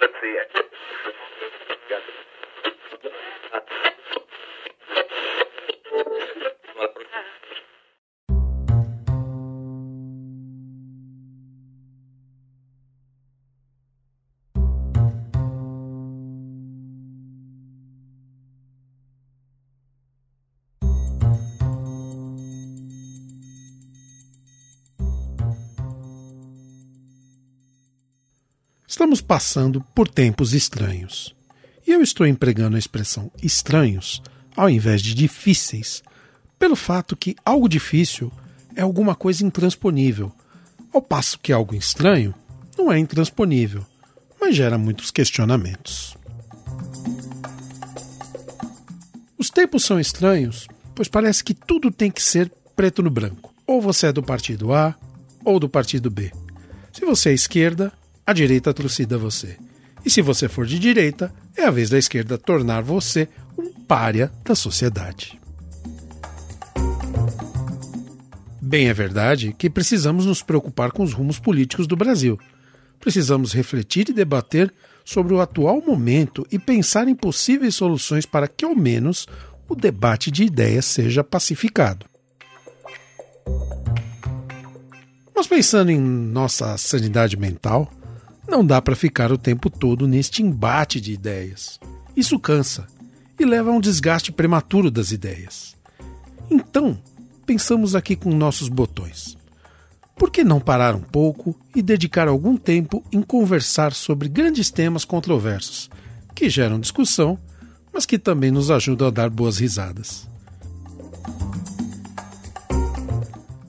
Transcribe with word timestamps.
Let's 0.00 0.12
see. 0.22 0.38
it 1.90 2.27
Estamos 28.98 29.20
passando 29.20 29.80
por 29.94 30.08
tempos 30.08 30.52
estranhos. 30.52 31.32
E 31.86 31.92
eu 31.92 32.02
estou 32.02 32.26
empregando 32.26 32.74
a 32.74 32.80
expressão 32.80 33.30
estranhos 33.40 34.20
ao 34.56 34.68
invés 34.68 35.00
de 35.00 35.14
difíceis, 35.14 36.02
pelo 36.58 36.74
fato 36.74 37.16
que 37.16 37.36
algo 37.44 37.68
difícil 37.68 38.32
é 38.74 38.82
alguma 38.82 39.14
coisa 39.14 39.46
intransponível, 39.46 40.32
ao 40.92 41.00
passo 41.00 41.38
que 41.38 41.52
algo 41.52 41.76
estranho 41.76 42.34
não 42.76 42.90
é 42.90 42.98
intransponível, 42.98 43.86
mas 44.40 44.56
gera 44.56 44.76
muitos 44.76 45.12
questionamentos. 45.12 46.16
Os 49.38 49.48
tempos 49.48 49.84
são 49.84 50.00
estranhos, 50.00 50.66
pois 50.92 51.06
parece 51.06 51.44
que 51.44 51.54
tudo 51.54 51.92
tem 51.92 52.10
que 52.10 52.20
ser 52.20 52.50
preto 52.74 53.00
no 53.00 53.10
branco. 53.10 53.54
Ou 53.64 53.80
você 53.80 54.08
é 54.08 54.12
do 54.12 54.24
partido 54.24 54.74
A 54.74 54.92
ou 55.44 55.60
do 55.60 55.68
partido 55.68 56.10
B. 56.10 56.32
Se 56.92 57.04
você 57.04 57.30
é 57.30 57.34
esquerda, 57.34 57.92
a 58.28 58.34
direita 58.34 58.74
trucida 58.74 59.16
você. 59.16 59.56
E 60.04 60.10
se 60.10 60.20
você 60.20 60.50
for 60.50 60.66
de 60.66 60.78
direita, 60.78 61.32
é 61.56 61.64
a 61.64 61.70
vez 61.70 61.88
da 61.88 61.96
esquerda 61.96 62.36
tornar 62.36 62.82
você 62.82 63.26
um 63.56 63.72
pária 63.72 64.30
da 64.44 64.54
sociedade. 64.54 65.40
Bem, 68.60 68.90
é 68.90 68.92
verdade 68.92 69.54
que 69.56 69.70
precisamos 69.70 70.26
nos 70.26 70.42
preocupar 70.42 70.92
com 70.92 71.02
os 71.02 71.14
rumos 71.14 71.38
políticos 71.38 71.86
do 71.86 71.96
Brasil. 71.96 72.38
Precisamos 73.00 73.54
refletir 73.54 74.10
e 74.10 74.12
debater 74.12 74.70
sobre 75.06 75.32
o 75.32 75.40
atual 75.40 75.80
momento 75.80 76.46
e 76.52 76.58
pensar 76.58 77.08
em 77.08 77.14
possíveis 77.14 77.76
soluções 77.76 78.26
para 78.26 78.46
que, 78.46 78.62
ao 78.62 78.76
menos, 78.76 79.26
o 79.66 79.74
debate 79.74 80.30
de 80.30 80.44
ideias 80.44 80.84
seja 80.84 81.24
pacificado. 81.24 82.04
Mas 85.34 85.46
pensando 85.46 85.90
em 85.90 85.98
nossa 85.98 86.76
sanidade 86.76 87.34
mental, 87.38 87.90
não 88.48 88.64
dá 88.64 88.80
para 88.80 88.96
ficar 88.96 89.30
o 89.30 89.36
tempo 89.36 89.68
todo 89.68 90.08
neste 90.08 90.42
embate 90.42 91.00
de 91.00 91.12
ideias. 91.12 91.78
Isso 92.16 92.38
cansa 92.38 92.86
e 93.38 93.44
leva 93.44 93.70
a 93.70 93.72
um 93.72 93.80
desgaste 93.80 94.32
prematuro 94.32 94.90
das 94.90 95.12
ideias. 95.12 95.76
Então, 96.50 96.98
pensamos 97.44 97.94
aqui 97.94 98.16
com 98.16 98.30
nossos 98.30 98.68
botões. 98.68 99.36
Por 100.16 100.30
que 100.30 100.42
não 100.42 100.58
parar 100.58 100.96
um 100.96 101.00
pouco 101.00 101.54
e 101.76 101.82
dedicar 101.82 102.26
algum 102.26 102.56
tempo 102.56 103.04
em 103.12 103.22
conversar 103.22 103.92
sobre 103.92 104.28
grandes 104.28 104.70
temas 104.70 105.04
controversos, 105.04 105.88
que 106.34 106.48
geram 106.48 106.80
discussão, 106.80 107.38
mas 107.92 108.04
que 108.04 108.18
também 108.18 108.50
nos 108.50 108.70
ajudam 108.70 109.08
a 109.08 109.10
dar 109.10 109.30
boas 109.30 109.58
risadas? 109.58 110.28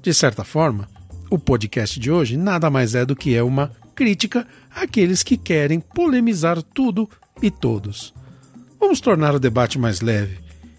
De 0.01 0.13
certa 0.13 0.43
forma, 0.43 0.89
o 1.29 1.37
podcast 1.37 1.99
de 1.99 2.09
hoje 2.09 2.35
nada 2.35 2.69
mais 2.69 2.95
é 2.95 3.05
do 3.05 3.15
que 3.15 3.35
é 3.35 3.43
uma 3.43 3.71
crítica 3.99 4.47
àqueles 4.73 5.21
que 5.21 5.35
querem 5.35 5.81
polemizar 5.81 6.63
tudo 6.63 7.09
e 7.41 7.51
todos. 7.51 8.13
Vamos 8.79 9.01
tornar 9.01 9.35
o 9.35 9.39
debate 9.39 9.77
mais 9.77 9.99
leve 9.99 10.37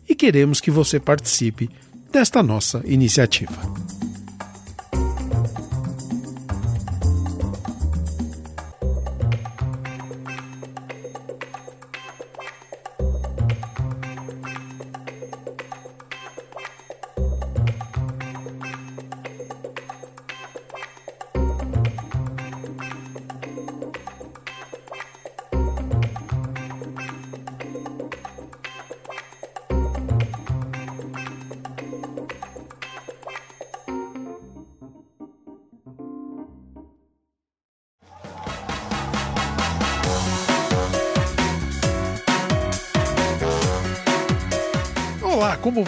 e 0.08 0.14
queremos 0.14 0.58
que 0.58 0.70
você 0.70 0.98
participe 0.98 1.68
desta 2.10 2.42
nossa 2.42 2.82
iniciativa. 2.86 3.99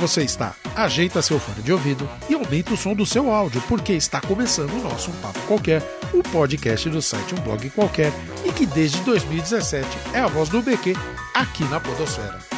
Você 0.03 0.25
está? 0.25 0.57
Ajeita 0.75 1.23
seu 1.23 1.39
fone 1.39 1.63
de 1.63 1.73
ouvido 1.73 2.11
e 2.29 2.35
aumenta 2.35 2.75
o 2.75 2.77
som 2.77 2.93
do 2.93 3.07
seu 3.07 3.31
áudio, 3.31 3.63
porque 3.69 3.93
está 3.93 4.21
começando 4.21 4.73
o 4.73 4.83
nosso 4.83 5.13
Um 5.13 5.15
Papo 5.15 5.39
Qualquer, 5.47 5.81
o 6.13 6.25
podcast 6.25 6.91
do 6.91 7.01
site 7.01 7.37
Um 7.37 7.41
Blog 7.43 7.71
Qualquer 7.71 8.13
e 8.45 8.51
que 8.51 8.67
desde 8.67 9.01
2017 9.03 9.87
é 10.13 10.19
a 10.19 10.27
voz 10.27 10.49
do 10.49 10.61
BQ 10.61 10.97
aqui 11.35 11.63
na 11.67 11.79
Podosfera. 11.79 12.52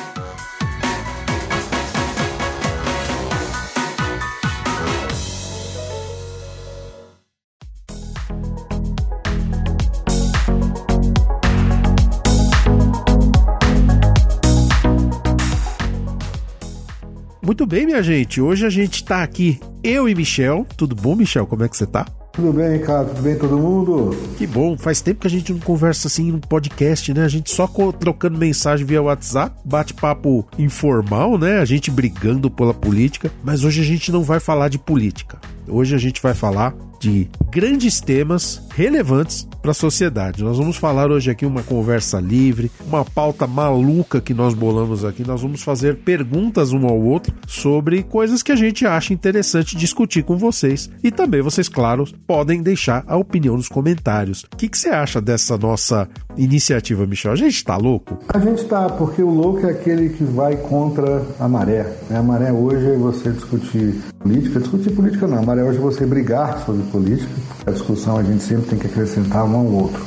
Muito 17.54 17.66
bem, 17.66 17.86
minha 17.86 18.02
gente. 18.02 18.40
Hoje 18.40 18.66
a 18.66 18.68
gente 18.68 18.94
está 18.94 19.22
aqui, 19.22 19.60
eu 19.80 20.08
e 20.08 20.14
Michel. 20.16 20.66
Tudo 20.76 20.96
bom, 20.96 21.14
Michel? 21.14 21.46
Como 21.46 21.62
é 21.62 21.68
que 21.68 21.76
você 21.76 21.86
tá? 21.86 22.04
Tudo 22.32 22.52
bem, 22.52 22.78
Ricardo? 22.78 23.10
Tudo 23.10 23.22
bem, 23.22 23.38
todo 23.38 23.56
mundo? 23.56 24.10
Que 24.36 24.44
bom. 24.44 24.76
Faz 24.76 25.00
tempo 25.00 25.20
que 25.20 25.28
a 25.28 25.30
gente 25.30 25.52
não 25.52 25.60
conversa 25.60 26.08
assim 26.08 26.32
no 26.32 26.40
podcast, 26.40 27.14
né? 27.14 27.24
A 27.24 27.28
gente 27.28 27.52
só 27.52 27.70
trocando 27.92 28.36
mensagem 28.36 28.84
via 28.84 29.00
WhatsApp, 29.00 29.56
bate-papo 29.64 30.44
informal, 30.58 31.38
né? 31.38 31.60
A 31.60 31.64
gente 31.64 31.92
brigando 31.92 32.50
pela 32.50 32.74
política. 32.74 33.30
Mas 33.44 33.62
hoje 33.62 33.82
a 33.82 33.84
gente 33.84 34.10
não 34.10 34.24
vai 34.24 34.40
falar 34.40 34.68
de 34.68 34.76
política. 34.76 35.38
Hoje 35.68 35.94
a 35.94 35.98
gente 35.98 36.20
vai 36.20 36.34
falar 36.34 36.74
de 37.00 37.28
grandes 37.50 38.00
temas 38.00 38.62
relevantes 38.74 39.46
para 39.60 39.70
a 39.70 39.74
sociedade. 39.74 40.42
Nós 40.42 40.58
vamos 40.58 40.76
falar 40.76 41.10
hoje 41.10 41.30
aqui 41.30 41.46
uma 41.46 41.62
conversa 41.62 42.20
livre, 42.20 42.70
uma 42.86 43.04
pauta 43.04 43.46
maluca 43.46 44.20
que 44.20 44.34
nós 44.34 44.52
bolamos 44.52 45.04
aqui. 45.04 45.26
Nós 45.26 45.40
vamos 45.40 45.62
fazer 45.62 45.96
perguntas 45.98 46.72
um 46.72 46.86
ao 46.86 47.00
outro 47.00 47.34
sobre 47.46 48.02
coisas 48.02 48.42
que 48.42 48.52
a 48.52 48.56
gente 48.56 48.86
acha 48.86 49.14
interessante 49.14 49.76
discutir 49.76 50.22
com 50.22 50.36
vocês. 50.36 50.90
E 51.02 51.10
também 51.10 51.40
vocês, 51.40 51.68
claro, 51.68 52.04
podem 52.26 52.62
deixar 52.62 53.04
a 53.06 53.16
opinião 53.16 53.56
nos 53.56 53.68
comentários. 53.68 54.44
O 54.52 54.56
que, 54.56 54.68
que 54.68 54.76
você 54.76 54.88
acha 54.88 55.20
dessa 55.20 55.56
nossa 55.56 56.08
iniciativa, 56.36 57.06
Michel? 57.06 57.32
A 57.32 57.36
gente 57.36 57.56
está 57.56 57.76
louco? 57.76 58.18
A 58.28 58.38
gente 58.38 58.62
está, 58.62 58.88
porque 58.88 59.22
o 59.22 59.30
louco 59.30 59.66
é 59.66 59.70
aquele 59.70 60.10
que 60.10 60.24
vai 60.24 60.56
contra 60.56 61.22
a 61.38 61.48
maré. 61.48 61.90
A 62.10 62.22
maré 62.22 62.52
hoje 62.52 62.86
é 62.86 62.96
você 62.96 63.30
discutir 63.30 63.94
política. 64.18 64.60
Discutir 64.60 64.90
política 64.90 65.26
não, 65.26 65.44
a 65.54 65.56
maré 65.56 65.68
hoje 65.68 65.78
é 65.78 65.80
você 65.80 66.04
brigar 66.04 66.64
sobre 66.66 66.82
política. 66.90 67.32
A 67.64 67.70
discussão 67.70 68.16
a 68.16 68.24
gente 68.24 68.42
sempre 68.42 68.70
tem 68.70 68.78
que 68.78 68.88
acrescentar 68.88 69.44
um 69.44 69.54
ao 69.54 69.66
outro. 69.66 70.04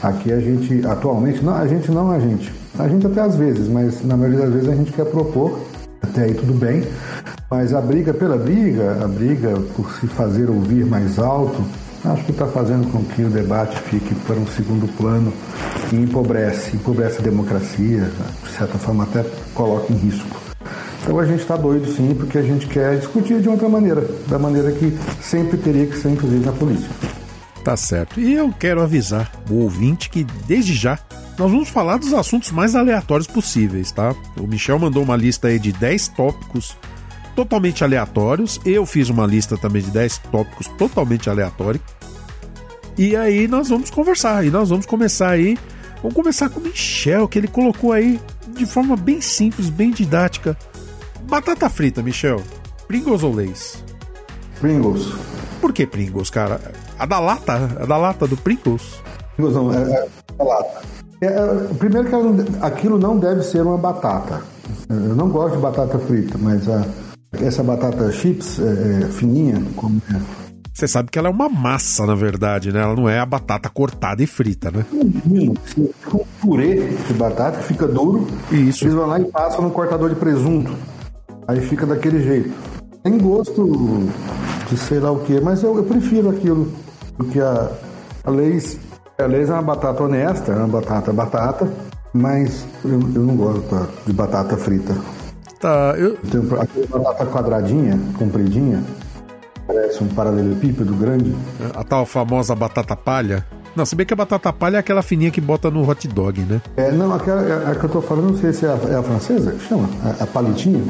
Aqui 0.00 0.32
a 0.32 0.38
gente, 0.38 0.86
atualmente, 0.86 1.44
não, 1.44 1.52
a 1.52 1.66
gente 1.66 1.90
não 1.90 2.12
a 2.12 2.20
gente. 2.20 2.52
A 2.78 2.86
gente 2.86 3.04
até 3.04 3.20
às 3.20 3.34
vezes, 3.34 3.68
mas 3.68 4.04
na 4.04 4.16
maioria 4.16 4.42
das 4.42 4.52
vezes 4.52 4.68
a 4.68 4.74
gente 4.76 4.92
quer 4.92 5.06
propor, 5.06 5.58
até 6.00 6.24
aí 6.24 6.34
tudo 6.34 6.54
bem, 6.54 6.86
mas 7.50 7.74
a 7.74 7.80
briga 7.80 8.14
pela 8.14 8.36
briga, 8.36 9.04
a 9.04 9.08
briga 9.08 9.54
por 9.74 9.90
se 9.94 10.06
fazer 10.06 10.48
ouvir 10.48 10.86
mais 10.86 11.18
alto, 11.18 11.60
acho 12.04 12.24
que 12.24 12.30
está 12.30 12.46
fazendo 12.46 12.90
com 12.92 13.02
que 13.02 13.22
o 13.22 13.30
debate 13.30 13.76
fique 13.80 14.14
para 14.14 14.36
um 14.36 14.46
segundo 14.46 14.86
plano 14.96 15.32
e 15.92 15.96
empobrece, 15.96 16.76
empobrece 16.76 17.18
a 17.18 17.22
democracia, 17.22 18.10
de 18.44 18.50
certa 18.50 18.78
forma 18.78 19.02
até 19.02 19.24
coloca 19.54 19.92
em 19.92 19.96
risco. 19.96 20.43
Então 21.04 21.18
a 21.18 21.26
gente 21.26 21.40
está 21.40 21.54
doido 21.54 21.86
sim, 21.94 22.14
porque 22.14 22.38
a 22.38 22.42
gente 22.42 22.66
quer 22.66 22.98
discutir 22.98 23.38
de 23.38 23.48
outra 23.48 23.68
maneira, 23.68 24.08
da 24.26 24.38
maneira 24.38 24.72
que 24.72 24.98
sempre 25.20 25.58
teria 25.58 25.86
que 25.86 25.98
ser, 25.98 26.08
inclusive, 26.08 26.44
na 26.46 26.52
política. 26.52 26.94
Tá 27.62 27.76
certo. 27.76 28.18
E 28.18 28.32
eu 28.32 28.50
quero 28.58 28.80
avisar 28.80 29.30
o 29.50 29.56
ouvinte 29.56 30.08
que, 30.08 30.24
desde 30.46 30.72
já, 30.72 30.98
nós 31.38 31.50
vamos 31.50 31.68
falar 31.68 31.98
dos 31.98 32.14
assuntos 32.14 32.50
mais 32.50 32.74
aleatórios 32.74 33.26
possíveis, 33.26 33.92
tá? 33.92 34.14
O 34.40 34.46
Michel 34.46 34.78
mandou 34.78 35.02
uma 35.02 35.14
lista 35.14 35.48
aí 35.48 35.58
de 35.58 35.72
10 35.72 36.08
tópicos 36.08 36.74
totalmente 37.36 37.84
aleatórios. 37.84 38.58
Eu 38.64 38.86
fiz 38.86 39.10
uma 39.10 39.26
lista 39.26 39.58
também 39.58 39.82
de 39.82 39.90
10 39.90 40.18
tópicos 40.32 40.68
totalmente 40.78 41.28
aleatórios. 41.28 41.82
E 42.96 43.14
aí 43.14 43.46
nós 43.46 43.68
vamos 43.68 43.90
conversar. 43.90 44.42
E 44.42 44.50
nós 44.50 44.70
vamos 44.70 44.86
começar 44.86 45.28
aí 45.28 45.58
Vamos 46.04 46.16
começar 46.16 46.50
com 46.50 46.60
o 46.60 46.62
Michel, 46.62 47.26
que 47.26 47.38
ele 47.38 47.48
colocou 47.48 47.90
aí 47.90 48.20
de 48.48 48.66
forma 48.66 48.94
bem 48.94 49.22
simples, 49.22 49.70
bem 49.70 49.90
didática. 49.90 50.54
Batata 51.26 51.68
frita, 51.68 52.02
Michel. 52.02 52.42
Pringles 52.86 53.22
ou 53.22 53.34
Lays? 53.34 53.82
Pringles. 54.60 55.12
Por 55.60 55.72
que 55.72 55.86
Pringles, 55.86 56.30
cara? 56.30 56.60
A 56.98 57.06
da 57.06 57.18
lata? 57.18 57.54
A 57.80 57.86
da 57.86 57.96
lata 57.96 58.26
do 58.26 58.36
Pringles? 58.36 59.00
Pringles 59.36 59.56
não, 59.56 59.72
é, 59.72 59.82
é 59.82 60.08
a 60.38 60.42
lata. 60.44 60.82
É, 61.20 61.26
é, 61.26 61.74
primeiro 61.78 62.08
que 62.08 62.64
aquilo 62.64 62.98
não 62.98 63.18
deve 63.18 63.42
ser 63.42 63.62
uma 63.62 63.78
batata. 63.78 64.42
Eu 64.88 65.16
não 65.16 65.28
gosto 65.28 65.56
de 65.56 65.62
batata 65.62 65.98
frita, 65.98 66.36
mas 66.38 66.68
a, 66.68 66.86
essa 67.40 67.62
batata 67.62 68.12
chips 68.12 68.58
é, 68.60 69.04
é 69.04 69.08
fininha, 69.08 69.62
como 69.76 70.00
é 70.10 70.44
você 70.74 70.88
sabe 70.88 71.08
que 71.08 71.16
ela 71.16 71.28
é 71.28 71.30
uma 71.30 71.48
massa, 71.48 72.04
na 72.04 72.16
verdade, 72.16 72.72
né? 72.72 72.80
Ela 72.80 72.96
não 72.96 73.08
é 73.08 73.20
a 73.20 73.24
batata 73.24 73.68
cortada 73.68 74.20
e 74.24 74.26
frita, 74.26 74.72
né? 74.72 74.84
Fica 75.64 76.16
um 76.16 76.24
purê 76.40 76.88
de 76.88 77.14
batata 77.14 77.58
que 77.58 77.64
fica 77.68 77.86
duro. 77.86 78.26
Isso. 78.50 78.82
Eles 78.82 78.94
vão 78.94 79.06
lá 79.06 79.20
e 79.20 79.24
passam 79.24 79.62
no 79.62 79.70
cortador 79.70 80.08
de 80.08 80.16
presunto. 80.16 80.74
Aí 81.46 81.60
fica 81.60 81.86
daquele 81.86 82.22
jeito. 82.22 82.52
Tem 83.02 83.18
gosto 83.18 84.08
de 84.68 84.76
sei 84.78 84.98
lá 84.98 85.10
o 85.10 85.20
que, 85.20 85.40
mas 85.40 85.62
eu, 85.62 85.76
eu 85.76 85.84
prefiro 85.84 86.30
aquilo. 86.30 86.72
Porque 87.16 87.40
a, 87.40 87.70
a 88.24 88.30
Leis. 88.30 88.78
A 89.18 89.26
Leis 89.26 89.48
é 89.48 89.52
uma 89.52 89.62
batata 89.62 90.02
honesta, 90.02 90.52
é 90.52 90.56
uma 90.56 90.68
batata 90.68 91.12
batata, 91.12 91.72
mas 92.12 92.66
eu, 92.84 92.92
eu 92.92 93.20
não 93.20 93.36
gosto 93.36 93.88
de 94.06 94.12
batata 94.12 94.56
frita. 94.56 94.94
Tá, 95.60 95.94
eu. 95.96 96.16
Tem 96.16 96.40
aquela 96.40 96.98
batata 96.98 97.26
quadradinha, 97.26 97.98
compridinha. 98.18 98.82
Parece 99.66 100.02
um 100.02 100.08
paralelepípedo 100.08 100.94
grande. 100.94 101.34
A 101.74 101.84
tal 101.84 102.04
famosa 102.04 102.54
batata 102.54 102.96
palha. 102.96 103.46
Não, 103.76 103.84
se 103.84 103.96
bem 103.96 104.06
que 104.06 104.12
a 104.12 104.16
batata 104.16 104.52
palha 104.52 104.76
é 104.76 104.80
aquela 104.80 105.02
fininha 105.02 105.30
que 105.30 105.40
bota 105.40 105.70
no 105.70 105.88
hot 105.88 106.06
dog, 106.08 106.40
né? 106.40 106.60
É, 106.76 106.92
não, 106.92 107.12
aquela 107.12 107.40
a, 107.40 107.70
a 107.72 107.74
que 107.74 107.84
eu 107.84 107.90
tô 107.90 108.00
falando, 108.00 108.30
não 108.30 108.38
sei 108.38 108.52
se 108.52 108.66
é 108.66 108.68
a, 108.68 108.78
é 108.92 108.96
a 108.96 109.02
francesa 109.02 109.52
que 109.52 109.66
chama, 109.66 109.88
a, 110.02 110.24
a 110.24 110.26
palitinha. 110.26 110.82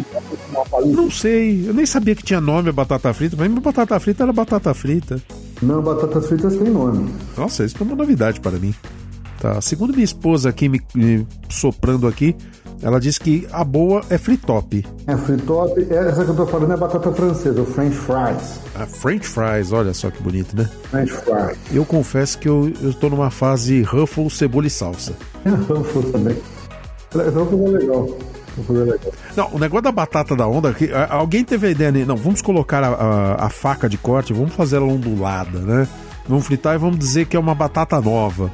Não 0.85 1.11
sei, 1.11 1.69
eu 1.69 1.75
nem 1.75 1.87
sabia 1.87 2.15
que 2.15 2.23
tinha 2.23 2.41
nome 2.41 2.69
a 2.69 2.73
batata 2.73 3.13
frita, 3.15 3.37
mas 3.39 3.51
batata 3.53 3.99
frita 3.99 4.23
era 4.25 4.33
batata 4.33 4.75
frita. 4.75 5.21
Não, 5.63 5.81
batatas 5.83 6.27
fritas 6.27 6.57
tem 6.57 6.71
nome. 6.71 7.13
Nossa, 7.37 7.65
isso 7.65 7.77
é 7.79 7.83
uma 7.83 7.97
novidade 7.97 8.41
para 8.41 8.59
mim. 8.59 8.75
Tá, 9.41 9.61
segundo 9.61 9.93
minha 9.93 10.05
esposa 10.05 10.49
aqui 10.49 10.69
me, 10.69 10.81
me 10.95 11.27
soprando 11.49 12.07
aqui, 12.07 12.35
ela 12.83 13.01
disse 13.01 13.21
que 13.21 13.47
a 13.53 13.65
boa 13.65 14.03
é 14.11 14.19
fritop. 14.19 14.85
É, 15.07 15.17
fritop, 15.17 15.87
é, 15.91 16.09
essa 16.09 16.25
que 16.25 16.31
eu 16.31 16.37
tô 16.37 16.47
falando 16.47 16.73
é 16.73 16.77
batata 16.77 17.13
francesa, 17.13 17.63
o 17.63 17.67
French 17.67 17.97
fries. 17.97 18.61
A 18.75 18.87
French 18.87 19.27
fries, 19.27 19.73
olha 19.73 19.95
só 19.95 20.11
que 20.11 20.23
bonito, 20.23 20.57
né? 20.57 20.69
French 20.91 21.13
fries. 21.13 21.59
Eu 21.73 21.85
confesso 21.85 22.39
que 22.39 22.49
eu, 22.49 22.73
eu 22.83 22.93
tô 22.93 23.09
numa 23.09 23.31
fase 23.31 23.83
Ruffles, 23.83 24.37
cebola 24.37 24.67
e 24.67 24.71
salsa. 24.71 25.15
É, 25.45 25.51
Ruffles 25.51 26.13
também. 26.13 26.37
Ruffles 27.15 27.75
é 27.75 27.79
legal. 27.79 28.09
Não, 29.37 29.49
o 29.53 29.59
negócio 29.59 29.83
da 29.83 29.93
batata 29.93 30.37
da 30.37 30.47
onda, 30.47 30.73
que 30.73 30.89
alguém 31.11 31.45
teve 31.45 31.67
a 31.67 31.71
ideia, 31.71 31.91
né? 31.91 32.05
Não, 32.05 32.17
vamos 32.17 32.41
colocar 32.41 32.85
a, 32.85 32.89
a, 32.89 33.47
a, 33.47 33.51
faca 33.51 33.89
de 33.89 33.99
corte, 33.99 34.33
vamos 34.33 34.55
fazer 34.55 34.77
ela 34.77 34.87
ondulada, 34.87 35.59
né? 35.59 35.89
Vamos 36.29 36.47
fritar 36.47 36.75
e 36.75 36.79
vamos 36.79 36.99
dizer 36.99 37.27
que 37.27 37.37
é 37.37 37.41
uma 37.41 37.55
batata 37.55 38.01
nova. 38.01 38.51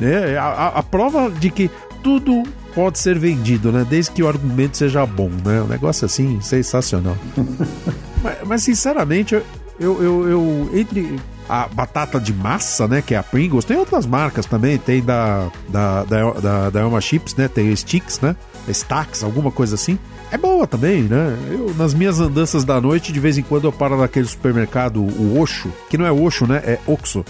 É, 0.00 0.36
a, 0.38 0.68
a, 0.68 0.82
prova 0.82 1.30
de 1.30 1.50
que 1.50 1.70
tudo 2.02 2.42
pode 2.74 2.98
ser 2.98 3.18
vendido, 3.18 3.70
né? 3.72 3.86
Desde 3.88 4.10
que 4.12 4.22
o 4.22 4.28
argumento 4.28 4.76
seja 4.76 5.04
bom, 5.06 5.30
né? 5.44 5.62
Um 5.62 5.66
negócio 5.66 6.04
assim, 6.04 6.40
sensacional. 6.40 7.16
mas, 8.22 8.36
mas, 8.46 8.62
sinceramente, 8.62 9.34
eu, 9.34 9.44
eu, 9.80 10.28
eu, 10.28 10.70
entre 10.74 11.18
a 11.48 11.66
batata 11.68 12.20
de 12.20 12.32
massa, 12.32 12.86
né? 12.88 13.02
Que 13.02 13.14
é 13.14 13.18
a 13.18 13.22
Pringles, 13.22 13.64
tem 13.64 13.76
outras 13.76 14.06
marcas 14.06 14.46
também, 14.46 14.78
tem 14.78 15.02
da, 15.02 15.50
da, 15.68 16.04
da, 16.04 16.30
da, 16.32 16.70
da 16.70 16.80
Elma 16.80 17.00
Chips, 17.00 17.34
né? 17.34 17.48
Tem 17.48 17.74
Sticks, 17.74 18.20
né? 18.20 18.36
Stacks, 18.68 19.22
alguma 19.22 19.50
coisa 19.50 19.74
assim. 19.74 19.98
É 20.30 20.38
boa 20.38 20.66
também, 20.66 21.02
né? 21.02 21.36
Eu, 21.50 21.74
nas 21.76 21.92
minhas 21.92 22.18
andanças 22.18 22.64
da 22.64 22.80
noite, 22.80 23.12
de 23.12 23.20
vez 23.20 23.36
em 23.36 23.42
quando 23.42 23.64
eu 23.64 23.72
paro 23.72 23.98
naquele 23.98 24.26
supermercado, 24.26 25.02
o 25.02 25.38
Oxo, 25.38 25.70
que 25.90 25.98
não 25.98 26.06
é 26.06 26.10
Oxo, 26.10 26.46
né? 26.46 26.56
É 26.64 26.78
Oxo. 26.86 27.22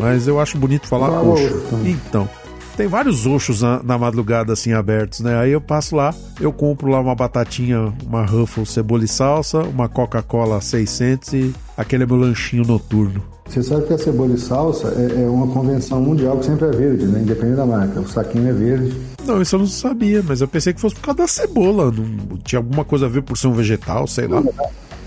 Mas 0.00 0.28
eu 0.28 0.38
acho 0.38 0.58
bonito 0.58 0.86
falar 0.86 1.22
Oxo. 1.22 1.64
Então, 1.82 2.28
tem 2.76 2.86
vários 2.86 3.26
oxos 3.26 3.62
na, 3.62 3.82
na, 3.82 3.98
madrugada 3.98 4.52
assim 4.52 4.72
abertos, 4.72 5.20
né? 5.20 5.38
Aí 5.38 5.52
eu 5.52 5.60
passo 5.60 5.94
lá, 5.96 6.14
eu 6.40 6.52
compro 6.52 6.90
lá 6.90 7.00
uma 7.00 7.14
batatinha, 7.14 7.92
uma 8.04 8.24
Ruffles 8.24 8.70
cebola 8.70 9.04
e 9.04 9.08
salsa, 9.08 9.60
uma 9.60 9.88
Coca-Cola 9.88 10.60
600 10.60 11.32
e 11.34 11.54
aquele 11.76 12.04
é 12.04 12.06
meu 12.06 12.16
lanchinho 12.16 12.64
noturno. 12.64 13.22
Você 13.46 13.62
sabe 13.62 13.86
que 13.86 13.92
a 13.92 13.98
cebola 13.98 14.34
e 14.34 14.38
salsa 14.38 14.88
é, 14.96 15.22
é, 15.22 15.26
uma 15.26 15.46
convenção 15.48 16.00
mundial 16.00 16.38
que 16.38 16.46
sempre 16.46 16.68
é 16.68 16.70
verde, 16.70 17.06
né? 17.06 17.20
Independente 17.20 17.56
da 17.56 17.66
marca. 17.66 18.00
O 18.00 18.08
saquinho 18.08 18.48
é 18.48 18.52
verde. 18.52 18.96
Não, 19.26 19.42
isso 19.42 19.56
eu 19.56 19.60
não 19.60 19.66
sabia, 19.66 20.22
mas 20.26 20.40
eu 20.40 20.48
pensei 20.48 20.72
que 20.72 20.80
fosse 20.80 20.94
por 20.94 21.02
causa 21.02 21.18
da 21.18 21.28
cebola. 21.28 21.92
Não, 21.92 22.38
tinha 22.38 22.60
alguma 22.60 22.84
coisa 22.84 23.06
a 23.06 23.08
ver 23.08 23.22
por 23.22 23.36
ser 23.36 23.48
um 23.48 23.52
vegetal, 23.52 24.06
sei 24.06 24.26
lá. 24.26 24.42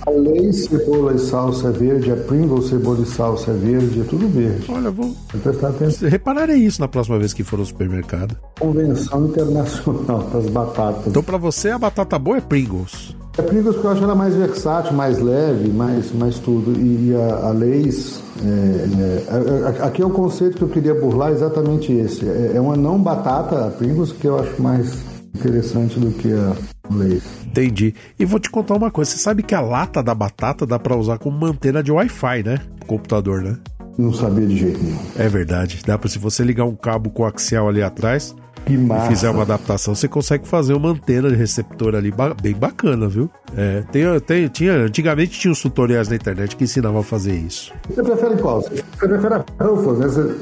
A 0.06 0.12
lei 0.12 0.54
cebola 0.54 1.14
e 1.14 1.20
salsa 1.20 1.70
é 1.70 1.72
verde, 1.72 2.12
a 2.12 2.16
Pringles 2.16 2.70
cebola 2.70 3.02
e 3.02 3.06
salsa 3.06 3.50
é 3.50 3.54
verde, 3.56 4.02
é 4.02 4.04
tudo 4.04 4.28
verde. 4.28 4.66
Olha, 4.70 4.92
vou 4.92 5.16
prestar 5.42 5.70
atenção. 5.70 6.08
Repararei 6.08 6.58
isso 6.58 6.80
na 6.80 6.88
próxima 6.88 7.18
vez 7.18 7.34
que 7.34 7.44
for 7.44 7.58
ao 7.58 7.66
supermercado. 7.66 8.38
Convenção 8.60 9.26
Internacional 9.26 10.20
das 10.32 10.46
Batatas. 10.48 11.08
Então, 11.08 11.24
para 11.24 11.38
você, 11.38 11.72
a 11.72 11.80
batata 11.80 12.20
boa 12.20 12.38
é 12.38 12.42
Pringles. 12.42 13.16
É 13.36 13.42
Pringles 13.42 13.74
porque 13.74 13.88
eu 13.88 13.92
acho 13.92 14.04
ela 14.04 14.14
mais 14.14 14.36
versátil, 14.36 14.94
mais 14.94 15.20
leve, 15.20 15.70
mais, 15.70 16.12
mais 16.14 16.38
tudo. 16.38 16.80
E, 16.80 17.10
e 17.10 17.16
a, 17.16 17.48
a 17.48 17.52
Leis, 17.52 18.22
é, 18.44 19.80
é, 19.82 19.86
aqui 19.86 20.04
é 20.04 20.06
o 20.06 20.12
conceito 20.12 20.58
que 20.58 20.64
eu 20.64 20.70
queria 20.70 20.94
burlar 20.94 21.32
exatamente 21.32 21.92
esse. 21.92 22.30
É, 22.30 22.52
é 22.56 22.62
uma 22.62 22.78
não 22.78 23.02
batata, 23.02 23.66
a 23.66 23.70
Pringles, 23.72 24.12
que 24.12 24.28
eu 24.28 24.40
acho 24.40 24.62
mais 24.62 25.15
interessante 25.36 26.00
do 26.00 26.12
que 26.12 26.32
a 26.32 26.56
Leis. 26.94 27.24
Entendi. 27.46 27.94
E 28.20 28.26
vou 28.26 28.40
te 28.40 28.50
contar 28.50 28.76
uma 28.76 28.92
coisa: 28.92 29.12
você 29.12 29.18
sabe 29.18 29.44
que 29.44 29.56
a 29.56 29.62
lata 29.62 30.02
da 30.02 30.14
batata 30.14 30.66
dá 30.66 30.80
para 30.80 30.96
usar 30.96 31.18
como 31.18 31.46
antena 31.46 31.82
de 31.82 31.92
Wi-Fi, 31.92 32.44
né? 32.44 32.60
Computador, 32.88 33.42
né? 33.42 33.58
Não 33.98 34.14
sabia 34.14 34.46
de 34.46 34.58
jeito 34.58 34.84
nenhum. 34.84 35.00
É 35.18 35.28
verdade. 35.28 35.82
Dá 35.86 35.98
para 35.98 36.10
se 36.10 36.20
você 36.20 36.44
ligar 36.44 36.66
um 36.66 36.76
cabo 36.76 37.10
coaxial 37.10 37.70
ali 37.70 37.82
atrás 37.82 38.36
e 38.68 39.08
fizer 39.08 39.30
uma 39.30 39.44
adaptação, 39.44 39.94
você 39.94 40.08
consegue 40.08 40.48
fazer 40.48 40.74
uma 40.74 40.90
antena 40.90 41.30
de 41.30 41.36
receptor 41.36 41.94
ali 41.96 42.12
bem 42.42 42.56
bacana, 42.56 43.08
viu? 43.08 43.30
É, 43.56 43.84
tem, 43.92 44.20
tem, 44.22 44.48
tinha, 44.48 44.74
antigamente 44.74 45.40
tinha 45.40 45.52
os 45.52 45.62
tutoriais 45.62 46.10
na 46.10 46.16
internet 46.16 46.56
que 46.56 46.64
ensinavam 46.64 47.00
a 47.00 47.04
fazer 47.04 47.36
isso. 47.36 47.72
Você 47.90 48.02
prefere 48.02 48.36
qual? 48.38 48.62
Você 48.62 48.84
prefere 49.08 49.36
a 49.36 49.64
Ruffles, 49.64 50.00
né? 50.00 50.08
Você, 50.08 50.36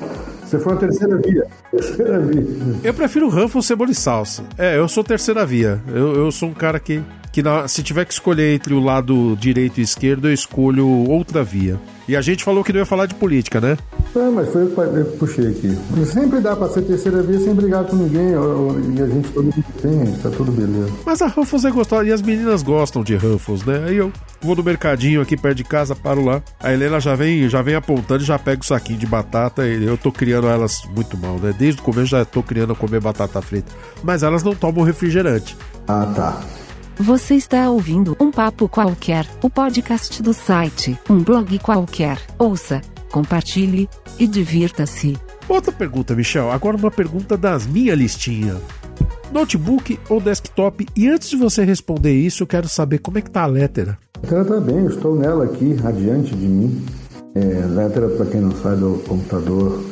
você 0.53 0.59
foi 0.59 0.73
a 0.73 0.75
terceira 0.75 1.17
via. 1.17 1.47
Terceira 1.71 2.19
via. 2.19 2.45
Eu 2.83 2.93
prefiro 2.93 3.29
Ruffles, 3.29 3.65
cebola 3.65 3.89
e 3.89 3.95
salsa. 3.95 4.43
É, 4.57 4.77
eu 4.77 4.87
sou 4.87 5.03
terceira 5.03 5.45
via. 5.45 5.81
Eu, 5.87 6.13
eu 6.15 6.31
sou 6.31 6.49
um 6.49 6.53
cara 6.53 6.79
que 6.79 7.01
que 7.33 7.41
na, 7.41 7.67
se 7.67 7.81
tiver 7.81 8.05
que 8.05 8.13
escolher 8.13 8.53
entre 8.53 8.75
o 8.75 8.79
lado 8.79 9.35
direito 9.37 9.79
e 9.79 9.81
esquerdo, 9.81 10.27
eu 10.27 10.33
escolho 10.33 10.87
outra 10.87 11.43
via. 11.43 11.79
E 12.07 12.15
a 12.15 12.21
gente 12.21 12.43
falou 12.43 12.63
que 12.63 12.71
não 12.71 12.79
ia 12.79 12.85
falar 12.85 13.07
de 13.07 13.15
política, 13.15 13.59
né? 13.59 13.75
É, 14.15 14.29
mas 14.29 14.49
foi 14.49 14.63
eu 14.63 15.05
que 15.05 15.17
puxei 15.17 15.47
aqui. 15.47 15.75
Sempre 16.05 16.41
dá 16.41 16.55
pra 16.55 16.69
ser 16.69 16.83
terceira 16.83 17.23
via 17.23 17.39
sem 17.39 17.55
brigar 17.55 17.85
com 17.85 17.95
ninguém. 17.95 18.33
E 18.33 19.01
a 19.01 19.07
gente 19.07 19.29
todo 19.29 19.45
mundo 19.45 19.65
tem, 19.81 20.11
tá 20.21 20.29
tudo 20.29 20.51
beleza. 20.51 20.91
Mas 21.03 21.21
a 21.23 21.27
Ruffles 21.27 21.65
é 21.65 21.71
gostosa 21.71 22.05
e 22.05 22.11
as 22.11 22.21
meninas 22.21 22.61
gostam 22.61 23.03
de 23.03 23.15
Ruffles, 23.15 23.63
né? 23.63 23.85
Aí 23.87 23.95
eu 23.95 24.11
vou 24.39 24.55
no 24.55 24.61
mercadinho 24.63 25.21
aqui 25.21 25.35
perto 25.35 25.57
de 25.57 25.63
casa, 25.63 25.95
paro 25.95 26.23
lá. 26.23 26.43
A 26.59 26.71
Helena 26.71 26.99
já 26.99 27.15
vem, 27.15 27.49
já 27.49 27.63
vem 27.63 27.73
apontando 27.73 28.21
e 28.21 28.27
já 28.27 28.37
pega 28.37 28.61
o 28.61 28.65
saquinho 28.65 28.99
de 28.99 29.07
batata. 29.07 29.65
E 29.65 29.83
eu 29.83 29.97
tô 29.97 30.11
criando 30.11 30.47
elas 30.47 30.83
muito 30.93 31.17
mal, 31.17 31.39
né? 31.39 31.55
Desde 31.57 31.81
o 31.81 31.83
começo 31.83 32.07
já 32.07 32.23
tô 32.23 32.43
criando 32.43 32.73
a 32.73 32.75
comer 32.75 33.01
batata 33.01 33.41
frita. 33.41 33.71
Mas 34.03 34.21
elas 34.21 34.43
não 34.43 34.53
tomam 34.53 34.83
refrigerante. 34.83 35.57
Ah, 35.87 36.05
tá. 36.13 36.62
Você 36.97 37.33
está 37.33 37.69
ouvindo 37.71 38.15
um 38.19 38.29
papo 38.29 38.69
qualquer, 38.69 39.27
o 39.41 39.49
podcast 39.49 40.21
do 40.21 40.31
site, 40.31 40.97
um 41.09 41.23
blog 41.23 41.57
qualquer. 41.57 42.19
Ouça, 42.37 42.81
compartilhe 43.11 43.89
e 44.19 44.27
divirta-se. 44.27 45.17
Outra 45.49 45.71
pergunta, 45.71 46.15
Michel. 46.15 46.51
Agora 46.51 46.77
uma 46.77 46.91
pergunta 46.91 47.35
das 47.35 47.65
minha 47.65 47.95
listinha. 47.95 48.57
Notebook 49.31 49.99
ou 50.07 50.21
desktop? 50.21 50.85
E 50.95 51.09
antes 51.09 51.31
de 51.31 51.35
você 51.35 51.63
responder 51.63 52.13
isso, 52.13 52.43
eu 52.43 52.47
quero 52.47 52.69
saber 52.69 52.99
como 52.99 53.17
é 53.17 53.21
que 53.21 53.31
tá 53.31 53.41
a 53.41 53.47
Lettera. 53.47 53.97
Ela 54.21 54.45
tá 54.45 54.59
bem, 54.59 54.77
eu 54.77 54.89
estou 54.89 55.15
nela 55.15 55.45
aqui, 55.45 55.75
adiante 55.83 56.35
de 56.35 56.47
mim. 56.47 56.85
É, 57.33 57.39
Lettera, 57.39 58.07
para 58.09 58.27
quem 58.27 58.39
não 58.39 58.51
sabe, 58.51 58.83
é 58.83 58.85
o 58.85 58.99
computador 58.99 59.83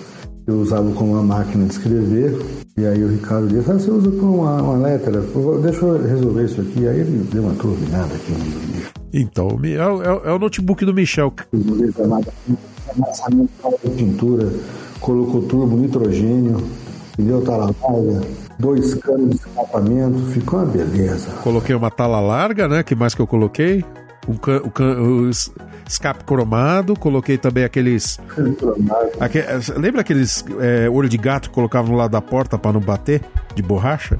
eu 0.48 0.56
usava 0.56 0.92
como 0.94 1.14
uma 1.14 1.24
máquina 1.24 1.66
de 1.66 1.74
escrever. 1.74 2.38
E 2.78 2.86
aí 2.86 3.04
o 3.04 3.10
Ricardo 3.10 3.48
disse, 3.48 3.70
ah, 3.70 3.74
você 3.74 3.92
usa 3.92 4.12
como 4.12 4.42
uma, 4.44 4.62
uma 4.62 4.78
letra, 4.78 5.22
deixa 5.62 5.86
eu 5.86 6.02
resolver 6.02 6.46
isso 6.46 6.62
aqui. 6.62 6.88
Aí 6.88 7.02
ele 7.02 7.28
deu 7.32 7.44
uma 7.44 7.54
turbinada 7.54 8.14
aqui 8.16 8.32
no 8.32 8.76
lixo. 8.76 8.92
Então, 9.14 9.60
é, 9.64 9.74
é, 9.74 10.30
é, 10.30 10.34
o 10.34 10.40
notebook 10.40 10.86
do 10.86 10.94
Michel. 10.94 11.34
Pintura, 13.98 14.52
colocou 15.00 15.42
turbo, 15.44 15.76
nitrogênio, 15.76 16.64
pneu 17.16 17.42
tala 17.42 17.74
larga, 17.82 18.22
dois 18.58 18.94
canos 18.96 19.30
de 19.30 19.36
escapamento, 19.36 20.20
ficou 20.28 20.60
uma 20.60 20.66
beleza. 20.66 21.30
Coloquei 21.44 21.76
uma 21.76 21.92
tala 21.92 22.20
larga, 22.22 22.68
né? 22.68 22.84
que 22.84 22.96
mais 22.96 23.14
que 23.14 23.22
eu 23.22 23.28
coloquei? 23.28 23.84
O, 24.28 24.38
can, 24.38 24.62
escape 25.88 26.24
cromado, 26.24 26.94
coloquei 26.98 27.38
também 27.38 27.63
aqueles. 27.63 28.20
Aque, 29.20 29.40
lembra 29.75 30.01
aqueles 30.01 30.46
é, 30.60 30.90
olho 30.90 31.10
de 31.10 31.18
gato 31.18 31.50
que 31.50 31.56
colocavam 31.56 31.92
no 31.92 31.98
lado 31.98 32.12
da 32.12 32.22
porta 32.22 32.58
para 32.58 32.74
não 32.74 32.80
bater? 32.80 33.22
De 33.56 33.63
borracha? 33.63 34.20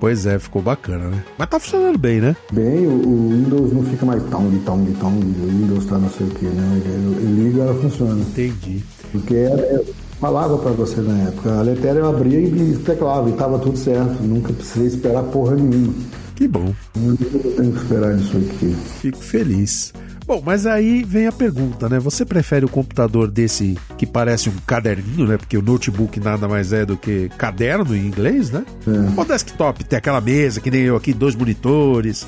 Pois 0.00 0.26
é, 0.26 0.38
ficou 0.38 0.62
bacana, 0.62 1.08
né? 1.08 1.24
Mas 1.36 1.48
tá 1.48 1.58
funcionando 1.58 1.98
bem, 1.98 2.20
né? 2.20 2.36
Bem, 2.52 2.86
o, 2.86 2.90
o 2.90 3.30
Windows 3.30 3.72
não 3.72 3.82
fica 3.82 4.06
mais 4.06 4.22
tão, 4.24 4.50
tão, 4.64 4.84
tão. 4.94 5.10
O 5.10 5.46
Windows 5.48 5.86
tá 5.86 5.98
não 5.98 6.08
sei 6.08 6.26
o 6.26 6.30
que, 6.30 6.46
né? 6.46 6.82
Ele, 6.84 7.16
ele 7.16 7.42
liga 7.44 7.62
ela 7.62 7.74
funciona. 7.74 8.20
Entendi. 8.20 8.84
Porque 9.10 9.34
é, 9.34 9.48
é, 9.48 9.84
falava 10.20 10.56
para 10.58 10.70
você 10.70 11.00
na 11.00 11.18
época, 11.28 11.58
a 11.58 11.62
Letéria 11.62 12.00
eu 12.00 12.08
abria 12.08 12.40
e 12.40 12.76
teclava, 12.78 13.28
e 13.28 13.32
tava 13.32 13.58
tudo 13.58 13.76
certo. 13.76 14.22
Nunca 14.22 14.52
precisei 14.52 14.86
esperar 14.86 15.24
porra 15.24 15.56
nenhuma. 15.56 15.94
Que 16.38 16.46
bom. 16.46 16.72
Eu 16.94 17.16
tenho 17.56 17.72
que 17.72 17.78
esperar 17.82 18.16
isso 18.16 18.36
aqui. 18.36 18.76
Fico 19.00 19.18
feliz. 19.18 19.92
Bom, 20.28 20.42
mas 20.44 20.66
aí 20.66 21.02
vem 21.04 21.26
a 21.26 21.32
pergunta, 21.32 21.88
né? 21.88 21.98
Você 21.98 22.22
prefere 22.22 22.66
o 22.66 22.68
computador 22.68 23.28
desse 23.28 23.78
que 23.96 24.04
parece 24.04 24.50
um 24.50 24.52
caderninho, 24.66 25.26
né? 25.26 25.38
Porque 25.38 25.56
o 25.56 25.62
notebook 25.62 26.20
nada 26.20 26.46
mais 26.46 26.70
é 26.70 26.84
do 26.84 26.98
que 26.98 27.30
caderno 27.38 27.96
em 27.96 28.06
inglês, 28.06 28.50
né? 28.50 28.62
É. 28.86 29.18
Ou 29.18 29.24
desktop, 29.24 29.82
tem 29.84 29.96
aquela 29.96 30.20
mesa 30.20 30.60
que 30.60 30.70
nem 30.70 30.82
eu 30.82 30.96
aqui, 30.96 31.14
dois 31.14 31.34
monitores, 31.34 32.26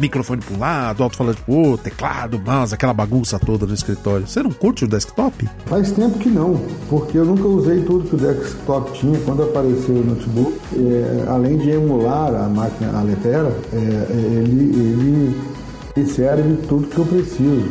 microfone 0.00 0.40
para 0.40 0.56
um 0.56 0.58
lado, 0.60 1.02
alto-falante 1.02 1.42
pro 1.42 1.54
outro, 1.54 1.84
teclado, 1.84 2.40
mouse, 2.40 2.72
aquela 2.72 2.94
bagunça 2.94 3.38
toda 3.38 3.66
no 3.66 3.74
escritório. 3.74 4.26
Você 4.26 4.42
não 4.42 4.50
curte 4.50 4.86
o 4.86 4.88
desktop? 4.88 5.46
Faz 5.66 5.92
tempo 5.92 6.18
que 6.18 6.30
não, 6.30 6.58
porque 6.88 7.18
eu 7.18 7.26
nunca 7.26 7.46
usei 7.46 7.82
tudo 7.82 8.08
que 8.08 8.14
o 8.14 8.18
desktop 8.18 8.92
tinha. 8.98 9.20
Quando 9.26 9.42
apareceu 9.42 9.96
o 9.96 10.02
notebook, 10.02 10.58
é, 10.74 11.24
além 11.28 11.58
de 11.58 11.68
emular 11.68 12.34
a 12.34 12.48
máquina, 12.48 12.98
a 12.98 13.02
Letera, 13.02 13.54
é, 13.74 13.76
é 13.76 14.16
ele, 14.42 14.74
ele 14.74 15.52
e 15.96 16.04
serve 16.06 16.56
tudo 16.68 16.86
que 16.88 16.98
eu 16.98 17.04
preciso. 17.06 17.70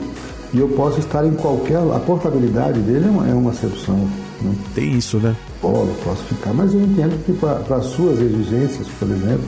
E 0.54 0.60
eu 0.60 0.68
posso 0.70 1.00
estar 1.00 1.26
em 1.26 1.34
qualquer. 1.34 1.78
A 1.78 2.00
portabilidade 2.00 2.80
dele 2.82 3.06
é 3.06 3.10
uma, 3.10 3.30
é 3.30 3.34
uma 3.34 3.52
exceção. 3.52 4.10
Né? 4.42 4.56
Tem 4.76 4.98
isso, 4.98 5.18
né? 5.18 5.36
Posso, 5.62 5.92
posso 6.04 6.24
ficar, 6.24 6.54
mas 6.54 6.74
eu 6.74 6.82
entendo 6.82 7.24
que 7.26 7.34
para 7.34 7.78
as 7.78 7.86
suas 7.86 8.20
exigências, 8.20 8.88
por 9.00 9.10
exemplo, 9.10 9.46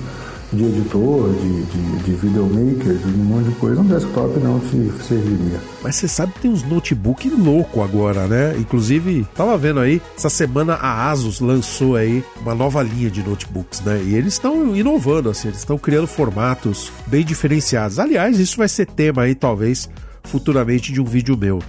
de 0.53 0.63
editor, 0.63 1.29
de, 1.31 1.63
de, 1.63 2.03
de 2.03 2.11
videomaker, 2.13 2.93
de 2.93 3.19
um 3.19 3.23
monte 3.23 3.49
de 3.49 3.55
coisa, 3.55 3.81
um 3.81 3.85
desktop 3.85 4.39
não 4.39 4.59
te 4.59 4.91
serviria. 5.03 5.59
Mas 5.83 5.97
você 5.97 6.07
sabe 6.07 6.31
que 6.33 6.39
tem 6.39 6.51
uns 6.51 6.63
notebook 6.63 7.29
louco 7.29 7.83
agora, 7.83 8.25
né? 8.25 8.55
Inclusive, 8.57 9.27
tava 9.35 9.57
vendo 9.57 9.81
aí, 9.81 10.01
essa 10.17 10.29
semana 10.29 10.75
a 10.75 11.11
Asus 11.11 11.41
lançou 11.41 11.97
aí 11.97 12.23
uma 12.41 12.55
nova 12.55 12.81
linha 12.81 13.11
de 13.11 13.21
notebooks, 13.21 13.81
né? 13.81 14.01
E 14.01 14.15
eles 14.15 14.33
estão 14.33 14.73
inovando, 14.75 15.29
assim, 15.29 15.49
eles 15.49 15.59
estão 15.59 15.77
criando 15.77 16.07
formatos 16.07 16.89
bem 17.07 17.25
diferenciados. 17.25 17.99
Aliás, 17.99 18.39
isso 18.39 18.57
vai 18.57 18.69
ser 18.69 18.85
tema 18.85 19.23
aí, 19.23 19.35
talvez, 19.35 19.89
futuramente 20.23 20.93
de 20.93 21.01
um 21.01 21.05
vídeo 21.05 21.37
meu. 21.37 21.61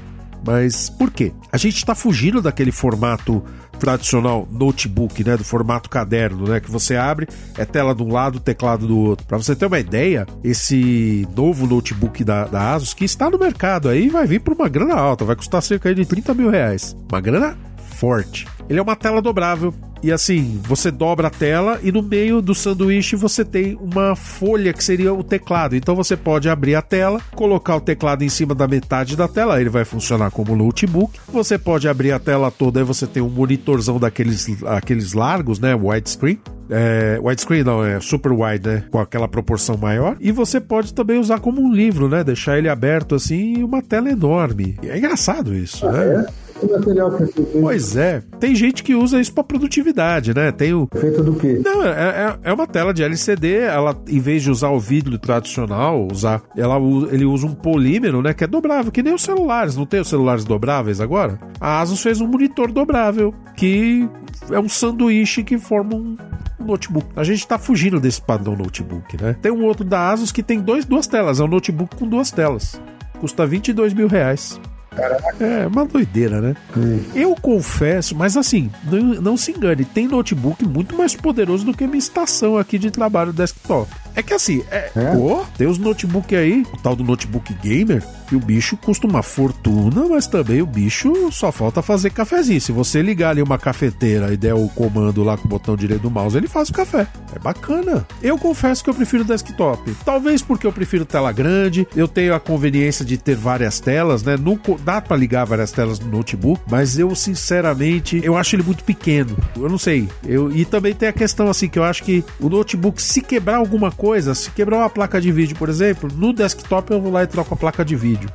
Mas 0.46 0.88
por 0.90 1.10
quê? 1.10 1.32
A 1.50 1.56
gente 1.56 1.76
está 1.76 1.94
fugindo 1.94 2.40
daquele 2.40 2.70
formato 2.70 3.42
tradicional 3.74 4.48
notebook, 4.50 5.22
né, 5.24 5.36
do 5.36 5.44
formato 5.44 5.88
caderno, 5.88 6.48
né, 6.48 6.60
que 6.60 6.70
você 6.70 6.96
abre, 6.96 7.28
é 7.58 7.64
tela 7.64 7.94
de 7.94 8.02
um 8.02 8.12
lado, 8.12 8.40
teclado 8.40 8.86
do 8.86 8.98
outro. 8.98 9.26
Para 9.26 9.38
você 9.38 9.54
ter 9.54 9.66
uma 9.66 9.78
ideia, 9.78 10.26
esse 10.42 11.26
novo 11.36 11.66
notebook 11.66 12.24
da, 12.24 12.44
da 12.46 12.74
Asus 12.74 12.94
que 12.94 13.04
está 13.04 13.30
no 13.30 13.38
mercado 13.38 13.88
aí 13.88 14.08
vai 14.08 14.26
vir 14.26 14.40
por 14.40 14.54
uma 14.54 14.68
grana 14.68 14.94
alta, 14.94 15.24
vai 15.24 15.36
custar 15.36 15.62
cerca 15.62 15.94
de 15.94 16.04
30 16.04 16.34
mil 16.34 16.50
reais. 16.50 16.96
Uma 17.10 17.20
grana 17.20 17.56
forte. 17.96 18.46
Ele 18.68 18.78
é 18.78 18.82
uma 18.82 18.96
tela 18.96 19.20
dobrável, 19.20 19.72
e 20.04 20.12
assim, 20.12 20.60
você 20.64 20.90
dobra 20.90 21.28
a 21.28 21.30
tela 21.30 21.80
e 21.82 21.90
no 21.90 22.02
meio 22.02 22.42
do 22.42 22.54
sanduíche 22.54 23.16
você 23.16 23.42
tem 23.42 23.74
uma 23.80 24.14
folha 24.14 24.70
que 24.70 24.84
seria 24.84 25.14
o 25.14 25.24
teclado. 25.24 25.74
Então 25.74 25.96
você 25.96 26.14
pode 26.14 26.46
abrir 26.46 26.74
a 26.74 26.82
tela, 26.82 27.22
colocar 27.34 27.76
o 27.76 27.80
teclado 27.80 28.22
em 28.22 28.28
cima 28.28 28.54
da 28.54 28.68
metade 28.68 29.16
da 29.16 29.26
tela, 29.26 29.58
ele 29.58 29.70
vai 29.70 29.82
funcionar 29.82 30.30
como 30.30 30.54
notebook. 30.54 31.18
Você 31.32 31.56
pode 31.56 31.88
abrir 31.88 32.12
a 32.12 32.18
tela 32.18 32.50
toda 32.50 32.80
e 32.80 32.84
você 32.84 33.06
tem 33.06 33.22
um 33.22 33.30
monitorzão 33.30 33.98
daqueles 33.98 34.46
aqueles 34.66 35.14
largos, 35.14 35.58
né? 35.58 35.74
Widescreen. 35.74 36.38
É, 36.68 37.18
widescreen 37.22 37.64
não, 37.64 37.82
é 37.82 37.98
super 37.98 38.32
wide, 38.32 38.68
né? 38.68 38.84
Com 38.90 38.98
aquela 38.98 39.26
proporção 39.26 39.78
maior. 39.78 40.18
E 40.20 40.30
você 40.30 40.60
pode 40.60 40.92
também 40.92 41.18
usar 41.18 41.40
como 41.40 41.62
um 41.62 41.72
livro, 41.72 42.10
né? 42.10 42.22
Deixar 42.22 42.58
ele 42.58 42.68
aberto 42.68 43.14
assim 43.14 43.60
e 43.60 43.64
uma 43.64 43.80
tela 43.80 44.10
enorme. 44.10 44.76
É 44.82 44.98
engraçado 44.98 45.54
isso, 45.54 45.86
ah, 45.86 45.92
né? 45.92 46.26
É? 46.28 46.43
Material 46.70 47.10
que 47.12 47.24
você 47.24 47.42
Pois 47.60 47.96
é, 47.96 48.22
tem 48.38 48.54
gente 48.54 48.82
que 48.82 48.94
usa 48.94 49.20
isso 49.20 49.32
para 49.32 49.44
produtividade, 49.44 50.34
né? 50.34 50.52
Tem 50.52 50.72
o. 50.72 50.88
Feito 50.94 51.22
do 51.22 51.34
quê? 51.34 51.60
Não, 51.64 51.84
é, 51.84 51.88
é, 51.90 52.38
é 52.50 52.52
uma 52.52 52.66
tela 52.66 52.92
de 52.92 53.02
LCD, 53.02 53.58
ela, 53.58 53.96
em 54.08 54.20
vez 54.20 54.42
de 54.42 54.50
usar 54.50 54.70
o 54.70 54.78
vidro 54.78 55.18
tradicional, 55.18 56.06
usar, 56.10 56.42
ela, 56.56 56.76
ele 57.10 57.24
usa 57.24 57.46
um 57.46 57.54
polímero, 57.54 58.22
né? 58.22 58.34
Que 58.34 58.44
é 58.44 58.46
dobrável, 58.46 58.92
que 58.92 59.02
nem 59.02 59.14
os 59.14 59.22
celulares, 59.22 59.76
não 59.76 59.86
tem 59.86 60.00
os 60.00 60.08
celulares 60.08 60.44
dobráveis 60.44 61.00
agora? 61.00 61.38
A 61.60 61.80
Asus 61.80 62.02
fez 62.02 62.20
um 62.20 62.26
monitor 62.26 62.70
dobrável, 62.72 63.34
que 63.56 64.08
é 64.50 64.58
um 64.58 64.68
sanduíche 64.68 65.42
que 65.42 65.58
forma 65.58 65.94
um 65.94 66.16
notebook. 66.58 67.06
A 67.16 67.24
gente 67.24 67.46
tá 67.46 67.58
fugindo 67.58 68.00
desse 68.00 68.20
padrão 68.20 68.56
notebook, 68.56 69.20
né? 69.22 69.36
Tem 69.40 69.52
um 69.52 69.64
outro 69.64 69.84
da 69.84 70.10
Asus 70.10 70.32
que 70.32 70.42
tem 70.42 70.60
dois, 70.60 70.84
duas 70.84 71.06
telas, 71.06 71.40
é 71.40 71.44
um 71.44 71.48
notebook 71.48 71.96
com 71.96 72.06
duas 72.06 72.30
telas. 72.30 72.80
Custa 73.20 73.46
22 73.46 73.94
mil 73.94 74.08
reais. 74.08 74.60
Caraca. 74.94 75.44
É 75.44 75.66
uma 75.66 75.84
doideira, 75.84 76.40
né? 76.40 76.54
Hum. 76.76 77.00
Eu 77.14 77.34
confesso, 77.34 78.14
mas 78.14 78.36
assim, 78.36 78.70
não, 78.84 79.00
não, 79.20 79.36
se 79.36 79.52
engane, 79.52 79.84
tem 79.84 80.06
notebook 80.06 80.64
muito 80.66 80.96
mais 80.96 81.14
poderoso 81.14 81.64
do 81.64 81.74
que 81.74 81.86
minha 81.86 81.98
estação 81.98 82.56
aqui 82.56 82.78
de 82.78 82.90
trabalho 82.90 83.32
desktop. 83.32 83.90
É 84.16 84.22
que 84.22 84.32
assim, 84.32 84.62
é, 84.70 84.90
é? 84.94 85.16
Pô, 85.16 85.44
tem 85.58 85.66
os 85.66 85.76
notebook 85.76 86.34
aí, 86.36 86.64
o 86.72 86.76
tal 86.76 86.94
do 86.94 87.02
notebook 87.02 87.52
gamer, 87.54 88.04
que 88.28 88.36
o 88.36 88.40
bicho 88.40 88.76
custa 88.76 89.06
uma 89.06 89.22
fortuna, 89.22 90.06
mas 90.08 90.26
também 90.26 90.62
o 90.62 90.66
bicho 90.66 91.32
só 91.32 91.50
falta 91.50 91.82
fazer 91.82 92.10
cafezinho. 92.10 92.60
Se 92.60 92.70
você 92.70 93.02
ligar 93.02 93.30
ali 93.30 93.42
uma 93.42 93.58
cafeteira 93.58 94.32
e 94.32 94.36
der 94.36 94.54
o 94.54 94.68
comando 94.68 95.24
lá 95.24 95.36
com 95.36 95.46
o 95.46 95.48
botão 95.48 95.76
direito 95.76 96.02
do 96.02 96.10
mouse, 96.10 96.36
ele 96.36 96.46
faz 96.46 96.68
o 96.68 96.72
café. 96.72 97.08
É 97.34 97.38
bacana. 97.40 98.06
Eu 98.22 98.38
confesso 98.38 98.84
que 98.84 98.90
eu 98.90 98.94
prefiro 98.94 99.24
desktop. 99.24 99.94
Talvez 100.04 100.42
porque 100.42 100.66
eu 100.66 100.72
prefiro 100.72 101.04
tela 101.04 101.32
grande, 101.32 101.86
eu 101.96 102.06
tenho 102.06 102.34
a 102.34 102.40
conveniência 102.40 103.04
de 103.04 103.18
ter 103.18 103.34
várias 103.34 103.80
telas, 103.80 104.22
né? 104.22 104.36
No, 104.36 104.58
dá 104.84 105.00
para 105.00 105.16
ligar 105.16 105.44
várias 105.44 105.72
telas 105.72 105.98
no 105.98 106.10
notebook, 106.10 106.62
mas 106.70 106.98
eu 106.98 107.14
sinceramente, 107.14 108.20
eu 108.22 108.36
acho 108.36 108.54
ele 108.54 108.62
muito 108.62 108.84
pequeno. 108.84 109.36
Eu 109.56 109.68
não 109.68 109.78
sei. 109.78 110.08
Eu, 110.24 110.54
e 110.54 110.64
também 110.64 110.94
tem 110.94 111.08
a 111.08 111.12
questão 111.12 111.48
assim 111.48 111.68
que 111.68 111.78
eu 111.78 111.84
acho 111.84 112.02
que 112.02 112.24
o 112.38 112.48
notebook 112.48 113.00
se 113.00 113.20
quebrar 113.20 113.56
alguma 113.56 113.90
coisa 113.90 114.34
se 114.34 114.50
quebrar 114.50 114.78
uma 114.78 114.90
placa 114.90 115.20
de 115.20 115.32
vídeo, 115.32 115.56
por 115.56 115.68
exemplo, 115.68 116.10
no 116.14 116.32
desktop 116.32 116.90
eu 116.90 117.00
vou 117.00 117.10
lá 117.10 117.22
e 117.22 117.26
troco 117.26 117.54
a 117.54 117.56
placa 117.56 117.84
de 117.84 117.96
vídeo. 117.96 118.28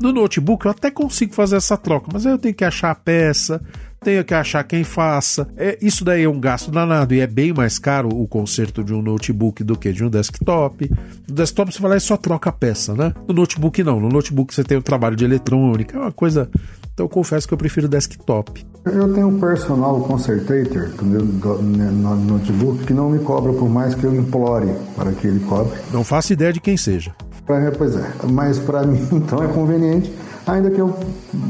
No 0.00 0.12
notebook 0.12 0.64
eu 0.64 0.72
até 0.72 0.90
consigo 0.90 1.32
fazer 1.32 1.56
essa 1.56 1.76
troca, 1.76 2.08
mas 2.12 2.26
aí 2.26 2.32
eu 2.32 2.38
tenho 2.38 2.54
que 2.54 2.64
achar 2.64 2.90
a 2.90 2.94
peça, 2.94 3.62
tenho 4.04 4.24
que 4.24 4.34
achar 4.34 4.62
quem 4.64 4.84
faça. 4.84 5.48
É, 5.56 5.78
isso 5.80 6.04
daí 6.04 6.24
é 6.24 6.28
um 6.28 6.38
gasto 6.38 6.70
danado 6.70 7.14
e 7.14 7.20
é 7.20 7.26
bem 7.26 7.52
mais 7.52 7.78
caro 7.78 8.08
o 8.08 8.28
conserto 8.28 8.84
de 8.84 8.92
um 8.92 9.00
notebook 9.00 9.64
do 9.64 9.76
que 9.76 9.92
de 9.92 10.04
um 10.04 10.10
desktop. 10.10 10.90
No 11.26 11.34
desktop 11.34 11.72
você 11.72 11.80
vai 11.80 11.92
lá 11.92 11.96
e 11.96 12.00
só 12.00 12.16
troca 12.16 12.50
a 12.50 12.52
peça, 12.52 12.94
né? 12.94 13.14
No 13.26 13.34
notebook 13.34 13.82
não. 13.82 13.98
No 13.98 14.10
notebook 14.10 14.54
você 14.54 14.62
tem 14.62 14.76
o 14.76 14.82
trabalho 14.82 15.16
de 15.16 15.24
eletrônica, 15.24 15.96
é 15.96 16.00
uma 16.00 16.12
coisa. 16.12 16.48
Então 16.92 17.06
eu 17.06 17.08
confesso 17.08 17.48
que 17.48 17.54
eu 17.54 17.58
prefiro 17.58 17.88
desktop. 17.88 18.64
Eu 18.84 19.12
tenho 19.14 19.28
um 19.28 19.40
personal 19.40 19.98
concertator 20.00 20.90
do 20.90 21.04
meu 21.04 21.22
notebook 21.22 22.84
que 22.84 22.92
não 22.92 23.10
me 23.10 23.18
cobra 23.20 23.52
por 23.52 23.68
mais 23.68 23.94
que 23.94 24.04
eu 24.04 24.14
implore 24.14 24.68
para 24.94 25.12
que 25.12 25.26
ele 25.26 25.40
cobre. 25.40 25.78
Não 25.90 26.04
faço 26.04 26.34
ideia 26.34 26.52
de 26.52 26.60
quem 26.60 26.76
seja. 26.76 27.14
Pra, 27.46 27.72
pois 27.72 27.96
é, 27.96 28.10
mas 28.30 28.58
para 28.58 28.84
mim 28.86 29.06
então 29.12 29.42
é 29.42 29.48
conveniente, 29.48 30.12
ainda 30.46 30.70
que 30.70 30.80
eu 30.80 30.96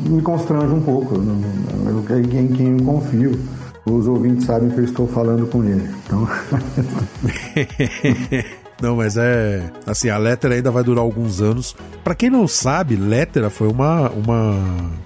me 0.07 0.23
constranjo 0.23 0.75
um 0.75 0.83
pouco, 0.83 1.17
eu, 1.17 2.19
em 2.19 2.49
quem 2.49 2.79
eu 2.79 2.85
confio. 2.85 3.39
Os 3.87 4.09
ouvintes 4.09 4.47
sabem 4.47 4.71
que 4.71 4.79
eu 4.79 4.85
estou 4.85 5.07
falando 5.07 5.47
com 5.47 5.63
ele. 5.63 5.87
Então... 6.07 6.27
Não, 8.81 8.97
mas 8.97 9.17
é. 9.17 9.63
Assim, 9.87 10.09
a 10.09 10.19
Lettera 10.19 10.55
ainda 10.55 10.71
vai 10.71 10.83
durar 10.83 11.03
alguns 11.03 11.41
anos. 11.41 11.77
Para 12.03 12.15
quem 12.15 12.29
não 12.29 12.49
sabe, 12.49 12.97
Lettera 12.97 13.49
foi 13.49 13.69
uma, 13.69 14.11
uma 14.11 14.59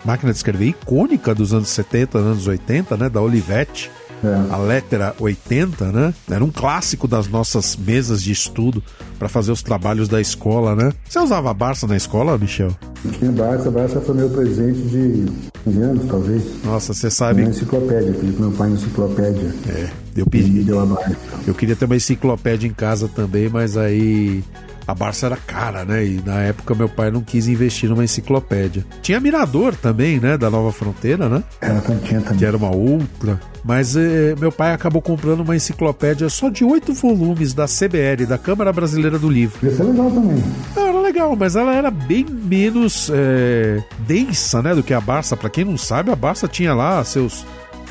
máquina 0.04 0.32
de 0.32 0.38
escrever 0.38 0.66
icônica 0.66 1.34
dos 1.34 1.52
anos 1.52 1.68
70, 1.68 2.18
anos 2.18 2.46
80, 2.46 2.96
né? 2.96 3.08
Da 3.08 3.20
Olivetti. 3.20 3.90
É. 4.24 4.52
A 4.52 4.56
Lettera 4.56 5.14
80, 5.18 5.92
né? 5.92 6.14
Era 6.30 6.44
um 6.44 6.50
clássico 6.50 7.06
das 7.06 7.28
nossas 7.28 7.76
mesas 7.76 8.22
de 8.22 8.32
estudo 8.32 8.82
para 9.18 9.28
fazer 9.28 9.52
os 9.52 9.62
trabalhos 9.62 10.08
da 10.08 10.20
escola, 10.20 10.74
né? 10.74 10.92
Você 11.08 11.18
usava 11.18 11.50
a 11.50 11.54
Barça 11.54 11.86
na 11.86 11.96
escola, 11.96 12.36
Michel? 12.36 12.70
Tinha 13.18 13.30
Barça, 13.30 13.70
Barça 13.70 14.00
foi 14.00 14.14
meu 14.16 14.30
presente 14.30 14.80
de 14.82 15.26
15 15.64 15.80
anos, 15.80 16.06
talvez. 16.08 16.42
Nossa, 16.64 16.92
você 16.92 17.10
sabe. 17.10 17.40
Minha 17.40 17.50
enciclopédia, 17.50 18.12
pro 18.12 18.26
meu 18.26 18.50
pai 18.52 18.68
uma 18.68 18.76
enciclopédia. 18.76 19.54
É, 19.68 19.88
eu 20.16 20.26
pedi. 20.26 20.62
Deu 20.62 20.80
a 20.80 20.86
Barça. 20.86 21.16
Eu 21.46 21.54
queria 21.54 21.76
ter 21.76 21.84
uma 21.84 21.96
enciclopédia 21.96 22.66
em 22.66 22.74
casa 22.74 23.08
também, 23.08 23.48
mas 23.48 23.76
aí 23.76 24.42
a 24.88 24.94
Barça 24.94 25.26
era 25.26 25.36
cara, 25.36 25.84
né? 25.84 26.02
E 26.02 26.22
na 26.24 26.40
época 26.40 26.74
meu 26.74 26.88
pai 26.88 27.10
não 27.10 27.20
quis 27.20 27.46
investir 27.46 27.90
numa 27.90 28.02
enciclopédia. 28.02 28.86
Tinha 29.02 29.20
Mirador 29.20 29.76
também, 29.76 30.18
né? 30.18 30.38
Da 30.38 30.48
Nova 30.48 30.72
Fronteira, 30.72 31.28
né? 31.28 31.44
Era, 31.60 31.78
tinha 31.82 32.22
também. 32.22 32.38
Que 32.38 32.44
era 32.46 32.56
uma 32.56 32.70
ultra. 32.70 33.38
Mas 33.62 33.94
eh, 33.96 34.34
meu 34.40 34.50
pai 34.50 34.72
acabou 34.72 35.02
comprando 35.02 35.40
uma 35.40 35.54
enciclopédia 35.54 36.30
só 36.30 36.48
de 36.48 36.64
oito 36.64 36.94
volumes 36.94 37.52
da 37.52 37.66
CBL, 37.66 38.24
da 38.26 38.38
Câmara 38.38 38.72
Brasileira 38.72 39.18
do 39.18 39.28
Livro. 39.28 39.68
Isso 39.68 39.82
é 39.82 39.84
legal 39.84 40.10
também. 40.10 40.42
Não, 40.74 40.86
era 40.86 41.00
legal, 41.00 41.36
mas 41.36 41.54
ela 41.54 41.74
era 41.74 41.90
bem 41.90 42.24
menos 42.24 43.10
é, 43.12 43.82
densa, 44.06 44.62
né, 44.62 44.74
do 44.74 44.82
que 44.82 44.94
a 44.94 45.00
Barça. 45.02 45.36
Para 45.36 45.50
quem 45.50 45.66
não 45.66 45.76
sabe, 45.76 46.10
a 46.10 46.16
Barça 46.16 46.48
tinha 46.48 46.72
lá 46.72 47.04
seus, 47.04 47.44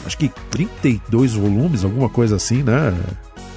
acho 0.03 0.17
que 0.17 0.31
32 0.49 1.35
volumes, 1.35 1.83
alguma 1.83 2.09
coisa 2.09 2.37
assim, 2.37 2.63
né? 2.63 2.91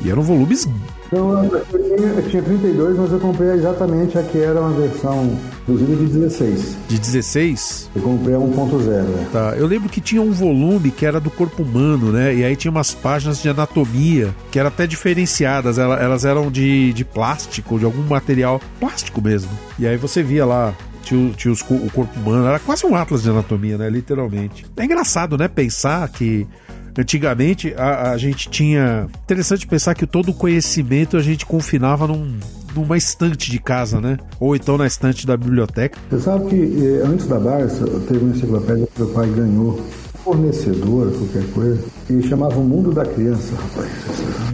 E 0.02 0.10
eram 0.10 0.22
volumes. 0.22 0.68
Então, 1.06 1.44
eu 1.44 1.64
tinha, 1.64 2.08
eu 2.08 2.30
tinha 2.30 2.42
32, 2.42 2.96
mas 2.96 3.12
eu 3.12 3.18
comprei 3.18 3.50
exatamente 3.50 4.16
a 4.16 4.22
que 4.22 4.38
era 4.38 4.60
uma 4.60 4.70
versão, 4.70 5.36
inclusive 5.62 5.96
de 5.96 6.12
16. 6.12 6.76
De 6.88 6.98
16? 6.98 7.90
Eu 7.96 8.02
comprei 8.02 8.34
a 8.34 8.38
1.0. 8.38 8.84
Né? 8.84 9.28
Tá. 9.32 9.54
Eu 9.56 9.66
lembro 9.66 9.88
que 9.88 10.00
tinha 10.00 10.22
um 10.22 10.30
volume 10.30 10.92
que 10.92 11.04
era 11.04 11.18
do 11.18 11.30
corpo 11.30 11.64
humano, 11.64 12.12
né? 12.12 12.34
E 12.34 12.44
aí 12.44 12.54
tinha 12.54 12.70
umas 12.70 12.94
páginas 12.94 13.42
de 13.42 13.48
anatomia 13.48 14.34
que 14.52 14.58
eram 14.58 14.68
até 14.68 14.86
diferenciadas. 14.86 15.78
Elas 15.78 16.24
eram 16.24 16.50
de, 16.50 16.92
de 16.92 17.04
plástico, 17.04 17.78
de 17.78 17.84
algum 17.84 18.02
material 18.02 18.60
plástico 18.78 19.20
mesmo. 19.20 19.50
E 19.78 19.86
aí 19.88 19.96
você 19.96 20.22
via 20.22 20.46
lá 20.46 20.72
tinha, 21.02 21.32
tinha 21.32 21.52
os, 21.52 21.60
o 21.62 21.90
corpo 21.90 22.18
humano, 22.20 22.46
era 22.46 22.58
quase 22.58 22.86
um 22.86 22.94
atlas 22.94 23.22
de 23.22 23.30
anatomia, 23.30 23.76
né? 23.76 23.88
Literalmente. 23.90 24.64
É 24.76 24.84
engraçado, 24.84 25.36
né? 25.36 25.48
Pensar 25.48 26.08
que 26.08 26.46
Antigamente 26.98 27.74
a, 27.76 28.12
a 28.12 28.18
gente 28.18 28.48
tinha. 28.48 29.06
Interessante 29.24 29.66
pensar 29.66 29.94
que 29.94 30.06
todo 30.06 30.30
o 30.30 30.34
conhecimento 30.34 31.16
a 31.16 31.22
gente 31.22 31.46
confinava 31.46 32.06
num, 32.06 32.38
numa 32.74 32.96
estante 32.96 33.50
de 33.50 33.58
casa, 33.58 34.00
né? 34.00 34.18
Ou 34.38 34.54
então 34.56 34.76
na 34.76 34.86
estante 34.86 35.26
da 35.26 35.36
biblioteca. 35.36 35.98
Você 36.10 36.20
sabe 36.20 36.48
que 36.48 36.56
eh, 36.56 37.02
antes 37.04 37.26
da 37.26 37.38
Barça, 37.38 37.84
teve 38.08 38.24
uma 38.24 38.34
enciclopédia 38.34 38.86
que 38.86 39.02
meu 39.02 39.10
pai 39.12 39.28
ganhou 39.28 39.80
fornecedor, 40.24 41.10
qualquer 41.12 41.50
coisa, 41.52 41.82
e 42.08 42.22
chamava 42.22 42.58
o 42.58 42.64
Mundo 42.64 42.92
da 42.92 43.04
Criança, 43.04 43.54
rapaz. 43.54 43.90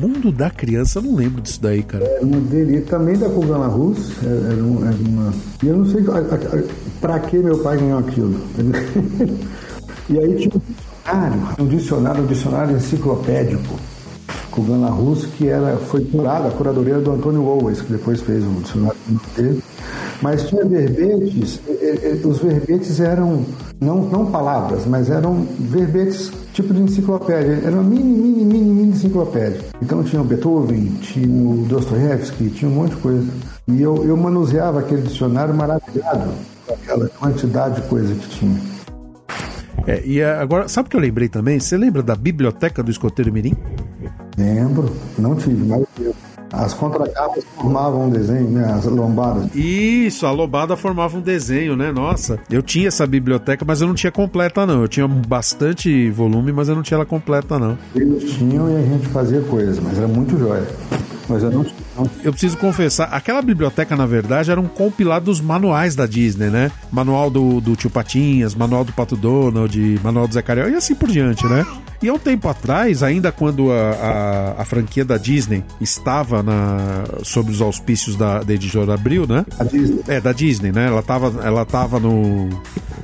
Mundo 0.00 0.30
da 0.30 0.48
Criança? 0.48 0.98
Eu 0.98 1.02
não 1.02 1.16
lembro 1.16 1.42
disso 1.42 1.60
daí, 1.60 1.82
cara. 1.82 2.04
Era 2.04 2.24
uma 2.24 2.40
dele, 2.40 2.80
também 2.82 3.18
da 3.18 3.28
Kugana 3.28 3.66
Rus, 3.66 4.12
era, 4.22 4.52
era, 4.52 4.62
uma... 4.62 5.32
E 5.62 5.66
eu 5.66 5.76
não 5.76 5.86
sei 5.86 6.04
para 7.00 7.18
que 7.20 7.38
meu 7.38 7.58
pai 7.58 7.78
ganhou 7.78 7.98
aquilo. 7.98 8.40
e 10.08 10.18
aí 10.18 10.36
tinha 10.36 10.62
um 11.58 11.66
dicionário, 11.66 12.22
um 12.22 12.26
dicionário 12.26 12.76
enciclopédico 12.76 13.78
com 14.50 14.62
Gana 14.62 14.88
Russo, 14.88 15.28
que 15.28 15.48
era, 15.48 15.76
foi 15.76 16.04
curada, 16.04 16.48
a 16.48 16.50
curadoria 16.50 16.98
do 16.98 17.12
Antônio 17.12 17.44
Owens, 17.44 17.82
que 17.82 17.92
depois 17.92 18.22
fez 18.22 18.42
o 18.42 18.48
dicionário 18.62 18.96
dele. 19.36 19.62
Mas 20.22 20.48
tinha 20.48 20.64
verbetes, 20.64 21.60
os 22.24 22.38
verbetes 22.38 22.98
eram, 23.00 23.44
não, 23.78 23.98
não 23.98 24.26
palavras, 24.26 24.86
mas 24.86 25.10
eram 25.10 25.46
verbetes 25.58 26.32
tipo 26.54 26.72
de 26.72 26.80
enciclopédia, 26.80 27.60
era 27.62 27.72
uma 27.72 27.82
mini, 27.82 28.16
mini, 28.16 28.44
mini, 28.46 28.64
mini 28.64 28.92
enciclopédia. 28.92 29.60
Então 29.82 30.02
tinha 30.02 30.22
o 30.22 30.24
Beethoven, 30.24 30.86
tinha 31.02 31.28
o 31.28 31.66
Dostoiévski, 31.68 32.48
tinha 32.48 32.70
um 32.70 32.74
monte 32.74 32.94
de 32.94 32.96
coisa. 32.96 33.26
E 33.68 33.82
eu, 33.82 34.06
eu 34.06 34.16
manuseava 34.16 34.80
aquele 34.80 35.02
dicionário 35.02 35.54
maravilhado 35.54 36.30
aquela 36.72 37.08
quantidade 37.08 37.80
de 37.80 37.88
coisa 37.88 38.14
que 38.14 38.28
tinha. 38.28 38.75
É, 39.86 40.02
e 40.04 40.22
agora, 40.22 40.68
sabe 40.68 40.88
o 40.88 40.90
que 40.90 40.96
eu 40.96 41.00
lembrei 41.00 41.28
também? 41.28 41.60
Você 41.60 41.76
lembra 41.76 42.02
da 42.02 42.16
biblioteca 42.16 42.82
do 42.82 42.90
escoteiro 42.90 43.32
Mirim? 43.32 43.54
Lembro, 44.36 44.94
não 45.18 45.36
tive, 45.36 45.64
mas 45.64 45.84
as 46.52 46.74
contracapas 46.74 47.44
formavam 47.56 48.06
um 48.06 48.10
desenho, 48.10 48.48
né? 48.50 48.72
As 48.72 48.84
lombadas. 48.84 49.54
Isso, 49.54 50.26
a 50.26 50.30
lombada 50.30 50.76
formava 50.76 51.16
um 51.16 51.20
desenho, 51.20 51.76
né? 51.76 51.92
Nossa, 51.92 52.38
eu 52.50 52.62
tinha 52.62 52.88
essa 52.88 53.06
biblioteca, 53.06 53.64
mas 53.64 53.80
eu 53.80 53.86
não 53.86 53.94
tinha 53.94 54.12
completa, 54.12 54.66
não. 54.66 54.82
Eu 54.82 54.88
tinha 54.88 55.06
bastante 55.06 56.10
volume, 56.10 56.52
mas 56.52 56.68
eu 56.68 56.74
não 56.74 56.82
tinha 56.82 56.96
ela 56.96 57.06
completa, 57.06 57.58
não. 57.58 57.78
Eles 57.94 58.32
tinham 58.32 58.70
e 58.70 58.76
a 58.76 58.82
gente 58.82 59.06
fazia 59.08 59.40
coisas, 59.42 59.78
mas 59.78 59.98
era 59.98 60.08
muito 60.08 60.38
jóia. 60.38 60.66
Mas 61.28 61.42
eu 61.42 61.50
não 61.50 61.64
tinha 61.64 61.86
eu 62.22 62.32
preciso 62.32 62.56
confessar, 62.58 63.08
aquela 63.10 63.40
biblioteca, 63.40 63.96
na 63.96 64.06
verdade, 64.06 64.50
era 64.50 64.60
um 64.60 64.66
compilado 64.66 65.26
dos 65.26 65.40
manuais 65.40 65.94
da 65.94 66.06
Disney, 66.06 66.50
né? 66.50 66.70
Manual 66.90 67.30
do, 67.30 67.60
do 67.60 67.74
Tio 67.74 67.88
Patinhas, 67.88 68.54
manual 68.54 68.84
do 68.84 68.92
Pato 68.92 69.16
Donald, 69.16 70.00
manual 70.02 70.28
do 70.28 70.34
Zé 70.34 70.42
Carioca 70.42 70.70
e 70.70 70.74
assim 70.74 70.94
por 70.94 71.08
diante, 71.08 71.46
né? 71.46 71.64
E 72.02 72.08
há 72.08 72.12
um 72.12 72.18
tempo 72.18 72.46
atrás, 72.48 73.02
ainda 73.02 73.32
quando 73.32 73.72
a, 73.72 74.56
a, 74.58 74.62
a 74.62 74.64
franquia 74.66 75.04
da 75.04 75.16
Disney 75.16 75.64
estava 75.80 76.42
na, 76.42 77.04
sob 77.22 77.50
os 77.50 77.62
auspícios 77.62 78.16
da, 78.16 78.42
da 78.42 78.52
editora 78.52 78.92
Abril, 78.92 79.26
né? 79.26 79.46
A 79.58 79.64
Disney. 79.64 80.02
É, 80.06 80.20
da 80.20 80.32
Disney, 80.32 80.72
né? 80.72 80.88
Ela 80.88 81.00
estava 81.00 81.42
ela 81.42 81.64
tava 81.64 81.98
no, 81.98 82.50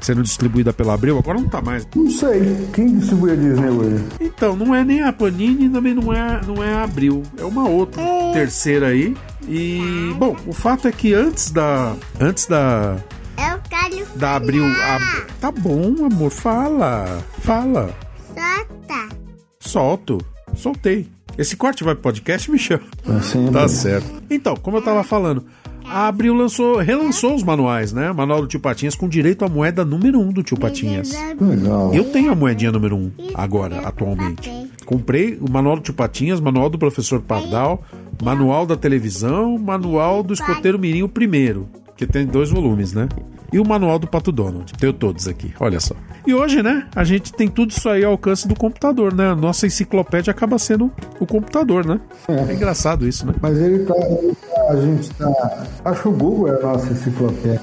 sendo 0.01 0.23
distribuída 0.23 0.73
pela 0.73 0.93
Abril, 0.93 1.19
agora 1.19 1.39
não 1.39 1.49
tá 1.49 1.63
mais. 1.63 1.89
Não 1.95 2.11
sei. 2.11 2.69
Quem 2.75 2.99
distribui 2.99 3.33
a 3.33 3.35
Disney 3.35 3.71
hoje? 3.71 4.05
Então, 4.21 4.55
não 4.55 4.75
é 4.75 4.85
nem 4.85 5.03
a 5.03 5.13
Panini, 5.13 5.71
também 5.71 5.95
não 5.95 6.13
é, 6.13 6.41
não 6.47 6.63
é 6.63 6.75
a 6.75 6.85
Abril. 6.85 7.23
É 7.39 7.45
uma 7.45 7.67
outra, 7.67 8.03
é. 8.03 8.12
Terceira 8.33 8.89
aí. 8.89 9.17
E, 9.49 10.15
bom, 10.19 10.37
o 10.47 10.53
fato 10.53 10.89
é 10.89 10.93
que 10.93 11.13
antes 11.15 11.51
da. 11.51 11.95
Antes 12.21 12.47
da. 12.47 12.97
Eu 13.37 13.61
quero 13.69 14.07
Da 14.17 14.37
Abril. 14.37 14.65
A, 14.65 15.27
tá 15.41 15.51
bom, 15.51 16.07
amor, 16.07 16.31
fala. 16.31 17.23
Fala. 17.41 17.95
Solta. 18.35 19.17
Solto. 19.61 20.19
Soltei. 20.55 21.09
Esse 21.37 21.57
corte 21.57 21.83
vai 21.83 21.95
pro 21.95 22.03
podcast, 22.03 22.51
Michel? 22.51 22.81
Assim, 23.09 23.51
tá 23.51 23.67
certo. 23.67 24.23
Então, 24.31 24.55
como 24.55 24.77
eu 24.77 24.83
tava 24.83 25.03
falando, 25.03 25.47
a 25.85 26.09
Abril 26.09 26.35
lançou, 26.35 26.79
relançou 26.79 27.35
os 27.35 27.43
manuais, 27.43 27.93
né? 27.93 28.13
Manual 28.13 28.43
do 28.43 28.47
Tio 28.47 28.61
Patinhas 28.61 28.95
com 28.95 29.09
direito 29.09 29.45
à 29.45 29.49
moeda 29.49 29.85
número 29.85 30.21
1 30.21 30.23
um 30.23 30.33
do 30.33 30.43
Tio 30.43 30.59
Patinhas. 30.59 31.11
Legal. 31.41 31.95
Eu 31.95 32.05
tenho 32.05 32.31
a 32.31 32.35
moedinha 32.35 32.71
número 32.71 32.97
1 32.97 32.99
um 32.99 33.13
agora, 33.35 33.81
atualmente. 33.81 34.51
Comprei 34.93 35.39
o 35.41 35.51
manual 35.51 35.77
do 35.77 35.83
Tio 35.83 35.95
Patinhas, 35.95 36.39
manual 36.39 36.69
do 36.69 36.79
Professor 36.79 37.19
Pardal, 37.23 37.83
manual 38.23 38.67
da 38.67 38.77
televisão, 38.77 39.57
manual 39.57 40.23
do 40.23 40.35
Escoteiro 40.35 40.79
Mirim, 40.79 41.03
o 41.03 41.09
primeiro, 41.09 41.67
que 41.97 42.07
tem 42.07 42.27
dois 42.27 42.51
volumes, 42.51 42.93
né? 42.93 43.09
E 43.51 43.59
o 43.59 43.67
manual 43.67 43.99
do 43.99 44.07
Pato 44.07 44.31
Donald. 44.31 44.71
Tenho 44.75 44.93
todos 44.93 45.27
aqui, 45.27 45.51
olha 45.59 45.81
só. 45.81 45.95
E 46.27 46.35
hoje, 46.35 46.63
né, 46.63 46.87
a 46.95 47.05
gente 47.05 47.33
tem 47.33 47.49
tudo 47.49 47.71
isso 47.71 47.89
aí 47.89 48.05
ao 48.05 48.13
alcance 48.13 48.47
do 48.47 48.55
computador, 48.55 49.15
né? 49.15 49.31
A 49.31 49.35
nossa 49.35 49.67
enciclopédia 49.67 50.31
acaba 50.31 50.59
sendo 50.59 50.93
o 51.19 51.27
computador, 51.27 51.87
né? 51.87 51.99
É, 52.29 52.53
é 52.53 52.55
engraçado 52.55 53.09
isso, 53.09 53.27
né? 53.27 53.33
Mas 53.41 53.57
ele 53.57 53.87
tá, 53.87 53.95
ele 53.97 54.35
tá, 54.35 54.73
A 54.73 54.77
gente 54.77 55.11
tá. 55.15 55.67
Acho 55.87 56.03
que 56.03 56.09
o 56.09 56.13
Google 56.13 56.49
é 56.49 56.57
a 56.59 56.61
nossa 56.61 56.93
enciclopédia. 56.93 57.63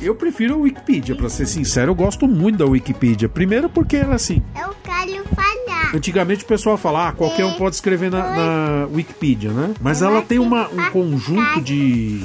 Eu 0.00 0.14
prefiro 0.14 0.54
a 0.54 0.56
Wikipedia, 0.56 1.14
para 1.14 1.28
ser 1.28 1.44
sincero, 1.44 1.90
eu 1.90 1.94
gosto 1.94 2.26
muito 2.26 2.56
da 2.56 2.64
Wikipedia. 2.64 3.28
Primeiro 3.28 3.68
porque 3.68 3.98
ela 3.98 4.14
assim. 4.14 4.42
Eu 4.58 4.74
quero 4.82 5.24
falar. 5.34 5.57
Antigamente 5.94 6.44
o 6.44 6.46
pessoal 6.46 6.76
fala, 6.76 7.08
ah, 7.08 7.12
qualquer 7.12 7.44
um 7.44 7.54
pode 7.54 7.74
escrever 7.76 8.10
na, 8.10 8.18
na 8.18 8.86
Wikipedia, 8.86 9.50
né? 9.50 9.74
Mas 9.80 10.02
ela 10.02 10.22
tem 10.22 10.38
uma, 10.38 10.68
um 10.68 10.90
conjunto 10.90 11.60
de 11.60 12.22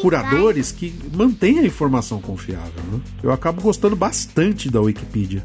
curadores 0.00 0.72
que 0.72 0.94
mantém 1.12 1.58
a 1.58 1.64
informação 1.64 2.20
confiável. 2.20 2.82
Né? 2.90 3.00
Eu 3.22 3.32
acabo 3.32 3.60
gostando 3.60 3.94
bastante 3.94 4.70
da 4.70 4.80
Wikipedia. 4.80 5.44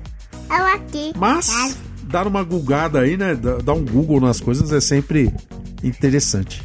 Mas 1.15 1.77
dar 2.03 2.27
uma 2.27 2.43
googada 2.43 2.99
aí, 2.99 3.17
né? 3.17 3.35
Dar 3.35 3.73
um 3.73 3.83
Google 3.83 4.21
nas 4.21 4.39
coisas 4.39 4.71
é 4.71 4.79
sempre 4.79 5.33
interessante. 5.83 6.63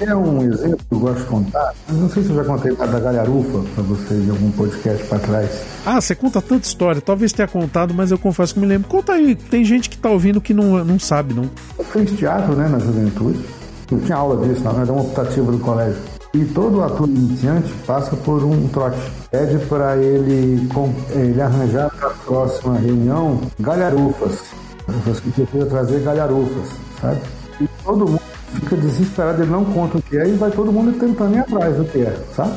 É 0.00 0.14
um 0.14 0.42
exemplo 0.42 0.78
que 0.88 0.94
eu 0.94 0.98
gosto 0.98 1.20
de 1.20 1.26
contar. 1.26 1.74
Não 1.88 2.08
sei 2.08 2.22
se 2.22 2.30
eu 2.30 2.36
já 2.36 2.44
contei 2.44 2.74
da 2.74 2.86
galharufa 2.86 3.58
para 3.74 3.84
vocês 3.84 4.26
em 4.26 4.30
algum 4.30 4.50
podcast 4.52 5.04
para 5.04 5.18
trás. 5.18 5.62
Ah, 5.84 6.00
você 6.00 6.14
conta 6.14 6.40
tanta 6.40 6.66
história. 6.66 7.00
Talvez 7.00 7.32
tenha 7.32 7.48
contado, 7.48 7.92
mas 7.92 8.10
eu 8.10 8.18
confesso 8.18 8.54
que 8.54 8.60
me 8.60 8.66
lembro. 8.66 8.88
Conta 8.88 9.12
aí. 9.12 9.34
Tem 9.34 9.64
gente 9.64 9.90
que 9.90 9.98
tá 9.98 10.08
ouvindo 10.08 10.40
que 10.40 10.54
não, 10.54 10.84
não 10.84 10.98
sabe, 10.98 11.34
não. 11.34 11.50
Eu 11.78 11.84
fiz 11.84 12.10
teatro, 12.12 12.54
né, 12.54 12.68
na 12.68 12.78
juventude. 12.78 13.44
Eu 13.90 14.00
tinha 14.00 14.16
aula 14.16 14.46
disso, 14.46 14.62
na 14.62 14.70
verdade, 14.70 14.90
uma 14.90 15.02
optativa 15.02 15.52
do 15.52 15.58
colégio. 15.58 16.00
E 16.34 16.44
todo 16.44 16.82
ator 16.82 17.08
iniciante 17.08 17.72
passa 17.86 18.14
por 18.16 18.44
um 18.44 18.68
trote. 18.68 19.00
Pede 19.30 19.58
para 19.66 19.96
ele, 19.96 20.68
ele 21.14 21.40
arranjar 21.40 21.90
para 21.90 22.08
a 22.08 22.14
próxima 22.14 22.78
reunião 22.78 23.40
galharufas. 23.58 24.38
Você 25.04 25.20
precisa 25.30 25.66
trazer 25.66 26.00
galharufas, 26.00 26.68
sabe? 27.00 27.20
E 27.60 27.68
todo 27.82 28.06
mundo 28.06 28.27
fica 28.54 28.76
desesperado, 28.76 29.42
ele 29.42 29.50
não 29.50 29.64
conta 29.64 29.98
o 29.98 30.02
que 30.02 30.16
é 30.16 30.28
e 30.28 30.32
vai 30.32 30.50
todo 30.50 30.72
mundo 30.72 30.98
tentando 30.98 31.36
ir 31.36 31.40
atrás 31.40 31.76
do 31.76 31.84
que 31.84 31.98
é, 31.98 32.16
sabe? 32.34 32.52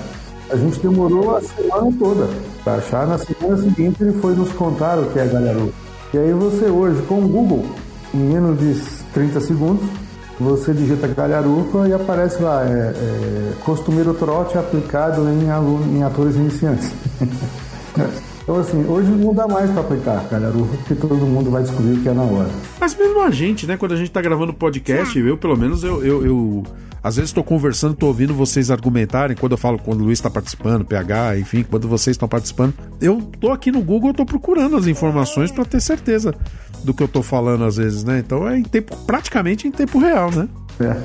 A 0.50 0.56
gente 0.58 0.80
demorou 0.80 1.38
a 1.38 1.42
semana 1.42 1.94
toda 1.98 2.28
para 2.64 2.76
achar. 2.76 3.08
Na 3.08 3.18
semana 3.18 3.58
seguinte 3.58 4.04
ele 4.04 4.14
foi 4.20 4.36
nos 4.36 4.52
contar 4.52 5.00
o 5.00 5.06
que 5.12 5.20
é 5.20 5.26
galharufa. 5.26 5.74
E 6.14 6.18
aí 6.18 6.34
você 6.34 6.66
hoje, 6.66 7.02
com 7.04 7.24
o 7.24 7.28
Google, 7.28 7.66
em 8.14 8.18
menos 8.18 8.60
de 8.60 8.76
30 9.14 9.40
segundos, 9.40 9.90
você 10.38 10.74
digita 10.74 11.08
galharufa 11.08 11.88
e 11.88 11.94
aparece 11.94 12.42
lá, 12.42 12.66
é, 12.66 12.94
é 12.96 13.54
costumeiro 13.64 14.14
trote 14.14 14.58
aplicado 14.58 15.30
em, 15.30 15.50
aluno, 15.50 15.98
em 15.98 16.04
atores 16.04 16.36
iniciantes. 16.36 16.92
Então, 18.52 18.60
assim, 18.60 18.86
hoje 18.86 19.10
não 19.10 19.34
dá 19.34 19.48
mais 19.48 19.72
para 19.72 19.80
aplicar 19.80 20.28
galharufa, 20.30 20.76
porque 20.76 20.94
todo 20.94 21.16
mundo 21.16 21.50
vai 21.50 21.64
descobrir 21.64 21.94
o 21.94 22.04
que 22.04 22.10
é 22.10 22.14
na 22.14 22.24
hora. 22.24 22.50
Mas 22.82 22.94
mesmo 22.94 23.22
a 23.22 23.32
gente, 23.32 23.66
né, 23.66 23.78
quando 23.78 23.94
a 23.94 23.96
gente 23.96 24.12
tá 24.12 24.22
gravando 24.22 24.54
podcast, 24.54 25.18
eu, 25.18 25.38
pelo 25.38 25.56
menos, 25.56 25.86
eu, 25.86 26.04
eu, 26.04 26.26
eu 26.26 26.64
às 27.02 27.16
vezes 27.16 27.30
estou 27.30 27.46
conversando, 27.46 27.94
estou 27.94 28.10
ouvindo 28.10 28.34
vocês 28.34 28.70
argumentarem, 28.70 29.38
quando 29.38 29.54
eu 29.54 29.58
falo 29.58 29.80
quando 29.80 30.02
o 30.02 30.04
Luiz 30.04 30.20
está 30.20 30.30
participando, 30.30 30.84
PH, 30.84 31.38
enfim, 31.38 31.64
quando 31.64 31.88
vocês 31.88 32.16
estão 32.16 32.28
participando. 32.28 32.74
Eu 33.00 33.22
tô 33.40 33.52
aqui 33.52 33.72
no 33.72 33.82
Google, 33.82 34.10
eu 34.10 34.16
tô 34.16 34.26
procurando 34.26 34.76
as 34.76 34.86
informações 34.86 35.50
para 35.50 35.64
ter 35.64 35.80
certeza 35.80 36.36
do 36.84 36.94
que 36.94 37.02
eu 37.02 37.08
tô 37.08 37.24
falando 37.24 37.64
às 37.64 37.78
vezes, 37.78 38.04
né? 38.04 38.20
Então 38.20 38.46
é 38.46 38.58
em 38.58 38.64
tempo, 38.64 38.98
praticamente 39.08 39.66
em 39.66 39.72
tempo 39.72 39.98
real, 39.98 40.30
né? 40.30 40.50
É. 40.82 40.98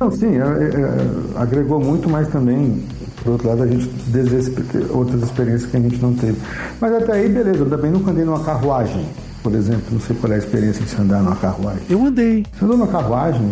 Não, 0.00 0.10
sim, 0.10 0.38
é, 0.38 0.40
é, 0.40 1.38
agregou 1.38 1.78
muito, 1.78 2.08
mas 2.08 2.28
também 2.28 2.82
Por 3.24 3.32
outro 3.32 3.48
lado, 3.48 3.62
a 3.62 3.66
gente 3.66 3.86
deseja 4.08 4.52
outras 4.90 5.22
experiências 5.22 5.70
que 5.70 5.76
a 5.76 5.80
gente 5.80 5.96
não 5.96 6.12
teve. 6.14 6.36
Mas 6.80 6.92
até 6.92 7.12
aí, 7.14 7.28
beleza, 7.28 7.58
eu 7.58 7.70
também 7.70 7.90
nunca 7.90 8.10
andei 8.10 8.24
numa 8.24 8.44
carruagem. 8.44 9.04
Por 9.42 9.54
exemplo, 9.54 9.82
não 9.90 10.00
sei 10.00 10.14
qual 10.16 10.32
é 10.32 10.36
a 10.36 10.38
experiência 10.38 10.84
de 10.84 11.02
andar 11.02 11.22
numa 11.22 11.36
carruagem. 11.36 11.82
Eu 11.88 12.04
andei. 12.04 12.44
Você 12.52 12.64
andou 12.64 12.76
numa 12.78 12.86
carruagem? 12.88 13.50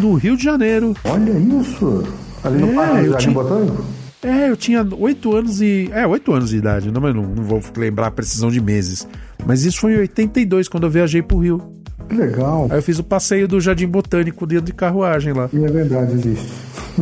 No 0.00 0.14
Rio 0.14 0.36
de 0.36 0.44
Janeiro. 0.44 0.94
Olha 1.04 1.32
isso! 1.32 2.04
Ali 2.44 2.58
no 2.60 2.70
É, 2.70 2.74
Parque 2.74 2.94
Jardim 3.08 3.16
tinha- 3.18 3.34
Botânico? 3.34 3.84
É, 4.24 4.50
eu 4.50 4.56
tinha 4.56 4.86
oito 4.98 5.34
anos 5.34 5.60
e. 5.60 5.90
É, 5.92 6.06
oito 6.06 6.32
anos 6.32 6.50
de 6.50 6.56
idade, 6.56 6.90
não, 6.92 7.00
mas 7.00 7.12
não, 7.14 7.22
não 7.24 7.42
vou 7.42 7.60
lembrar 7.76 8.06
a 8.06 8.10
precisão 8.10 8.50
de 8.50 8.60
meses. 8.60 9.06
Mas 9.44 9.64
isso 9.64 9.80
foi 9.80 9.94
em 9.94 9.98
82, 9.98 10.68
quando 10.68 10.84
eu 10.84 10.90
viajei 10.90 11.20
pro 11.22 11.38
Rio. 11.38 11.60
Que 12.08 12.14
legal. 12.14 12.66
Aí 12.70 12.78
eu 12.78 12.82
fiz 12.82 12.98
o 12.98 13.04
passeio 13.04 13.48
do 13.48 13.60
Jardim 13.60 13.86
Botânico 13.86 14.46
dentro 14.46 14.66
de 14.66 14.72
carruagem 14.72 15.32
lá. 15.32 15.48
E 15.52 15.64
é 15.64 15.68
verdade, 15.68 16.12
existe. 16.12 16.52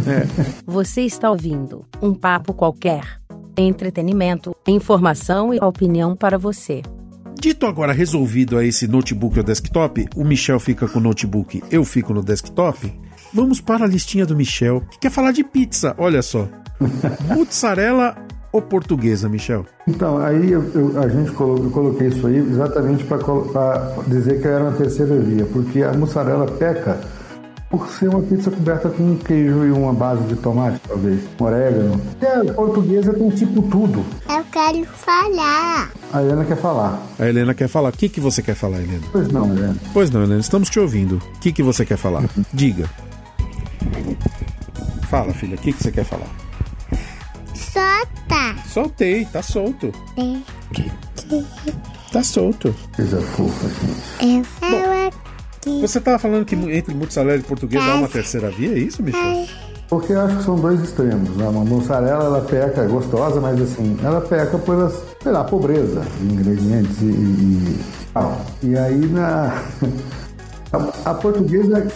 Você 0.66 1.02
está 1.02 1.30
ouvindo 1.30 1.84
um 2.00 2.14
papo 2.14 2.52
qualquer. 2.54 3.20
Entretenimento, 3.56 4.54
informação 4.66 5.52
e 5.52 5.58
opinião 5.58 6.16
para 6.16 6.38
você. 6.38 6.82
Dito 7.38 7.66
agora 7.66 7.92
resolvido 7.92 8.56
a 8.56 8.64
esse 8.64 8.86
notebook 8.86 9.38
ou 9.38 9.44
desktop, 9.44 10.06
o 10.14 10.24
Michel 10.24 10.60
fica 10.60 10.86
com 10.86 10.98
o 10.98 11.02
notebook, 11.02 11.62
eu 11.70 11.84
fico 11.84 12.14
no 12.14 12.22
desktop. 12.22 12.92
Vamos 13.32 13.60
para 13.60 13.84
a 13.84 13.88
listinha 13.88 14.26
do 14.26 14.36
Michel, 14.36 14.82
que 14.90 14.98
quer 14.98 15.10
falar 15.10 15.32
de 15.32 15.42
pizza, 15.42 15.94
olha 15.98 16.22
só. 16.22 16.48
Mussarela 17.34 18.14
ou 18.52 18.60
portuguesa, 18.62 19.28
Michel? 19.28 19.64
Então, 19.86 20.18
aí 20.18 20.50
eu- 20.52 20.70
eu- 20.74 21.00
a 21.02 21.08
gente 21.08 21.30
colo- 21.32 21.64
eu 21.64 21.70
coloquei 21.70 22.08
isso 22.08 22.26
aí 22.26 22.36
exatamente 22.38 23.04
para 23.04 23.18
dizer 24.06 24.40
que 24.40 24.48
era 24.48 24.64
uma 24.64 24.72
terceira 24.72 25.16
via, 25.16 25.44
porque 25.46 25.82
a 25.82 25.92
mussarela 25.92 26.46
peca 26.46 26.98
por 27.68 27.86
ser 27.88 28.08
uma 28.08 28.20
pizza 28.20 28.50
coberta 28.50 28.88
com 28.88 29.16
queijo 29.16 29.64
e 29.64 29.70
uma 29.70 29.92
base 29.92 30.24
de 30.24 30.34
tomate, 30.34 30.80
talvez, 30.88 31.20
um 31.40 31.44
orégano. 31.44 32.00
E 32.20 32.26
a 32.50 32.52
portuguesa 32.52 33.12
tem 33.14 33.30
tipo 33.30 33.62
tudo. 33.62 34.04
Eu 34.28 34.44
quero 34.50 34.84
falar. 34.86 35.88
A 36.12 36.20
Helena 36.20 36.44
quer 36.44 36.56
falar. 36.56 37.00
A 37.16 37.28
Helena 37.28 37.54
quer 37.54 37.68
falar. 37.68 37.90
O 37.90 37.92
que, 37.96 38.08
que 38.08 38.20
você 38.20 38.42
quer 38.42 38.56
falar, 38.56 38.78
Helena? 38.78 39.04
Pois 39.12 39.28
não, 39.28 39.46
Helena. 39.46 39.76
Pois 39.92 40.10
não, 40.10 40.24
Helena, 40.24 40.40
estamos 40.40 40.68
te 40.68 40.80
ouvindo. 40.80 41.22
O 41.36 41.38
que, 41.38 41.52
que 41.52 41.62
você 41.62 41.86
quer 41.86 41.96
falar? 41.96 42.24
Diga. 42.52 42.86
Fala, 45.08 45.32
filha, 45.32 45.54
o 45.54 45.58
que, 45.58 45.72
que 45.72 45.80
você 45.82 45.92
quer 45.92 46.04
falar? 46.04 46.26
Solta. 47.72 48.68
Soltei, 48.68 49.24
tá 49.26 49.42
solto. 49.42 49.92
Tá 52.12 52.22
solto. 52.22 52.74
Coisa 52.96 53.20
fofa, 53.20 53.68
gente. 53.68 54.44
Aqui. 55.60 55.80
Você 55.80 56.00
tava 56.00 56.18
falando 56.18 56.44
que 56.44 56.54
entre 56.54 56.94
mussarela 56.94 57.38
e 57.38 57.42
portuguesa 57.42 57.84
há 57.84 57.94
uma 57.96 58.08
terceira 58.08 58.50
via, 58.50 58.72
é 58.72 58.78
isso, 58.78 59.02
Michel? 59.02 59.46
Porque 59.88 60.12
eu 60.12 60.20
acho 60.20 60.36
que 60.38 60.44
são 60.44 60.56
dois 60.56 60.80
extremos. 60.80 61.36
Né? 61.36 61.48
Uma 61.48 61.64
mussarela, 61.64 62.24
ela 62.24 62.40
peca, 62.40 62.82
é 62.82 62.86
gostosa, 62.86 63.40
mas 63.40 63.60
assim, 63.60 63.98
ela 64.02 64.20
peca 64.20 64.56
pela, 64.58 64.88
sei 65.22 65.32
lá, 65.32 65.44
pobreza 65.44 66.02
de 66.18 66.32
ingredientes 66.32 67.02
e, 67.02 67.06
e, 67.06 67.08
e 67.08 68.06
tal. 68.14 68.40
E 68.62 68.76
aí 68.76 69.06
na. 69.06 69.62
A, 70.72 71.10
a 71.10 71.14
portuguesa. 71.14 71.88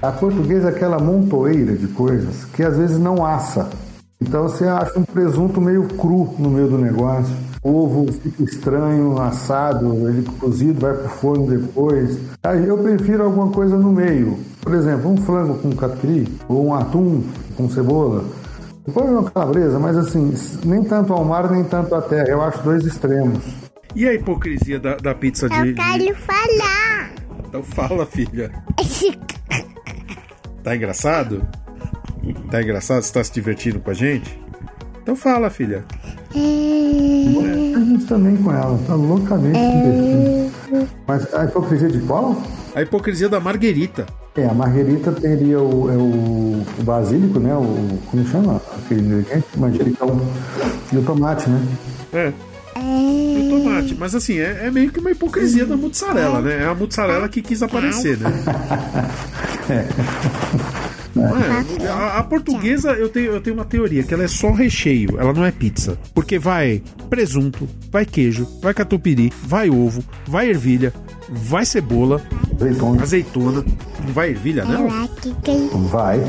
A 0.00 0.12
portuguesa 0.12 0.68
é 0.68 0.70
aquela 0.70 1.00
montoeira 1.00 1.76
de 1.76 1.88
coisas 1.88 2.44
que 2.54 2.62
às 2.62 2.76
vezes 2.78 2.96
não 2.96 3.26
assa. 3.26 3.68
Então 4.20 4.42
você 4.42 4.66
acha 4.66 4.98
um 4.98 5.04
presunto 5.04 5.60
meio 5.60 5.84
cru 5.88 6.34
no 6.38 6.50
meio 6.50 6.68
do 6.68 6.78
negócio. 6.78 7.34
O 7.62 7.74
ovo 7.74 8.12
fica 8.12 8.42
estranho, 8.42 9.20
assado, 9.20 10.08
ele 10.08 10.22
cozido, 10.38 10.80
vai 10.80 10.94
pro 10.94 11.08
forno 11.08 11.46
depois. 11.46 12.18
Aí 12.42 12.66
eu 12.66 12.78
prefiro 12.78 13.24
alguma 13.24 13.50
coisa 13.50 13.76
no 13.76 13.92
meio. 13.92 14.38
Por 14.60 14.74
exemplo, 14.74 15.10
um 15.10 15.16
frango 15.16 15.54
com 15.58 15.70
catupiry 15.72 16.26
ou 16.48 16.66
um 16.66 16.74
atum 16.74 17.22
com 17.56 17.68
cebola. 17.68 18.24
Depois 18.86 19.10
uma 19.10 19.30
calabresa, 19.30 19.78
mas 19.78 19.96
assim, 19.96 20.34
nem 20.64 20.82
tanto 20.84 21.12
ao 21.12 21.24
mar, 21.24 21.50
nem 21.50 21.64
tanto 21.64 21.94
à 21.94 22.02
terra. 22.02 22.28
Eu 22.28 22.42
acho 22.42 22.62
dois 22.62 22.84
extremos. 22.84 23.42
E 23.94 24.06
a 24.06 24.14
hipocrisia 24.14 24.78
da, 24.78 24.96
da 24.96 25.14
pizza 25.14 25.48
de, 25.48 25.70
Eu 25.70 25.74
quero 25.74 26.14
falar. 26.16 27.10
Então 27.46 27.62
fala, 27.62 28.06
filha. 28.06 28.50
Tá 30.62 30.76
engraçado? 30.76 31.42
Tá 32.50 32.62
engraçado? 32.62 33.02
Você 33.02 33.12
tá 33.12 33.24
se 33.24 33.32
divertindo 33.32 33.80
com 33.80 33.90
a 33.90 33.94
gente? 33.94 34.38
Então 35.02 35.16
fala, 35.16 35.50
filha. 35.50 35.84
A 36.32 37.80
gente 37.80 38.06
também 38.06 38.36
com 38.36 38.52
ela, 38.52 38.78
tá 38.86 38.94
loucamente 38.94 39.58
divertido. 39.58 40.88
Mas 41.06 41.34
a 41.34 41.44
hipocrisia 41.44 41.88
de 41.88 42.00
qual? 42.00 42.40
A 42.74 42.82
hipocrisia 42.82 43.28
da 43.28 43.40
Marguerita. 43.40 44.06
É, 44.36 44.46
a 44.46 44.54
marguerita 44.54 45.10
teria 45.10 45.60
o, 45.60 45.90
é 45.90 45.96
o, 45.96 46.64
o 46.78 46.82
basílico, 46.84 47.40
né? 47.40 47.52
O, 47.52 47.98
como 48.10 48.24
chama? 48.28 48.62
Aquele 48.78 49.00
ingrediente? 49.00 49.44
Manjericão. 49.56 50.20
E 50.92 50.96
o 50.96 51.02
tomate, 51.02 51.50
né? 51.50 51.66
É. 52.12 52.32
E 52.76 53.48
o 53.48 53.58
tomate. 53.58 53.96
Mas 53.98 54.14
assim, 54.14 54.38
é, 54.38 54.66
é 54.66 54.70
meio 54.70 54.92
que 54.92 55.00
uma 55.00 55.10
hipocrisia 55.10 55.66
da 55.66 55.76
mussarela, 55.76 56.40
né? 56.40 56.62
É 56.62 56.66
a 56.66 56.74
mussarela 56.74 57.28
que 57.28 57.42
quis 57.42 57.60
aparecer, 57.60 58.18
né? 58.18 58.30
Não 59.68 60.59
é? 61.20 61.88
A, 61.88 62.18
a 62.18 62.22
portuguesa, 62.22 62.92
eu 62.92 63.08
tenho, 63.08 63.32
eu 63.32 63.40
tenho 63.40 63.56
uma 63.56 63.64
teoria, 63.64 64.02
que 64.02 64.12
ela 64.14 64.24
é 64.24 64.28
só 64.28 64.52
recheio, 64.52 65.18
ela 65.18 65.32
não 65.32 65.44
é 65.44 65.50
pizza. 65.50 65.98
Porque 66.14 66.38
vai 66.38 66.82
presunto, 67.08 67.68
vai 67.90 68.04
queijo, 68.04 68.46
vai 68.62 68.74
catupiry, 68.74 69.32
vai 69.44 69.70
ovo, 69.70 70.02
vai 70.26 70.48
ervilha, 70.48 70.92
vai 71.28 71.64
cebola, 71.64 72.22
Azeitona. 72.54 73.02
azeitona, 73.02 73.64
não 74.04 74.12
vai 74.12 74.30
ervilha, 74.30 74.64
não? 74.64 75.08
quem 75.42 75.68
Vai. 75.88 76.20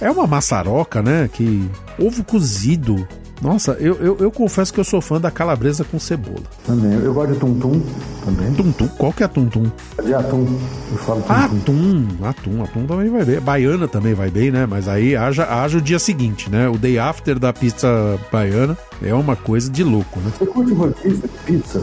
É 0.00 0.10
uma 0.10 0.26
maçaroca, 0.26 1.00
né? 1.00 1.28
Que. 1.32 1.68
Ovo 1.98 2.24
cozido. 2.24 3.06
Nossa, 3.42 3.72
eu, 3.80 3.96
eu, 3.96 4.16
eu 4.20 4.30
confesso 4.30 4.72
que 4.72 4.78
eu 4.78 4.84
sou 4.84 5.00
fã 5.00 5.20
da 5.20 5.30
calabresa 5.30 5.82
com 5.82 5.98
cebola. 5.98 6.44
Também. 6.64 6.92
Eu 6.92 7.12
gosto 7.12 7.32
de 7.32 7.40
tum-tum 7.40 7.82
também. 8.24 8.54
Tum-tum? 8.54 8.86
Qual 8.96 9.12
que 9.12 9.24
é 9.24 9.28
tum-tum? 9.28 9.64
De 10.04 10.14
atum. 10.14 10.46
Eu 10.92 10.98
falo 10.98 11.22
tum-tum. 11.22 12.06
Atum, 12.22 12.24
atum, 12.24 12.62
atum 12.62 12.86
também 12.86 13.10
vai 13.10 13.24
bem. 13.24 13.40
Baiana 13.40 13.88
também 13.88 14.14
vai 14.14 14.30
bem, 14.30 14.52
né? 14.52 14.64
Mas 14.64 14.86
aí 14.86 15.16
haja, 15.16 15.44
haja 15.44 15.78
o 15.78 15.80
dia 15.80 15.98
seguinte, 15.98 16.48
né? 16.48 16.68
O 16.68 16.78
day 16.78 17.00
after 17.00 17.36
da 17.36 17.52
pizza 17.52 17.88
baiana 18.30 18.78
é 19.02 19.12
uma 19.12 19.34
coisa 19.34 19.68
de 19.68 19.82
louco, 19.82 20.20
né? 20.20 20.30
Você 20.38 20.46
curte 20.46 20.72
rodízio 20.72 21.18
de 21.18 21.28
pizza? 21.44 21.82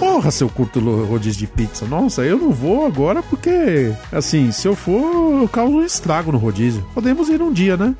Porra, 0.00 0.30
se 0.32 0.42
eu 0.42 0.48
curto 0.48 0.80
rodízio 1.04 1.38
de 1.38 1.46
pizza. 1.46 1.86
Nossa, 1.86 2.22
eu 2.22 2.36
não 2.36 2.50
vou 2.50 2.84
agora 2.84 3.22
porque, 3.22 3.92
assim, 4.10 4.50
se 4.50 4.66
eu 4.66 4.74
for, 4.74 5.40
eu 5.42 5.48
causo 5.48 5.76
um 5.76 5.84
estrago 5.84 6.32
no 6.32 6.38
rodízio. 6.38 6.84
Podemos 6.92 7.28
ir 7.28 7.40
um 7.40 7.52
dia, 7.52 7.76
né? 7.76 7.94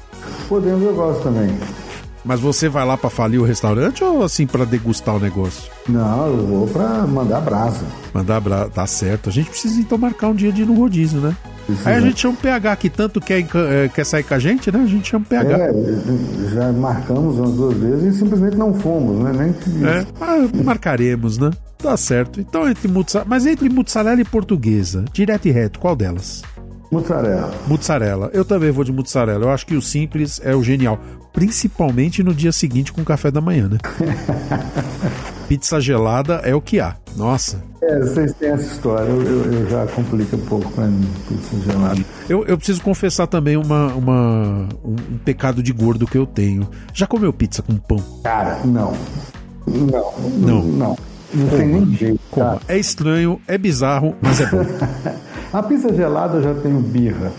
Podemos, 0.48 0.82
eu 0.82 0.94
gosto 0.94 1.22
também. 1.22 1.56
Mas 2.24 2.40
você 2.40 2.68
vai 2.68 2.84
lá 2.84 2.96
pra 2.96 3.08
falir 3.08 3.40
o 3.40 3.44
restaurante 3.44 4.04
ou 4.04 4.22
assim 4.22 4.46
pra 4.46 4.64
degustar 4.64 5.16
o 5.16 5.20
negócio? 5.20 5.70
Não, 5.88 6.26
eu 6.26 6.46
vou 6.46 6.66
pra 6.68 7.06
mandar 7.06 7.40
brasa. 7.40 7.84
Mandar 8.12 8.40
bra... 8.40 8.68
Tá 8.68 8.86
certo. 8.86 9.28
A 9.28 9.32
gente 9.32 9.50
precisa 9.50 9.80
então 9.80 9.96
marcar 9.96 10.28
um 10.28 10.34
dia 10.34 10.52
de 10.52 10.62
ir 10.62 10.66
no 10.66 10.74
rodízio, 10.74 11.20
né? 11.20 11.34
Precisa. 11.66 11.88
Aí 11.88 11.96
a 11.96 12.00
gente 12.00 12.20
chama 12.20 12.34
o 12.34 12.36
PH 12.36 12.76
que 12.76 12.90
tanto 12.90 13.20
quer, 13.20 13.40
eh, 13.40 13.90
quer 13.94 14.04
sair 14.04 14.22
com 14.22 14.34
a 14.34 14.38
gente, 14.38 14.70
né? 14.70 14.82
A 14.82 14.86
gente 14.86 15.08
chama 15.08 15.24
o 15.24 15.28
PH. 15.28 15.56
É, 15.56 15.72
já 16.54 16.72
marcamos 16.72 17.38
umas 17.38 17.52
duas 17.52 17.76
vezes 17.76 18.14
e 18.14 18.18
simplesmente 18.18 18.56
não 18.56 18.74
fomos, 18.74 19.18
né? 19.24 19.32
Nem 19.32 19.52
que 19.52 19.84
É, 19.84 20.06
mas 20.18 20.64
marcaremos, 20.64 21.38
né? 21.38 21.50
Tá 21.78 21.96
certo. 21.96 22.40
Então, 22.40 22.68
entre 22.68 22.88
mussarela. 22.88 23.26
Mas 23.28 23.46
entre 23.46 23.68
mussarela 23.68 24.20
e 24.20 24.24
portuguesa, 24.24 25.04
direto 25.12 25.48
e 25.48 25.50
reto, 25.50 25.78
qual 25.78 25.96
delas? 25.96 26.42
Mussarela. 26.90 27.54
Mussarela. 27.66 28.30
Eu 28.32 28.44
também 28.44 28.70
vou 28.70 28.82
de 28.84 28.92
mussarela. 28.92 29.44
Eu 29.44 29.50
acho 29.50 29.64
que 29.66 29.76
o 29.76 29.82
simples 29.82 30.40
é 30.44 30.54
o 30.54 30.62
genial. 30.62 30.98
Principalmente 31.32 32.22
no 32.24 32.34
dia 32.34 32.50
seguinte 32.50 32.92
com 32.92 33.02
o 33.02 33.04
café 33.04 33.30
da 33.30 33.40
manhã, 33.40 33.68
né? 33.68 33.78
Pizza 35.48 35.80
gelada 35.80 36.34
é 36.44 36.54
o 36.54 36.60
que 36.60 36.78
há. 36.80 36.96
Nossa. 37.16 37.62
É, 37.82 37.98
vocês 38.00 38.32
têm 38.34 38.50
essa 38.50 38.62
história, 38.72 39.08
eu, 39.08 39.22
eu- 39.22 39.52
eu 39.52 39.70
já 39.70 39.86
complica 39.86 40.36
um 40.36 40.40
pouco 40.46 40.70
pra 40.72 40.84
mim, 40.86 41.08
pizza 41.28 41.56
gelada. 41.64 42.00
Eu, 42.28 42.44
eu 42.46 42.56
preciso 42.56 42.82
confessar 42.82 43.26
também 43.26 43.56
uma, 43.56 43.86
uma- 43.94 44.68
um, 44.84 44.94
pecado 45.24 45.62
de 45.62 45.72
gordo 45.72 46.06
que 46.06 46.16
eu 46.18 46.26
tenho. 46.26 46.68
Já 46.92 47.06
comeu 47.06 47.32
pizza 47.32 47.62
com 47.62 47.76
pão? 47.76 47.98
Cara, 48.22 48.60
não. 48.64 48.92
Não. 49.66 50.12
Não. 50.38 50.62
Não. 50.62 50.98
Não 51.32 51.48
tem 51.48 51.66
nem 51.68 51.94
jeito, 51.96 52.20
cara. 52.34 52.58
É 52.68 52.76
estranho, 52.78 53.40
é 53.48 53.56
bizarro, 53.56 54.14
mas 54.20 54.40
é 54.40 54.46
bom. 54.46 54.64
A 55.52 55.62
pizza 55.62 55.92
gelada 55.92 56.38
eu 56.38 56.42
já 56.42 56.54
tenho 56.60 56.80
birra. 56.80 57.32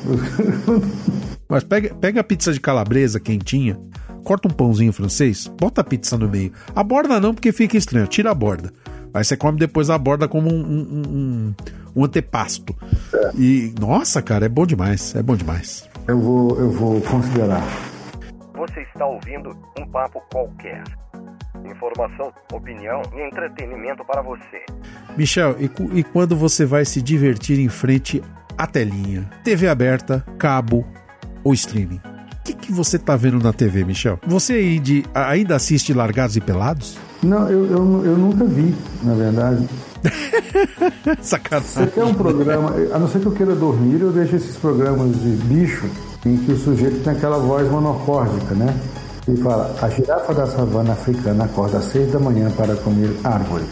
Mas 1.47 1.63
pega, 1.63 1.93
pega 1.95 2.21
a 2.21 2.23
pizza 2.23 2.51
de 2.53 2.59
calabresa 2.59 3.19
quentinha, 3.19 3.77
corta 4.23 4.47
um 4.47 4.51
pãozinho 4.51 4.93
francês, 4.93 5.47
bota 5.59 5.81
a 5.81 5.83
pizza 5.83 6.17
no 6.17 6.27
meio. 6.29 6.51
A 6.75 6.83
borda 6.83 7.19
não, 7.19 7.33
porque 7.33 7.51
fica 7.51 7.77
estranho, 7.77 8.07
tira 8.07 8.31
a 8.31 8.33
borda. 8.35 8.71
Aí 9.13 9.23
você 9.23 9.35
come 9.35 9.57
depois 9.59 9.89
a 9.89 9.97
borda 9.97 10.27
como 10.27 10.49
um, 10.49 10.59
um, 10.61 11.01
um- 11.09 11.53
um 11.95 12.05
antepasto. 12.05 12.73
E, 13.37 13.73
nossa, 13.79 14.21
cara, 14.21 14.45
é 14.45 14.49
bom 14.49 14.65
demais, 14.65 15.13
é 15.15 15.21
bom 15.21 15.35
demais. 15.35 15.89
Eu 16.07 16.19
vou, 16.19 16.57
eu 16.59 16.69
vou 16.71 17.01
considerar. 17.01 17.61
Você 18.55 18.81
está 18.81 19.05
ouvindo 19.05 19.49
um 19.77 19.85
papo 19.87 20.21
qualquer. 20.31 20.83
Informação, 21.65 22.31
opinião 22.51 23.01
e 23.15 23.27
entretenimento 23.27 24.03
para 24.05 24.21
você. 24.21 24.63
Michel, 25.17 25.55
e, 25.59 25.69
e 25.99 26.03
quando 26.03 26.35
você 26.35 26.65
vai 26.65 26.85
se 26.85 27.01
divertir 27.01 27.59
em 27.59 27.69
frente 27.69 28.21
à 28.57 28.65
telinha? 28.67 29.29
TV 29.43 29.67
aberta, 29.67 30.25
cabo 30.37 30.85
ou 31.43 31.53
streaming? 31.53 31.99
O 32.39 32.43
que, 32.43 32.53
que 32.53 32.71
você 32.71 32.97
tá 32.97 33.15
vendo 33.15 33.37
na 33.39 33.53
TV, 33.53 33.83
Michel? 33.83 34.19
Você 34.25 34.53
aí 34.53 34.79
de- 34.79 35.05
ainda 35.13 35.55
assiste 35.55 35.93
Largados 35.93 36.35
e 36.35 36.41
Pelados? 36.41 36.97
Não, 37.21 37.47
eu, 37.49 37.65
eu, 37.65 38.05
eu 38.05 38.17
nunca 38.17 38.43
vi, 38.45 38.75
na 39.03 39.13
verdade. 39.13 39.67
Você 41.05 41.21
Sacanagem. 41.21 41.87
quer 41.93 42.03
um 42.03 42.13
programa, 42.15 42.73
a 42.91 42.97
não 42.97 43.07
ser 43.07 43.19
que 43.19 43.27
eu 43.27 43.31
queira 43.31 43.55
dormir, 43.55 44.01
eu 44.01 44.11
deixo 44.11 44.35
esses 44.35 44.57
programas 44.57 45.11
de 45.21 45.29
bicho 45.45 45.85
em 46.25 46.37
que 46.37 46.51
o 46.51 46.57
sujeito 46.57 47.03
tem 47.03 47.13
aquela 47.13 47.37
voz 47.37 47.69
monocórdica, 47.69 48.55
né? 48.55 48.73
Ele 49.31 49.41
fala, 49.41 49.73
a 49.81 49.87
girafa 49.87 50.33
da 50.33 50.45
savana 50.45 50.91
africana 50.91 51.45
acorda 51.45 51.77
às 51.77 51.85
seis 51.85 52.11
da 52.11 52.19
manhã 52.19 52.51
para 52.51 52.75
comer 52.75 53.15
árvores. 53.23 53.69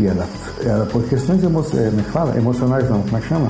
E 0.00 0.06
ela, 0.06 0.26
ela 0.64 0.86
por 0.86 1.04
questões 1.04 1.40
emo 1.44 1.60
eh, 1.60 1.88
como 1.88 2.00
é 2.00 2.02
fala? 2.02 2.36
emocionais, 2.36 2.90
não, 2.90 3.02
como 3.02 3.16
é 3.16 3.20
que 3.20 3.28
chama? 3.28 3.48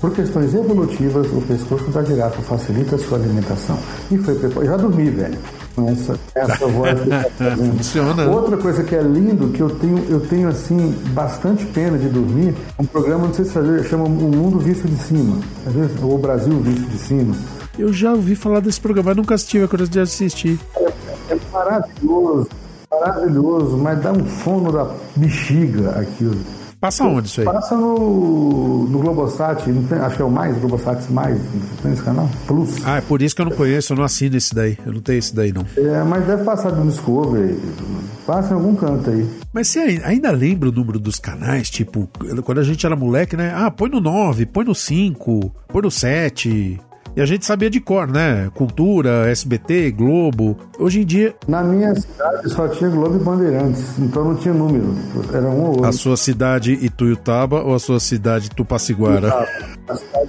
Por 0.00 0.10
questões 0.12 0.54
evolutivas, 0.54 1.26
o 1.32 1.42
pescoço 1.42 1.90
da 1.90 2.02
girafa 2.02 2.40
facilita 2.40 2.96
a 2.96 2.98
sua 2.98 3.18
alimentação. 3.18 3.78
E 4.10 4.16
foi 4.16 4.36
preparado. 4.36 4.66
Já 4.66 4.76
dormi, 4.78 5.10
velho. 5.10 5.38
Com 5.74 5.90
essa, 5.90 6.18
essa 6.34 6.64
voz 6.68 6.98
que 6.98 7.08
tá. 7.10 7.56
Funciona, 7.56 8.24
né? 8.24 8.34
Outra 8.34 8.56
coisa 8.56 8.82
que 8.82 8.94
é 8.94 9.02
lindo, 9.02 9.48
que 9.48 9.60
eu 9.60 9.68
tenho, 9.68 10.02
eu 10.08 10.20
tenho 10.20 10.48
assim, 10.48 10.96
bastante 11.08 11.66
pena 11.66 11.98
de 11.98 12.08
dormir, 12.08 12.54
é 12.78 12.82
um 12.82 12.86
programa, 12.86 13.26
não 13.26 13.34
sei 13.34 13.44
se 13.44 13.52
você 13.52 13.84
chama 13.84 14.04
O 14.04 14.08
Mundo 14.08 14.58
Visto 14.58 14.88
de 14.88 14.96
Cima. 14.96 15.38
Às 15.66 15.74
vezes, 15.74 16.02
ou 16.02 16.14
O 16.14 16.18
Brasil 16.18 16.58
Visto 16.60 16.88
de 16.88 16.98
Cima. 16.98 17.34
Eu 17.78 17.92
já 17.92 18.12
ouvi 18.12 18.34
falar 18.34 18.60
desse 18.60 18.80
programa, 18.80 19.10
mas 19.10 19.16
nunca 19.16 19.36
tive 19.36 19.64
a 19.64 19.68
curiosidade 19.68 20.08
de 20.10 20.14
assistir. 20.14 20.58
É 21.28 21.36
maravilhoso, 21.52 22.48
maravilhoso, 22.90 23.76
mas 23.76 24.00
dá 24.00 24.12
um 24.12 24.26
sono 24.42 24.72
da 24.72 24.90
bexiga 25.16 25.90
aquilo. 26.00 26.36
Passa 26.80 27.04
onde 27.04 27.26
isso 27.26 27.40
aí? 27.40 27.46
Passa 27.46 27.74
no, 27.74 28.86
no 28.86 28.98
Globosat, 28.98 29.66
não 29.70 29.82
tem- 29.84 29.98
acho 29.98 30.16
que 30.16 30.22
é 30.22 30.24
o 30.24 30.30
mais, 30.30 30.56
Globosat 30.58 31.10
mais, 31.10 31.38
tem 31.82 31.92
esse 31.92 32.02
canal? 32.02 32.28
Plus. 32.46 32.76
Ah, 32.84 32.98
é 32.98 33.00
por 33.00 33.22
isso 33.22 33.34
que 33.34 33.40
eu 33.40 33.46
não 33.46 33.52
conheço, 33.56 33.92
eu 33.92 33.96
não 33.96 34.04
assino 34.04 34.36
esse 34.36 34.54
daí. 34.54 34.78
Eu 34.86 34.92
não 34.92 35.00
tenho 35.00 35.18
esse 35.18 35.34
daí, 35.34 35.52
não. 35.52 35.64
É, 35.76 36.04
mas 36.04 36.24
deve 36.26 36.44
passar 36.44 36.70
do 36.70 36.86
Discovery, 36.88 37.58
passa 38.26 38.50
em 38.52 38.56
algum 38.56 38.74
canto 38.76 39.10
aí. 39.10 39.26
Mas 39.52 39.68
você 39.68 39.78
ai- 39.80 40.02
ainda 40.04 40.30
lembra 40.30 40.68
o 40.68 40.72
número 40.72 40.98
dos 41.00 41.18
canais? 41.18 41.68
Tipo, 41.70 42.08
quando 42.44 42.58
a 42.58 42.64
gente 42.64 42.84
era 42.86 42.94
moleque, 42.94 43.36
né? 43.36 43.52
Ah, 43.56 43.70
põe 43.70 43.88
no 43.90 44.00
9, 44.00 44.44
põe 44.46 44.64
no 44.64 44.74
5, 44.74 45.50
põe 45.68 45.82
no 45.82 45.90
7. 45.90 46.78
E 47.16 47.22
a 47.22 47.24
gente 47.24 47.46
sabia 47.46 47.70
de 47.70 47.80
cor, 47.80 48.06
né? 48.06 48.50
Cultura, 48.54 49.26
SBT, 49.30 49.90
Globo. 49.90 50.54
Hoje 50.78 51.00
em 51.00 51.04
dia, 51.06 51.34
Na 51.48 51.62
minha 51.62 51.94
cidade 51.94 52.50
só 52.50 52.68
tinha 52.68 52.90
Globo 52.90 53.16
e 53.16 53.18
Bandeirantes, 53.18 53.98
então 53.98 54.22
não 54.22 54.34
tinha 54.36 54.52
número, 54.52 54.94
era 55.32 55.48
um 55.48 55.62
ou 55.62 55.68
outro. 55.68 55.86
a 55.86 55.92
sua 55.92 56.18
cidade 56.18 56.72
Ituiutaba 56.72 57.62
ou 57.62 57.74
a 57.74 57.78
sua 57.78 57.98
cidade 58.00 58.50
Tupaciguara? 58.50 59.48
A 59.88 59.96
cidade 59.96 60.28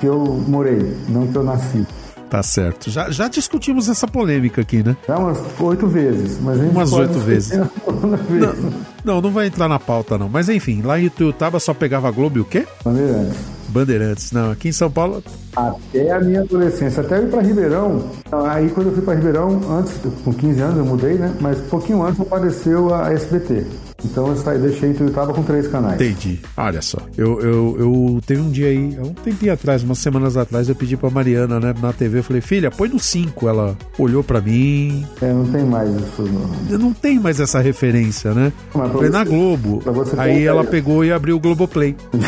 que 0.00 0.06
eu 0.06 0.18
morei, 0.48 0.92
não 1.08 1.24
que 1.28 1.36
eu 1.36 1.44
nasci. 1.44 1.86
Tá 2.28 2.42
certo. 2.42 2.90
Já, 2.90 3.10
já 3.10 3.28
discutimos 3.28 3.88
essa 3.88 4.06
polêmica 4.06 4.60
aqui, 4.60 4.82
né? 4.82 4.96
Já 5.06 5.18
umas 5.18 5.38
oito 5.60 5.86
vezes, 5.86 6.38
mas 6.42 6.60
a 6.60 6.64
gente 6.64 6.72
Umas 6.74 6.92
oito 6.92 7.18
vezes. 7.20 7.56
vez. 8.28 8.74
Não, 9.08 9.22
não 9.22 9.30
vai 9.30 9.46
entrar 9.46 9.70
na 9.70 9.78
pauta, 9.78 10.18
não. 10.18 10.28
Mas 10.28 10.50
enfim, 10.50 10.82
lá 10.82 11.00
em 11.00 11.06
Ituiutaba 11.06 11.58
só 11.58 11.72
pegava 11.72 12.10
Globo 12.10 12.36
e 12.36 12.40
o 12.42 12.44
quê? 12.44 12.66
Bandeirantes. 12.84 13.38
Bandeirantes. 13.68 14.32
Não, 14.32 14.50
aqui 14.50 14.68
em 14.68 14.72
São 14.72 14.90
Paulo. 14.90 15.24
Até 15.56 16.12
a 16.12 16.20
minha 16.20 16.42
adolescência, 16.42 17.02
até 17.02 17.16
eu 17.16 17.24
ir 17.24 17.30
pra 17.30 17.40
Ribeirão. 17.40 18.04
Aí 18.30 18.68
quando 18.68 18.88
eu 18.88 18.92
fui 18.92 19.02
pra 19.02 19.14
Ribeirão, 19.14 19.60
antes, 19.70 19.94
com 20.22 20.32
15 20.32 20.60
anos 20.60 20.76
eu 20.76 20.84
mudei, 20.84 21.14
né? 21.14 21.34
Mas 21.40 21.58
pouquinho 21.62 22.02
antes 22.02 22.20
apareceu 22.20 22.94
a 22.94 23.10
SBT. 23.12 23.64
Então 24.04 24.28
eu 24.28 24.36
saí, 24.36 24.58
deixei 24.58 24.90
Ituiutaba 24.90 25.34
com 25.34 25.42
três 25.42 25.66
canais. 25.66 26.00
Entendi. 26.00 26.38
Olha 26.56 26.80
só. 26.80 26.98
Eu, 27.16 27.40
eu, 27.40 27.76
eu 27.78 28.20
teve 28.24 28.40
um 28.40 28.50
dia 28.50 28.68
aí, 28.68 28.96
um 29.00 29.12
tempinho 29.12 29.52
atrás, 29.52 29.82
umas 29.82 29.98
semanas 29.98 30.36
atrás, 30.36 30.68
eu 30.68 30.74
pedi 30.76 30.96
pra 30.96 31.10
Mariana, 31.10 31.58
né, 31.58 31.74
na 31.82 31.92
TV, 31.92 32.20
eu 32.20 32.22
falei, 32.22 32.40
filha, 32.40 32.70
põe 32.70 32.88
no 32.88 33.00
5. 33.00 33.48
Ela 33.48 33.76
olhou 33.98 34.22
pra 34.22 34.40
mim. 34.40 35.04
É, 35.20 35.32
não 35.32 35.44
tem 35.46 35.64
mais 35.64 35.90
isso. 35.90 36.22
Não. 36.22 36.78
Não 36.78 36.92
tenho 36.92 37.20
mais 37.20 37.40
essa 37.40 37.58
referência, 37.58 38.32
né? 38.32 38.52
Mas 38.72 38.92
Foi 38.98 39.08
na 39.10 39.24
Globo. 39.24 39.82
Aí 40.18 40.44
ela 40.46 40.62
ideia. 40.62 40.70
pegou 40.70 41.04
e 41.04 41.12
abriu 41.12 41.36
o 41.36 41.40
Globoplay. 41.40 41.96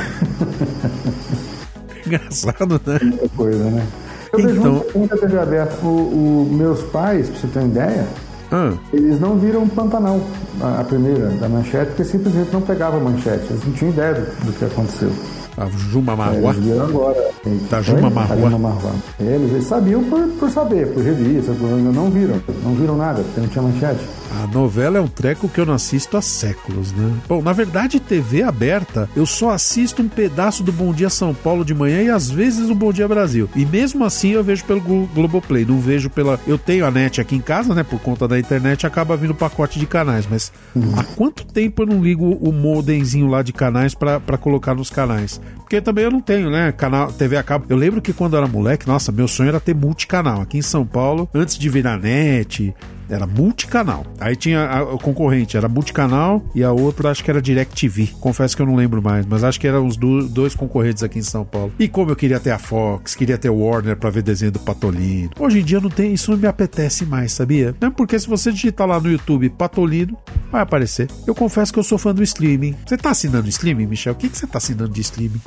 Engraçado, 2.06 2.80
né? 2.86 2.98
muita 3.02 3.28
coisa, 3.30 3.64
né? 3.64 3.86
Eu 4.32 4.38
vejo 4.42 4.60
Então- 4.60 4.72
muita, 4.72 4.98
muita 4.98 5.16
TV 5.18 5.38
aberta. 5.38 5.76
O, 5.84 5.88
o- 5.88 6.48
meus 6.52 6.82
pais, 6.84 7.28
pra 7.28 7.40
você 7.40 7.46
ter 7.48 7.58
uma 7.60 7.68
ideia, 7.68 8.06
Ah, 8.52 8.72
eles 8.92 9.20
não 9.20 9.38
viram 9.38 9.68
Pantanal, 9.68 10.20
a, 10.60 10.80
a 10.80 10.84
primeira, 10.84 11.28
da 11.40 11.48
manchete, 11.48 11.86
porque 11.88 12.04
simplesmente 12.04 12.52
não 12.52 12.60
pegava 12.60 12.96
a 12.96 13.00
manchete. 13.00 13.44
Eles 13.50 13.64
não 13.64 13.72
tinham 13.74 13.92
ideia 13.92 14.14
do, 14.14 14.46
do 14.46 14.52
que 14.52 14.64
aconteceu. 14.64 15.10
A 15.60 15.66
Juma 15.68 16.12
É, 16.12 16.16
Marua. 16.16 16.50
Eles 16.52 16.64
viram 16.64 16.84
agora. 16.84 17.30
Da 17.70 17.82
Juma? 17.82 18.10
Marruá. 18.10 18.50
Marruá. 18.58 18.92
Eles, 19.18 19.52
eles 19.52 19.64
sabiam 19.64 20.02
por, 20.04 20.26
por 20.38 20.50
saber, 20.50 20.88
por 20.92 21.02
revista, 21.02 21.52
por, 21.52 21.68
não 21.70 22.10
viram. 22.10 22.40
Não 22.64 22.74
viram 22.74 22.96
nada, 22.96 23.22
porque 23.22 23.40
não 23.40 23.48
tinha 23.48 23.62
manchete. 23.62 24.00
A 24.42 24.46
novela 24.46 24.96
é 24.96 25.00
um 25.00 25.08
treco 25.08 25.48
que 25.48 25.60
eu 25.60 25.66
não 25.66 25.74
assisto 25.74 26.16
há 26.16 26.22
séculos, 26.22 26.92
né? 26.92 27.12
Bom, 27.28 27.42
na 27.42 27.52
verdade, 27.52 27.98
TV 27.98 28.42
aberta, 28.44 29.08
eu 29.16 29.26
só 29.26 29.50
assisto 29.50 30.02
um 30.02 30.08
pedaço 30.08 30.62
do 30.62 30.70
Bom 30.72 30.92
Dia 30.92 31.10
São 31.10 31.34
Paulo 31.34 31.64
de 31.64 31.74
manhã 31.74 32.00
e 32.02 32.08
às 32.10 32.30
vezes 32.30 32.70
o 32.70 32.74
Bom 32.74 32.92
Dia 32.92 33.08
Brasil. 33.08 33.48
E 33.56 33.66
mesmo 33.66 34.04
assim 34.04 34.30
eu 34.30 34.44
vejo 34.44 34.64
pelo 34.64 34.80
Glo- 34.80 35.08
Globoplay, 35.14 35.64
não 35.66 35.80
vejo 35.80 36.08
pela. 36.08 36.38
Eu 36.46 36.56
tenho 36.56 36.86
a 36.86 36.90
net 36.92 37.20
aqui 37.20 37.34
em 37.34 37.40
casa, 37.40 37.74
né? 37.74 37.82
Por 37.82 37.98
conta 38.00 38.28
da 38.28 38.38
internet, 38.38 38.86
acaba 38.86 39.16
vindo 39.16 39.34
pacote 39.34 39.78
de 39.80 39.86
canais. 39.86 40.26
Mas 40.30 40.52
há 40.96 41.02
quanto 41.16 41.44
tempo 41.44 41.82
eu 41.82 41.86
não 41.86 42.00
ligo 42.02 42.24
o 42.40 42.52
modemzinho 42.52 43.26
lá 43.26 43.42
de 43.42 43.52
canais 43.52 43.94
pra 43.94 44.20
colocar 44.40 44.74
nos 44.76 44.90
canais? 44.90 45.40
Porque 45.56 45.80
também 45.80 46.04
eu 46.04 46.10
não 46.10 46.20
tenho, 46.20 46.50
né? 46.50 46.72
Canal, 46.72 47.12
TV 47.12 47.36
a 47.36 47.42
cabo. 47.42 47.66
Eu 47.68 47.76
lembro 47.76 48.02
que 48.02 48.12
quando 48.12 48.34
eu 48.34 48.38
era 48.38 48.48
moleque, 48.48 48.86
nossa, 48.86 49.12
meu 49.12 49.28
sonho 49.28 49.48
era 49.48 49.60
ter 49.60 49.74
multicanal. 49.74 50.40
Aqui 50.40 50.58
em 50.58 50.62
São 50.62 50.84
Paulo, 50.84 51.28
antes 51.34 51.56
de 51.56 51.68
virar 51.68 51.98
net, 51.98 52.74
era 53.10 53.26
multicanal. 53.26 54.04
Aí 54.18 54.36
tinha 54.36 54.64
a, 54.66 54.82
o 54.94 54.98
concorrente, 54.98 55.56
era 55.56 55.68
multicanal 55.68 56.42
e 56.54 56.62
a 56.62 56.72
outra 56.72 57.10
acho 57.10 57.22
que 57.24 57.30
era 57.30 57.42
DirecTV. 57.42 58.08
Confesso 58.20 58.56
que 58.56 58.62
eu 58.62 58.66
não 58.66 58.76
lembro 58.76 59.02
mais, 59.02 59.26
mas 59.26 59.44
acho 59.44 59.58
que 59.60 59.66
eram 59.66 59.86
os 59.86 59.96
do- 59.96 60.28
dois 60.28 60.54
concorrentes 60.54 61.02
aqui 61.02 61.18
em 61.18 61.22
São 61.22 61.44
Paulo. 61.44 61.72
E 61.78 61.88
como 61.88 62.10
eu 62.10 62.16
queria 62.16 62.38
ter 62.40 62.50
a 62.50 62.58
Fox, 62.58 63.14
queria 63.14 63.36
ter 63.38 63.50
o 63.50 63.56
Warner 63.58 63.96
pra 63.96 64.10
ver 64.10 64.22
desenho 64.22 64.52
do 64.52 64.58
Patolino. 64.60 65.30
Hoje 65.38 65.60
em 65.60 65.64
dia 65.64 65.80
não 65.80 65.90
tem, 65.90 66.12
isso 66.14 66.30
não 66.30 66.38
me 66.38 66.46
apetece 66.46 67.04
mais, 67.04 67.32
sabia? 67.32 67.74
Mesmo 67.80 67.94
porque 67.94 68.18
se 68.18 68.28
você 68.28 68.52
digitar 68.52 68.86
lá 68.86 69.00
no 69.00 69.10
YouTube 69.10 69.48
Patolino, 69.50 70.16
vai 70.50 70.62
aparecer. 70.62 71.08
Eu 71.26 71.34
confesso 71.34 71.72
que 71.72 71.78
eu 71.78 71.82
sou 71.84 71.98
fã 71.98 72.14
do 72.14 72.22
streaming. 72.22 72.74
Você 72.86 72.96
tá 72.96 73.10
assinando 73.10 73.48
streaming, 73.48 73.86
Michel? 73.86 74.12
O 74.12 74.16
que, 74.16 74.28
que 74.28 74.36
você 74.36 74.46
tá 74.46 74.58
assinando 74.58 74.90
de 74.92 75.00
streaming? 75.00 75.40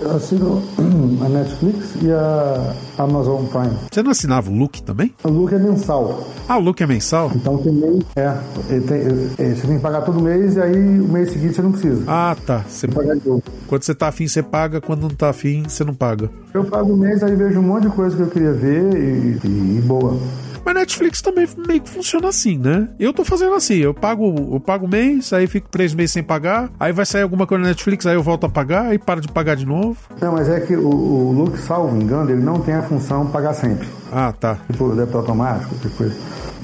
Eu 0.00 0.12
assino 0.16 0.62
a 1.24 1.28
Netflix 1.28 1.94
e 2.02 2.10
a 2.10 2.74
Amazon 2.98 3.44
Prime. 3.46 3.76
Você 3.92 4.02
não 4.02 4.10
assinava 4.10 4.50
o 4.50 4.54
Look 4.54 4.82
também? 4.82 5.14
O 5.22 5.28
look 5.28 5.52
é 5.54 5.58
mensal. 5.58 6.26
Ah, 6.48 6.56
o 6.58 6.60
Look 6.60 6.80
é 6.82 6.86
mensal? 6.86 7.30
Então 7.34 7.58
tem 7.58 7.72
mês. 7.72 8.02
É, 8.16 8.30
tem- 8.68 9.46
é, 9.46 9.54
você 9.54 9.66
tem 9.66 9.76
que 9.76 9.82
pagar 9.82 10.00
todo 10.02 10.20
mês 10.20 10.56
e 10.56 10.60
aí 10.60 11.00
o 11.00 11.08
mês 11.08 11.30
seguinte 11.32 11.54
você 11.54 11.62
não 11.62 11.72
precisa. 11.72 12.02
Ah, 12.06 12.36
tá. 12.46 12.64
Você, 12.66 12.88
pagar 12.88 13.14
de 13.16 13.28
novo. 13.28 13.42
quando 13.68 13.82
você 13.82 13.94
tá 13.94 14.08
afim, 14.08 14.26
você 14.26 14.42
paga. 14.42 14.80
Quando 14.80 15.02
não 15.02 15.10
tá 15.10 15.28
afim, 15.30 15.64
você 15.68 15.84
não 15.84 15.94
paga. 15.94 16.30
Eu 16.54 16.64
pago 16.64 16.92
o 16.92 16.96
mês, 16.96 17.22
aí 17.22 17.34
vejo 17.36 17.60
um 17.60 17.62
monte 17.62 17.82
de 17.82 17.90
coisa 17.90 18.16
que 18.16 18.22
eu 18.22 18.28
queria 18.28 18.52
ver 18.52 18.94
e, 18.96 19.38
e- 19.46 19.76
e 19.78 19.80
boa. 19.82 20.16
Mas 20.64 20.74
Netflix 20.74 21.20
também 21.22 21.48
meio 21.66 21.80
que 21.80 21.88
funciona 21.88 22.28
assim, 22.28 22.58
né? 22.58 22.88
Eu 22.98 23.12
tô 23.12 23.24
fazendo 23.24 23.54
assim, 23.54 23.76
eu 23.76 23.94
pago 23.94 24.50
eu 24.52 24.60
pago 24.60 24.86
mês, 24.88 25.32
aí 25.32 25.46
fico 25.46 25.68
três 25.68 25.94
meses 25.94 26.12
sem 26.12 26.22
pagar, 26.22 26.70
aí 26.78 26.92
vai 26.92 27.06
sair 27.06 27.22
alguma 27.22 27.46
coisa 27.46 27.62
na 27.62 27.68
Netflix, 27.68 28.06
aí 28.06 28.14
eu 28.14 28.22
volto 28.22 28.46
a 28.46 28.48
pagar, 28.48 28.86
aí 28.86 28.98
paro 28.98 29.20
de 29.20 29.28
pagar 29.28 29.56
de 29.56 29.66
novo. 29.66 29.96
Não, 30.20 30.32
mas 30.32 30.48
é 30.48 30.60
que 30.60 30.76
o, 30.76 30.88
o 30.88 31.32
look, 31.32 31.58
salvo 31.58 31.96
engano, 31.96 32.30
ele 32.30 32.42
não 32.42 32.60
tem 32.60 32.74
a 32.74 32.82
função 32.82 33.26
pagar 33.26 33.54
sempre. 33.54 33.88
Ah, 34.12 34.32
tá. 34.32 34.58
Tipo, 34.70 34.94
débito 34.94 35.16
automático, 35.16 35.74
qualquer 35.74 35.96
coisa. 35.96 36.16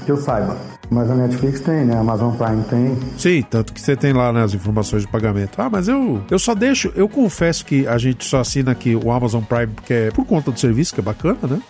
Que 0.05 0.11
eu 0.11 0.17
saiba. 0.17 0.55
Mas 0.89 1.09
a 1.09 1.15
Netflix 1.15 1.59
tem, 1.61 1.85
né? 1.85 1.95
A 1.95 1.99
Amazon 1.99 2.35
Prime 2.35 2.63
tem. 2.63 2.97
Sim, 3.17 3.43
tanto 3.49 3.73
que 3.73 3.81
você 3.81 3.95
tem 3.95 4.13
lá 4.13 4.31
né, 4.31 4.43
as 4.43 4.53
informações 4.53 5.03
de 5.03 5.07
pagamento. 5.07 5.59
Ah, 5.61 5.69
mas 5.69 5.87
eu, 5.87 6.21
eu 6.29 6.39
só 6.39 6.55
deixo. 6.55 6.91
Eu 6.95 7.09
confesso 7.09 7.65
que 7.65 7.87
a 7.87 7.97
gente 7.97 8.25
só 8.25 8.39
assina 8.39 8.71
aqui 8.71 8.95
o 8.95 9.11
Amazon 9.11 9.43
Prime 9.43 9.67
porque 9.67 9.93
é 9.93 10.11
por 10.11 10.25
conta 10.25 10.51
do 10.51 10.59
serviço, 10.59 10.93
que 10.93 10.99
é 10.99 11.03
bacana, 11.03 11.37
né? 11.43 11.61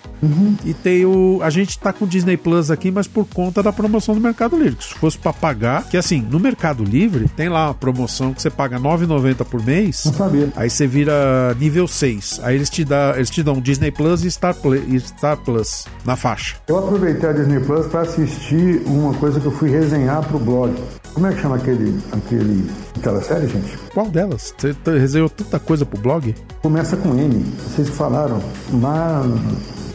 E 0.66 0.74
tem 0.74 1.06
o. 1.06 1.40
A 1.42 1.50
gente 1.50 1.78
tá 1.78 1.94
com 1.94 2.06
o 2.06 2.08
Disney 2.08 2.38
Plus 2.38 2.72
aqui, 2.72 2.92
mas 2.92 3.08
por 3.08 3.26
conta 3.26 3.62
da 3.62 3.72
promoção 3.72 4.16
do 4.16 4.22
Mercado 4.22 4.58
Livre. 4.58 4.84
Se 4.84 4.94
fosse 4.96 5.18
pra 5.18 5.32
pagar, 5.32 5.84
que 5.86 5.98
assim, 5.98 6.22
no 6.22 6.40
Mercado 6.40 6.84
Livre 6.84 7.28
tem 7.36 7.50
lá 7.50 7.68
uma 7.68 7.74
promoção 7.74 8.34
que 8.34 8.42
você 8.42 8.50
paga 8.50 8.78
R$ 8.78 8.84
9,90 8.84 9.46
por 9.46 9.64
mês. 9.64 10.06
Não 10.06 10.14
sabia. 10.14 10.50
Aí 10.56 10.70
você 10.70 10.88
vira 10.88 11.56
nível 11.60 11.88
6. 11.88 12.42
Aí 12.44 12.56
eles 12.56 12.70
te, 12.70 12.84
dá, 12.84 13.14
eles 13.16 13.30
te 13.30 13.44
dão 13.44 13.62
Disney 13.62 13.92
Plus 13.92 14.24
e 14.24 14.32
Star, 14.32 14.56
Play, 14.56 14.84
e 14.88 15.00
Star 15.00 15.38
Plus 15.38 15.86
na 16.06 16.16
faixa. 16.16 16.56
Eu 16.68 16.80
aproveitei 16.80 17.30
a 17.30 17.34
Disney 17.34 17.60
Plus 17.60 17.86
para 17.88 18.02
assistir 18.02 18.82
uma 18.86 19.07
coisa 19.14 19.40
que 19.40 19.46
eu 19.46 19.52
fui 19.52 19.70
resenhar 19.70 20.24
pro 20.28 20.40
blog. 20.40 20.74
Como 21.14 21.26
é 21.28 21.34
que 21.34 21.42
chama 21.42 21.56
aquele, 21.56 22.00
aquele, 22.12 22.70
aquela 22.98 23.22
série, 23.22 23.48
gente? 23.48 23.78
Qual 23.94 24.08
delas? 24.10 24.54
Você 24.58 24.74
tá- 24.76 24.92
resenhou 24.92 25.30
tanta 25.30 25.60
coisa 25.60 25.86
pro 25.86 26.00
blog? 26.00 26.36
Começa 26.62 26.96
com 26.98 27.10
M. 27.18 27.44
Vocês 27.76 27.90
falaram. 27.90 28.40
Mas 28.72 29.26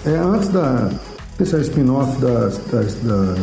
é 0.07 0.17
antes 0.17 0.49
da. 0.49 0.91
Não 1.39 1.47
sei 1.47 1.47
se 1.47 1.57
é 1.57 1.61
spin-off 1.61 2.21
das, 2.21 2.59
das, 2.73 2.95
da 3.03 3.35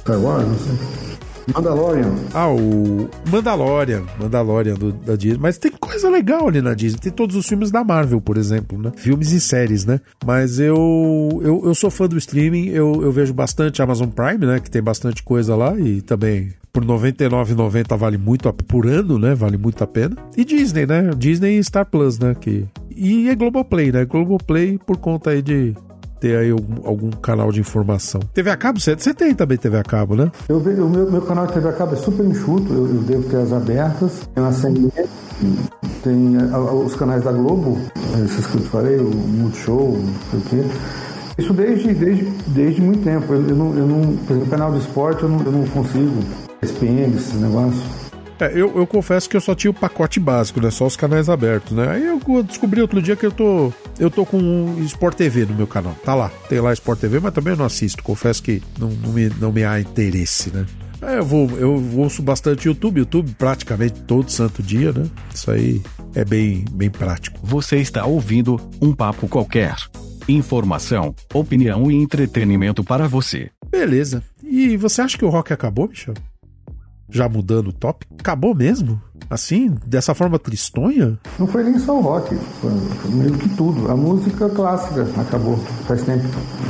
Star 0.00 0.20
Wars, 0.20 0.46
não 0.46 0.58
sei. 0.58 1.05
Mandalorian. 1.54 2.14
Ah, 2.34 2.48
o 2.48 3.08
Mandalorian. 3.30 4.02
Mandalorian 4.20 4.74
do, 4.74 4.92
da 4.92 5.16
Disney. 5.16 5.38
Mas 5.40 5.58
tem 5.58 5.70
coisa 5.70 6.08
legal 6.08 6.48
ali 6.48 6.60
na 6.60 6.74
Disney. 6.74 6.98
Tem 6.98 7.12
todos 7.12 7.36
os 7.36 7.46
filmes 7.46 7.70
da 7.70 7.84
Marvel, 7.84 8.20
por 8.20 8.36
exemplo, 8.36 8.80
né? 8.80 8.92
Filmes 8.96 9.32
e 9.32 9.40
séries, 9.40 9.84
né? 9.84 10.00
Mas 10.24 10.58
eu, 10.58 11.40
eu, 11.42 11.62
eu 11.64 11.74
sou 11.74 11.90
fã 11.90 12.08
do 12.08 12.18
streaming. 12.18 12.68
Eu, 12.68 13.02
eu 13.02 13.12
vejo 13.12 13.32
bastante 13.32 13.80
Amazon 13.80 14.08
Prime, 14.08 14.44
né? 14.44 14.60
Que 14.60 14.70
tem 14.70 14.82
bastante 14.82 15.22
coisa 15.22 15.54
lá. 15.54 15.78
E 15.78 16.02
também 16.02 16.52
por 16.72 16.82
R$ 16.82 16.88
99,90 16.88 17.96
vale 17.96 18.18
muito 18.18 18.48
a, 18.48 18.52
por 18.52 18.86
ano, 18.86 19.18
né? 19.18 19.34
Vale 19.34 19.56
muito 19.56 19.82
a 19.82 19.86
pena. 19.86 20.16
E 20.36 20.44
Disney, 20.44 20.84
né? 20.84 21.10
Disney 21.16 21.58
e 21.58 21.64
Star 21.64 21.86
Plus, 21.86 22.18
né? 22.18 22.34
Que, 22.34 22.66
e 22.94 23.28
é 23.30 23.34
Globoplay, 23.34 23.90
né? 23.90 24.04
Globoplay 24.04 24.78
por 24.84 24.98
conta 24.98 25.30
aí 25.30 25.40
de 25.40 25.74
ter 26.26 26.36
aí 26.36 26.50
algum, 26.50 26.86
algum 26.86 27.10
canal 27.10 27.52
de 27.52 27.60
informação. 27.60 28.20
TV 28.34 28.50
a 28.50 28.56
cabo? 28.56 28.80
Você, 28.80 28.96
você 28.96 29.14
tem 29.14 29.34
também 29.34 29.56
TV 29.56 29.78
a 29.78 29.84
cabo, 29.84 30.16
né? 30.16 30.30
Eu 30.48 30.58
o 30.58 30.88
meu, 30.88 31.10
meu 31.10 31.22
canal 31.22 31.46
de 31.46 31.52
TV 31.52 31.68
a 31.68 31.72
cabo 31.72 31.94
é 31.94 31.96
super 31.96 32.26
enxuto, 32.26 32.72
eu, 32.72 32.86
eu 32.88 33.02
devo 33.02 33.28
ter 33.28 33.36
as 33.36 33.52
abertas, 33.52 34.28
tem 34.34 34.42
uma 34.42 34.52
CNN, 34.52 34.90
tem 36.02 36.36
a, 36.52 36.56
a, 36.56 36.74
os 36.74 36.96
canais 36.96 37.22
da 37.22 37.30
Globo, 37.30 37.78
esses 38.24 38.46
que 38.46 38.56
eu 38.56 38.62
te 38.62 38.68
falei, 38.68 38.98
o 38.98 39.10
Multishow, 39.10 39.98
não 39.98 40.30
sei 40.30 40.40
o 40.40 40.42
quê. 40.42 40.70
Isso 41.38 41.52
desde, 41.52 41.94
desde, 41.94 42.24
desde 42.48 42.80
muito 42.80 43.04
tempo. 43.04 43.32
Eu, 43.32 43.48
eu 43.48 43.56
não, 43.56 43.76
eu 43.76 43.86
não, 43.86 44.16
por 44.16 44.32
exemplo, 44.32 44.50
canal 44.50 44.72
de 44.72 44.78
esporte 44.78 45.22
eu 45.22 45.28
não, 45.28 45.42
eu 45.44 45.52
não 45.52 45.66
consigo. 45.66 46.22
SPN, 46.62 47.14
esses 47.14 47.34
negócios. 47.34 48.05
É, 48.38 48.52
eu, 48.52 48.76
eu 48.76 48.86
confesso 48.86 49.28
que 49.28 49.36
eu 49.36 49.40
só 49.40 49.54
tinha 49.54 49.70
o 49.70 49.74
pacote 49.74 50.20
básico, 50.20 50.60
né? 50.60 50.70
Só 50.70 50.86
os 50.86 50.96
canais 50.96 51.28
abertos, 51.28 51.72
né? 51.72 51.88
Aí 51.88 52.04
eu 52.04 52.42
descobri 52.42 52.80
outro 52.80 53.00
dia 53.00 53.16
que 53.16 53.24
eu 53.24 53.32
tô. 53.32 53.72
Eu 53.98 54.10
tô 54.10 54.26
com 54.26 54.36
um 54.38 54.82
Sport 54.82 55.16
TV 55.16 55.46
no 55.46 55.54
meu 55.54 55.66
canal. 55.66 55.94
Tá 56.04 56.14
lá. 56.14 56.30
Tem 56.48 56.60
lá 56.60 56.72
Sport 56.72 57.00
TV, 57.00 57.20
mas 57.20 57.32
também 57.32 57.54
eu 57.54 57.56
não 57.56 57.64
assisto. 57.64 58.02
Confesso 58.02 58.42
que 58.42 58.62
não, 58.78 58.90
não, 58.90 59.12
me, 59.12 59.28
não 59.40 59.52
me 59.52 59.64
há 59.64 59.80
interesse, 59.80 60.50
né? 60.54 60.66
É, 61.00 61.18
eu 61.18 61.24
vou, 61.24 61.50
eu 61.58 61.74
ouço 61.96 62.22
bastante 62.22 62.68
YouTube, 62.68 62.98
YouTube 62.98 63.34
praticamente 63.38 64.00
todo 64.02 64.30
santo 64.30 64.62
dia, 64.62 64.92
né? 64.92 65.06
Isso 65.34 65.50
aí 65.50 65.82
é 66.14 66.24
bem, 66.24 66.64
bem 66.72 66.90
prático. 66.90 67.38
Você 67.42 67.76
está 67.76 68.04
ouvindo 68.04 68.60
um 68.80 68.94
papo 68.94 69.28
qualquer. 69.28 69.76
Informação, 70.28 71.14
opinião 71.32 71.90
e 71.90 71.94
entretenimento 71.94 72.82
para 72.82 73.06
você. 73.06 73.50
Beleza. 73.70 74.22
E 74.42 74.76
você 74.76 75.02
acha 75.02 75.16
que 75.16 75.24
o 75.24 75.28
rock 75.28 75.52
acabou, 75.52 75.88
Michel? 75.88 76.14
Já 77.10 77.28
mudando 77.28 77.68
o 77.68 77.72
top? 77.72 78.06
Acabou 78.18 78.54
mesmo? 78.54 79.00
Assim, 79.28 79.74
dessa 79.86 80.14
forma 80.14 80.38
tristonha? 80.38 81.18
Não 81.38 81.46
foi 81.46 81.64
nem 81.64 81.78
só 81.78 81.98
o 81.98 82.00
rock, 82.00 82.34
foi 82.60 82.70
meio 83.10 83.32
que 83.34 83.48
tudo. 83.50 83.90
A 83.90 83.96
música 83.96 84.48
clássica 84.48 85.06
acabou, 85.20 85.56
faz 85.86 86.02
tempo. 86.02 86.24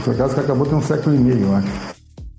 Foi 0.04 0.14
caso 0.14 0.34
que 0.34 0.40
acabou 0.40 0.64
tem 0.66 0.74
um 0.76 0.82
século 0.82 1.14
e 1.14 1.18
meio, 1.18 1.42
eu 1.42 1.54
acho. 1.54 1.68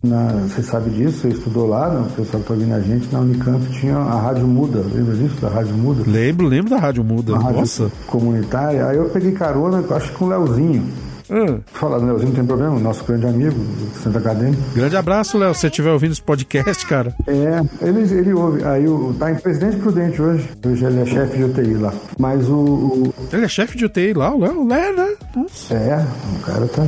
Na, 0.04 0.28
você 0.48 0.62
sabe 0.64 0.92
disso, 0.92 1.20
você 1.22 1.30
estudou 1.30 1.68
lá, 1.68 1.90
né? 1.90 2.00
o 2.02 2.04
pessoal 2.12 2.42
que 2.44 2.52
está 2.52 2.54
ouvindo 2.54 2.74
a 2.74 2.80
gente, 2.80 3.12
na 3.12 3.20
Unicamp 3.20 3.66
tinha 3.80 3.98
a 3.98 4.22
Rádio 4.22 4.48
Muda, 4.48 4.80
lembra 4.94 5.16
disso, 5.16 5.42
da 5.42 5.50
Rádio 5.50 5.74
Muda? 5.74 6.04
Lembro, 6.10 6.48
lembro 6.48 6.70
da 6.70 6.78
Rádio 6.78 7.04
Muda, 7.04 7.34
Uma 7.34 7.44
rádio 7.44 7.60
nossa. 7.60 7.92
comunitária. 8.06 8.88
Aí 8.88 8.98
eu 8.98 9.10
peguei 9.10 9.32
carona, 9.32 9.84
acho 9.96 10.12
que 10.12 10.18
com 10.18 10.26
o 10.26 10.30
Leozinho. 10.30 10.88
Hum. 11.30 11.60
Falar 11.68 12.00
do 12.00 12.06
Leozinho 12.06 12.30
não 12.30 12.36
tem 12.36 12.46
problema, 12.46 12.80
nosso 12.80 13.04
grande 13.04 13.26
amigo 13.28 13.56
do 13.58 14.00
Centro 14.02 14.20
Acadêmico. 14.20 14.62
Grande 14.74 14.96
abraço, 14.96 15.38
Léo, 15.38 15.54
se 15.54 15.62
você 15.62 15.68
estiver 15.68 15.92
ouvindo 15.92 16.12
esse 16.12 16.22
podcast, 16.22 16.86
cara. 16.88 17.14
É, 17.28 17.86
ele, 17.86 18.02
ele 18.02 18.34
ouve. 18.34 18.64
Aí 18.64 18.88
o, 18.88 19.14
tá 19.18 19.32
em 19.32 19.36
Presidente 19.36 19.78
Prudente 19.78 20.22
hoje. 20.22 20.50
Hoje 20.66 20.86
ele 20.86 21.02
é 21.02 21.06
chefe 21.06 21.38
de 21.38 21.44
UTI 21.44 21.74
lá. 21.76 21.94
Mas 22.18 22.48
o. 22.50 22.56
o 22.56 23.14
Ele 23.32 23.46
é 23.46 23.48
chefe 23.48 23.78
de 23.78 23.86
UTI 23.86 24.14
lá, 24.14 24.34
o 24.34 24.40
Léo, 24.40 24.68
Léo, 24.68 24.96
né? 24.96 25.16
Nossa. 25.36 25.74
é, 25.74 26.06
o 26.38 26.40
cara 26.46 26.68
tá. 26.68 26.88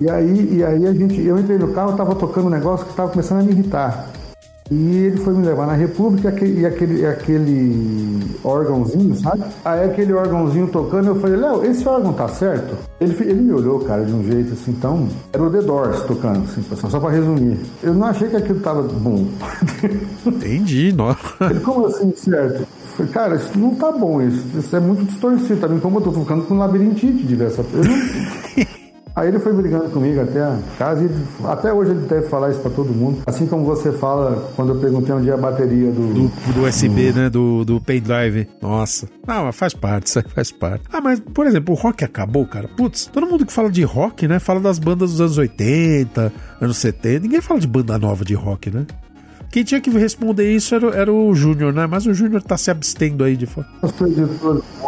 E 0.00 0.08
aí, 0.08 0.56
e 0.56 0.64
aí 0.64 0.86
a 0.86 0.92
gente, 0.94 1.20
eu 1.20 1.38
entrei 1.38 1.58
no 1.58 1.74
carro, 1.74 1.94
tava 1.94 2.14
tocando 2.14 2.46
um 2.46 2.50
negócio 2.50 2.86
que 2.86 2.94
tava 2.94 3.10
começando 3.10 3.40
a 3.40 3.42
me 3.42 3.52
irritar. 3.52 4.06
E 4.70 4.98
ele 4.98 5.16
foi 5.16 5.34
me 5.34 5.44
levar 5.44 5.66
na 5.66 5.72
República 5.72 6.28
e 6.44 6.64
aquele, 6.64 7.04
aquele, 7.04 8.20
órgãozinho, 8.44 9.16
sabe? 9.16 9.42
Aí 9.64 9.84
aquele 9.84 10.12
órgãozinho 10.12 10.68
tocando, 10.68 11.08
eu 11.08 11.16
falei, 11.16 11.36
Léo, 11.36 11.64
esse 11.64 11.86
órgão 11.88 12.12
tá 12.12 12.28
certo? 12.28 12.76
Ele, 13.00 13.16
ele 13.20 13.40
me 13.40 13.52
olhou, 13.52 13.80
cara, 13.80 14.04
de 14.04 14.12
um 14.12 14.22
jeito 14.22 14.52
assim, 14.52 14.70
então. 14.70 15.08
Era 15.32 15.42
o 15.42 15.50
The 15.50 15.62
Doors 15.62 16.02
tocando, 16.02 16.44
assim, 16.44 16.62
só- 16.76 16.88
só 16.88 17.00
pra 17.00 17.10
resumir. 17.10 17.58
Eu 17.82 17.94
não 17.94 18.06
achei 18.06 18.28
que 18.28 18.36
aquilo 18.36 18.60
tava 18.60 18.82
bom. 18.82 19.26
Entendi, 20.24 20.92
nossa. 20.92 21.18
Ele, 21.50 21.60
como 21.60 21.86
assim, 21.86 22.12
certo? 22.14 22.64
Falei, 22.96 23.12
cara, 23.12 23.36
isso 23.36 23.58
não 23.58 23.74
tá 23.74 23.90
bom, 23.90 24.22
isso, 24.22 24.44
isso 24.56 24.76
é 24.76 24.80
muito 24.80 25.04
distorcido, 25.04 25.60
tá 25.60 25.66
me 25.68 25.76
incomodando, 25.78 26.10
eu 26.10 26.12
tô 26.14 26.20
ficando 26.20 26.44
com 26.44 26.56
labirintite 26.56 27.24
de 27.24 27.34
ver 27.34 27.48
essa. 27.48 27.62
Eu 27.62 27.84
não... 27.84 28.79
Aí 29.14 29.28
ele 29.28 29.38
foi 29.38 29.52
brigando 29.52 29.90
comigo 29.90 30.20
até 30.20 30.40
a 30.40 30.58
casa 30.78 31.04
e 31.04 31.46
até 31.46 31.72
hoje 31.72 31.90
ele 31.90 32.06
deve 32.06 32.28
falar 32.28 32.50
isso 32.50 32.60
pra 32.60 32.70
todo 32.70 32.92
mundo. 32.92 33.22
Assim 33.26 33.46
como 33.46 33.64
você 33.64 33.92
fala 33.92 34.50
quando 34.56 34.74
eu 34.74 34.80
perguntei 34.80 35.14
onde 35.14 35.30
é 35.30 35.32
a 35.32 35.36
bateria 35.36 35.90
do. 35.90 36.14
Do, 36.14 36.52
do 36.52 36.62
USB, 36.66 37.12
né? 37.12 37.28
Do, 37.28 37.64
do 37.64 37.80
pendrive. 37.80 38.48
Nossa. 38.60 39.08
Ah, 39.26 39.42
mas 39.44 39.56
faz 39.56 39.74
parte, 39.74 40.06
isso 40.06 40.18
aí 40.18 40.24
faz 40.28 40.50
parte. 40.50 40.84
Ah, 40.92 41.00
mas, 41.00 41.20
por 41.20 41.46
exemplo, 41.46 41.74
o 41.74 41.78
rock 41.78 42.04
acabou, 42.04 42.46
cara. 42.46 42.68
Putz, 42.68 43.06
todo 43.06 43.26
mundo 43.26 43.46
que 43.46 43.52
fala 43.52 43.70
de 43.70 43.82
rock, 43.82 44.26
né? 44.26 44.38
Fala 44.38 44.60
das 44.60 44.78
bandas 44.78 45.10
dos 45.12 45.20
anos 45.20 45.38
80, 45.38 46.32
anos 46.60 46.76
70. 46.78 47.20
Ninguém 47.20 47.40
fala 47.40 47.60
de 47.60 47.66
banda 47.66 47.98
nova 47.98 48.24
de 48.24 48.34
rock, 48.34 48.70
né? 48.70 48.86
Quem 49.50 49.64
tinha 49.64 49.80
que 49.80 49.90
responder 49.90 50.54
isso 50.54 50.74
era, 50.74 50.88
era 50.94 51.12
o 51.12 51.34
Júnior, 51.34 51.72
né? 51.72 51.86
Mas 51.86 52.06
o 52.06 52.14
Júnior 52.14 52.42
tá 52.42 52.56
se 52.56 52.70
abstendo 52.70 53.24
aí 53.24 53.36
de 53.36 53.46
falar. 53.46 53.68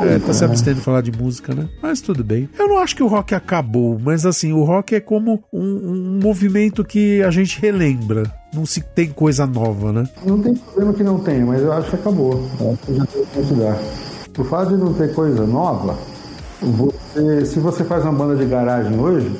É, 0.02 0.18
tá 0.20 0.32
se 0.32 0.44
abstendo 0.44 0.76
de 0.76 0.82
falar 0.82 1.00
de 1.00 1.10
música, 1.10 1.52
né? 1.54 1.68
Mas 1.82 2.00
tudo 2.00 2.22
bem. 2.22 2.48
Eu 2.56 2.68
não 2.68 2.78
acho 2.78 2.94
que 2.94 3.02
o 3.02 3.08
rock 3.08 3.34
acabou, 3.34 3.98
mas 4.00 4.24
assim, 4.24 4.52
o 4.52 4.62
rock 4.62 4.94
é 4.94 5.00
como 5.00 5.42
um, 5.52 5.60
um 5.60 6.20
movimento 6.22 6.84
que 6.84 7.22
a 7.22 7.30
gente 7.30 7.60
relembra. 7.60 8.22
Não 8.54 8.64
se 8.64 8.80
tem 8.80 9.10
coisa 9.10 9.46
nova, 9.46 9.92
né? 9.92 10.08
Não 10.24 10.40
tem 10.40 10.54
problema 10.54 10.92
que 10.92 11.02
não 11.02 11.18
tenha, 11.18 11.44
mas 11.44 11.60
eu 11.60 11.72
acho 11.72 11.90
que 11.90 11.96
acabou. 11.96 12.48
Eu 12.60 12.72
acho 12.72 12.82
que 12.82 12.94
já 12.94 13.06
tem 13.06 13.24
que. 13.24 14.40
O 14.40 14.44
fato 14.44 14.68
de 14.70 14.76
não 14.76 14.94
ter 14.94 15.12
coisa 15.12 15.46
nova, 15.46 15.98
você, 16.62 17.44
se 17.44 17.58
você 17.58 17.84
faz 17.84 18.04
uma 18.04 18.12
banda 18.12 18.36
de 18.36 18.48
garagem 18.48 18.98
hoje, 18.98 19.30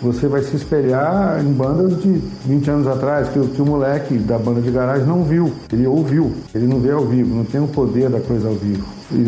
você 0.00 0.28
vai 0.28 0.42
se 0.42 0.56
espelhar 0.56 1.40
em 1.44 1.52
bandas 1.52 2.00
de 2.02 2.20
20 2.46 2.70
anos 2.70 2.86
atrás, 2.86 3.28
que, 3.28 3.40
que 3.48 3.62
o 3.62 3.66
moleque 3.66 4.18
da 4.18 4.38
banda 4.38 4.60
de 4.60 4.70
garagem 4.70 5.06
não 5.06 5.24
viu. 5.24 5.52
Ele 5.72 5.86
ouviu, 5.86 6.32
ele 6.54 6.66
não 6.66 6.78
vê 6.80 6.92
ao 6.92 7.04
vivo, 7.04 7.34
não 7.34 7.44
tem 7.44 7.60
o 7.60 7.68
poder 7.68 8.08
da 8.08 8.20
coisa 8.20 8.48
ao 8.48 8.54
vivo. 8.54 8.84
E, 9.12 9.24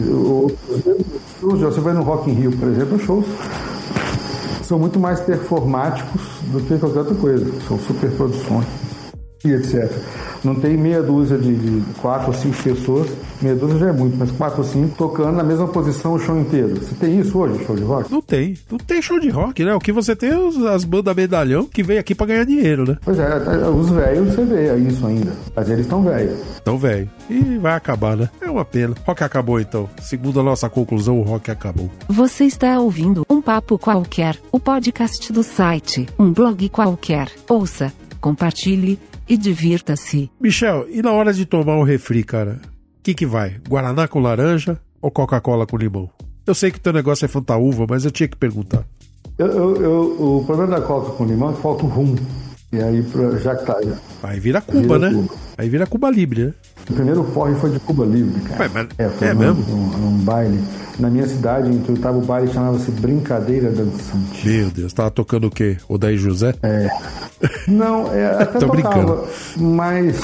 você 1.43 1.81
vai 1.81 1.95
no 1.95 2.03
Rock 2.03 2.31
in 2.31 2.35
Rio, 2.35 2.53
por 2.53 2.69
exemplo, 2.69 2.99
shows 2.99 3.27
são 4.63 4.79
muito 4.79 5.01
mais 5.01 5.19
performáticos 5.19 6.23
do 6.53 6.61
que 6.61 6.79
qualquer 6.79 7.01
outra 7.01 7.15
coisa. 7.17 7.45
São 7.67 7.77
superproduções 7.77 8.67
e 9.45 9.53
etc. 9.53 9.91
Não 10.45 10.55
tem 10.55 10.77
meia 10.77 11.03
dúzia 11.03 11.39
de, 11.39 11.55
de 11.55 11.95
quatro 12.01 12.29
ou 12.29 12.35
cinco 12.35 12.63
pessoas, 12.63 13.09
meia 13.41 13.55
dúzia 13.55 13.79
já 13.79 13.89
é 13.89 13.93
muito, 13.93 14.17
mas 14.17 14.31
quatro 14.31 14.59
ou 14.59 14.65
cinco 14.65 14.95
tocando 14.97 15.37
na 15.37 15.43
mesma 15.43 15.69
posição 15.69 16.15
o 16.15 16.19
show 16.19 16.39
inteiro. 16.39 16.77
Você 16.77 16.95
tem 16.95 17.21
isso 17.21 17.39
hoje, 17.39 17.65
show 17.65 17.77
de 17.77 17.83
rock? 17.83 18.11
Não 18.11 18.23
tem. 18.23 18.57
Não 18.71 18.79
tem 18.79 19.03
show 19.03 19.19
de 19.19 19.29
rock, 19.29 19.65
né? 19.65 19.75
O 19.75 19.79
que 19.79 19.93
você 19.93 20.15
tem 20.17 20.31
é 20.31 20.69
as 20.69 20.85
bandas 20.85 21.15
medalhão 21.15 21.65
que 21.67 21.83
vem 21.83 21.99
aqui 21.99 22.15
pra 22.15 22.27
ganhar 22.27 22.45
dinheiro, 22.45 22.85
né? 22.87 22.97
Pois 23.05 23.19
é, 23.19 23.29
os 23.69 23.91
velhos 23.91 24.35
você 24.35 24.45
vê 24.45 24.77
isso 24.79 25.07
ainda, 25.07 25.33
mas 25.55 25.69
eles 25.69 25.83
estão 25.83 26.03
velhos. 26.03 26.39
Então, 26.61 26.79
velho. 26.79 27.11
E 27.29 27.59
vai 27.59 27.75
acabar, 27.75 28.17
né? 28.17 28.29
É 28.41 28.51
uma 28.51 28.65
pena. 28.65 28.95
Rock 29.07 29.23
acabou, 29.23 29.61
então. 29.61 29.89
Segundo 30.01 30.41
a 30.41 30.43
nossa 30.43 30.69
conclusão, 30.69 31.19
o 31.19 31.23
rock 31.23 31.51
acabou. 31.51 31.91
Você 32.09 32.45
está 32.45 32.79
ouvindo 32.79 33.25
um 33.29 33.41
papo 33.41 33.79
qualquer, 33.79 34.37
o 34.53 34.61
podcast 34.61 35.33
do 35.33 35.43
site, 35.43 36.07
um 36.19 36.33
blog 36.33 36.69
qualquer. 36.69 37.31
Ouça, 37.49 37.93
compartilhe 38.21 38.99
e 39.31 39.37
divirta-se. 39.37 40.31
Michel, 40.41 40.87
e 40.91 41.01
na 41.01 41.13
hora 41.13 41.33
de 41.33 41.47
tomar 41.47 41.77
o 41.77 41.85
refri, 41.85 42.25
cara? 42.25 42.61
O 42.99 43.03
que 43.03 43.15
que 43.15 43.25
vai? 43.25 43.57
Guaraná 43.69 44.07
com 44.09 44.19
laranja 44.21 44.79
ou 45.01 45.11
Coca-Cola 45.11 45.67
com 45.67 45.77
limão? 45.77 46.11
Eu 46.47 46.55
sei 46.55 46.71
que 46.71 46.81
teu 46.81 46.93
negócio 46.93 47.25
é 47.25 47.29
fantaúva, 47.29 47.87
mas 47.89 48.05
eu 48.05 48.11
tinha 48.11 48.29
que 48.29 48.37
perguntar. 48.37 48.85
Eu, 49.39 49.47
eu- 49.47 49.77
eu- 49.83 50.37
o 50.39 50.45
problema 50.45 50.79
da 50.79 50.83
coca 50.87 51.13
com 51.13 51.25
limão 51.25 51.51
é 51.51 51.55
que 51.55 51.63
falta 51.63 51.85
o 51.85 51.89
rum. 51.89 52.17
E 52.73 52.81
aí, 52.81 53.05
já 53.43 53.57
que 53.57 53.67
tá. 53.67 53.77
Aí 54.23 54.39
vira 54.39 54.61
Cuba, 54.61 54.81
Vira 54.81 54.99
né? 54.99 55.11
Cuba. 55.13 55.35
Aí 55.59 55.69
vira 55.69 55.87
Cuba 55.87 56.11
Libre, 56.11 56.45
né? 56.47 56.55
O 56.91 56.93
primeiro 56.93 57.23
porre 57.25 57.55
foi 57.55 57.71
de 57.71 57.79
Cuba 57.81 58.05
Livre, 58.05 58.41
cara. 58.41 58.63
Ué, 58.65 58.71
mas 58.75 58.89
é, 58.99 59.09
foi 59.09 59.29
é 59.29 59.33
um, 59.33 59.37
mesmo? 59.37 59.65
Um, 59.75 60.09
um 60.09 60.19
baile. 60.19 60.61
Na 60.99 61.09
minha 61.09 61.27
cidade, 61.27 61.71
em 61.71 61.79
Tuiutaba, 61.79 62.19
o 62.19 62.21
baile 62.21 62.53
chamava-se 62.53 62.91
Brincadeira 62.91 63.71
Dançante. 63.71 64.47
Meu 64.47 64.71
Deus, 64.71 64.93
tava 64.93 65.11
tocando 65.11 65.47
o 65.47 65.51
quê? 65.51 65.79
O 65.89 65.97
Daí 65.97 66.17
José? 66.19 66.55
Não, 67.67 68.13
é, 68.13 68.27
até 68.43 68.59
Tô 68.59 68.67
tocava, 68.67 68.75
brincando. 68.75 69.25
mas 69.57 70.21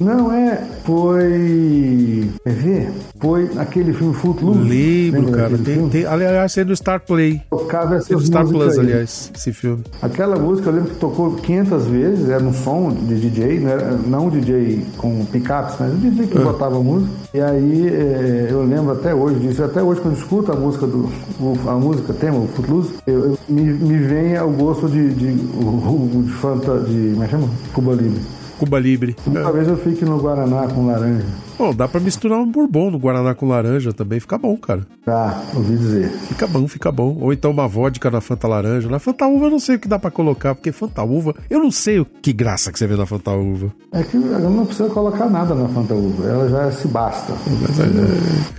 não 0.00 0.32
é, 0.32 0.64
foi, 0.84 2.30
quer 2.44 2.52
ver? 2.52 2.92
Foi 3.20 3.50
aquele 3.58 3.92
filme 3.92 4.14
Footloose. 4.14 4.60
Lembro, 4.60 5.26
Lembra 5.26 5.42
cara. 5.42 5.58
Tem, 5.58 5.88
tem, 5.88 6.06
aliás, 6.06 6.56
é 6.56 6.64
no 6.64 6.74
Star 6.76 7.00
Play. 7.00 7.42
Tocava 7.50 7.96
essas 7.96 8.08
Tem 8.08 8.16
no 8.16 8.24
Star 8.24 8.46
Plus, 8.46 8.78
aí. 8.78 8.80
aliás, 8.80 9.32
esse 9.34 9.52
filme. 9.52 9.82
Aquela 10.00 10.36
música 10.36 10.70
eu 10.70 10.74
lembro 10.74 10.90
que 10.90 10.96
tocou 11.00 11.32
500 11.34 11.86
vezes, 11.86 12.28
era 12.30 12.42
um 12.42 12.54
som 12.54 12.92
de 12.92 13.18
DJ, 13.18 13.60
não, 13.60 13.70
era, 13.70 13.90
não 13.92 14.30
DJ 14.30 14.86
com 14.96 15.24
picapes, 15.26 15.78
mas 15.88 15.94
um 15.94 16.10
DJ 16.10 16.24
É. 16.24 16.26
que 16.28 16.38
botava 16.38 16.80
música. 16.82 17.10
E 17.34 17.40
aí 17.40 17.88
é, 17.88 18.48
eu 18.50 18.64
lembro 18.64 18.92
até 18.92 19.14
hoje 19.14 19.40
disso, 19.40 19.62
até 19.64 19.82
hoje 19.82 20.00
quando 20.00 20.14
eu 20.14 20.20
escuto 20.20 20.52
a 20.52 20.56
música 20.56 20.86
do 20.86 21.08
o- 21.40 21.56
a 21.68 21.74
música 21.74 22.12
tema, 22.12 22.38
o 22.38 22.46
Footloose, 22.48 22.90
eu, 23.06 23.20
eu- 23.30 23.38
me, 23.48 23.62
me 23.62 23.98
vem 23.98 24.38
o 24.40 24.50
gosto 24.50 24.88
de, 24.88 25.08
de, 25.14 25.26
o- 25.56 26.18
o- 26.18 26.22
de, 26.24 26.32
fanta, 26.32 26.78
de 26.80 27.10
como 27.12 27.22
é 27.22 27.26
que 27.26 27.30
chama? 27.32 27.48
Cuba 27.72 27.92
Libre. 27.94 28.20
Cuba 28.58 28.78
Libre. 28.78 29.14
Talvez 29.32 29.68
eu 29.68 29.76
fique 29.76 30.04
no 30.04 30.18
Guaraná 30.18 30.66
com 30.68 30.86
laranja. 30.86 31.24
Bom, 31.58 31.74
dá 31.74 31.88
pra 31.88 32.00
misturar 32.00 32.38
um 32.38 32.46
bourbon 32.50 32.90
no 32.90 32.98
Guaraná 32.98 33.34
com 33.34 33.48
laranja 33.48 33.92
também, 33.92 34.20
fica 34.20 34.38
bom, 34.38 34.56
cara. 34.56 34.86
Tá, 35.04 35.42
ouvi 35.54 35.76
dizer. 35.76 36.08
Fica 36.28 36.46
bom, 36.46 36.68
fica 36.68 36.92
bom. 36.92 37.16
Ou 37.20 37.32
então 37.32 37.50
uma 37.50 37.66
vodka 37.66 38.10
na 38.10 38.20
Fanta 38.20 38.46
laranja. 38.46 38.88
Na 38.88 38.98
Fanta 38.98 39.26
uva 39.26 39.46
eu 39.46 39.50
não 39.50 39.58
sei 39.58 39.76
o 39.76 39.78
que 39.78 39.88
dá 39.88 39.98
pra 39.98 40.10
colocar, 40.10 40.54
porque 40.54 40.72
Fanta 40.72 41.02
uva, 41.02 41.34
eu 41.48 41.58
não 41.60 41.70
sei 41.70 42.00
o 42.00 42.04
que 42.04 42.32
graça 42.32 42.70
que 42.72 42.78
você 42.78 42.86
vê 42.86 42.96
na 42.96 43.06
Fanta 43.06 43.30
uva. 43.32 43.72
É 43.92 44.02
que 44.02 44.16
não 44.16 44.66
precisa 44.66 44.88
colocar 44.90 45.28
nada 45.30 45.54
na 45.54 45.68
Fanta 45.68 45.94
Uva, 45.94 46.28
ela 46.28 46.48
já 46.48 46.70
se 46.72 46.88
basta. 46.88 47.32
Mas 47.62 47.80
é, 47.80 47.84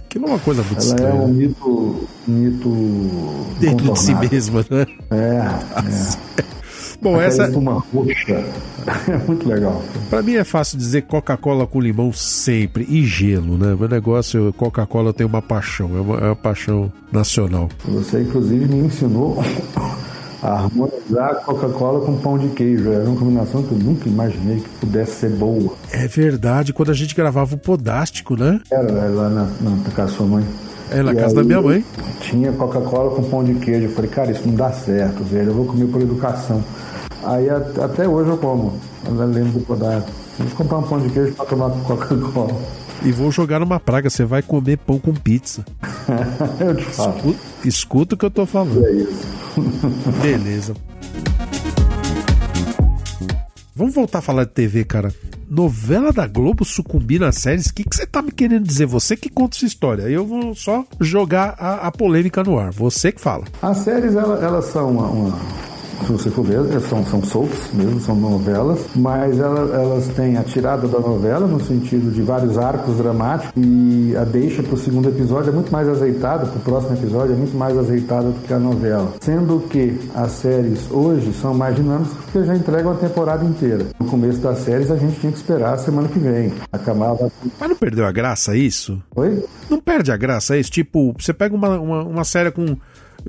que 0.09 0.17
não 0.17 0.29
é 0.29 0.31
uma 0.31 0.39
coisa 0.39 0.63
muito 0.63 0.81
Ela 0.81 0.83
é 0.83 0.87
estranha. 0.87 1.13
um 1.21 1.27
mito, 1.27 2.07
mito 2.27 2.69
Dentro 3.59 3.93
de 3.93 3.99
si 3.99 4.15
mesma, 4.15 4.65
né? 4.69 4.85
É, 5.11 5.45
é. 6.41 6.58
Bom, 7.01 7.15
Aquela 7.15 7.23
essa, 7.27 7.43
espuma 7.47 7.83
roxa. 7.93 8.43
É 9.07 9.17
muito 9.27 9.47
legal. 9.47 9.83
pra 10.09 10.21
mim 10.23 10.33
é 10.35 10.43
fácil 10.43 10.77
dizer 10.77 11.03
Coca-Cola 11.03 11.67
com 11.67 11.79
limão 11.79 12.11
sempre 12.11 12.87
e 12.89 13.05
gelo, 13.05 13.55
né? 13.57 13.75
Meu 13.79 13.87
negócio, 13.87 14.51
Coca-Cola 14.53 15.13
tem 15.13 15.27
uma 15.27 15.41
paixão, 15.43 15.95
é 15.95 16.01
uma, 16.01 16.15
é 16.17 16.25
uma 16.25 16.35
paixão 16.35 16.91
nacional. 17.11 17.69
Você, 17.85 18.21
inclusive, 18.21 18.65
me 18.65 18.85
ensinou 18.87 19.43
a 20.41 20.53
harmonizar 20.53 21.35
Coca-Cola 21.45 22.03
com 22.05 22.17
pão 22.17 22.37
de 22.39 22.47
queijo. 22.49 22.89
Era 22.91 23.03
uma 23.03 23.15
combinação 23.19 23.61
que 23.61 23.71
eu 23.73 23.77
nunca 23.77 24.07
imaginei 24.09 24.57
que 24.57 24.69
pudesse 24.79 25.11
ser 25.11 25.29
boa. 25.31 25.73
É 25.91 26.07
verdade, 26.07 26.73
quando 26.73 26.89
a 26.89 26.95
gente 26.95 27.13
gravava 27.13 27.53
o 27.55 27.57
Podástico, 27.57 28.35
né? 28.35 28.59
Era 28.71 28.91
lá 29.09 29.29
na, 29.29 29.43
na 29.61 29.91
casa 29.91 30.11
da 30.11 30.17
sua 30.17 30.25
mãe. 30.25 30.45
É 30.91 31.03
na 31.03 31.11
E 31.13 31.15
casa 31.15 31.35
da 31.35 31.43
minha 31.43 31.61
mãe. 31.61 31.85
Tinha 32.21 32.51
Coca-Cola 32.53 33.15
com 33.15 33.21
pão 33.23 33.43
de 33.43 33.53
queijo. 33.55 33.85
Eu 33.87 33.91
falei, 33.91 34.09
cara, 34.09 34.31
isso 34.31 34.47
não 34.47 34.55
dá 34.55 34.71
certo, 34.71 35.23
velho. 35.23 35.49
Eu 35.49 35.53
vou 35.53 35.65
comer 35.65 35.85
por 35.85 36.01
educação. 36.01 36.63
Aí 37.23 37.49
até 37.49 38.07
hoje 38.07 38.29
eu 38.29 38.37
como. 38.37 38.73
Eu 39.05 39.13
lembro 39.25 39.59
do 39.59 39.65
podástico. 39.65 40.11
Vou 40.37 40.47
comprar 40.55 40.77
um 40.77 40.83
pão 40.83 40.99
de 40.99 41.09
queijo 41.09 41.33
pra 41.33 41.45
tomar 41.45 41.69
com 41.69 41.79
Coca-Cola. 41.81 42.55
E 43.03 43.11
vou 43.11 43.31
jogar 43.31 43.59
numa 43.59 43.79
praga, 43.79 44.09
você 44.09 44.23
vai 44.25 44.41
comer 44.41 44.77
pão 44.77 44.99
com 44.99 45.13
pizza. 45.13 45.65
eu 46.59 46.75
te 46.75 46.83
falo. 46.85 47.15
Escu- 47.17 47.35
Escuta 47.65 48.15
o 48.15 48.17
que 48.17 48.25
eu 48.25 48.31
tô 48.31 48.45
falando. 48.45 48.85
É 48.85 48.91
isso. 48.91 49.27
Beleza. 50.21 50.73
Vamos 53.75 53.93
voltar 53.95 54.19
a 54.19 54.21
falar 54.21 54.43
de 54.43 54.51
TV, 54.51 54.83
cara. 54.83 55.13
Novela 55.49 56.11
da 56.11 56.27
Globo 56.27 56.65
sucumbir 56.65 57.19
nas 57.19 57.35
séries? 57.37 57.67
O 57.67 57.73
que, 57.73 57.83
que 57.85 57.95
você 57.95 58.05
tá 58.05 58.21
me 58.21 58.31
querendo 58.31 58.65
dizer? 58.67 58.85
Você 58.85 59.15
que 59.15 59.29
conta 59.29 59.55
essa 59.55 59.65
história. 59.65 60.03
Eu 60.03 60.25
vou 60.25 60.53
só 60.53 60.85
jogar 60.99 61.55
a, 61.57 61.87
a 61.87 61.91
polêmica 61.91 62.43
no 62.43 62.59
ar. 62.59 62.71
Você 62.71 63.11
que 63.11 63.21
fala. 63.21 63.45
As 63.61 63.77
séries, 63.77 64.15
ela- 64.15 64.37
elas, 64.43 64.65
são 64.65 64.91
uma, 64.91 65.07
uma- 65.07 65.39
Se 66.05 66.11
você 66.13 66.29
for 66.29 66.43
ver, 66.43 66.55
elas 66.55 66.83
são, 66.89 67.05
são 67.05 67.23
soaps 67.23 67.71
mesmo, 67.73 67.99
são 67.99 68.15
novelas, 68.15 68.79
mas 68.95 69.37
ela- 69.37 69.75
elas 69.75 70.07
têm 70.09 70.37
a 70.37 70.43
tirada 70.43 70.87
da 70.87 70.99
novela, 70.99 71.45
no 71.45 71.59
sentido 71.63 72.11
de 72.11 72.21
vários 72.21 72.57
arcos 72.57 72.97
dramáticos, 72.97 73.51
e 73.55 74.15
a 74.17 74.23
deixa 74.23 74.63
pro 74.63 74.77
segundo 74.77 75.07
episódio 75.09 75.49
é 75.49 75.53
muito 75.53 75.71
mais 75.71 75.87
azeitada, 75.87 76.45
pro 76.47 76.59
próximo 76.61 76.95
episódio 76.97 77.33
é 77.33 77.37
muito 77.37 77.55
mais 77.55 77.77
azeitada 77.77 78.29
do 78.29 78.39
que 78.39 78.53
a 78.53 78.59
novela. 78.59 79.13
Sendo 79.21 79.59
que 79.69 79.99
as 80.15 80.31
séries 80.31 80.89
hoje 80.89 81.31
são 81.33 81.53
mais 81.53 81.75
dinâmicas 81.75 82.13
porque 82.23 82.43
já 82.43 82.55
entregam 82.55 82.91
a 82.91 82.95
temporada 82.95 83.45
inteira. 83.45 83.85
No 83.99 84.07
começo 84.07 84.39
das 84.39 84.59
séries 84.59 84.89
a 84.89 84.95
gente 84.95 85.19
tinha 85.19 85.31
que 85.31 85.37
esperar 85.37 85.73
a 85.73 85.77
semana 85.77 86.07
que 86.07 86.17
vem. 86.19 86.53
Acabava. 86.71 87.31
Mas 87.59 87.69
não 87.69 87.75
perdeu 87.75 88.05
a 88.05 88.11
graça 88.11 88.55
isso? 88.55 89.01
Oi? 89.15 89.43
Não 89.69 89.79
perde 89.79 90.11
a 90.11 90.17
graça 90.17 90.57
isso? 90.57 90.71
Tipo, 90.71 91.13
você 91.19 91.33
pega 91.33 91.53
uma, 91.55 91.79
uma, 91.79 92.03
uma 92.03 92.23
série 92.23 92.49
com, 92.51 92.75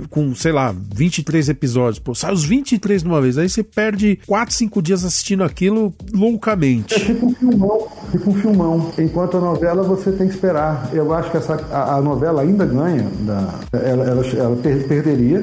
com, 0.09 0.35
sei 0.35 0.53
lá, 0.53 0.75
23 0.95 1.49
episódios, 1.49 1.99
pô, 1.99 2.15
sai 2.15 2.33
os 2.33 2.45
23 2.45 3.03
de 3.03 3.09
uma 3.09 3.21
vez, 3.21 3.37
aí 3.39 3.49
você 3.49 3.63
perde 3.63 4.19
4, 4.27 4.55
5 4.55 4.83
dias 4.83 5.05
assistindo 5.05 5.43
aquilo 5.45 5.93
loucamente. 6.13 6.99
Fica 6.99 7.25
um 7.27 7.35
filmão, 7.35 7.89
fica 8.11 8.31
um 8.31 8.35
filmão. 8.35 8.93
Enquanto 8.99 9.37
a 9.37 9.41
novela 9.41 9.83
você 9.83 10.13
tem 10.13 10.29
que 10.29 10.35
esperar. 10.35 10.91
Eu 10.93 11.13
acho 11.15 11.31
que 11.31 11.37
essa, 11.37 11.55
a, 11.73 11.97
a 11.97 12.03
novela 12.03 12.43
ainda 12.43 12.65
ganha, 12.67 13.07
da, 13.21 13.55
ela, 13.73 14.05
ela, 14.05 14.27
ela 14.27 14.57
per- 14.57 14.87
perderia 14.89 15.43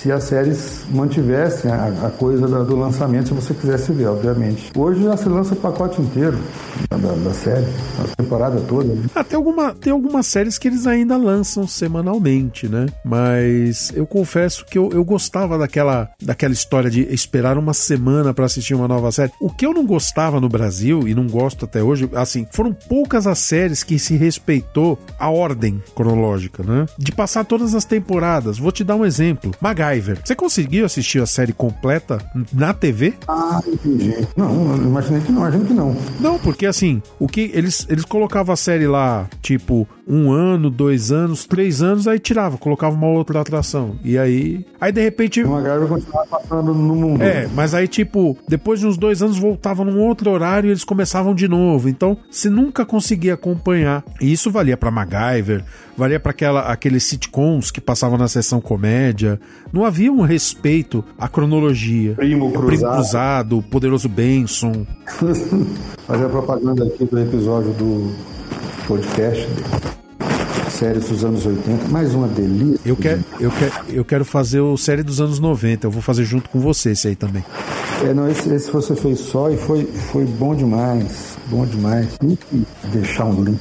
se 0.00 0.10
as 0.10 0.24
séries 0.24 0.84
mantivessem 0.90 1.70
a, 1.70 1.86
a 2.06 2.10
coisa 2.10 2.48
da- 2.48 2.62
do 2.62 2.74
lançamento, 2.76 3.28
se 3.28 3.34
você 3.34 3.52
quisesse 3.54 3.92
ver, 3.92 4.06
obviamente. 4.06 4.70
Hoje 4.76 5.02
já 5.04 5.16
se 5.16 5.28
lança 5.28 5.52
o 5.52 5.56
pacote 5.56 6.00
inteiro 6.00 6.38
da, 6.88 6.96
da- 6.96 7.34
série, 7.34 7.66
a 8.02 8.16
temporada 8.22 8.60
toda. 8.62 8.94
né? 8.94 9.02
Ah, 9.14 9.22
tem, 9.22 9.36
alguma, 9.36 9.74
tem 9.74 9.92
algumas 9.92 10.26
séries 10.26 10.56
que 10.58 10.68
eles 10.68 10.86
ainda 10.86 11.16
lançam 11.16 11.66
semanalmente, 11.66 12.68
né? 12.68 12.86
Mas 13.04 13.92
eu 13.94 14.06
confesso 14.06 14.64
que 14.64 14.78
eu, 14.78 14.90
eu 14.92 15.04
gostava 15.04 15.58
daquela, 15.58 16.08
daquela 16.22 16.52
história 16.52 16.90
de 16.90 17.02
esperar 17.12 17.58
uma 17.58 17.74
semana 17.74 18.32
pra 18.32 18.46
assistir 18.46 18.74
uma 18.74 18.88
nova 18.88 19.12
série. 19.12 19.32
O 19.40 19.50
que 19.50 19.66
eu 19.66 19.74
não 19.74 19.84
gostava 19.86 20.40
no 20.40 20.48
Brasil, 20.48 21.06
e 21.06 21.14
não 21.14 21.26
gosto 21.26 21.64
até 21.66 21.82
hoje, 21.82 22.08
assim, 22.14 22.46
foram 22.52 22.72
poucas 22.72 23.26
as 23.26 23.38
séries 23.38 23.82
que 23.82 23.98
se 23.98 24.16
respeitou 24.16 24.98
a 25.18 25.28
ordem 25.30 25.82
cronológica, 25.94 26.62
né? 26.62 26.86
De 26.98 27.12
passar 27.12 27.44
todas 27.44 27.74
as 27.74 27.84
temporadas. 27.84 28.58
Vou 28.58 28.72
te 28.72 28.82
dar 28.82 28.96
um 28.96 29.04
exemplo. 29.04 29.50
MacGyver. 29.90 30.18
Você 30.24 30.34
conseguiu 30.34 30.86
assistir 30.86 31.20
a 31.20 31.26
série 31.26 31.52
completa 31.52 32.18
na 32.52 32.72
TV? 32.72 33.14
Ah, 33.26 33.60
entendi. 33.66 34.26
Não, 34.36 34.76
imaginei 34.76 35.20
que 35.20 35.32
não, 35.32 35.40
imagino 35.42 35.64
que 35.64 35.74
não. 35.74 35.96
Não, 36.20 36.38
porque 36.38 36.66
assim, 36.66 37.02
o 37.18 37.26
que 37.26 37.50
eles, 37.54 37.86
eles 37.88 38.04
colocavam 38.04 38.52
a 38.52 38.56
série 38.56 38.86
lá, 38.86 39.28
tipo, 39.42 39.88
um 40.10 40.32
ano, 40.32 40.68
dois 40.68 41.12
anos, 41.12 41.44
três 41.44 41.80
anos, 41.82 42.08
aí 42.08 42.18
tirava, 42.18 42.58
colocava 42.58 42.96
uma 42.96 43.06
outra 43.06 43.40
atração. 43.40 43.96
E 44.04 44.18
aí. 44.18 44.66
Aí 44.80 44.90
de 44.90 45.00
repente. 45.00 45.42
Uma 45.42 45.62
garra 45.62 45.86
continuar 45.86 46.26
passando 46.26 46.74
no 46.74 46.96
mundo. 46.96 47.22
É, 47.22 47.48
mas 47.54 47.74
aí, 47.74 47.86
tipo, 47.86 48.36
depois 48.48 48.80
de 48.80 48.86
uns 48.86 48.96
dois 48.96 49.22
anos 49.22 49.38
voltava 49.38 49.84
num 49.84 50.00
outro 50.00 50.30
horário 50.30 50.68
e 50.68 50.70
eles 50.70 50.84
começavam 50.84 51.34
de 51.34 51.46
novo. 51.46 51.88
Então, 51.88 52.16
você 52.30 52.50
nunca 52.50 52.84
conseguia 52.84 53.34
acompanhar. 53.34 54.02
E 54.20 54.32
isso 54.32 54.50
valia 54.50 54.76
pra 54.76 54.90
MacGyver, 54.90 55.64
valia 55.96 56.18
pra 56.18 56.30
aquela, 56.30 56.62
aqueles 56.62 57.04
sitcoms 57.04 57.70
que 57.70 57.80
passavam 57.80 58.18
na 58.18 58.26
sessão 58.26 58.60
comédia. 58.60 59.40
Não 59.72 59.79
havia 59.84 60.12
um 60.12 60.22
respeito 60.22 61.04
à 61.18 61.28
cronologia. 61.28 62.14
Primo 62.14 62.50
Primo 62.50 62.66
Cruzado. 62.66 62.94
Cruzado, 62.94 63.62
Poderoso 63.70 64.08
Benson. 64.08 64.86
Fazer 66.06 66.24
a 66.24 66.28
propaganda 66.28 66.84
aqui 66.84 67.04
do 67.04 67.18
episódio 67.18 67.72
do 67.72 68.12
podcast 68.86 69.46
séries 70.80 71.10
dos 71.10 71.22
anos 71.24 71.44
80. 71.44 71.88
Mais 71.88 72.14
uma 72.14 72.26
delícia. 72.26 72.80
Eu 72.86 72.96
quero, 72.96 73.22
eu, 73.38 73.50
quero, 73.50 73.72
eu 73.90 74.04
quero 74.04 74.24
fazer 74.24 74.60
o 74.60 74.78
série 74.78 75.02
dos 75.02 75.20
anos 75.20 75.38
90. 75.38 75.86
Eu 75.86 75.90
vou 75.90 76.00
fazer 76.00 76.24
junto 76.24 76.48
com 76.48 76.58
você 76.58 76.92
esse 76.92 77.08
aí 77.08 77.16
também. 77.16 77.44
É, 78.02 78.14
não, 78.14 78.26
esse, 78.30 78.48
esse 78.54 78.70
você 78.70 78.96
fez 78.96 79.20
só 79.20 79.50
e 79.50 79.58
foi, 79.58 79.84
foi 79.84 80.24
bom 80.24 80.54
demais. 80.54 81.36
Bom 81.48 81.66
demais. 81.66 82.16
Tem 82.18 82.34
que 82.34 82.66
deixar 82.84 83.26
um 83.26 83.44
link. 83.44 83.60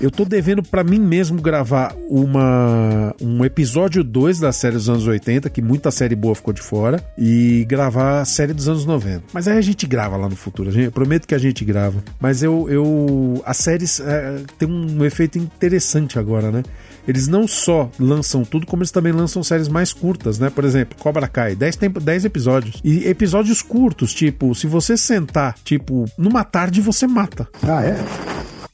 Eu 0.00 0.10
tô 0.10 0.24
devendo 0.24 0.62
pra 0.62 0.82
mim 0.82 0.98
mesmo 0.98 1.42
gravar 1.42 1.94
uma 2.08 3.14
um 3.20 3.44
episódio 3.44 4.02
2 4.02 4.38
da 4.38 4.50
série 4.50 4.76
dos 4.76 4.88
anos 4.88 5.06
80, 5.06 5.50
que 5.50 5.60
muita 5.60 5.90
série 5.90 6.16
boa 6.16 6.34
ficou 6.34 6.54
de 6.54 6.62
fora, 6.62 7.04
e 7.18 7.66
gravar 7.68 8.20
a 8.20 8.24
série 8.24 8.54
dos 8.54 8.66
anos 8.66 8.86
90. 8.86 9.24
Mas 9.32 9.46
aí 9.46 9.58
a 9.58 9.60
gente 9.60 9.86
grava 9.86 10.16
lá 10.16 10.26
no 10.26 10.36
futuro, 10.36 10.70
eu 10.80 10.90
prometo 10.90 11.28
que 11.28 11.34
a 11.34 11.38
gente 11.38 11.64
grava. 11.64 12.02
Mas 12.18 12.42
eu. 12.42 12.66
eu 12.70 13.42
as 13.44 13.58
séries 13.58 14.00
é, 14.00 14.40
tem 14.58 14.68
um 14.68 15.04
efeito 15.04 15.38
interessante 15.38 16.18
agora, 16.18 16.50
né? 16.50 16.62
Eles 17.06 17.28
não 17.28 17.46
só 17.46 17.90
lançam 17.98 18.42
tudo, 18.42 18.66
como 18.66 18.82
eles 18.82 18.90
também 18.90 19.12
lançam 19.12 19.42
séries 19.42 19.68
mais 19.68 19.92
curtas, 19.92 20.38
né? 20.38 20.48
Por 20.48 20.64
exemplo, 20.64 20.96
Cobra 20.98 21.28
Kai, 21.28 21.54
10, 21.54 21.76
tempo, 21.76 22.00
10 22.00 22.24
episódios. 22.24 22.80
E 22.84 23.06
episódios 23.06 23.62
curtos, 23.62 24.14
tipo, 24.14 24.54
se 24.54 24.66
você 24.66 24.96
sentar, 24.96 25.54
tipo, 25.64 26.06
numa 26.16 26.44
tarde 26.44 26.80
você 26.80 27.06
mata. 27.06 27.48
Ah, 27.62 27.84
é? 27.84 27.98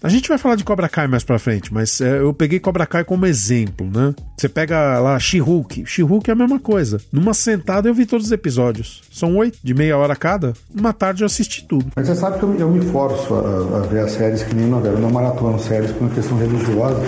A 0.02 0.10
gente 0.10 0.28
vai 0.28 0.36
falar 0.36 0.56
de 0.56 0.64
Cobra 0.64 0.88
Kai 0.90 1.06
mais 1.06 1.24
pra 1.24 1.38
frente, 1.38 1.72
mas 1.72 2.00
é, 2.02 2.18
eu 2.18 2.32
peguei 2.34 2.60
Cobra 2.60 2.86
Kai 2.86 3.02
como 3.02 3.24
exemplo, 3.24 3.90
né? 3.92 4.14
Você 4.36 4.46
pega 4.48 4.98
lá 4.98 5.18
She-Hulk. 5.18 5.84
She-Hulk 5.86 6.28
é 6.28 6.32
a 6.34 6.36
mesma 6.36 6.60
coisa. 6.60 7.00
Numa 7.10 7.32
sentada 7.32 7.88
eu 7.88 7.94
vi 7.94 8.04
todos 8.04 8.26
os 8.26 8.32
episódios. 8.32 9.02
São 9.10 9.36
oito, 9.36 9.58
de 9.62 9.72
meia 9.72 9.96
hora 9.96 10.14
cada. 10.14 10.52
Numa 10.72 10.92
tarde 10.92 11.22
eu 11.22 11.26
assisti 11.26 11.64
tudo. 11.64 11.86
Mas 11.96 12.06
você 12.06 12.14
sabe 12.14 12.38
que 12.38 12.44
eu, 12.44 12.54
eu 12.56 12.70
me 12.70 12.84
forço 12.84 13.34
a, 13.34 13.78
a 13.78 13.80
ver 13.86 14.00
as 14.00 14.12
séries 14.12 14.42
que 14.42 14.54
nem 14.54 14.66
novela. 14.66 14.96
Eu 14.96 15.00
não 15.00 15.10
maratono 15.10 15.58
séries 15.58 15.90
por 15.92 16.02
uma 16.02 16.10
questão 16.14 16.36
religiosa. 16.36 17.00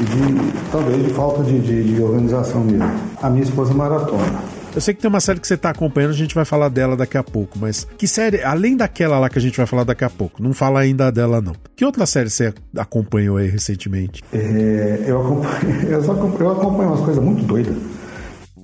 E 0.00 0.04
de, 0.04 0.52
talvez 0.72 1.06
de 1.06 1.10
falta 1.14 1.44
de, 1.44 1.60
de, 1.60 1.94
de 1.94 2.02
organização 2.02 2.64
mesmo. 2.64 2.90
A 3.22 3.30
minha 3.30 3.44
esposa 3.44 3.72
maratona. 3.72 4.59
Eu 4.74 4.80
sei 4.80 4.94
que 4.94 5.00
tem 5.00 5.08
uma 5.08 5.20
série 5.20 5.40
que 5.40 5.46
você 5.48 5.56
tá 5.56 5.70
acompanhando, 5.70 6.10
a 6.12 6.16
gente 6.16 6.34
vai 6.34 6.44
falar 6.44 6.68
dela 6.68 6.96
daqui 6.96 7.18
a 7.18 7.22
pouco, 7.24 7.58
mas 7.58 7.86
que 7.98 8.06
série, 8.06 8.42
além 8.42 8.76
daquela 8.76 9.18
lá 9.18 9.28
que 9.28 9.38
a 9.38 9.42
gente 9.42 9.56
vai 9.56 9.66
falar 9.66 9.82
daqui 9.84 10.04
a 10.04 10.10
pouco, 10.10 10.40
não 10.42 10.52
fala 10.52 10.80
ainda 10.80 11.10
dela 11.10 11.40
não. 11.40 11.54
Que 11.74 11.84
outra 11.84 12.06
série 12.06 12.30
você 12.30 12.54
acompanhou 12.76 13.36
aí 13.38 13.48
recentemente? 13.48 14.22
É, 14.32 15.04
eu, 15.06 15.20
acompanho, 15.20 15.82
eu, 15.90 16.02
só 16.04 16.12
eu 16.12 16.50
acompanho 16.52 16.90
umas 16.90 17.00
coisas 17.00 17.22
muito 17.22 17.42
doidas. 17.44 17.74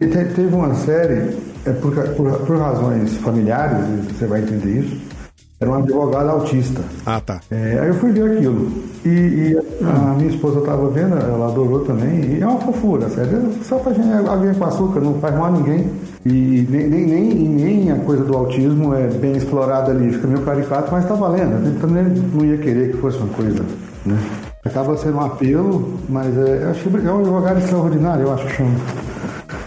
E 0.00 0.07
te- 0.07 0.24
teve 0.26 0.54
uma 0.54 0.74
série, 0.74 1.36
é 1.64 1.72
por, 1.72 1.92
por, 2.11 2.38
por 2.46 2.59
razões 2.59 3.16
familiares, 3.16 3.78
você 4.12 4.26
vai 4.26 4.42
entender 4.42 4.80
isso, 4.80 5.00
Era 5.59 5.70
um 5.70 5.74
advogado 5.74 6.28
autista. 6.28 6.82
Ah, 7.07 7.18
tá. 7.18 7.40
É, 7.50 7.78
aí 7.80 7.88
eu 7.88 7.94
fui 7.94 8.12
ver 8.12 8.36
aquilo. 8.36 8.70
E, 9.07 9.09
e 9.09 9.59
a 9.82 10.14
minha 10.14 10.28
esposa 10.28 10.59
estava 10.59 10.86
vendo, 10.90 11.16
ela 11.16 11.46
adorou 11.46 11.80
também. 11.80 12.36
E 12.36 12.42
é 12.42 12.46
uma 12.46 12.61
fofura, 12.61 13.09
sério. 13.09 13.52
Só 13.62 13.78
pra 13.78 13.94
gente, 13.94 14.28
alguém 14.28 14.52
com 14.52 14.64
açúcar, 14.66 15.00
não 15.00 15.14
faz 15.14 15.34
mal 15.34 15.46
a 15.46 15.50
ninguém. 15.52 15.90
E 16.26 16.66
nem, 16.68 16.88
nem, 16.88 17.07
nem, 17.07 17.34
nem 17.34 17.92
a 17.92 17.96
coisa 17.96 18.22
do 18.24 18.36
autismo 18.36 18.92
é 18.94 19.07
bem 19.07 19.32
explorada 19.36 19.92
ali, 19.92 20.12
fica 20.12 20.26
meio 20.26 20.44
caricato, 20.44 20.92
mas 20.92 21.09
tá 21.09 21.14
valendo. 21.14 21.66
Eu 21.66 21.80
também 21.80 22.04
não 22.04 22.44
ia 22.44 22.59
querer 22.59 22.90
que 22.90 22.98
fosse 22.98 23.16
uma 23.16 23.28
coisa, 23.28 23.64
né? 24.04 24.18
Acaba 24.62 24.94
sendo 24.96 25.16
um 25.16 25.24
apelo, 25.24 25.98
mas 26.09 26.36
é, 26.36 26.64
eu 26.64 26.70
achei 26.70 26.92
é 26.92 27.12
um 27.12 27.20
advogado 27.20 27.59
extraordinário, 27.61 28.24
eu 28.24 28.34
acho 28.34 28.46
que 28.46 28.52
chama. 28.54 28.74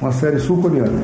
Uma 0.01 0.11
série 0.11 0.39
sul-coreana. 0.39 1.01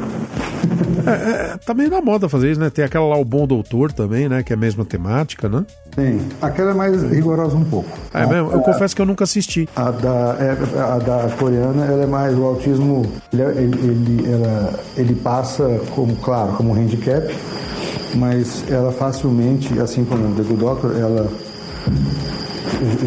É, 1.06 1.58
tá 1.58 1.74
meio 1.74 1.90
na 1.90 2.02
moda 2.02 2.28
fazer 2.28 2.52
isso, 2.52 2.60
né? 2.60 2.70
Tem 2.70 2.84
aquela 2.84 3.06
lá, 3.08 3.18
O 3.18 3.26
Bom 3.26 3.46
Doutor 3.46 3.92
também, 3.92 4.28
né? 4.28 4.44
Que 4.44 4.54
é 4.54 4.56
a 4.56 4.60
mesma 4.60 4.84
temática, 4.84 5.48
né? 5.48 5.66
Tem. 5.96 6.20
Aquela 6.42 6.72
é 6.72 6.74
mais 6.74 7.04
rigorosa 7.04 7.56
um 7.56 7.64
pouco. 7.64 7.90
É 8.14 8.26
mesmo? 8.26 8.52
Eu 8.52 8.60
confesso 8.62 8.96
que 8.96 9.02
eu 9.02 9.06
nunca 9.06 9.24
assisti. 9.24 9.70
A 9.76 9.92
da, 9.92 10.38
é, 10.40 10.58
a 10.82 10.98
da 10.98 11.30
coreana, 11.38 11.86
ela 11.86 12.04
é 12.04 12.08
mais 12.08 12.38
o 12.38 12.44
autismo, 12.44 13.06
ele, 13.32 13.42
é, 13.42 13.50
ele, 13.52 13.88
ele, 13.88 14.34
ela, 14.34 14.80
ele 14.98 15.16
passa 15.16 15.80
como, 15.92 16.16
claro, 16.18 16.54
como 16.54 16.72
um 16.72 16.74
handicap, 16.74 17.34
mas 18.16 18.64
ela 18.70 18.92
facilmente, 18.92 19.80
assim 19.80 20.04
como 20.04 20.28
o 20.28 20.36
The 20.36 20.44
Good 20.44 20.60
Doctor, 20.60 20.98
ela 20.98 21.30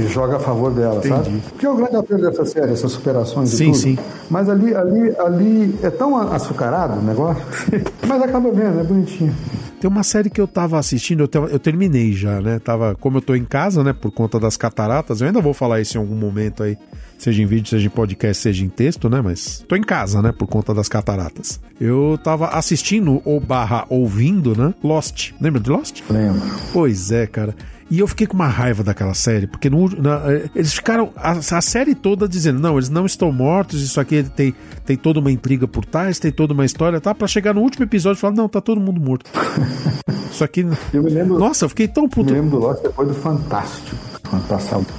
joga 0.09 0.37
a 0.37 0.41
favor 0.41 0.73
dela, 0.73 0.97
Entendi. 0.99 1.09
sabe? 1.15 1.43
Que 1.59 1.67
é 1.67 1.71
o 1.71 1.77
grande 1.77 1.97
apelo 1.97 2.23
dessa 2.23 2.45
série, 2.45 2.73
essas 2.73 2.93
superações 2.93 3.53
e 3.53 3.57
Sim, 3.57 3.65
tudo. 3.67 3.77
sim. 3.77 3.99
Mas 4.31 4.49
ali, 4.49 4.75
ali, 4.75 5.15
ali 5.19 5.79
é 5.83 5.91
tão 5.91 6.17
açucarado 6.17 6.99
o 6.99 7.03
negócio, 7.03 7.43
mas 8.07 8.23
acaba 8.23 8.51
vendo, 8.51 8.81
é 8.81 8.85
bonitinho. 8.85 9.35
Tem 9.81 9.89
uma 9.89 10.03
série 10.03 10.29
que 10.29 10.41
eu 10.41 10.49
tava 10.49 10.77
assistindo, 10.77 11.29
eu, 11.33 11.49
eu 11.49 11.59
terminei 11.59 12.13
já, 12.13 12.41
né? 12.41 12.59
Tava, 12.59 12.97
como 12.97 13.19
eu 13.19 13.23
tô 13.23 13.35
em 13.37 13.45
casa, 13.45 13.85
né? 13.85 13.93
Por 13.93 14.11
conta 14.11 14.41
das 14.41 14.57
cataratas, 14.57 15.21
eu 15.21 15.29
ainda 15.29 15.41
vou 15.41 15.55
falar 15.55 15.81
isso 15.81 15.97
em 15.97 16.01
algum 16.01 16.17
momento 16.17 16.65
aí, 16.65 16.77
seja 17.17 17.41
em 17.41 17.47
vídeo, 17.47 17.69
seja 17.71 17.87
em 17.87 17.91
podcast, 17.91 18.43
seja 18.43 18.65
em 18.65 18.69
texto, 18.69 19.09
né? 19.09 19.21
Mas 19.23 19.65
tô 19.69 19.77
em 19.77 19.83
casa, 19.83 20.21
né? 20.21 20.33
Por 20.37 20.49
conta 20.49 20.75
das 20.75 20.89
cataratas. 20.89 21.61
Eu 21.81 22.19
tava 22.25 22.49
assistindo, 22.49 23.23
ou 23.25 23.39
barra 23.39 23.85
ouvindo, 23.89 24.53
né? 24.57 24.75
Lost. 24.83 25.31
Lembra 25.41 25.61
de 25.61 25.71
Lost? 25.71 26.01
Lembro. 26.11 26.43
Pois 26.73 27.13
é, 27.13 27.29
cara. 27.29 27.55
E 27.91 28.01
eu 28.01 28.07
fiquei 28.07 28.27
com 28.27 28.35
uma 28.35 28.49
raiva 28.49 28.83
daquela 28.83 29.15
série, 29.15 29.47
porque 29.47 29.71
no, 29.71 29.89
na- 30.01 30.23
eh, 30.31 30.51
eles 30.55 30.75
ficaram 30.75 31.11
a, 31.17 31.31
a 31.33 31.61
série 31.63 31.95
toda 31.95 32.29
dizendo: 32.29 32.61
não, 32.61 32.75
eles 32.77 32.91
não 32.91 33.07
estão 33.07 33.33
mortos, 33.33 33.83
isso 33.83 33.99
aqui 33.99 34.23
tem, 34.23 34.55
tem 34.85 34.97
toda 34.97 35.21
uma 35.21 35.31
intriga 35.33 35.67
por 35.67 35.85
trás, 35.87 36.19
tem 36.19 36.31
toda 36.31 36.53
uma 36.53 36.67
história, 36.67 37.01
tá? 37.01 37.15
Pra 37.15 37.27
chegar 37.27 37.55
no 37.55 37.63
último 37.63 37.85
episódio 37.85 38.19
e 38.19 38.21
falar: 38.21 38.35
não, 38.35 38.49
tá 38.49 38.61
todo 38.61 38.79
mundo 38.81 39.01
morto. 39.01 39.31
Isso 40.31 40.45
aqui. 40.45 40.67
Eu 40.93 41.03
me 41.03 41.11
lembro, 41.11 41.39
Nossa, 41.39 41.65
eu 41.65 41.69
fiquei 41.71 41.89
tão 41.89 42.05
me 42.05 42.11
puto. 42.11 42.33
lembro 42.33 42.51
do 42.51 42.59
Lost 42.59 42.83
depois 42.83 43.09
do 43.09 43.15
Fantástico. 43.15 43.97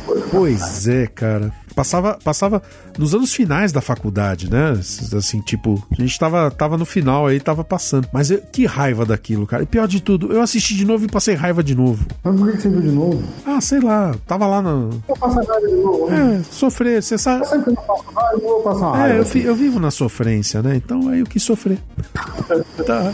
Depois. 0.07 0.25
Pois 0.31 0.87
é, 0.87 1.05
cara. 1.07 1.51
Passava, 1.79 2.19
passava 2.21 2.61
nos 2.97 3.15
anos 3.15 3.33
finais 3.33 3.71
da 3.71 3.79
faculdade, 3.79 4.51
né? 4.51 4.71
Assim, 5.17 5.39
tipo, 5.39 5.81
a 5.97 6.01
gente 6.01 6.19
tava, 6.19 6.51
tava 6.51 6.77
no 6.77 6.85
final 6.85 7.25
aí, 7.25 7.39
tava 7.39 7.63
passando. 7.63 8.05
Mas 8.11 8.29
eu- 8.29 8.41
que 8.51 8.65
raiva 8.65 9.05
daquilo, 9.05 9.47
cara. 9.47 9.63
E 9.63 9.65
pior 9.65 9.87
de 9.87 10.01
tudo, 10.01 10.33
eu 10.33 10.41
assisti 10.41 10.75
de 10.75 10.83
novo 10.83 11.05
e 11.05 11.07
passei 11.07 11.35
raiva 11.35 11.63
de 11.63 11.73
novo. 11.73 12.05
Mas 12.21 12.35
por 12.37 12.51
que 12.51 12.57
você 12.61 12.67
viu 12.67 12.81
de 12.81 12.89
novo? 12.91 13.23
Ah, 13.45 13.61
sei 13.61 13.79
lá, 13.79 14.13
tava 14.27 14.45
lá 14.45 14.61
no. 14.61 14.89
Eu 15.07 15.15
passo 15.15 15.35
raiva 15.37 15.67
de 15.69 15.75
novo. 15.75 16.09
né? 16.09 16.41
É, 16.41 16.53
sofrer, 16.53 17.01
você 17.01 17.17
sabe. 17.17 17.47
Sempre 17.47 17.63
que 17.63 17.69
eu 17.69 17.73
não 17.75 17.83
passo 17.83 18.03
raiva, 18.13 18.33
eu 18.33 18.41
vou 18.49 18.61
passar 18.61 18.79
uma 18.87 18.97
raiva. 18.97 19.15
É, 19.15 19.19
eu, 19.21 19.25
fi- 19.25 19.43
eu 19.43 19.55
vivo 19.55 19.79
na 19.79 19.89
sofrência, 19.89 20.61
né? 20.61 20.75
Então 20.75 21.07
aí 21.07 21.21
eu 21.21 21.25
quis 21.25 21.43
sofrer. 21.43 21.79
tá. 22.85 23.13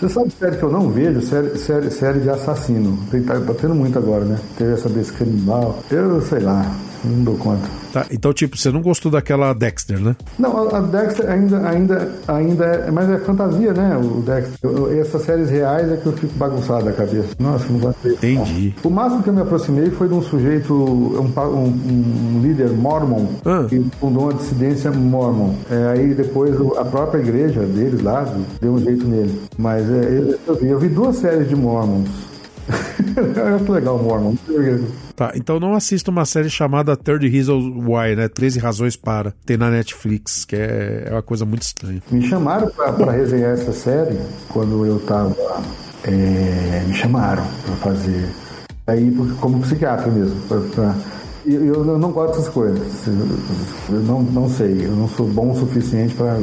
Você 0.00 0.08
sabe 0.08 0.32
série 0.36 0.56
que 0.56 0.62
eu 0.64 0.72
não 0.72 0.90
vejo? 0.90 1.22
Série, 1.22 1.56
série, 1.56 1.88
série 1.92 2.18
de 2.18 2.30
assassino. 2.30 2.98
Tem, 3.12 3.22
tá, 3.22 3.38
tá 3.40 3.54
tendo 3.54 3.76
muito 3.76 3.96
agora, 3.96 4.24
né? 4.24 4.36
Teve 4.58 4.72
essa 4.72 4.88
desse 4.88 5.12
canibal. 5.12 5.78
Eu 5.88 6.20
sei 6.22 6.40
lá, 6.40 6.68
não 7.04 7.24
dou 7.24 7.36
conta. 7.36 7.62
Tá, 7.92 8.06
então, 8.10 8.32
tipo, 8.32 8.56
você 8.56 8.70
não 8.70 8.80
gostou 8.80 9.10
daquela 9.12 9.52
Dexter, 9.52 10.00
né? 10.00 10.16
Não, 10.38 10.68
a, 10.68 10.78
a 10.78 10.80
Dexter 10.80 11.28
ainda, 11.30 11.68
ainda, 11.68 12.10
ainda 12.28 12.64
é. 12.64 12.90
Mas 12.90 13.10
é 13.10 13.18
fantasia, 13.18 13.72
né? 13.72 13.96
O 13.98 14.22
Dexter. 14.22 14.54
Eu- 14.62 14.88
eu- 14.88 15.00
essas 15.00 15.22
séries 15.22 15.50
reais 15.50 15.90
é 15.92 15.96
que 15.96 16.06
eu 16.06 16.12
fico 16.12 16.32
bagunçado 16.36 16.84
da 16.86 16.92
cabeça. 16.92 17.28
Nossa, 17.38 17.66
não 17.70 17.78
gosto 17.80 17.98
disso. 18.02 18.14
Entendi. 18.24 18.74
O 18.82 18.88
máximo 18.90 19.22
que 19.22 19.28
eu 19.28 19.34
me 19.34 19.42
aproximei 19.42 19.90
foi 19.90 20.08
de 20.08 20.14
um 20.14 20.22
sujeito, 20.22 20.72
um, 20.72 21.26
um- 21.40 22.36
um 22.36 22.40
líder 22.42 22.70
mormon, 22.70 23.26
Ah. 23.44 23.66
que 23.68 23.84
fundou 24.00 24.24
uma 24.24 24.34
dissidência 24.34 24.90
mormon. 24.90 25.54
É, 25.70 25.88
aí 25.92 26.14
depois 26.14 26.54
a 26.78 26.84
própria 26.84 27.20
igreja 27.20 27.60
deles 27.60 28.02
lá 28.02 28.26
deu 28.60 28.72
um 28.72 28.78
jeito 28.78 29.06
nele. 29.06 29.40
Mas 29.58 29.88
é, 29.90 30.18
eu, 30.18 30.38
eu 30.46 30.54
vi, 30.54 30.68
eu 30.68 30.78
vi 30.78 30.88
duas 30.88 31.16
séries 31.16 31.48
de 31.48 31.56
mormons. 31.56 32.08
Eu 33.36 33.56
acho 33.56 33.72
legal 33.72 33.96
o 33.96 34.02
mormon. 34.02 34.34
Tá, 35.14 35.32
então 35.34 35.60
não 35.60 35.74
assista 35.74 36.10
uma 36.10 36.24
série 36.24 36.48
chamada 36.48 36.96
30 36.96 37.26
Reasons 37.26 37.64
Why, 37.86 38.16
né? 38.16 38.28
13 38.28 38.58
Razões 38.58 38.96
Para. 38.96 39.34
Tem 39.44 39.56
na 39.56 39.70
Netflix, 39.70 40.44
que 40.44 40.56
é, 40.56 41.04
é 41.08 41.12
uma 41.12 41.22
coisa 41.22 41.44
muito 41.44 41.62
estranha. 41.62 42.02
Me 42.10 42.26
chamaram 42.26 42.68
para 42.70 43.12
resenhar 43.12 43.52
essa 43.52 43.72
série 43.72 44.18
quando 44.48 44.86
eu 44.86 44.98
tava. 45.00 45.36
é, 46.04 46.82
me 46.86 46.94
chamaram 46.94 47.44
para 47.66 47.76
fazer. 47.76 48.28
Aí, 48.86 49.10
porque- 49.12 49.34
como 49.40 49.60
psiquiatra 49.60 50.10
mesmo. 50.10 50.40
pra- 50.48 50.60
pra- 50.74 50.94
eu, 51.44 51.66
eu 51.84 51.98
não 51.98 52.10
gosto 52.12 52.36
dessas 52.36 52.48
coisas. 52.48 52.80
Eu 53.88 54.00
não, 54.00 54.22
não 54.22 54.48
sei. 54.48 54.86
Eu 54.86 54.92
não 54.92 55.08
sou 55.08 55.26
bom 55.26 55.50
o 55.50 55.56
suficiente 55.58 56.14
para 56.14 56.38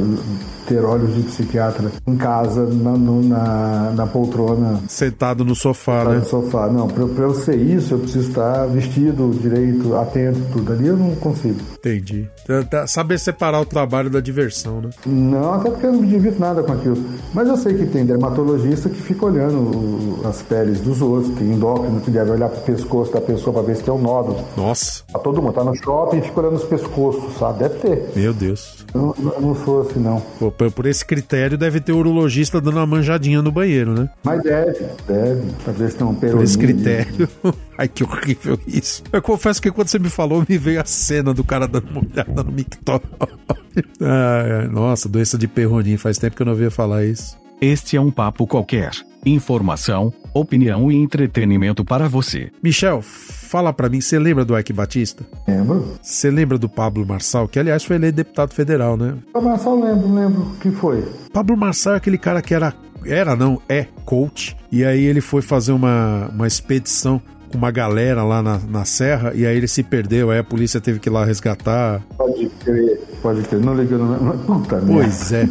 ter 0.70 0.84
olhos 0.84 1.14
de 1.16 1.22
psiquiatra 1.22 1.90
em 2.06 2.16
casa, 2.16 2.64
na, 2.66 2.92
no- 2.92 3.22
na, 3.22 3.92
na 3.96 4.06
poltrona. 4.06 4.80
Sentado 4.88 5.44
no 5.44 5.54
sofá, 5.56 6.04
No 6.04 6.10
né? 6.10 6.20
sofá. 6.22 6.68
Não, 6.68 6.86
para 6.86 7.02
eu 7.24 7.34
ser 7.34 7.56
isso, 7.56 7.94
eu 7.94 7.98
preciso 7.98 8.28
estar 8.28 8.66
vestido 8.66 9.30
direito, 9.40 9.96
atento, 9.96 10.38
tudo. 10.52 10.72
Ali 10.72 10.86
eu 10.86 10.96
não 10.96 11.14
consigo. 11.16 11.58
Entendi. 11.78 12.28
Tá- 12.46 12.62
tá- 12.62 12.86
Saber 12.86 13.18
separar 13.18 13.60
o 13.60 13.64
trabalho 13.66 14.08
da 14.10 14.20
diversão, 14.20 14.80
né? 14.80 14.90
Não, 15.04 15.54
até 15.54 15.70
porque 15.70 15.86
eu 15.86 15.92
não 15.92 16.00
me 16.02 16.06
divirto 16.06 16.38
nada 16.40 16.62
com 16.62 16.72
aquilo. 16.72 16.96
Mas 17.34 17.48
eu 17.48 17.56
sei 17.56 17.74
que 17.74 17.86
tem 17.86 18.04
dermatologista 18.06 18.88
que 18.88 19.00
fica 19.02 19.26
olhando 19.26 20.20
as 20.24 20.40
peles 20.42 20.80
dos 20.80 21.02
outros, 21.02 21.34
tem 21.36 21.52
endócrino 21.52 22.00
que 22.00 22.10
deve 22.10 22.30
olhar 22.30 22.48
pro 22.48 22.60
pescoço 22.60 23.12
da 23.12 23.20
pessoa 23.20 23.52
para 23.54 23.62
ver 23.62 23.76
se 23.76 23.82
tem 23.82 23.92
um 23.92 23.98
nódulo. 23.98 24.38
Nossa, 24.56 25.02
Tá 25.12 25.18
todo 25.18 25.42
mundo, 25.42 25.52
tá 25.54 25.64
no 25.64 25.74
shopping 25.74 26.18
e 26.18 26.22
fica 26.22 26.40
olhando 26.40 26.56
os 26.56 26.64
pescoços, 26.64 27.36
sabe? 27.38 27.58
Deve 27.60 27.74
ter. 27.80 28.12
meu 28.14 28.32
Deus. 28.32 28.84
Eu 28.94 29.14
eu 29.18 29.40
não 29.40 29.54
sou 29.54 29.82
assim, 29.82 30.00
não. 30.00 30.20
Pô, 30.38 30.50
por 30.68 30.80
por 30.80 30.86
esse 30.86 31.04
critério, 31.04 31.56
deve 31.56 31.80
ter 31.80 31.92
urologista 31.92 32.60
dando 32.60 32.76
uma 32.78 32.86
manjadinha 32.86 33.40
no 33.40 33.52
banheiro, 33.52 33.94
né? 33.94 34.10
Mas 34.24 34.42
deve, 34.42 34.86
deve. 35.06 35.52
Pra 35.62 35.72
ver 35.72 35.90
se 35.90 35.96
tem 35.96 36.06
um 36.06 36.14
Por 36.14 36.20
peronismo. 36.20 36.42
esse 36.42 36.58
critério. 36.58 37.28
Ai, 37.78 37.88
que 37.88 38.02
horrível 38.04 38.58
isso. 38.66 39.02
Eu 39.12 39.22
confesso 39.22 39.60
que 39.60 39.70
quando 39.70 39.88
você 39.88 39.98
me 39.98 40.10
falou, 40.10 40.44
me 40.46 40.58
veio 40.58 40.80
a 40.80 40.84
cena 40.84 41.32
do 41.32 41.44
cara 41.44 41.68
dando 41.68 41.90
uma 41.90 42.00
olhada 42.00 42.42
no 42.42 42.50
mictório. 42.52 43.02
Ai, 44.00 44.52
ai, 44.52 44.68
nossa, 44.68 45.08
doença 45.08 45.38
de 45.38 45.46
perronim. 45.46 45.96
Faz 45.96 46.18
tempo 46.18 46.34
que 46.34 46.42
eu 46.42 46.46
não 46.46 46.52
ouvia 46.52 46.70
falar 46.70 47.04
isso. 47.04 47.36
Este 47.60 47.96
é 47.96 48.00
um 48.00 48.10
papo 48.10 48.46
qualquer. 48.46 48.90
Informação, 49.24 50.12
opinião 50.32 50.90
e 50.90 50.96
entretenimento 50.96 51.84
para 51.84 52.08
você. 52.08 52.50
Michel, 52.62 53.02
fala 53.02 53.72
pra 53.72 53.88
mim, 53.88 54.00
você 54.00 54.18
lembra 54.18 54.44
do 54.44 54.58
Ike 54.58 54.72
Batista? 54.72 55.24
Lembro? 55.46 55.94
Você 56.00 56.30
lembra 56.30 56.56
do 56.56 56.68
Pablo 56.68 57.06
Marçal, 57.06 57.46
que 57.46 57.58
aliás 57.58 57.84
foi 57.84 57.96
eleito 57.96 58.16
deputado 58.16 58.54
federal, 58.54 58.96
né? 58.96 59.14
Mas 59.34 59.62
só 59.62 59.74
lembro, 59.74 60.12
lembro 60.12 60.42
o 60.42 60.56
que 60.56 60.70
foi. 60.70 61.04
Pablo 61.32 61.56
Marçal 61.56 61.94
é 61.94 61.96
aquele 61.96 62.18
cara 62.18 62.40
que 62.40 62.54
era, 62.54 62.72
era 63.04 63.36
não, 63.36 63.60
é 63.68 63.86
coach, 64.04 64.56
e 64.72 64.84
aí 64.84 65.04
ele 65.04 65.20
foi 65.20 65.42
fazer 65.42 65.72
uma, 65.72 66.28
uma 66.28 66.46
expedição 66.46 67.20
com 67.50 67.58
uma 67.58 67.70
galera 67.70 68.22
lá 68.22 68.42
na, 68.42 68.58
na 68.58 68.84
serra, 68.84 69.32
e 69.34 69.44
aí 69.44 69.56
ele 69.56 69.68
se 69.68 69.82
perdeu, 69.82 70.30
aí 70.30 70.38
a 70.38 70.44
polícia 70.44 70.80
teve 70.80 70.98
que 70.98 71.08
ir 71.08 71.12
lá 71.12 71.24
resgatar. 71.24 72.00
Pode 72.16 72.48
crer, 72.64 73.00
pode 73.20 73.42
crer. 73.42 73.60
Não 73.60 73.74
liguei, 73.74 73.98
não 73.98 74.12
lembro. 74.12 74.38
Puta 74.38 74.76
merda. 74.76 74.92
Pois 74.92 75.32
é. 75.32 75.48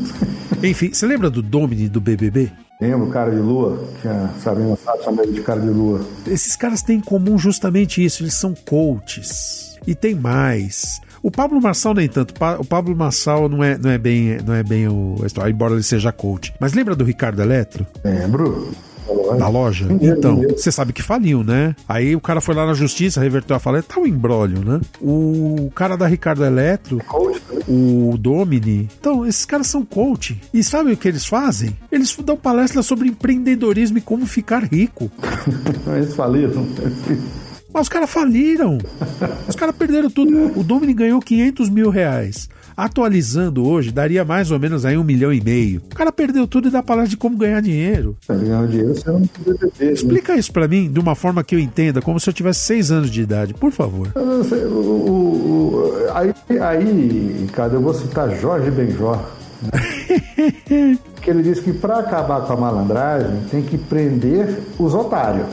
Enfim, 0.64 0.92
você 0.94 1.06
lembra 1.06 1.30
do 1.30 1.42
Domini 1.42 1.90
do 1.90 2.00
BBB? 2.02 2.52
Lembro, 2.82 3.10
cara 3.10 3.30
de 3.30 3.42
lua, 3.42 3.84
que 4.02 4.08
a 4.08 4.30
Sabrina 4.42 4.74
Sato 4.78 5.04
ele 5.22 5.34
de 5.34 5.42
cara 5.42 5.60
de 5.60 5.68
lua. 5.68 6.00
Esses 6.26 6.56
caras 6.56 6.82
têm 6.82 7.00
em 7.00 7.02
comum 7.02 7.38
justamente 7.38 8.04
isso, 8.04 8.24
eles 8.24 8.36
são 8.36 8.56
coaches. 8.56 9.78
E 9.86 9.94
tem 9.94 10.16
mais. 10.16 11.02
O 11.22 11.30
Pablo 11.30 11.62
Marçal 11.62 11.94
nem 11.94 12.08
tanto. 12.08 12.34
O 12.58 12.64
Pablo 12.64 12.96
Marçal 12.96 13.50
não 13.50 13.62
é, 13.62 13.78
não 13.78 13.90
é 13.90 13.98
bem, 13.98 14.38
não 14.46 14.54
é 14.54 14.64
bem 14.64 14.88
o 14.88 15.18
embora 15.50 15.74
ele 15.74 15.84
seja 15.84 16.14
coach. 16.14 16.54
Mas 16.58 16.72
lembra 16.72 16.96
do 16.96 17.04
Ricardo 17.04 17.42
Eletro? 17.42 17.86
Lembro. 18.02 18.72
Da 19.38 19.48
loja? 19.48 19.88
Então, 20.02 20.42
você 20.56 20.72
sabe 20.72 20.94
que 20.94 21.02
faliu, 21.02 21.44
né? 21.44 21.76
Aí 21.88 22.16
o 22.16 22.22
cara 22.22 22.42
foi 22.42 22.56
lá 22.56 22.66
na 22.66 22.74
justiça, 22.74 23.22
reverteu 23.22 23.56
a 23.56 23.60
falha, 23.60 23.82
tá 23.84 24.00
um 24.00 24.06
embrólio, 24.06 24.64
né? 24.64 24.82
O 25.02 25.72
cara 25.76 25.96
da 25.96 26.08
Ricardo 26.08 26.44
Eletro, 26.44 27.00
Coach 27.06 27.40
também. 27.42 27.64
o 27.68 28.18
Domini. 28.18 28.90
Então, 29.00 29.26
esses 29.26 29.46
caras 29.46 29.68
são 29.68 29.84
coach. 29.86 30.40
E 30.54 30.64
sabe 30.64 30.92
o 30.92 30.98
que 30.98 31.08
eles 31.08 31.26
fazem? 31.26 31.76
Eles 31.92 32.16
dão 32.24 32.38
palestra 32.38 32.82
sobre 32.82 33.08
empreendedorismo 33.08 33.98
e 33.98 34.02
como 34.02 34.26
ficar 34.26 34.64
rico. 34.64 35.12
Eles 35.96 36.16
faliram. 36.16 36.66
Mas 37.74 37.84
os 37.84 37.90
caras 37.90 38.10
faliram. 38.10 38.78
Os 39.48 39.56
caras 39.56 39.76
perderam 39.76 40.10
tudo. 40.10 40.60
O 40.60 40.64
Domini 40.64 40.94
ganhou 40.94 41.20
500 41.20 41.70
mil 41.70 41.90
reais. 41.90 42.50
Atualizando 42.76 43.68
hoje, 43.68 43.92
daria 43.92 44.24
mais 44.24 44.50
ou 44.52 44.60
menos 44.60 44.86
aí 44.86 44.98
um 44.98 45.04
milhão 45.04 45.34
e 45.34 45.42
meio. 45.42 45.82
O 45.92 45.96
cara 45.96 46.12
perdeu 46.12 46.48
tudo 46.48 46.70
e 46.70 46.72
dá 46.72 46.82
palestra 46.82 47.10
de 47.12 47.18
como 47.18 47.38
ganhar 47.38 47.62
dinheiro. 47.62 48.16
Ganhando 48.28 48.70
dinheiro, 48.70 48.96
você 48.96 49.12
não 49.12 49.22
precisa 49.28 49.70
né? 49.86 49.92
Explica 49.92 50.36
isso 50.36 50.52
pra 50.54 50.68
mim 50.68 50.90
de 50.90 51.00
uma 51.00 51.14
forma 51.14 51.44
que 51.44 51.54
eu 51.56 51.60
entenda, 51.60 52.02
como 52.02 52.20
se 52.20 52.30
eu 52.30 52.34
tivesse 52.34 52.62
seis 52.62 52.90
anos 52.90 53.12
de 53.12 53.22
idade, 53.22 53.54
por 53.54 53.72
favor. 53.72 54.08
Eu 54.16 54.44
sei, 54.46 54.64
o- 54.64 54.72
o- 54.72 55.94
aí, 56.14 56.34
aí, 56.62 57.48
cara, 57.52 57.74
eu 57.74 57.82
vou 57.82 57.94
citar 57.94 58.30
Jorge 58.40 58.72
Benjor. 58.72 59.18
né? 59.62 59.70
que 61.22 61.30
ele 61.30 61.44
disse 61.44 61.62
que 61.62 61.74
para 61.74 62.00
acabar 62.00 62.42
com 62.48 62.54
a 62.54 62.58
malandragem 62.58 63.42
tem 63.52 63.62
que 63.62 63.78
prender 63.78 64.58
os 64.80 64.94
otários. 64.94 65.46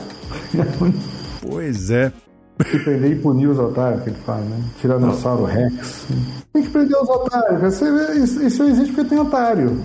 Pois 1.49 1.91
é. 1.91 2.11
Tem 2.57 2.71
que 2.71 2.79
prender 2.79 3.11
e 3.11 3.15
punir 3.15 3.47
os 3.47 3.59
otários, 3.59 4.01
que 4.03 4.09
ele 4.09 4.17
fala, 4.25 4.41
né? 4.41 4.59
Tiranossauro 4.81 5.45
Rex. 5.45 6.07
Tem 6.51 6.63
que 6.63 6.69
prender 6.69 6.97
os 6.99 7.07
otários. 7.07 7.81
Isso, 8.15 8.43
isso 8.43 8.63
existe 8.63 8.93
porque 8.93 9.09
tem 9.09 9.19
otário. 9.19 9.77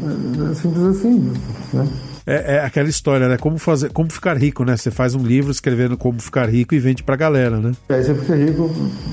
É 0.50 0.54
Simples 0.54 0.84
assim. 0.84 1.32
Né? 1.74 1.86
É, 2.26 2.56
é 2.56 2.64
aquela 2.64 2.88
história, 2.88 3.28
né? 3.28 3.36
Como 3.36 3.58
fazer, 3.58 3.90
como 3.90 4.10
ficar 4.10 4.36
rico, 4.36 4.64
né? 4.64 4.76
Você 4.76 4.90
faz 4.90 5.14
um 5.14 5.22
livro 5.24 5.50
escrevendo 5.50 5.96
como 5.96 6.20
ficar 6.20 6.48
rico 6.48 6.74
e 6.74 6.78
vende 6.78 7.02
pra 7.02 7.16
galera, 7.16 7.58
né? 7.58 7.72
Aí 7.88 8.02
você 8.02 8.14
fica 8.14 8.34
rico. 8.36 8.70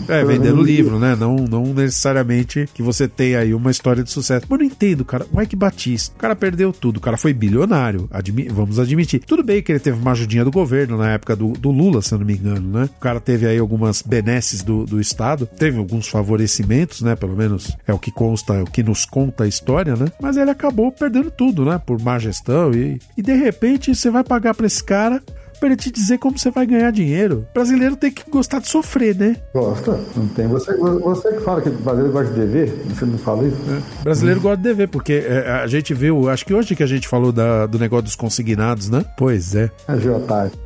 É, 0.07 0.24
vendendo 0.24 0.62
livro, 0.62 0.99
né? 0.99 1.16
Não, 1.16 1.36
não 1.36 1.74
necessariamente 1.74 2.68
que 2.74 2.82
você 2.84 3.07
tenha 3.07 3.39
aí 3.39 3.53
uma 3.53 3.72
história 3.72 4.03
de 4.03 4.12
sucesso. 4.12 4.45
Mas 4.49 4.60
eu 4.60 4.66
não 4.66 4.72
entendo, 4.72 5.03
cara. 5.05 5.26
O 5.32 5.38
Mike 5.38 5.55
Batista, 5.55 6.16
o 6.16 6.20
cara 6.20 6.36
perdeu 6.36 6.72
tudo. 6.72 6.97
O 6.97 7.01
cara 7.01 7.18
foi 7.18 7.34
bilionário. 7.34 8.07
admi- 8.12 8.47
vamos 8.49 8.80
admitir. 8.80 9.20
Tudo 9.26 9.43
bem 9.43 9.62
que 9.62 9.72
ele 9.72 9.80
teve 9.80 9.99
uma 9.99 10.12
ajudinha 10.12 10.43
do 10.45 10.51
governo 10.51 10.97
na 10.97 11.12
época 11.12 11.36
do, 11.36 11.53
do 11.53 11.72
Lula, 11.72 12.01
se 12.01 12.14
eu 12.14 12.20
não 12.20 12.26
me 12.26 12.34
engano, 12.36 12.80
né? 12.80 12.89
O 12.97 12.99
cara 12.99 13.20
teve 13.20 13.45
aí 13.47 13.57
algumas 13.57 14.01
benesses 14.01 14.62
do, 14.64 14.86
do 14.86 14.99
Estado. 14.99 15.45
Teve 15.47 15.78
alguns 15.78 16.07
favorecimentos, 16.07 17.01
né? 17.01 17.16
Pelo 17.16 17.36
menos 17.36 17.76
é 17.88 17.93
o 17.93 17.99
que 17.99 18.12
consta, 18.12 18.53
é 18.55 18.62
o 18.62 18.66
que 18.66 18.84
nos 18.84 19.05
conta 19.05 19.43
a 19.43 19.47
história, 19.47 19.95
né? 19.95 20.05
Mas 20.22 20.38
ele 20.38 20.51
acabou 20.51 20.91
perdendo 20.91 21.32
tudo, 21.32 21.66
né? 21.66 21.80
Por 21.84 21.99
má 22.01 22.18
gestão. 22.20 22.72
E, 22.72 22.99
e 23.18 23.22
de 23.22 23.34
repente 23.34 23.93
você 23.93 24.10
vai 24.10 24.24
pagar 24.24 24.54
pra 24.54 24.66
esse 24.68 24.84
cara 24.84 25.22
pra 25.60 25.68
ele 25.68 25.76
te 25.76 25.91
dizer 25.91 26.18
como 26.20 26.39
você 26.39 26.50
vai 26.50 26.66
ganhar 26.66 26.89
dinheiro. 26.89 27.45
O 27.52 27.54
brasileiro 27.54 27.97
tem 27.97 28.10
que 28.10 28.24
gostar 28.32 28.60
de 28.60 28.70
sofrer, 28.70 29.14
né? 29.14 29.36
Gosta, 29.54 30.00
não 30.16 30.26
tem. 30.30 30.47
Você, 30.47 30.74
você 30.78 31.34
que 31.34 31.41
fala 31.41 31.62
que 31.62 31.68
o 31.68 31.74
brasileiro 31.74 32.14
gosta 32.14 32.34
de 32.34 32.39
dever, 32.39 32.70
você 32.88 33.06
não 33.06 33.18
fala 33.18 33.45
isso? 33.45 33.58
O 34.00 34.04
brasileiro 34.06 34.39
gosta 34.39 34.58
de 34.58 34.64
dever, 34.64 34.88
porque 34.88 35.14
é, 35.28 35.52
a 35.52 35.68
gente 35.68 35.93
viu, 35.93 36.30
acho 36.30 36.45
que 36.45 36.54
hoje 36.54 36.76
que 36.78 36.84
a 36.84 36.88
gente 36.88 37.10
falou 37.10 37.34
da- 37.34 37.66
do 37.66 37.78
negócio 37.78 38.06
dos 38.06 38.16
consignados, 38.16 38.89
né? 38.89 39.04
Pois 39.18 39.54
é. 39.54 39.70
Agiotagem. 39.86 40.58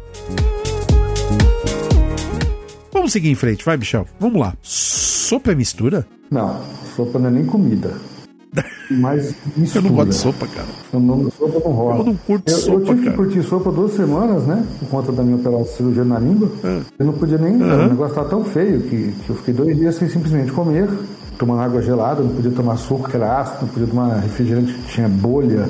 Vamos 2.91 3.11
seguir 3.11 3.29
em 3.29 3.35
frente, 3.35 3.65
vai, 3.65 3.77
Michel. 3.77 4.05
Vamos 4.19 4.39
lá. 4.39 4.53
Sopa 4.61 5.51
é 5.51 5.55
mistura? 5.55 6.05
Não, 6.29 6.61
sopa 6.95 7.17
não 7.19 7.29
é 7.29 7.31
nem 7.31 7.45
comida. 7.45 7.93
Mas 8.91 9.33
mistura. 9.55 9.85
Eu 9.85 9.89
não 9.89 9.95
gosto 9.97 10.09
de 10.09 10.15
sopa, 10.15 10.47
cara. 10.47 10.67
Eu 10.91 10.99
não, 10.99 11.31
sopa 11.31 11.59
não 11.63 11.71
rola. 11.71 11.99
Eu 11.99 12.03
não 12.05 12.15
curto 12.15 12.51
eu, 12.51 12.57
sopa, 12.57 12.73
eu 12.73 12.85
tive 12.85 12.97
cara. 12.97 13.11
que 13.11 13.17
curtir 13.17 13.43
sopa 13.43 13.71
duas 13.71 13.93
semanas, 13.93 14.43
né? 14.43 14.65
Por 14.79 14.89
conta 14.89 15.11
da 15.11 15.23
minha 15.23 15.35
operação 15.35 15.63
de 15.63 15.69
cirurgia 15.69 16.03
na 16.03 16.19
língua. 16.19 16.51
Ah. 16.63 16.81
Eu 16.99 17.05
não 17.05 17.13
podia 17.13 17.37
nem. 17.37 17.55
O 17.55 17.89
negócio 17.89 18.11
estava 18.11 18.29
tão 18.29 18.43
feio 18.43 18.81
que, 18.81 19.13
que 19.25 19.29
eu 19.29 19.35
fiquei 19.35 19.53
dois 19.53 19.75
dias 19.75 19.95
sem 19.95 20.09
simplesmente 20.09 20.51
comer, 20.51 20.89
tomando 21.37 21.61
água 21.61 21.81
gelada, 21.81 22.21
não 22.21 22.35
podia 22.35 22.51
tomar 22.51 22.77
suco 22.77 23.09
que 23.09 23.15
era 23.15 23.39
ácido, 23.39 23.65
não 23.65 23.67
podia 23.69 23.87
tomar 23.87 24.15
refrigerante 24.19 24.73
que 24.73 24.93
tinha 24.93 25.07
bolha. 25.07 25.67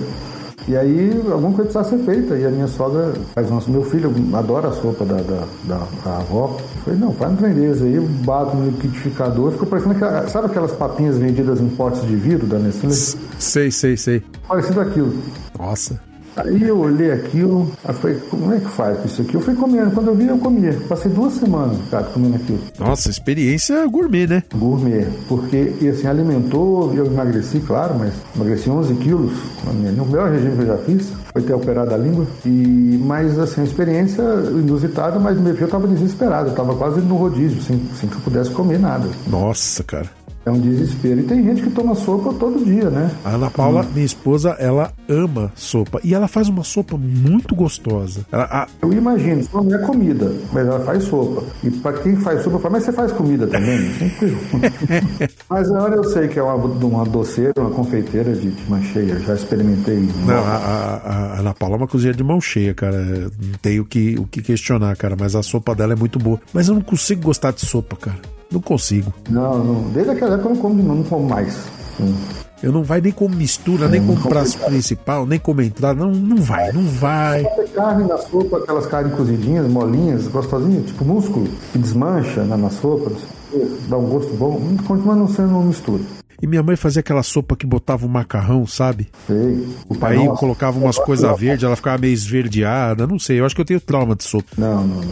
E 0.68 0.76
aí 0.78 1.12
alguma 1.32 1.54
coisa 1.54 1.72
precisava 1.72 1.90
ser 1.90 1.98
feita. 2.06 2.36
E 2.36 2.46
a 2.46 2.50
minha 2.50 2.68
sogra 2.68 3.14
faz 3.34 3.50
nosso. 3.50 3.70
Meu 3.70 3.84
filho 3.84 4.14
adora 4.34 4.70
a 4.70 4.72
sopa 4.72 5.06
da, 5.06 5.18
da, 5.18 5.44
da, 5.66 5.88
da 6.04 6.18
avó. 6.18 6.58
Eu 6.60 6.82
falei, 6.84 7.00
não, 7.00 7.14
faz 7.14 7.34
um 7.34 7.36
trem 7.36 7.54
desse 7.54 7.84
aí, 7.84 8.00
bato 8.00 8.56
no 8.56 8.68
liquidificador, 8.68 9.52
ficou 9.52 9.68
parecendo 9.68 9.96
aquela, 9.96 10.28
sabe 10.28 10.48
aquelas 10.48 10.72
papinhas 10.72 11.18
vendidas 11.18 11.60
em 11.60 11.70
potes 11.70 12.02
de 12.02 12.16
vidro 12.16 12.48
da 12.48 12.58
Nestlé? 12.58 12.92
Sei, 13.40 13.72
sei, 13.72 13.98
sei. 13.98 14.24
Parecido 14.48 14.82
aquilo. 14.82 15.14
Nossa. 15.58 16.13
Aí 16.36 16.64
eu 16.64 16.80
olhei 16.80 17.12
aquilo, 17.12 17.72
aí 17.84 17.94
falei, 17.94 18.18
como 18.30 18.54
é 18.54 18.60
que 18.60 18.70
faz 18.70 18.98
com 18.98 19.06
isso 19.06 19.22
aqui? 19.22 19.36
Eu 19.36 19.42
fui 19.42 19.56
comendo, 19.56 19.92
quando 19.92 20.08
eu 20.08 20.16
vi 20.16 20.28
eu 20.28 20.38
comia. 20.38 20.74
Passei 20.88 21.12
duas 21.12 21.34
semanas, 21.34 21.78
cara, 21.90 22.06
comendo 22.06 22.36
aquilo. 22.36 22.60
Nossa, 22.80 23.10
experiência 23.10 23.86
gourmet, 23.88 24.28
né? 24.28 24.44
Gourmet, 24.56 25.08
porque 25.28 25.74
e 25.80 25.88
assim, 25.90 26.08
alimentou, 26.08 26.94
eu 26.94 27.06
emagreci, 27.06 27.60
claro, 27.60 27.96
mas 27.98 28.14
emagreci 28.36 28.70
11 28.70 28.96
quilos 28.96 29.32
no 29.66 30.06
melhor 30.06 30.32
regime 30.32 30.56
que 30.56 30.62
eu 30.64 30.68
já 30.68 30.78
fiz, 30.78 31.12
foi 31.32 31.42
ter 31.42 31.54
operado 31.54 31.94
a 31.94 31.98
língua. 31.98 32.26
E, 32.46 33.00
mas 33.04 33.38
assim, 33.40 33.64
experiência 33.64 34.24
inusitada, 34.52 35.20
mas 35.20 35.40
meu 35.40 35.54
filho 35.54 35.66
estava 35.66 35.88
desesperado, 35.88 36.48
eu 36.48 36.52
estava 36.52 36.76
quase 36.76 37.02
no 37.02 37.16
rodízio, 37.16 37.62
sem, 37.62 37.80
sem 38.00 38.10
que 38.10 38.16
eu 38.16 38.22
pudesse 38.22 38.50
comer 38.52 38.80
nada. 38.80 39.08
Nossa, 39.28 39.84
cara. 39.84 40.23
É 40.46 40.52
um 40.52 40.60
desespero. 40.60 41.22
E 41.22 41.24
tem 41.24 41.42
gente 41.44 41.62
que 41.62 41.70
toma 41.70 41.96
sopa 41.96 42.34
todo 42.34 42.66
dia, 42.66 42.90
né? 42.90 43.10
A 43.24 43.30
Ana 43.32 43.50
Paula, 43.50 43.86
minha 43.94 44.06
esposa, 44.06 44.50
ela 44.60 44.92
ama 45.08 45.52
sopa. 45.56 46.02
E 46.04 46.14
ela 46.14 46.28
faz 46.28 46.50
uma 46.50 46.64
sopa 46.66 46.98
muito 46.98 47.56
gostosa. 47.56 48.26
Ela, 48.32 48.44
a- 48.52 48.68
Eu 48.82 48.92
imagino, 48.92 49.40
isso 49.40 49.50
não 49.64 49.74
é 49.74 49.78
comida, 49.86 50.34
mas 50.52 50.68
ela 50.68 50.82
faz 50.82 51.04
sopa. 51.06 51.44
E 51.64 51.72
para 51.72 51.94
quem 52.00 52.18
faz 52.18 52.44
sopa, 52.44 52.60
fala, 52.60 52.74
mas 52.74 52.84
você 52.84 52.92
faz 52.92 53.12
comida 53.14 53.48
também? 53.48 53.80
Mas 55.50 55.70
agora 55.72 55.96
eu 55.96 56.04
sei 56.06 56.28
que 56.28 56.40
é 56.40 56.44
uma, 56.44 56.56
uma 56.56 57.06
doceira, 57.06 57.54
uma 57.58 57.70
confeiteira 57.72 58.34
de, 58.34 58.50
de 58.52 58.70
mancheia, 58.70 59.20
já 59.20 59.36
experimentei. 59.36 60.10
Não, 60.26 60.36
a, 60.44 60.56
a- 60.56 61.02
a 61.36 61.40
Ana 61.40 61.54
Paula 61.54 61.76
é 61.76 61.78
uma 61.78 61.88
cozinheira 61.88 62.18
de 62.18 62.24
mão 62.24 62.42
cheia, 62.42 62.74
cara. 62.74 62.98
Não 63.02 63.54
tem 63.62 63.80
o 63.80 63.86
que, 63.86 64.16
o 64.20 64.26
que 64.26 64.42
questionar, 64.42 64.96
cara. 64.98 65.16
Mas 65.20 65.36
a 65.36 65.44
sopa 65.44 65.76
dela 65.76 65.94
é 65.94 65.96
muito 65.96 66.20
boa. 66.20 66.40
Mas 66.54 66.68
eu 66.68 66.74
não 66.76 66.82
consigo 66.82 67.22
gostar 67.22 67.52
de 67.52 67.62
sopa, 67.62 67.96
cara. 67.96 68.18
Não 68.54 68.62
consigo. 68.62 69.12
Não, 69.30 69.64
não, 69.64 69.90
desde 69.90 70.12
aquela 70.12 70.36
época 70.36 70.50
eu 70.50 70.54
não 70.54 70.62
como 70.62 70.76
novo, 70.76 70.96
não 70.96 71.04
como 71.04 71.28
mais. 71.28 71.54
Sim. 71.98 72.16
Eu 72.62 72.72
não 72.72 72.82
vai 72.82 73.02
nem 73.02 73.12
como 73.12 73.36
mistura, 73.36 73.90
nem 73.90 74.06
como 74.06 74.22
prato 74.22 74.58
principal, 74.60 75.26
nem 75.26 75.38
como 75.38 75.62
entrada. 75.62 76.00
Não, 76.00 76.12
não 76.12 76.38
vai, 76.38 76.72
não 76.72 76.84
vai. 76.84 77.44
Carne 77.74 78.08
na 78.08 78.18
sopa, 78.18 78.58
aquelas 78.58 78.86
carnes 78.86 79.14
cozidinhas, 79.16 79.68
molinhas, 79.68 80.28
gostosinhas, 80.30 80.86
tipo 80.86 81.04
músculo, 81.04 81.50
que 81.74 81.78
desmancha 81.80 82.44
né, 82.46 82.56
na 82.56 82.70
sopa, 82.70 83.12
não 83.52 83.90
dá 83.90 83.98
um 83.98 84.08
gosto 84.08 84.34
bom, 84.36 84.62
continua 84.88 85.16
não 85.16 85.28
sendo 85.28 85.50
uma 85.50 85.64
mistura. 85.64 86.04
E 86.42 86.48
minha 86.48 86.62
mãe 86.64 86.76
fazia 86.76 87.00
aquela 87.00 87.24
sopa 87.24 87.56
que 87.56 87.66
botava 87.66 88.06
o 88.06 88.10
macarrão, 88.10 88.66
sabe? 88.68 89.10
Sei. 89.28 89.68
O 89.88 89.96
pai 89.96 90.18
Aí 90.18 90.28
colocava 90.38 90.78
umas 90.78 90.98
coisas 90.98 91.38
verdes, 91.40 91.64
ela 91.64 91.76
ficava 91.76 91.98
meio 91.98 92.14
esverdeada. 92.14 93.08
Não 93.08 93.18
sei, 93.20 93.40
eu 93.40 93.46
acho 93.46 93.56
que 93.56 93.62
eu 93.62 93.66
tenho 93.66 93.80
trauma 93.80 94.16
de 94.16 94.24
sopa. 94.24 94.48
Não, 94.58 94.86
não, 94.86 95.02
não, 95.02 95.10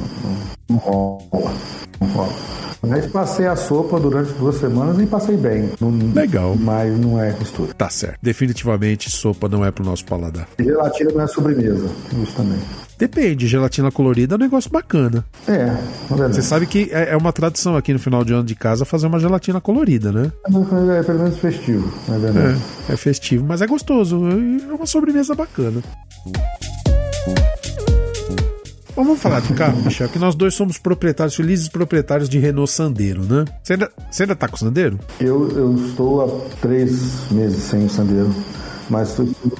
não, 0.69 0.77
rola. 0.77 1.53
Não 1.99 2.07
rola. 2.09 2.33
Mas 2.83 3.05
passei 3.07 3.45
a 3.45 3.55
sopa 3.55 3.99
durante 3.99 4.33
duas 4.33 4.55
semanas 4.55 4.97
e 4.99 5.05
passei 5.05 5.37
bem. 5.37 5.69
Não- 5.79 5.91
Legal. 6.13 6.55
Mas 6.59 6.97
não 6.99 7.19
é 7.21 7.31
mistura. 7.37 7.71
Tá 7.75 7.89
certo. 7.89 8.17
Definitivamente 8.23 9.09
sopa 9.09 9.47
não 9.47 9.63
é 9.63 9.69
pro 9.69 9.85
nosso 9.85 10.03
paladar. 10.05 10.47
E 10.57 10.63
gelatina 10.63 11.11
não 11.11 11.21
é 11.21 11.27
sobremesa. 11.27 11.87
Isso 12.23 12.33
também. 12.35 12.57
Depende, 12.97 13.47
gelatina 13.47 13.91
colorida 13.91 14.35
é 14.35 14.37
um 14.37 14.39
negócio 14.39 14.69
bacana. 14.69 15.25
É, 15.47 15.65
na 15.65 15.73
Você 16.07 16.15
verdade. 16.15 16.43
sabe 16.43 16.65
que 16.67 16.89
é 16.91 17.09
é 17.13 17.17
uma 17.17 17.33
tradição 17.33 17.75
aqui 17.75 17.91
no 17.93 17.97
final 17.99 18.23
de 18.23 18.31
ano 18.31 18.43
de 18.43 18.53
casa 18.53 18.85
fazer 18.85 19.07
uma 19.07 19.19
gelatina 19.19 19.59
colorida, 19.59 20.11
né? 20.11 20.31
É 20.99 21.03
pelo 21.03 21.20
menos 21.23 21.39
festivo, 21.39 21.91
na 22.07 22.17
verdade. 22.17 22.61
É, 22.89 22.93
é 22.93 22.97
festivo, 22.97 23.45
mas 23.47 23.61
é 23.61 23.67
gostoso. 23.67 24.21
É 24.27 24.73
uma 24.73 24.85
sobremesa 24.85 25.33
bacana. 25.35 25.81
Bom, 28.95 29.05
vamos 29.05 29.21
falar 29.21 29.39
de 29.39 29.53
carro, 29.53 29.81
Michel, 29.81 30.09
que 30.09 30.19
nós 30.19 30.35
dois 30.35 30.53
somos 30.53 30.77
proprietários, 30.77 31.33
felizes 31.35 31.69
proprietários 31.69 32.27
de 32.27 32.37
Renault 32.37 32.69
Sandero, 32.71 33.23
né? 33.23 33.45
Você 33.63 33.73
ainda, 33.73 33.91
você 34.11 34.23
ainda 34.23 34.35
tá 34.35 34.47
com 34.49 34.55
o 34.55 34.59
Sandero? 34.59 34.99
Eu, 35.19 35.49
eu 35.57 35.75
estou 35.87 36.21
há 36.21 36.55
três 36.59 37.31
meses 37.31 37.63
sem 37.63 37.85
o 37.85 37.89
Sandeiro. 37.89 38.33
Mas 38.89 39.15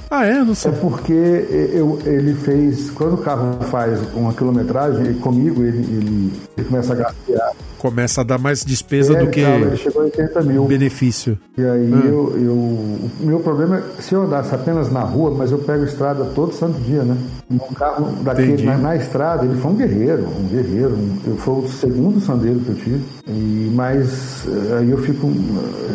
Ah, 0.10 0.26
é? 0.26 0.44
Não 0.44 0.52
é 0.52 0.56
sei. 0.56 0.72
porque 0.74 1.14
eu, 1.14 1.98
ele 2.06 2.34
fez. 2.36 2.90
Quando 2.90 3.14
o 3.14 3.18
carro 3.20 3.58
faz 3.72 3.98
uma 4.14 4.34
quilometragem, 4.34 5.06
ele- 5.06 5.20
comigo 5.20 5.64
ele, 5.64 5.78
ele, 5.78 6.34
ele 6.58 6.68
começa 6.68 6.92
a 6.92 6.96
gastear. 6.98 7.52
Começa 7.82 8.22
a 8.22 8.24
dar 8.24 8.38
mais 8.38 8.64
despesa 8.64 9.14
É, 9.18 9.20
do 9.26 9.32
que 9.32 9.40
ele 9.40 9.76
chegou 9.76 10.04
a 10.04 10.06
80 10.06 10.42
mil. 10.44 10.66
benefício. 10.66 11.36
E 11.58 11.64
aí 11.66 11.92
eu, 11.92 12.38
eu. 12.40 12.54
O 12.54 13.10
meu 13.22 13.40
problema 13.40 13.80
é 13.80 14.02
se 14.02 14.14
eu 14.14 14.22
andasse 14.22 14.54
apenas 14.54 14.92
na 14.92 15.00
rua, 15.02 15.32
mas 15.36 15.52
eu 15.52 15.58
pego 15.58 15.84
estrada 15.84 16.24
todo 16.36 16.54
santo 16.54 16.80
dia, 16.82 17.02
né? 17.02 17.18
Um 17.50 17.58
carro 17.74 18.12
daquele 18.24 18.64
na, 18.64 18.78
na 18.78 18.96
estrada, 18.96 19.46
ele 19.46 19.56
foi 19.60 19.72
um 19.72 19.76
guerreiro, 19.76 20.28
um 20.28 20.48
guerreiro. 20.48 20.92
Um, 20.94 21.18
eu 21.26 21.38
foi 21.38 21.54
o 21.56 21.68
segundo 21.68 22.22
sandeiro 22.22 22.60
que 22.60 22.70
eu 22.70 22.76
tive. 22.76 23.02
E, 23.28 23.72
mas 23.74 24.46
eh, 24.48 24.78
aí 24.78 24.92
eu 24.92 24.98
fico 25.00 25.28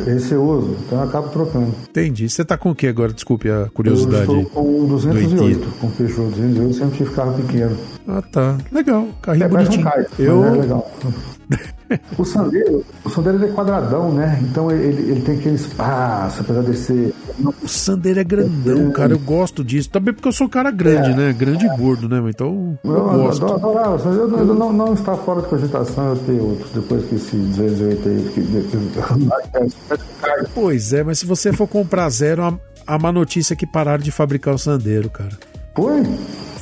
eh, 0.06 0.10
receoso, 0.10 0.76
então 0.84 0.98
eu 0.98 1.04
acabo 1.04 1.28
trocando. 1.28 1.72
Entendi. 1.88 2.28
Você 2.28 2.44
tá 2.44 2.58
com 2.58 2.70
o 2.70 2.74
que 2.74 2.88
agora? 2.88 3.12
Desculpe 3.12 3.48
a 3.48 3.52
Eu 3.66 3.70
curiosidade. 3.70 4.22
estou 4.22 4.36
aí. 4.38 4.46
com 4.46 4.80
um 4.80 4.86
208, 4.88 5.34
Doidito. 5.36 5.66
com 5.80 5.90
Peugeot 5.90 6.30
208, 6.30 6.74
sempre 6.74 6.96
tive 6.98 7.10
carro 7.14 7.32
pequeno. 7.34 7.76
Ah, 8.08 8.22
tá. 8.22 8.58
Legal. 8.72 9.06
Carrinho 9.22 9.44
É, 9.44 9.48
parece 9.48 9.70
um 9.78 9.82
bonitinho. 9.84 10.04
kite, 10.08 10.22
eu, 10.22 10.44
é 10.44 10.50
legal. 10.50 10.90
O 12.18 12.24
Sandero, 12.24 12.84
o 13.04 13.10
Sandero 13.10 13.44
é 13.44 13.48
quadradão, 13.48 14.12
né? 14.12 14.38
Então 14.42 14.70
ele, 14.70 15.10
ele 15.10 15.20
tem 15.20 15.38
aquele 15.38 15.54
espaço, 15.54 16.40
apesar 16.40 16.62
de 16.62 16.76
ser. 16.76 17.14
O 17.62 17.68
Sandero 17.68 18.20
é 18.20 18.24
grandão, 18.24 18.90
cara. 18.90 19.12
Eu 19.12 19.18
gosto 19.18 19.62
disso. 19.62 19.88
Também 19.90 20.12
porque 20.12 20.28
eu 20.28 20.32
sou 20.32 20.46
um 20.46 20.50
cara 20.50 20.70
grande, 20.70 21.14
né? 21.14 21.32
Grande 21.32 21.66
e 21.66 21.76
gordo, 21.76 22.08
né? 22.08 22.22
Então 22.28 22.78
eu, 22.82 22.92
Eu 22.92 23.04
gosto. 23.04 23.46
adorava, 23.46 24.10
não, 24.10 24.54
não, 24.54 24.72
não 24.72 24.94
está 24.94 25.14
fora 25.16 25.42
de 25.42 25.48
cogitação 25.48 26.10
eu 26.10 26.16
ter 26.16 26.40
outro, 26.40 26.66
depois 26.74 27.04
que 27.06 27.14
esse 27.14 27.36
208 27.36 28.08
aí. 28.08 28.30
Que, 28.34 28.42
que, 28.42 30.46
Pois 30.54 30.92
é, 30.92 31.04
mas 31.04 31.18
se 31.18 31.26
você 31.26 31.52
for 31.52 31.66
comprar 31.68 32.08
zero, 32.10 32.42
a, 32.42 32.58
a 32.86 32.98
má 32.98 33.12
notícia 33.12 33.54
é 33.54 33.56
que 33.56 33.66
pararam 33.66 34.02
de 34.02 34.10
fabricar 34.10 34.54
o 34.54 34.58
Sandero, 34.58 35.10
cara. 35.10 35.32
Foi? 35.74 36.02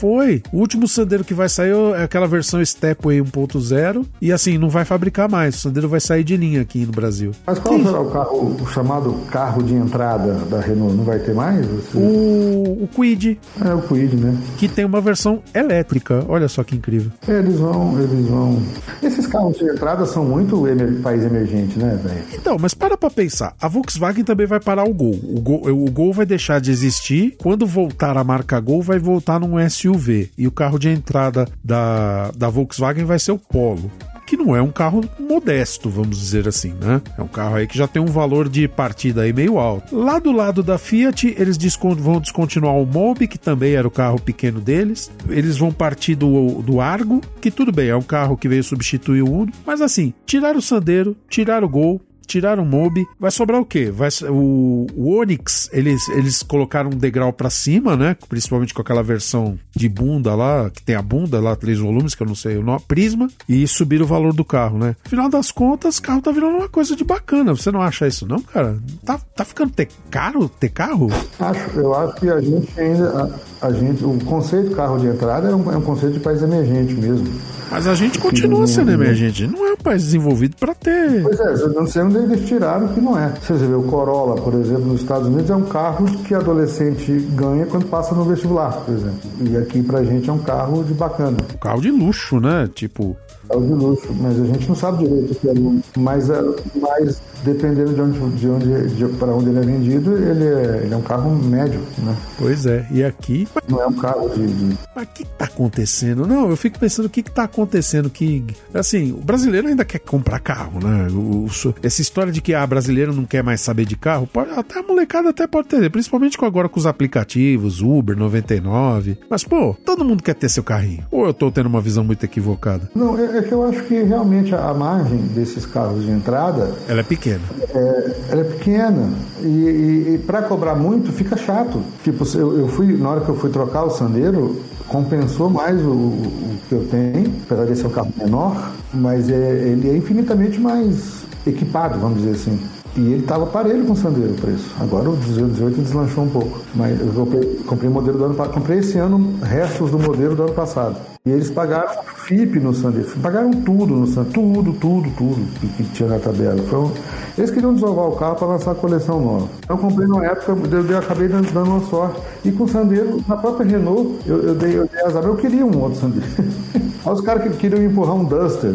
Foi. 0.04 0.42
O 0.52 0.58
último 0.58 0.86
Sandero 0.86 1.24
que 1.24 1.32
vai 1.32 1.48
sair 1.48 1.72
é 1.96 2.02
aquela 2.02 2.26
versão 2.28 2.62
Stepway 2.62 3.22
1.0 3.22 4.04
e 4.20 4.30
assim, 4.32 4.58
não 4.58 4.68
vai 4.68 4.84
fabricar 4.84 5.30
mais. 5.30 5.54
O 5.56 5.58
Sandero 5.60 5.88
vai 5.88 5.98
sair 5.98 6.22
de 6.22 6.36
linha 6.36 6.60
aqui 6.60 6.84
no 6.84 6.92
Brasil. 6.92 7.30
Mas 7.46 7.58
qual 7.58 7.78
será 7.82 8.00
o 8.02 8.10
carro, 8.10 8.54
o 8.60 8.66
chamado 8.66 9.12
carro 9.30 9.62
de 9.62 9.72
entrada 9.72 10.34
da 10.50 10.60
Renault? 10.60 10.94
Não 10.94 11.04
vai 11.04 11.18
ter 11.20 11.32
mais? 11.34 11.64
Você- 11.66 11.96
O, 11.96 12.82
o 12.84 12.88
Quid, 12.94 13.38
É 13.64 13.72
o 13.72 13.80
Kwid, 13.80 14.14
né? 14.16 14.36
que 14.58 14.68
tem 14.68 14.84
uma 14.84 15.00
versão 15.00 15.42
elétrica. 15.54 16.22
Olha 16.28 16.48
só 16.48 16.62
que 16.62 16.76
incrível. 16.76 17.10
Eles 17.26 17.58
vão, 17.58 17.98
eles 17.98 18.26
vão. 18.28 18.62
Esses 19.02 19.26
carros 19.26 19.56
de 19.56 19.64
entrada 19.64 20.04
são 20.04 20.22
muito 20.22 20.68
emer... 20.68 21.00
país 21.00 21.24
emergente, 21.24 21.78
né, 21.78 21.98
velho? 22.04 22.24
Então, 22.34 22.58
mas 22.60 22.74
para 22.74 22.94
pra 22.98 23.08
pensar. 23.08 23.54
A 23.58 23.68
Volkswagen 23.68 24.22
também 24.22 24.46
vai 24.46 24.60
parar 24.60 24.84
o 24.84 24.92
Gol. 24.92 25.18
O 25.22 25.40
Gol, 25.40 25.62
o 25.66 25.90
Gol 25.90 26.12
vai 26.12 26.26
deixar 26.26 26.60
de 26.60 26.70
existir. 26.70 27.36
Quando 27.38 27.66
voltar 27.66 28.18
a 28.18 28.22
marca 28.22 28.60
Gol, 28.60 28.82
vai 28.82 28.98
voltar 28.98 29.40
num 29.40 29.54
SUV. 29.70 29.93
E 30.38 30.46
o 30.46 30.52
carro 30.52 30.78
de 30.78 30.88
entrada 30.88 31.46
da, 31.62 32.30
da 32.36 32.48
Volkswagen 32.48 33.04
vai 33.04 33.18
ser 33.18 33.32
o 33.32 33.38
Polo. 33.38 33.90
Que 34.26 34.38
não 34.38 34.56
é 34.56 34.62
um 34.62 34.70
carro 34.72 35.02
modesto, 35.20 35.90
vamos 35.90 36.18
dizer 36.18 36.48
assim, 36.48 36.72
né? 36.80 37.02
É 37.18 37.22
um 37.22 37.28
carro 37.28 37.56
aí 37.56 37.66
que 37.66 37.76
já 37.76 37.86
tem 37.86 38.00
um 38.00 38.06
valor 38.06 38.48
de 38.48 38.66
partida 38.66 39.20
aí 39.20 39.34
meio 39.34 39.58
alto. 39.58 39.94
Lá 39.94 40.18
do 40.18 40.32
lado 40.32 40.62
da 40.62 40.78
Fiat, 40.78 41.34
eles 41.38 41.58
descon- 41.58 41.94
vão 41.94 42.18
descontinuar 42.20 42.74
o 42.74 42.86
Mobi, 42.86 43.28
que 43.28 43.36
também 43.38 43.74
era 43.74 43.86
o 43.86 43.90
carro 43.90 44.18
pequeno 44.18 44.62
deles. 44.62 45.10
Eles 45.28 45.58
vão 45.58 45.70
partir 45.70 46.14
do, 46.14 46.62
do 46.62 46.80
Argo, 46.80 47.20
que 47.38 47.50
tudo 47.50 47.70
bem, 47.70 47.90
é 47.90 47.96
um 47.96 48.00
carro 48.02 48.34
que 48.36 48.48
veio 48.48 48.64
substituir 48.64 49.20
o 49.22 49.30
Uno. 49.30 49.52
Mas 49.66 49.82
assim, 49.82 50.14
tirar 50.24 50.56
o 50.56 50.62
Sandero, 50.62 51.14
tirar 51.28 51.62
o 51.62 51.68
Gol, 51.68 52.00
Tiraram 52.26 52.62
o 52.62 52.66
Mobi, 52.66 53.06
vai 53.18 53.30
sobrar 53.30 53.60
o 53.60 53.64
quê? 53.64 53.90
Vai, 53.90 54.08
o, 54.28 54.86
o 54.94 55.16
Onix, 55.16 55.68
eles, 55.72 56.08
eles 56.08 56.42
colocaram 56.42 56.90
um 56.90 56.96
degrau 56.96 57.32
pra 57.32 57.50
cima, 57.50 57.96
né? 57.96 58.16
Principalmente 58.28 58.74
com 58.74 58.82
aquela 58.82 59.02
versão 59.02 59.58
de 59.74 59.88
bunda 59.88 60.34
lá, 60.34 60.70
que 60.70 60.82
tem 60.82 60.94
a 60.94 61.02
bunda 61.02 61.40
lá, 61.40 61.56
três 61.56 61.78
volumes, 61.78 62.14
que 62.14 62.22
eu 62.22 62.26
não 62.26 62.34
sei 62.34 62.56
o 62.56 62.62
nome, 62.62 62.82
Prisma, 62.86 63.28
e 63.48 63.66
subiram 63.66 64.04
o 64.04 64.08
valor 64.08 64.32
do 64.32 64.44
carro, 64.44 64.78
né? 64.78 64.96
Afinal 65.04 65.28
das 65.28 65.50
contas, 65.50 65.98
o 65.98 66.02
carro 66.02 66.22
tá 66.22 66.30
virando 66.30 66.58
uma 66.58 66.68
coisa 66.68 66.96
de 66.96 67.04
bacana. 67.04 67.54
Você 67.54 67.70
não 67.70 67.80
acha 67.80 68.06
isso, 68.06 68.26
não, 68.26 68.40
cara? 68.40 68.78
Tá, 69.04 69.18
tá 69.34 69.44
ficando 69.44 69.72
ter 69.72 69.88
caro 70.10 70.48
ter 70.48 70.68
carro? 70.70 71.08
Acho, 71.38 71.78
eu 71.78 71.94
acho 71.94 72.14
que 72.16 72.28
a 72.28 72.40
gente 72.40 72.80
ainda. 72.80 73.40
A, 73.60 73.66
a 73.66 73.72
gente, 73.72 74.04
o 74.04 74.18
conceito 74.24 74.74
carro 74.74 74.98
de 74.98 75.06
entrada 75.06 75.48
é 75.48 75.54
um, 75.54 75.72
é 75.72 75.76
um 75.76 75.82
conceito 75.82 76.14
de 76.14 76.20
país 76.20 76.42
emergente 76.42 76.94
mesmo. 76.94 77.26
Mas 77.70 77.86
a 77.86 77.94
gente 77.94 78.18
continua 78.18 78.66
sendo 78.66 78.92
emergente. 78.92 79.46
Não 79.46 79.66
é 79.66 79.72
um 79.72 79.76
país 79.76 80.04
desenvolvido 80.04 80.56
pra 80.56 80.74
ter. 80.74 81.22
Pois 81.22 81.40
é, 81.40 81.54
eu 81.54 81.70
não 81.70 81.86
sei 81.86 82.02
onde 82.14 82.32
eles 82.32 82.48
tiraram 82.48 82.88
que 82.88 83.00
não 83.00 83.18
é. 83.18 83.28
Você 83.40 83.54
vê, 83.54 83.74
o 83.74 83.82
Corolla, 83.84 84.36
por 84.36 84.54
exemplo, 84.54 84.86
nos 84.86 85.00
Estados 85.00 85.28
Unidos 85.28 85.50
é 85.50 85.56
um 85.56 85.64
carro 85.64 86.06
que 86.24 86.34
adolescente 86.34 87.12
ganha 87.34 87.66
quando 87.66 87.86
passa 87.86 88.14
no 88.14 88.24
vestibular, 88.24 88.72
por 88.72 88.94
exemplo. 88.94 89.30
E 89.40 89.56
aqui 89.56 89.82
pra 89.82 90.02
gente 90.04 90.28
é 90.28 90.32
um 90.32 90.38
carro 90.38 90.84
de 90.84 90.94
bacana. 90.94 91.36
Um 91.54 91.58
carro 91.58 91.80
de 91.80 91.90
luxo, 91.90 92.40
né? 92.40 92.68
Tipo, 92.74 93.16
Carro 93.48 93.66
de 93.66 93.74
luxo, 93.74 94.08
mas 94.20 94.40
a 94.40 94.44
gente 94.46 94.68
não 94.68 94.74
sabe 94.74 95.04
direito 95.04 95.32
o 95.32 95.34
que 95.34 95.48
é 95.48 95.52
luxo. 95.52 95.84
Mas, 95.98 96.30
é, 96.30 96.42
mas 96.76 97.20
dependendo 97.44 97.92
de 97.94 98.00
onde, 98.00 98.36
de 98.36 98.48
onde 98.48 98.88
de, 98.94 99.04
para 99.16 99.32
onde 99.34 99.50
ele 99.50 99.58
é 99.58 99.62
vendido, 99.62 100.16
ele 100.16 100.44
é, 100.44 100.80
ele 100.84 100.94
é 100.94 100.96
um 100.96 101.02
carro 101.02 101.34
médio, 101.36 101.80
né? 101.98 102.16
pois 102.38 102.66
é. 102.66 102.86
E 102.90 103.04
aqui. 103.04 103.46
Não 103.68 103.80
é 103.80 103.86
um 103.86 103.92
carro 103.92 104.28
de. 104.30 104.46
de- 104.46 104.78
Mas 104.94 105.04
o 105.04 105.08
que, 105.12 105.24
que 105.24 105.30
tá 105.30 105.44
acontecendo? 105.44 106.26
Não, 106.26 106.48
eu 106.50 106.56
fico 106.56 106.78
pensando 106.78 107.06
o 107.06 107.10
que, 107.10 107.22
que 107.22 107.30
tá 107.30 107.44
acontecendo. 107.44 108.08
Que, 108.10 108.44
assim, 108.72 109.12
o 109.12 109.16
brasileiro 109.18 109.68
ainda 109.68 109.84
quer 109.84 109.98
comprar 110.00 110.38
carro, 110.40 110.78
né? 110.82 111.08
O- 111.10 111.46
o- 111.46 111.74
essa 111.82 112.00
história 112.00 112.32
de 112.32 112.40
que 112.40 112.54
a 112.54 112.66
brasileiro 112.66 113.14
não 113.14 113.24
quer 113.24 113.42
mais 113.42 113.60
saber 113.60 113.84
de 113.84 113.96
carro, 113.96 114.26
pode, 114.26 114.50
até 114.50 114.78
a 114.80 114.82
molecada 114.82 115.30
até 115.30 115.46
pode 115.46 115.68
ter, 115.68 115.90
principalmente 115.90 116.36
com 116.38 116.44
agora 116.46 116.68
com 116.68 116.78
os 116.78 116.86
aplicativos, 116.86 117.80
Uber 117.80 118.16
99. 118.16 119.18
Mas, 119.28 119.44
pô, 119.44 119.74
todo 119.84 120.04
mundo 120.04 120.22
quer 120.22 120.34
ter 120.34 120.48
seu 120.48 120.62
carrinho. 120.62 121.04
Ou 121.10 121.26
eu 121.26 121.34
tô 121.34 121.50
tendo 121.50 121.66
uma 121.66 121.80
visão 121.80 122.04
muito 122.04 122.24
equivocada? 122.24 122.90
Não, 122.94 123.18
é, 123.18 123.38
é 123.38 123.42
que 123.42 123.52
eu 123.52 123.64
acho 123.64 123.82
que 123.84 124.02
realmente 124.02 124.54
a 124.54 124.72
margem 124.74 125.18
desses 125.28 125.66
carros 125.66 126.04
de 126.04 126.10
entrada 126.10 126.72
Ela 126.88 127.00
é 127.00 127.02
pequena. 127.02 127.33
É, 127.70 128.16
ela 128.30 128.40
é 128.40 128.44
pequena 128.44 129.10
e, 129.42 130.14
e, 130.14 130.22
para 130.26 130.42
cobrar 130.42 130.74
muito 130.74 131.12
fica 131.12 131.36
chato. 131.36 131.82
Tipo, 132.02 132.24
eu, 132.36 132.58
eu 132.60 132.68
fui 132.68 132.96
na 132.96 133.10
hora 133.10 133.20
que 133.20 133.28
eu 133.28 133.36
fui 133.36 133.50
trocar 133.50 133.84
o 133.84 133.90
Sandero 133.90 134.56
compensou 134.88 135.48
mais 135.50 135.80
o, 135.80 135.90
o 135.90 136.56
que 136.68 136.74
eu 136.74 136.86
tenho, 136.90 137.32
apesar 137.44 137.66
de 137.66 137.76
ser 137.76 137.86
um 137.86 137.90
carro 137.90 138.12
menor, 138.16 138.72
mas 138.92 139.28
é, 139.28 139.34
ele 139.34 139.90
é 139.90 139.96
infinitamente 139.96 140.60
mais 140.60 141.24
equipado, 141.46 141.98
vamos 141.98 142.18
dizer 142.18 142.32
assim. 142.32 142.60
E 142.96 143.00
ele 143.00 143.22
estava 143.22 143.44
parelho 143.46 143.84
com 143.84 143.92
o 143.92 143.96
Sandero 143.96 144.32
o 144.32 144.36
preço. 144.36 144.70
Agora 144.78 145.10
o 145.10 145.16
218 145.16 145.80
deslanchou 145.80 146.24
um 146.24 146.28
pouco. 146.28 146.60
Mas 146.74 147.00
eu 147.00 147.12
comprei, 147.12 147.54
comprei 147.66 147.90
modelo 147.90 148.18
do 148.18 148.24
ano 148.24 148.34
passado. 148.34 148.54
Comprei 148.54 148.78
esse 148.78 148.98
ano 148.98 149.34
restos 149.42 149.90
do 149.90 149.98
modelo 149.98 150.36
do 150.36 150.44
ano 150.44 150.52
passado. 150.52 151.13
E 151.26 151.30
eles 151.30 151.50
pagaram 151.50 152.02
FIP 152.26 152.60
no 152.60 152.74
Sandero. 152.74 153.08
Pagaram 153.22 153.50
tudo 153.50 153.94
no 153.96 154.06
Sandero. 154.06 154.34
Tudo, 154.34 154.72
tudo, 154.74 155.10
tudo 155.16 155.60
que, 155.74 155.82
tinha 155.84 156.06
na 156.06 156.18
tabela. 156.18 156.60
Um- 156.76 156.92
Eles 157.38 157.50
queriam 157.50 157.72
desovar 157.72 158.08
o 158.08 158.16
carro 158.16 158.36
para 158.36 158.46
lançar 158.48 158.72
a 158.72 158.74
coleção 158.74 159.22
nova. 159.22 159.48
Eu 159.66 159.78
comprei 159.78 160.06
numa 160.06 160.26
época, 160.26 160.52
eu, 160.70 160.86
eu 160.86 160.98
acabei 160.98 161.26
dando, 161.26 161.50
dando 161.50 161.70
uma 161.70 161.80
sorte. 161.88 162.20
E 162.44 162.52
com 162.52 162.64
o 162.64 162.68
Sandero, 162.68 163.24
na 163.26 163.38
própria 163.38 163.64
Renault, 163.66 164.20
eu, 164.26 164.36
eu 164.48 164.54
dei, 164.54 164.76
eu 164.78 164.86
dei 164.86 165.00
azar. 165.02 165.24
Eu 165.24 165.34
queria 165.36 165.64
um 165.64 165.80
outro 165.80 165.98
Sandero. 165.98 166.26
Aí 167.04 167.12
os 167.12 167.20
caras 167.20 167.42
que 167.42 167.58
queriam 167.58 167.82
empurrar 167.82 168.14
um 168.14 168.24
Duster. 168.24 168.74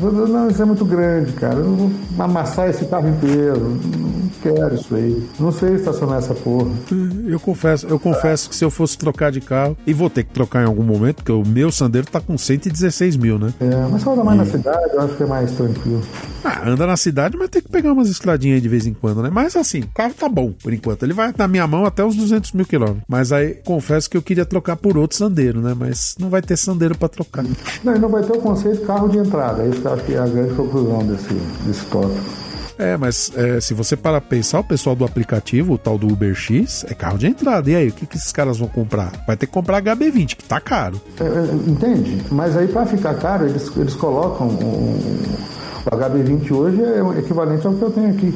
Não, 0.00 0.48
isso 0.48 0.62
é 0.62 0.64
muito 0.64 0.84
grande, 0.84 1.32
cara. 1.32 1.56
Eu 1.56 1.64
não 1.64 1.76
vou 1.76 1.90
amassar 2.18 2.68
esse 2.68 2.84
carro 2.86 3.08
inteiro. 3.08 3.78
Não 3.96 4.30
quero 4.42 4.74
isso 4.74 4.94
aí. 4.94 5.26
Não 5.40 5.50
sei 5.50 5.74
estacionar 5.74 6.18
essa 6.18 6.34
porra. 6.34 6.70
Eu 7.26 7.40
confesso, 7.40 7.86
eu 7.86 7.98
confesso 7.98 8.48
que 8.48 8.54
se 8.54 8.64
eu 8.64 8.70
fosse 8.70 8.96
trocar 8.96 9.32
de 9.32 9.40
carro, 9.40 9.76
e 9.86 9.92
vou 9.92 10.08
ter 10.08 10.24
que 10.24 10.32
trocar 10.32 10.62
em 10.62 10.66
algum 10.66 10.82
momento, 10.82 11.16
porque 11.16 11.32
o 11.32 11.44
meu 11.44 11.72
Sandero 11.72 12.06
tá 12.06 12.20
com 12.20 12.36
116 12.36 13.16
mil, 13.16 13.38
né? 13.38 13.52
É, 13.58 13.86
mas 13.90 14.02
se 14.02 14.06
roda 14.06 14.22
mais 14.22 14.38
na 14.38 14.46
cidade, 14.46 14.92
eu 14.92 15.00
acho 15.00 15.14
que 15.16 15.22
é 15.22 15.26
mais 15.26 15.50
tranquilo. 15.52 16.02
Ah, 16.44 16.68
anda 16.68 16.86
na 16.86 16.96
cidade, 16.96 17.36
mas 17.38 17.48
tem 17.48 17.62
que 17.62 17.70
pegar 17.70 17.92
umas 17.92 18.08
estradinhas 18.08 18.56
aí 18.56 18.60
de 18.60 18.68
vez 18.68 18.86
em 18.86 18.92
quando, 18.92 19.22
né? 19.22 19.30
Mas 19.32 19.56
assim, 19.56 19.80
o 19.80 19.88
carro 19.88 20.12
tá 20.12 20.28
bom 20.28 20.52
por 20.52 20.72
enquanto. 20.72 21.02
Ele 21.02 21.14
vai 21.14 21.32
na 21.36 21.48
minha 21.48 21.66
mão 21.66 21.86
até 21.86 22.04
uns 22.04 22.14
200 22.14 22.52
mil 22.52 22.66
quilômetros. 22.66 23.02
Mas 23.08 23.32
aí, 23.32 23.54
confesso 23.64 24.10
que 24.10 24.16
eu 24.16 24.22
queria 24.22 24.44
trocar 24.44 24.76
por 24.76 24.98
outro 24.98 25.16
Sandero, 25.16 25.60
né? 25.60 25.74
Mas 25.76 26.14
não 26.18 26.28
vai 26.28 26.42
ter 26.42 26.56
Sandero 26.56 26.96
pra 26.96 27.08
trocar. 27.08 27.44
Não, 27.82 27.94
não 27.98 28.08
vai 28.08 28.22
ter 28.22 28.32
o 28.36 28.40
conceito 28.40 28.84
carro 28.86 29.08
de 29.08 29.18
entrada. 29.18 29.62
É 29.62 29.68
isso 29.68 29.80
que 29.80 29.86
eu 29.86 29.92
acho 29.94 30.04
que 30.04 30.14
é 30.14 30.18
a 30.18 30.26
grande 30.26 30.54
conclusão 30.54 30.98
desse, 31.06 31.34
desse 31.66 31.84
tópico. 31.86 32.44
É, 32.76 32.96
mas 32.96 33.30
é, 33.36 33.60
se 33.60 33.72
você 33.72 33.96
parar 33.96 34.20
pra 34.20 34.30
pensar, 34.30 34.58
o 34.58 34.64
pessoal 34.64 34.96
do 34.96 35.04
aplicativo, 35.04 35.74
o 35.74 35.78
tal 35.78 35.96
do 35.96 36.08
Uber 36.12 36.34
X, 36.34 36.84
é 36.88 36.94
carro 36.94 37.16
de 37.16 37.28
entrada. 37.28 37.70
E 37.70 37.76
aí, 37.76 37.88
o 37.88 37.92
que, 37.92 38.04
que 38.04 38.16
esses 38.16 38.32
caras 38.32 38.58
vão 38.58 38.66
comprar? 38.66 39.12
Vai 39.28 39.36
ter 39.36 39.46
que 39.46 39.52
comprar 39.52 39.80
HB20, 39.80 40.34
que 40.36 40.44
tá 40.44 40.60
caro. 40.60 41.00
É, 41.20 41.24
é, 41.24 41.70
entende? 41.70 42.20
Mas 42.32 42.56
aí, 42.56 42.66
para 42.66 42.84
ficar 42.86 43.14
caro, 43.14 43.46
eles, 43.46 43.70
eles 43.76 43.94
colocam. 43.94 44.48
um- 44.48 44.98
o 45.86 45.90
HB20 45.96 46.50
hoje 46.52 46.82
é 46.82 47.02
o 47.02 47.16
equivalente 47.16 47.64
ao 47.66 47.74
que 47.74 47.82
eu 47.82 47.90
tenho 47.90 48.08
aqui. 48.10 48.34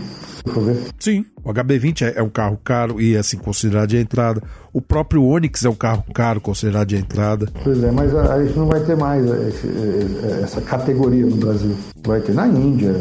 Sim. 0.99 1.24
O 1.45 1.53
HB20 1.53 2.03
é, 2.03 2.18
é 2.18 2.22
um 2.22 2.28
carro 2.28 2.59
caro 2.62 3.01
e, 3.01 3.16
assim, 3.16 3.36
considerado 3.39 3.89
de 3.89 3.97
entrada. 3.97 4.43
O 4.72 4.80
próprio 4.80 5.24
Onix 5.24 5.64
é 5.64 5.68
um 5.68 5.74
carro 5.74 6.05
caro, 6.14 6.41
considerado 6.41 6.89
de 6.89 6.97
entrada. 6.97 7.49
Pois 7.64 7.82
é, 7.82 7.91
mas 7.91 8.14
a, 8.14 8.34
a 8.34 8.45
gente 8.45 8.57
não 8.59 8.66
vai 8.66 8.80
ter 8.80 8.97
mais 8.97 9.24
esse- 9.24 9.66
é, 9.66 10.41
essa 10.43 10.61
categoria 10.61 11.24
no 11.26 11.36
Brasil. 11.36 11.74
Vai 12.07 12.20
ter 12.20 12.34
na 12.34 12.47
Índia, 12.47 12.93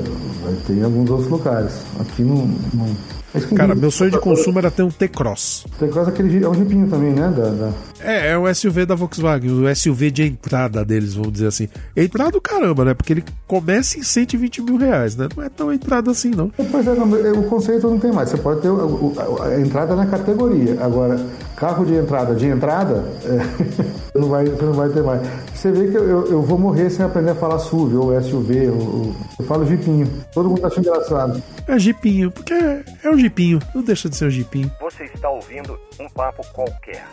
vai 0.44 0.54
ter 0.66 0.74
em 0.74 0.84
alguns 0.84 1.10
outros 1.10 1.30
lugares. 1.30 1.74
Aqui 2.00 2.24
não. 2.24 2.48
não... 2.74 3.17
É 3.36 3.40
Cara, 3.56 3.76
meu 3.76 3.92
sonho 3.92 4.10
de 4.12 4.20
consumo 4.20 4.58
era 4.60 4.72
ter 4.72 4.84
um 4.84 4.90
T-Cross. 4.90 5.66
Tem 5.78 5.90
quase 5.90 6.10
aquele. 6.10 6.44
É 6.44 6.48
um 6.50 6.54
jipinho 6.54 6.88
também, 6.88 7.12
né? 7.12 7.32
Da, 7.36 7.50
da- 7.50 7.72
É, 8.00 8.32
é 8.32 8.38
o 8.38 8.48
SUV 8.54 8.86
da 8.86 8.96
Volkswagen, 8.96 9.52
o 9.52 9.76
SUV 9.76 10.10
de 10.12 10.24
entrada 10.24 10.86
deles, 10.86 11.14
vamos 11.16 11.34
dizer 11.34 11.48
assim. 11.48 11.68
Entrada 11.96 12.32
do 12.32 12.42
caramba, 12.42 12.86
né? 12.86 12.94
Porque 12.94 13.12
ele 13.14 13.26
começa 13.46 13.98
em 14.00 14.04
120 14.04 14.62
mil 14.62 14.78
reais, 14.78 15.16
né? 15.18 15.28
Não 15.36 15.44
é 15.44 15.50
tão 15.50 15.74
entrada 15.74 16.10
assim, 16.12 16.32
não. 16.32 16.50
Pois 16.72 16.88
é, 16.88 16.94
não, 16.96 17.10
o 17.40 17.44
conceito 17.44 17.90
não 17.90 18.00
tem 18.00 18.12
mais. 18.14 18.30
Você 18.30 18.38
pode 18.38 18.62
ter 18.62 18.70
o- 18.70 19.14
o- 19.14 19.42
a 19.44 19.60
entrada 19.60 19.96
na 19.96 20.06
categoria. 20.06 20.78
Agora, 20.82 21.20
carro 21.58 21.86
de 21.86 21.96
entrada 21.96 22.34
de 22.34 22.46
entrada, 22.48 23.04
é, 23.26 24.18
não 24.20 24.30
vai, 24.30 24.46
você 24.46 24.64
não 24.66 24.74
vai 24.74 24.90
ter 24.90 25.04
mais. 25.04 25.22
Você 25.68 25.72
vê 25.86 25.92
que 25.92 25.98
eu, 25.98 26.08
eu- 26.08 26.32
eu 26.32 26.42
vou 26.42 26.58
morrer 26.58 26.90
sem 26.90 27.06
aprender 27.06 27.32
a 27.32 27.36
falar 27.36 27.60
SUV 27.60 27.96
ou 27.98 28.14
SUV. 28.22 28.70
ou- 28.70 29.14
eu 29.40 29.46
falo 29.46 29.66
jipinho. 29.66 30.08
Todo 30.34 30.50
mundo 30.50 30.66
acha 30.66 30.80
engraçado. 30.80 31.44
É 31.68 31.78
Jeepinho, 31.78 32.32
porque 32.32 32.54
é, 32.54 32.84
é 33.04 33.10
um 33.10 33.18
Jeepinho, 33.18 33.60
não 33.76 33.82
deixa 33.82 34.10
de 34.10 34.16
ser 34.16 34.26
um 34.28 34.30
Jeepinho. 34.30 34.72
Você 34.80 35.04
está 35.04 35.30
ouvindo 35.30 35.78
um 36.00 36.08
papo 36.10 36.42
qualquer. 36.54 37.04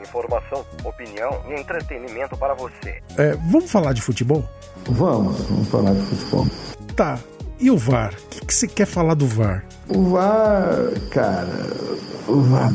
Informação, 0.00 0.64
opinião 0.84 1.42
e 1.50 1.60
entretenimento 1.60 2.36
para 2.36 2.54
você. 2.54 3.02
É, 3.18 3.36
vamos 3.50 3.70
falar 3.70 3.92
de 3.92 4.00
futebol? 4.00 4.44
Vamos, 4.88 5.38
vamos 5.48 5.68
falar 5.68 5.92
de 5.92 6.00
futebol. 6.02 6.46
Tá. 6.94 7.18
E 7.58 7.70
o 7.70 7.76
VAR? 7.78 8.12
O 8.14 8.28
que, 8.28 8.46
que 8.46 8.54
você 8.54 8.66
quer 8.68 8.86
falar 8.86 9.14
do 9.14 9.26
VAR? 9.26 9.64
O 9.88 10.10
VAR, 10.10 10.76
cara, 11.10 11.48
o 12.28 12.40
VAR. 12.40 12.72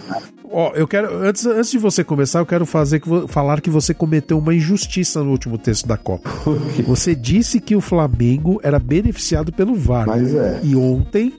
Ó, 0.52 0.74
eu 0.76 0.88
quero. 0.88 1.16
Antes, 1.24 1.46
antes 1.46 1.72
de 1.72 1.78
você 1.78 2.04
começar, 2.04 2.40
eu 2.40 2.46
quero 2.46 2.66
fazer 2.66 3.00
que 3.00 3.28
falar 3.28 3.62
que 3.62 3.70
você 3.70 3.94
cometeu 3.94 4.38
uma 4.38 4.54
injustiça 4.54 5.24
no 5.24 5.32
último 5.32 5.58
texto 5.58 5.88
da 5.88 5.98
Copa. 5.98 6.30
Você 6.86 7.16
disse 7.16 7.60
que 7.60 7.76
o 7.76 7.82
Flamengo 7.82 8.60
era 8.64 8.78
beneficiado 8.78 9.52
pelo 9.52 9.76
VAR. 9.76 10.08
Mas 10.08 10.34
é. 10.36 10.60
E 10.64 10.76
ontem. 10.76 11.34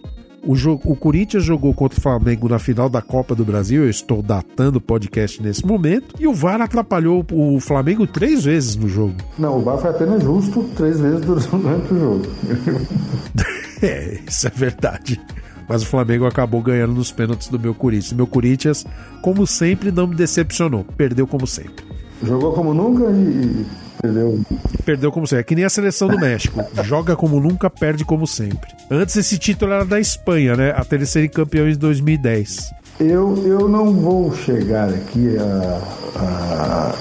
O, 0.44 0.56
jogo, 0.56 0.90
o 0.90 0.96
Corinthians 0.96 1.44
jogou 1.44 1.72
contra 1.72 1.96
o 1.96 2.02
Flamengo 2.02 2.48
na 2.48 2.58
final 2.58 2.88
da 2.88 3.00
Copa 3.00 3.32
do 3.32 3.44
Brasil. 3.44 3.84
Eu 3.84 3.90
estou 3.90 4.20
datando 4.20 4.78
o 4.78 4.80
podcast 4.80 5.40
nesse 5.40 5.64
momento. 5.64 6.16
E 6.18 6.26
o 6.26 6.34
VAR 6.34 6.60
atrapalhou 6.60 7.24
o 7.30 7.60
Flamengo 7.60 8.08
três 8.08 8.42
vezes 8.42 8.74
no 8.74 8.88
jogo. 8.88 9.14
Não, 9.38 9.58
o 9.58 9.62
VAR 9.62 9.78
foi 9.78 9.90
apenas 9.90 10.20
justo 10.20 10.64
três 10.76 10.98
vezes 10.98 11.20
durante 11.20 11.94
o 11.94 12.00
jogo. 12.00 12.26
É, 13.84 14.20
isso 14.28 14.46
é 14.46 14.50
verdade. 14.50 15.20
Mas 15.68 15.82
o 15.82 15.86
Flamengo 15.86 16.26
acabou 16.26 16.62
ganhando 16.62 16.94
nos 16.94 17.10
pênaltis 17.10 17.48
do 17.48 17.58
meu 17.58 17.74
Corinthians. 17.74 18.12
Meu 18.12 18.26
Corinthians, 18.26 18.86
como 19.22 19.46
sempre, 19.46 19.90
não 19.90 20.06
me 20.06 20.14
decepcionou. 20.14 20.84
Perdeu 20.96 21.26
como 21.26 21.46
sempre. 21.46 21.84
Jogou 22.22 22.52
como 22.52 22.72
nunca 22.72 23.04
e 23.10 23.66
perdeu. 24.00 24.40
Perdeu 24.84 25.12
como 25.12 25.26
sempre. 25.26 25.40
É 25.40 25.44
que 25.44 25.54
nem 25.54 25.64
a 25.64 25.70
seleção 25.70 26.08
do 26.08 26.18
México. 26.18 26.62
Joga 26.84 27.16
como 27.16 27.40
nunca, 27.40 27.68
perde 27.68 28.04
como 28.04 28.26
sempre. 28.26 28.70
Antes 28.90 29.16
esse 29.16 29.38
título 29.38 29.72
era 29.72 29.84
da 29.84 29.98
Espanha, 29.98 30.56
né? 30.56 30.74
Eles 30.90 31.08
serem 31.08 31.28
campeões 31.28 31.76
em 31.76 31.80
2010. 31.80 32.70
Eu, 33.00 33.36
eu 33.46 33.68
não 33.68 33.92
vou 33.92 34.34
chegar 34.34 34.88
aqui 34.88 35.36
a, 35.38 36.20
a, 36.20 36.94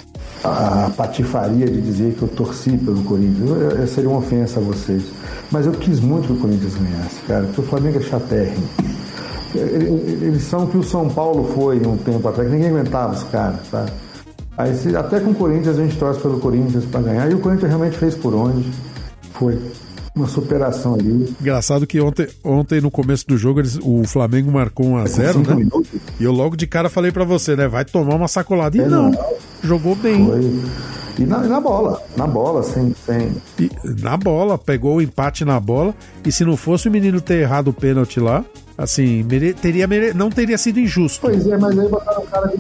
a 0.44 0.90
patifaria 0.96 1.66
de 1.68 1.82
dizer 1.82 2.14
que 2.16 2.22
eu 2.24 2.28
torci 2.28 2.72
pelo 2.78 3.04
Corinthians. 3.04 3.50
Eu- 3.50 3.72
eu- 3.72 3.88
seria 3.88 4.10
uma 4.10 4.20
ofensa 4.20 4.60
a 4.60 4.64
vocês. 4.64 5.04
Mas 5.52 5.66
eu 5.66 5.72
quis 5.74 6.00
muito 6.00 6.28
que 6.28 6.34
o 6.34 6.38
Corinthians 6.38 6.74
ganhasse, 6.76 7.16
cara, 7.28 7.44
porque 7.46 7.62
o 7.62 7.64
Flamengo 7.64 7.98
é 8.00 8.02
chatérrimo. 8.02 8.64
Ele- 9.54 10.26
Eles 10.26 10.44
são 10.44 10.64
o 10.64 10.68
que 10.68 10.78
o 10.78 10.84
São 10.84 11.10
Paulo 11.10 11.44
foi 11.54 11.78
um 11.86 11.98
tempo 11.98 12.26
atrás, 12.28 12.50
que 12.50 12.56
ninguém 12.56 12.70
aguentava 12.72 13.14
os 13.14 13.24
caras, 13.24 13.60
tá? 13.70 13.86
Aí, 14.58 14.74
se- 14.76 14.96
até 14.96 15.20
com 15.20 15.32
o 15.32 15.36
Corinthians 15.36 15.78
a 15.78 15.84
gente 15.84 15.98
torce 15.98 16.20
pelo 16.22 16.40
Corinthians 16.40 16.86
para 16.86 17.02
ganhar, 17.02 17.30
e 17.30 17.34
o 17.36 17.40
Corinthians 17.40 17.68
realmente 17.70 17.98
fez 17.98 18.16
por 18.16 18.34
onde. 18.34 18.66
Foi 19.34 19.60
uma 20.16 20.28
superação 20.28 20.94
ali. 20.94 21.34
Engraçado 21.42 21.86
que 21.88 22.00
ontem, 22.00 22.28
ontem 22.44 22.80
no 22.80 22.92
começo 22.92 23.28
do 23.28 23.38
jogo, 23.38 23.60
eles- 23.60 23.80
o 23.82 24.04
Flamengo 24.06 24.52
marcou 24.52 24.86
1 24.86 24.98
a 24.98 25.06
0 25.06 25.34
cinco 25.40 25.50
né? 25.50 25.56
minutos. 25.58 25.88
E 26.20 26.24
eu 26.24 26.32
logo 26.32 26.56
de 26.56 26.68
cara 26.68 26.90
falei 26.90 27.12
pra 27.12 27.24
você, 27.26 27.56
né? 27.56 27.68
Vai 27.68 27.84
tomar 27.84 28.16
uma 28.16 28.28
sacolada. 28.28 28.78
E 28.78 28.82
É, 28.82 28.88
não, 28.88 29.10
não. 29.12 29.20
Jogou 29.64 29.96
bem. 29.96 30.26
Foi. 30.26 30.60
E 31.20 31.26
na, 31.26 31.46
e 31.46 31.48
na 31.50 31.60
bola, 31.60 32.02
na 32.16 32.26
bola, 32.26 32.64
sem, 32.64 32.96
sem, 33.06 33.30
E 33.60 33.70
na 34.02 34.16
bola, 34.18 34.58
pegou 34.58 34.96
o 34.96 35.02
empate 35.02 35.44
na 35.44 35.60
bola. 35.60 35.94
E 36.26 36.32
se 36.32 36.46
não 36.46 36.56
fosse 36.56 36.88
o 36.88 36.92
menino 36.92 37.20
ter 37.20 37.42
errado 37.42 37.68
o 37.68 37.74
pênalti 37.74 38.20
lá, 38.20 38.46
assim, 38.78 39.22
mere- 39.24 39.54
teria 39.54 39.86
mere- 39.88 40.14
não 40.14 40.30
teria 40.30 40.58
sido 40.58 40.80
injusto. 40.80 41.20
Pois 41.22 41.46
é, 41.48 41.58
mas 41.58 41.78
aí 41.78 41.88
botaram 41.90 42.22
um 42.22 42.26
cara 42.26 42.54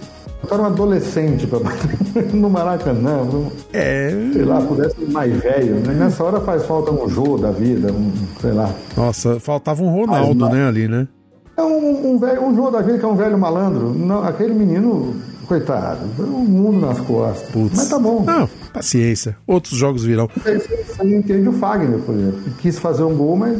botaram 0.43 0.63
um 0.63 0.67
adolescente 0.67 1.47
pra 1.47 1.59
bater 1.59 1.97
no 2.35 2.49
Maracanã, 2.49 3.21
um, 3.21 3.49
É. 3.71 4.09
sei 4.33 4.43
lá, 4.43 4.59
pudesse 4.61 4.95
ser 4.97 5.09
mais 5.11 5.33
velho. 5.41 5.75
Né? 5.75 5.93
Nessa 5.93 6.23
hora 6.23 6.41
faz 6.41 6.65
falta 6.65 6.91
um 6.91 7.07
jogo 7.07 7.37
da 7.37 7.51
vida, 7.51 7.91
um, 7.93 8.11
sei 8.41 8.51
lá. 8.51 8.69
Nossa, 8.97 9.39
faltava 9.39 9.81
um 9.81 9.89
Ronaldo, 9.89 10.35
Mas, 10.45 10.53
né, 10.53 10.67
ali, 10.67 10.87
né? 10.89 11.07
É 11.55 11.61
um, 11.61 12.13
um, 12.13 12.19
velho, 12.19 12.43
um 12.43 12.55
jogo 12.55 12.71
da 12.71 12.81
vida 12.81 12.97
que 12.97 13.05
é 13.05 13.07
um 13.07 13.15
velho 13.15 13.37
malandro. 13.37 13.93
Não, 13.93 14.23
aquele 14.23 14.53
menino, 14.53 15.15
coitado, 15.51 15.99
o 16.17 16.45
mundo 16.45 16.79
nas 16.79 17.01
costas. 17.01 17.49
Putz. 17.49 17.75
Mas 17.75 17.89
tá 17.89 17.99
bom. 17.99 18.23
Não, 18.23 18.47
paciência. 18.73 19.35
Outros 19.45 19.77
jogos 19.77 20.05
virão. 20.05 20.29
Você 20.33 21.03
entende 21.03 21.49
o 21.49 21.51
Fagner, 21.51 21.99
por 21.99 22.15
exemplo, 22.15 22.41
quis 22.61 22.79
fazer 22.79 23.03
um 23.03 23.13
gol, 23.13 23.35
mas 23.35 23.57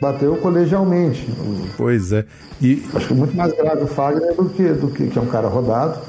bateu 0.00 0.34
colegialmente. 0.36 1.28
Pois 1.76 2.10
é. 2.12 2.24
E 2.62 2.82
Acho 2.94 3.08
que 3.08 3.12
é 3.12 3.16
muito 3.16 3.36
mais 3.36 3.52
grave 3.52 3.84
o 3.84 3.86
Fagner 3.86 4.34
do 4.34 4.48
que, 4.48 4.64
do 4.72 4.88
que, 4.88 5.08
que 5.08 5.18
é 5.18 5.20
um 5.20 5.26
cara 5.26 5.46
rodado, 5.46 6.00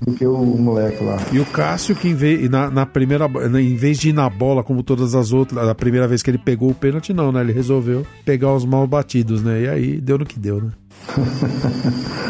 do 0.00 0.12
que 0.12 0.24
o 0.24 0.38
moleque 0.44 1.02
lá. 1.02 1.16
E 1.32 1.40
o 1.40 1.46
Cássio, 1.46 1.96
que 1.96 2.08
em 2.08 2.14
vez, 2.14 2.48
na, 2.48 2.70
na 2.70 2.86
primeira, 2.86 3.26
em 3.60 3.74
vez 3.74 3.98
de 3.98 4.10
ir 4.10 4.12
na 4.12 4.30
bola 4.30 4.62
como 4.62 4.84
todas 4.84 5.16
as 5.16 5.32
outras, 5.32 5.66
a 5.66 5.74
primeira 5.74 6.06
vez 6.06 6.22
que 6.22 6.30
ele 6.30 6.38
pegou 6.38 6.70
o 6.70 6.74
pênalti, 6.74 7.12
não, 7.12 7.32
né? 7.32 7.40
Ele 7.40 7.52
resolveu 7.52 8.06
pegar 8.24 8.54
os 8.54 8.64
mal 8.64 8.86
batidos, 8.86 9.42
né? 9.42 9.62
E 9.62 9.68
aí 9.68 10.00
deu 10.00 10.18
no 10.18 10.24
que 10.24 10.38
deu, 10.38 10.62
né? 10.62 10.70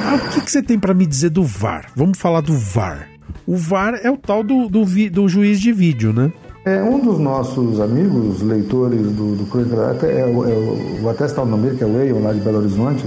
Ah, 0.06 0.14
o 0.14 0.28
que, 0.30 0.40
que 0.42 0.50
você 0.50 0.62
tem 0.62 0.78
pra 0.78 0.94
me 0.94 1.06
dizer 1.06 1.30
do 1.30 1.42
VAR? 1.44 1.86
Vamos 1.96 2.18
falar 2.18 2.40
do 2.40 2.52
VAR. 2.56 3.08
O 3.46 3.56
VAR 3.56 3.98
é 4.02 4.10
o 4.10 4.16
tal 4.16 4.42
do, 4.42 4.68
do, 4.68 4.84
vi- 4.84 5.10
do 5.10 5.28
juiz 5.28 5.60
de 5.60 5.72
vídeo, 5.72 6.12
né? 6.12 6.32
É, 6.64 6.82
um 6.82 7.00
dos 7.00 7.18
nossos 7.18 7.80
amigos, 7.80 8.42
leitores 8.42 9.00
do, 9.12 9.36
do 9.36 9.46
Crônica 9.46 9.90
até 9.90 10.20
é, 10.20 10.26
o- 10.26 10.44
é, 10.46 10.98
vou 11.00 11.10
até 11.10 11.26
citar 11.26 11.44
o 11.44 11.48
nome 11.48 11.64
dele, 11.64 11.76
que 11.78 11.84
é 11.84 11.86
o 11.86 11.98
Eion, 12.00 12.20
lá 12.22 12.32
de 12.32 12.40
Belo 12.40 12.58
Horizonte, 12.58 13.04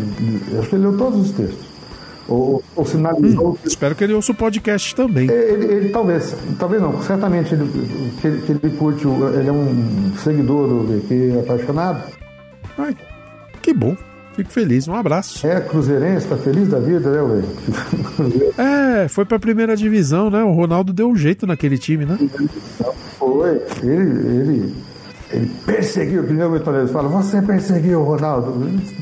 acho 0.60 0.70
que 0.70 0.76
ele 0.76 0.84
leu 0.88 0.98
todos 0.98 1.20
os 1.22 1.32
textos. 1.32 1.72
Ou, 2.28 2.64
ou 2.76 2.86
sinalizou 2.86 3.56
que 3.56 3.68
Espero 3.68 3.94
que 3.94 4.04
ele 4.04 4.14
ouça 4.14 4.32
o 4.32 4.36
podcast 4.36 4.96
também. 4.96 5.30
ele, 5.30 5.66
ele 5.66 5.90
talvez, 5.90 6.34
talvez 6.58 6.82
não, 6.82 7.02
certamente 7.04 7.54
ele, 7.54 7.70
que, 8.22 8.28
ele, 8.28 8.42
que 8.42 8.52
ele 8.52 8.78
curte, 8.78 9.06
ele 9.08 9.50
é 9.50 9.52
um 9.52 10.14
seguidor 10.24 10.68
do 10.68 10.84
VQ 10.88 11.40
apaixonado. 11.44 12.04
Ai, 12.78 12.96
que 13.62 13.74
bom. 13.74 13.96
Fico 14.36 14.52
feliz. 14.52 14.88
Um 14.88 14.96
abraço. 14.96 15.46
É 15.46 15.60
cruzeirense, 15.60 16.28
tá 16.28 16.38
feliz 16.38 16.68
da 16.70 16.80
vida, 16.80 17.10
né, 17.12 17.18
Eion? 17.20 17.42
É, 19.04 19.08
foi 19.08 19.26
pra 19.26 19.38
primeira 19.40 19.76
divisão, 19.76 20.30
né? 20.30 20.44
O 20.44 20.52
Ronaldo 20.54 20.94
deu 20.94 21.10
um 21.10 21.16
jeito 21.16 21.46
naquele 21.46 21.78
time, 21.78 22.06
né? 22.06 22.18
Foi. 23.20 23.62
Ele, 23.84 23.92
ele, 23.94 24.74
ele 25.32 25.52
perseguiu, 25.66 26.24
que 26.26 26.34
nem 26.34 26.46
o 26.46 26.52
Vitor 26.52 26.88
fala, 26.88 27.08
você 27.10 27.42
perseguiu 27.42 28.02
o 28.02 28.04
Ronaldo. 28.04 28.54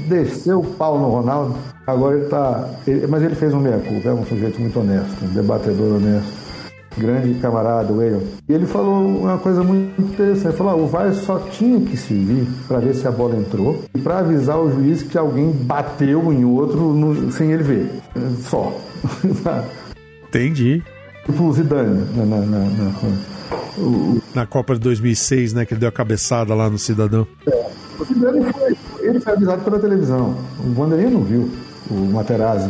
Desceu 0.07 0.59
o 0.61 0.63
pau 0.65 0.99
no 0.99 1.09
Ronaldo. 1.09 1.55
Agora 1.86 2.17
ele 2.17 2.25
tá. 2.27 2.69
ele- 2.88 3.07
mas 3.07 3.21
ele 3.23 3.36
fez 3.36 3.53
um 3.53 3.59
meia-culpa, 3.59 4.09
é 4.09 4.13
um 4.13 4.25
sujeito 4.25 4.59
muito 4.59 4.80
honesto, 4.80 5.25
um 5.25 5.27
debatedor 5.30 5.95
honesto. 5.97 6.48
Grande 6.97 7.35
camarada, 7.39 7.93
o 7.93 8.01
Eion. 8.01 8.19
E 8.47 8.53
ele 8.53 8.65
falou 8.65 9.05
uma 9.07 9.37
coisa 9.37 9.63
muito 9.63 10.01
interessante. 10.01 10.47
Ele 10.47 10.57
falou: 10.57 10.73
ah, 10.73 10.75
o 10.75 10.87
VAR 10.87 11.13
só 11.13 11.37
tinha 11.39 11.79
que 11.81 11.95
se 11.95 12.13
vir 12.13 12.47
para 12.67 12.79
ver 12.79 12.93
se 12.95 13.07
a 13.07 13.11
bola 13.11 13.35
entrou 13.37 13.83
e 13.95 13.99
para 13.99 14.19
avisar 14.19 14.59
o 14.59 14.71
juiz 14.71 15.03
que 15.03 15.17
alguém 15.17 15.51
bateu 15.51 16.33
em 16.33 16.43
outro 16.43 16.93
no- 16.93 17.31
sem 17.31 17.51
ele 17.51 17.63
ver. 17.63 17.89
Só. 18.41 18.73
Entendi. 20.27 20.83
tipo 21.25 21.43
o 21.43 21.53
Zidane. 21.53 22.05
Na, 22.15 22.25
na, 22.25 22.37
na, 22.37 22.59
na- 22.59 22.93
o, 23.77 24.21
Na 24.35 24.45
Copa 24.45 24.73
de 24.73 24.79
2006, 24.81 25.53
né? 25.53 25.65
Que 25.65 25.73
ele 25.73 25.79
deu 25.81 25.89
a 25.89 25.91
cabeçada 25.91 26.53
lá 26.53 26.69
no 26.69 26.77
Cidadão. 26.77 27.25
O 27.99 28.03
Zidane 28.03 28.51
foi, 28.51 28.75
ele 29.01 29.19
foi 29.19 29.33
avisado 29.33 29.61
pela 29.63 29.79
televisão. 29.79 30.35
O 30.59 30.69
Bandeirinha 30.69 31.11
não 31.11 31.21
viu 31.21 31.49
o 31.89 31.95
Materazzi. 32.11 32.69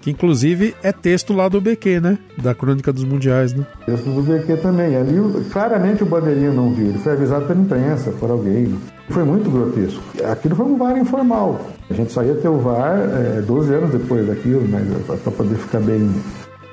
Que 0.00 0.10
inclusive 0.10 0.74
é 0.82 0.92
texto 0.92 1.34
lá 1.34 1.48
do 1.48 1.60
BQ, 1.60 2.00
né? 2.00 2.18
Da 2.42 2.54
Crônica 2.54 2.90
dos 2.92 3.04
Mundiais, 3.04 3.52
né? 3.52 3.66
Texto 3.84 4.10
do 4.10 4.22
BQ 4.22 4.56
também. 4.56 4.96
Ali, 4.96 5.16
claramente 5.50 6.02
o 6.02 6.06
Bandeirinha 6.06 6.52
não 6.52 6.72
viu. 6.72 6.88
Ele 6.88 6.98
foi 6.98 7.12
avisado 7.12 7.46
pela 7.46 7.60
imprensa, 7.60 8.10
por 8.12 8.30
alguém. 8.30 8.74
Foi 9.10 9.24
muito 9.24 9.50
grotesco. 9.50 10.02
Aquilo 10.30 10.56
foi 10.56 10.66
um 10.66 10.78
VAR 10.78 10.96
informal. 10.96 11.60
A 11.90 11.94
gente 11.94 12.12
só 12.12 12.22
ia 12.22 12.34
ter 12.34 12.48
o 12.48 12.58
VAR 12.58 12.98
é, 12.98 13.42
12 13.42 13.74
anos 13.74 13.90
depois 13.90 14.26
daquilo, 14.26 14.66
mas 14.68 15.20
para 15.20 15.32
poder 15.32 15.56
ficar 15.56 15.80
bem. 15.80 16.10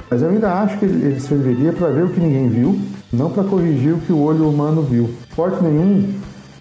Mas 0.10 0.22
eu 0.22 0.30
ainda 0.30 0.54
acho 0.54 0.78
que 0.78 0.86
ele, 0.86 1.20
serviria 1.20 1.74
para 1.74 1.90
ver 1.90 2.06
o 2.06 2.10
que 2.10 2.20
ninguém 2.22 2.48
viu, 2.48 2.80
não 3.12 3.30
para 3.30 3.44
corrigir 3.44 3.94
o 3.94 4.00
que 4.00 4.14
o 4.14 4.22
olho 4.22 4.48
humano 4.48 4.84
viu. 4.84 5.10
Esporte 5.30 5.62
nenhum 5.62 6.14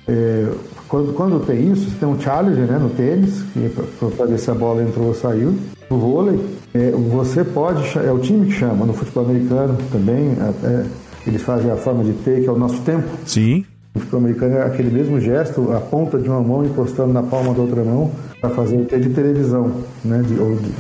é, 0.09 0.51
quando, 0.89 1.12
quando 1.14 1.45
tem 1.45 1.73
isso, 1.73 1.91
tem 1.99 2.09
um 2.09 2.19
challenger 2.21 2.67
né, 2.67 2.79
no 2.79 2.91
tênis, 2.91 3.43
que 3.53 3.67
é 3.67 4.11
para 4.17 4.27
ver 4.27 4.39
se 4.39 4.51
a 4.51 4.55
bola 4.55 4.83
entrou 4.83 5.09
ou 5.09 5.14
saiu. 5.14 5.55
No 5.91 5.99
vôlei, 5.99 6.39
é, 6.74 6.91
você 6.91 7.45
pode, 7.45 7.97
é 7.99 8.11
o 8.11 8.18
time 8.18 8.47
que 8.47 8.53
chama, 8.53 8.84
no 8.84 8.93
futebol 8.93 9.24
americano 9.24 9.76
também, 9.93 10.32
até, 10.41 10.84
eles 11.26 11.43
fazem 11.43 11.70
a 11.70 11.76
forma 11.76 12.03
de 12.03 12.12
T, 12.12 12.41
que 12.41 12.49
é 12.49 12.53
o 12.53 12.59
nosso 12.59 12.80
tempo. 12.82 13.05
Sim. 13.24 13.64
No 13.95 14.01
futebol 14.01 14.20
americano 14.20 14.57
é 14.57 14.62
aquele 14.64 14.91
mesmo 14.91 15.20
gesto, 15.20 15.72
a 15.72 15.80
ponta 15.80 16.18
de 16.18 16.28
uma 16.28 16.41
mão 16.43 16.64
encostando 16.64 17.12
na 17.12 17.22
palma 17.22 17.55
da 17.55 17.62
outra 17.62 17.84
mão, 17.84 18.11
para 18.41 18.51
fazer 18.51 18.76
o 18.76 18.84
T 18.84 18.99
de 18.99 19.11
televisão. 19.11 19.70
Né, 20.05 20.22
de- 20.26 20.39
ou 20.39 20.57
de- 20.57 20.72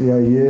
e 0.00 0.10
aí, 0.12 0.36
é, 0.36 0.40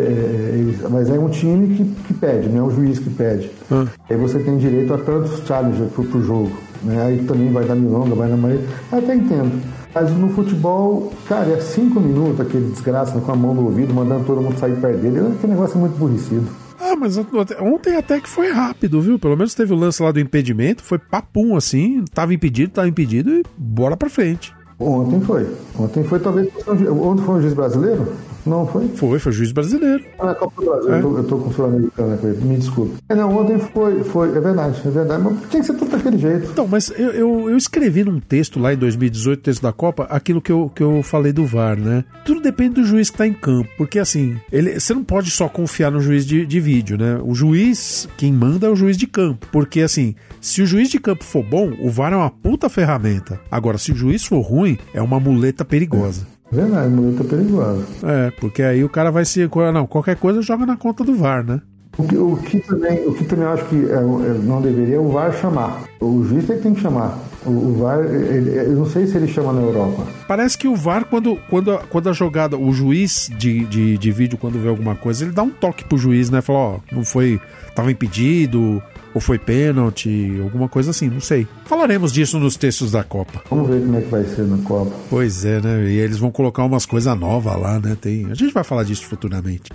é, 0.85 0.89
mas 0.91 1.09
é 1.09 1.19
um 1.19 1.29
time 1.29 1.75
que, 1.75 1.85
que 1.85 2.15
pede, 2.15 2.49
não 2.51 2.59
é 2.59 2.63
o 2.69 2.71
juiz 2.71 2.99
que 2.99 3.09
pede. 3.09 3.51
Ah. 3.71 3.87
Aí 4.11 4.17
você 4.17 4.39
tem 4.41 4.59
direito 4.59 4.93
a 4.93 4.99
tantos 4.99 5.41
challengers 5.47 5.91
pro, 5.93 6.05
pro 6.05 6.23
jogo. 6.23 6.51
Né? 6.83 7.01
Aí 7.03 7.19
também 7.25 7.51
vai 7.53 7.65
dar 7.65 7.77
milonga, 7.77 8.15
vai 8.15 8.29
na. 8.29 8.37
Eu 8.49 8.99
até 8.99 9.15
entendo. 9.15 9.53
Mas 9.95 10.11
no 10.11 10.31
futebol, 10.31 11.13
cara, 11.29 11.51
é 11.51 11.61
cinco 11.61 12.01
minutos 12.01 12.41
aquele 12.41 12.71
desgraça 12.71 13.21
com 13.21 13.33
a 13.33 13.37
mão 13.37 13.55
no 13.55 13.65
ouvido, 13.65 13.93
mandando 13.93 14.25
todo 14.25 14.41
mundo 14.41 14.59
sair 14.59 14.77
perto 14.81 14.99
dele. 14.99 15.21
Aquele 15.37 15.53
negócio 15.53 15.77
é 15.77 15.81
muito 15.81 15.95
aborrecido. 15.95 16.49
Ah, 16.81 16.97
mas 16.97 17.17
ontem 17.17 17.97
até 17.97 18.21
que 18.21 18.29
foi 18.29 18.51
rápido, 18.51 19.01
viu? 19.01 19.19
Pelo 19.19 19.37
menos 19.37 19.55
teve 19.55 19.73
o 19.73 19.77
lance 19.77 20.03
lá 20.03 20.11
do 20.11 20.19
impedimento, 20.19 20.83
foi 20.83 20.99
papum 20.99 21.55
assim, 21.57 22.05
tava 22.13 22.35
impedido, 22.35 22.73
tava 22.73 22.89
impedido 22.89 23.31
e 23.31 23.45
bora 23.57 23.97
pra 23.97 24.11
frente. 24.11 24.53
Ontem 24.83 25.21
foi. 25.21 25.47
Ontem 25.79 26.05
foi 26.05 26.19
talvez. 26.19 26.49
Ontem 26.67 27.23
foi 27.25 27.35
um 27.37 27.41
juiz 27.41 27.55
brasileiro? 27.55 28.07
Não 28.45 28.67
foi? 28.67 28.89
Foi, 28.89 29.21
foi 29.21 29.31
juiz 29.31 29.53
brasileiro. 29.53 30.03
Ah, 30.19 30.27
na 30.27 30.35
Copa 30.35 30.61
do 30.61 30.69
Brasil, 30.69 30.93
É. 30.93 30.99
eu, 30.99 31.03
tô, 31.03 31.17
eu 31.19 31.25
tô 31.25 31.39
com 31.39 31.49
o 31.51 31.53
Sul-Americana 31.53 32.17
com 32.17 32.27
ele, 32.27 32.45
me 32.45 32.57
desculpe. 32.57 32.95
É, 33.09 33.15
não, 33.15 33.39
ontem 33.39 33.57
foi, 33.57 34.03
foi, 34.03 34.37
é 34.37 34.41
verdade, 34.41 34.83
é 34.85 34.91
verdade, 34.91 35.23
mas 35.23 35.39
tinha 35.49 35.61
que 35.61 35.67
ser 35.67 35.75
tudo 35.75 35.93
daquele 35.93 36.19
jeito. 36.19 36.49
Então, 36.51 36.67
mas 36.67 36.91
eu, 36.99 37.11
eu, 37.13 37.51
eu 37.51 37.57
escrevi 37.57 38.03
num 38.03 38.19
texto 38.19 38.59
lá 38.59 38.75
em 38.75 38.77
2018, 38.77 39.41
texto 39.43 39.63
da 39.63 39.73
Copa, 39.73 40.09
aquilo 40.11 40.41
que 40.43 40.51
eu, 40.51 40.69
que 40.75 40.83
eu 40.83 41.05
falei 41.05 41.33
do 41.33 41.47
VAR, 41.47 41.79
né? 41.79 42.05
Tudo 42.25 42.41
depende 42.41 42.75
do 42.81 42.85
juiz 42.85 43.11
que 43.11 43.19
tá 43.19 43.29
em 43.29 43.33
campo. 43.33 43.69
Porque 43.79 44.01
assim, 44.01 44.37
ele, 44.51 44.81
você 44.81 44.93
não 44.93 45.05
pode 45.05 45.31
só 45.31 45.49
confiar 45.49 45.93
no 45.93 46.01
juiz 46.01 46.27
de, 46.27 46.45
de 46.45 46.59
vídeo, 46.59 46.99
né? 46.99 47.21
O 47.25 47.37
juiz, 47.37 48.09
quem 48.17 48.33
manda 48.33 48.67
é 48.67 48.71
o 48.71 48.75
juiz 48.75 48.97
de 48.97 49.07
campo. 49.07 49.47
Porque 49.53 49.81
assim, 49.83 50.17
se 50.41 50.61
o 50.63 50.67
juiz 50.67 50.89
de 50.91 50.99
campo 50.99 51.23
for 51.23 51.45
bom, 51.45 51.73
o 51.81 51.89
VAR 51.89 52.13
é 52.13 52.17
uma 52.17 52.31
puta 52.31 52.69
ferramenta. 52.69 53.39
Agora, 53.49 53.79
se 53.79 53.93
o 53.93 53.95
juiz 53.95 54.25
for 54.25 54.41
ruim, 54.41 54.72
é 54.95 55.01
uma 55.03 55.19
muleta 55.21 55.65
perigosa. 55.65 56.27
Verdade, 56.51 56.91
multa 56.91 57.25
perigosa. 57.25 57.83
É, 58.03 58.31
porque 58.33 58.63
aí 58.63 58.85
o 58.85 58.89
cara 58.89 59.11
vai 59.11 59.25
se. 59.25 59.49
Não, 59.73 59.87
qualquer 59.87 60.17
coisa 60.17 60.43
joga 60.43 60.67
na 60.67 60.77
conta 60.77 61.03
do 61.03 61.15
VAR, 61.15 61.43
né? 61.45 61.61
O 61.99 62.05
que, 62.05 62.17
o 62.17 62.37
que 62.39 62.59
também, 62.61 63.07
o 63.07 63.13
que 63.15 63.25
também 63.25 63.45
eu 63.45 63.53
acho 63.53 63.65
que 63.67 63.77
é, 63.77 63.93
é, 63.95 64.39
não 64.43 64.63
deveria 64.63 64.97
é 64.97 64.99
o 64.99 65.09
VAR 65.11 65.33
chamar. 65.35 65.83
O 66.01 66.25
juiz 66.25 66.49
é 66.49 66.55
que 66.57 66.63
tem 66.63 66.75
que 66.75 66.81
chamar. 66.81 67.19
O, 67.45 67.51
o 67.51 67.75
VAR, 67.81 68.01
ele- 68.05 68.57
eu 68.57 68.77
não 68.77 68.87
sei 68.87 69.07
se 69.07 69.15
ele 69.17 69.29
chama 69.29 69.53
na 69.53 69.61
Europa. 69.61 70.07
Parece 70.27 70.57
que 70.57 70.67
o 70.69 70.75
VAR, 70.75 71.05
quando, 71.07 71.37
quando, 71.51 71.71
a, 71.73 71.79
quando 71.79 72.09
a 72.09 72.13
jogada, 72.15 72.57
o 72.57 72.73
juiz 72.73 73.31
de, 73.39 73.65
de, 73.67 73.99
de 73.99 74.11
vídeo, 74.11 74.39
quando 74.39 74.59
vê 74.59 74.69
alguma 74.69 74.95
coisa, 74.95 75.25
ele 75.25 75.33
dá 75.33 75.43
um 75.43 75.51
toque 75.51 75.85
pro 75.85 75.99
juiz, 75.99 76.31
né? 76.31 76.41
Fala, 76.41 76.59
ó, 76.59 76.77
não 76.91 77.05
foi. 77.05 77.39
Tava 77.75 77.91
impedido, 77.91 78.83
ou 79.15 79.21
foi 79.21 79.39
pênalti, 79.39 80.39
alguma 80.43 80.69
coisa 80.69 80.91
assim, 80.91 81.09
não 81.09 81.21
sei. 81.21 81.47
Falaremos 81.65 82.13
disso 82.13 82.39
nos 82.39 82.57
textos 82.57 82.91
da 82.91 83.05
Copa. 83.05 83.43
Vamos 83.51 83.69
ver 83.69 83.81
como 83.83 83.97
é 83.97 84.01
que 84.01 84.09
vai 84.09 84.25
ser 84.25 84.43
na 84.43 84.59
Copa. 84.59 84.93
Pois 85.11 85.45
é, 85.45 85.61
né? 85.61 85.91
E 85.91 85.99
eles 85.99 86.19
vão 86.19 86.31
colocar 86.31 86.65
umas 86.65 86.87
coisas 86.87 87.19
novas 87.19 87.61
lá, 87.61 87.79
né? 87.79 87.97
Tem, 88.01 88.31
a 88.31 88.35
gente 88.35 88.53
vai 88.53 88.65
falar 88.65 88.85
disso 88.85 89.07
futuramente. 89.07 89.71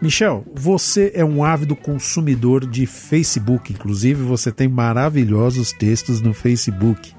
Michel, 0.00 0.44
você 0.54 1.10
é 1.12 1.24
um 1.24 1.42
ávido 1.42 1.74
consumidor 1.74 2.64
de 2.64 2.86
Facebook, 2.86 3.72
inclusive 3.72 4.22
você 4.22 4.52
tem 4.52 4.68
maravilhosos 4.68 5.72
textos 5.72 6.20
no 6.20 6.32
Facebook. 6.32 7.17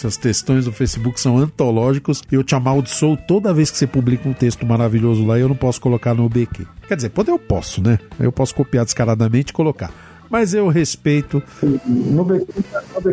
Seus 0.00 0.16
textões 0.16 0.64
no 0.64 0.72
Facebook 0.72 1.20
são 1.20 1.36
antológicos 1.36 2.22
e 2.32 2.34
eu 2.34 2.42
te 2.42 2.54
amaldiçoo 2.54 3.18
toda 3.18 3.52
vez 3.52 3.70
que 3.70 3.76
você 3.76 3.86
publica 3.86 4.26
um 4.26 4.32
texto 4.32 4.64
maravilhoso 4.64 5.26
lá 5.26 5.36
e 5.36 5.42
eu 5.42 5.48
não 5.48 5.54
posso 5.54 5.78
colocar 5.78 6.14
no 6.14 6.26
BQ. 6.26 6.66
Quer 6.88 6.96
dizer, 6.96 7.10
poder 7.10 7.32
eu 7.32 7.38
posso, 7.38 7.82
né? 7.82 7.98
Eu 8.18 8.32
posso 8.32 8.54
copiar 8.54 8.86
descaradamente 8.86 9.50
e 9.50 9.52
colocar. 9.52 9.92
Mas 10.30 10.54
eu 10.54 10.68
respeito. 10.68 11.42
No 11.84 12.24
BQ, 12.24 12.46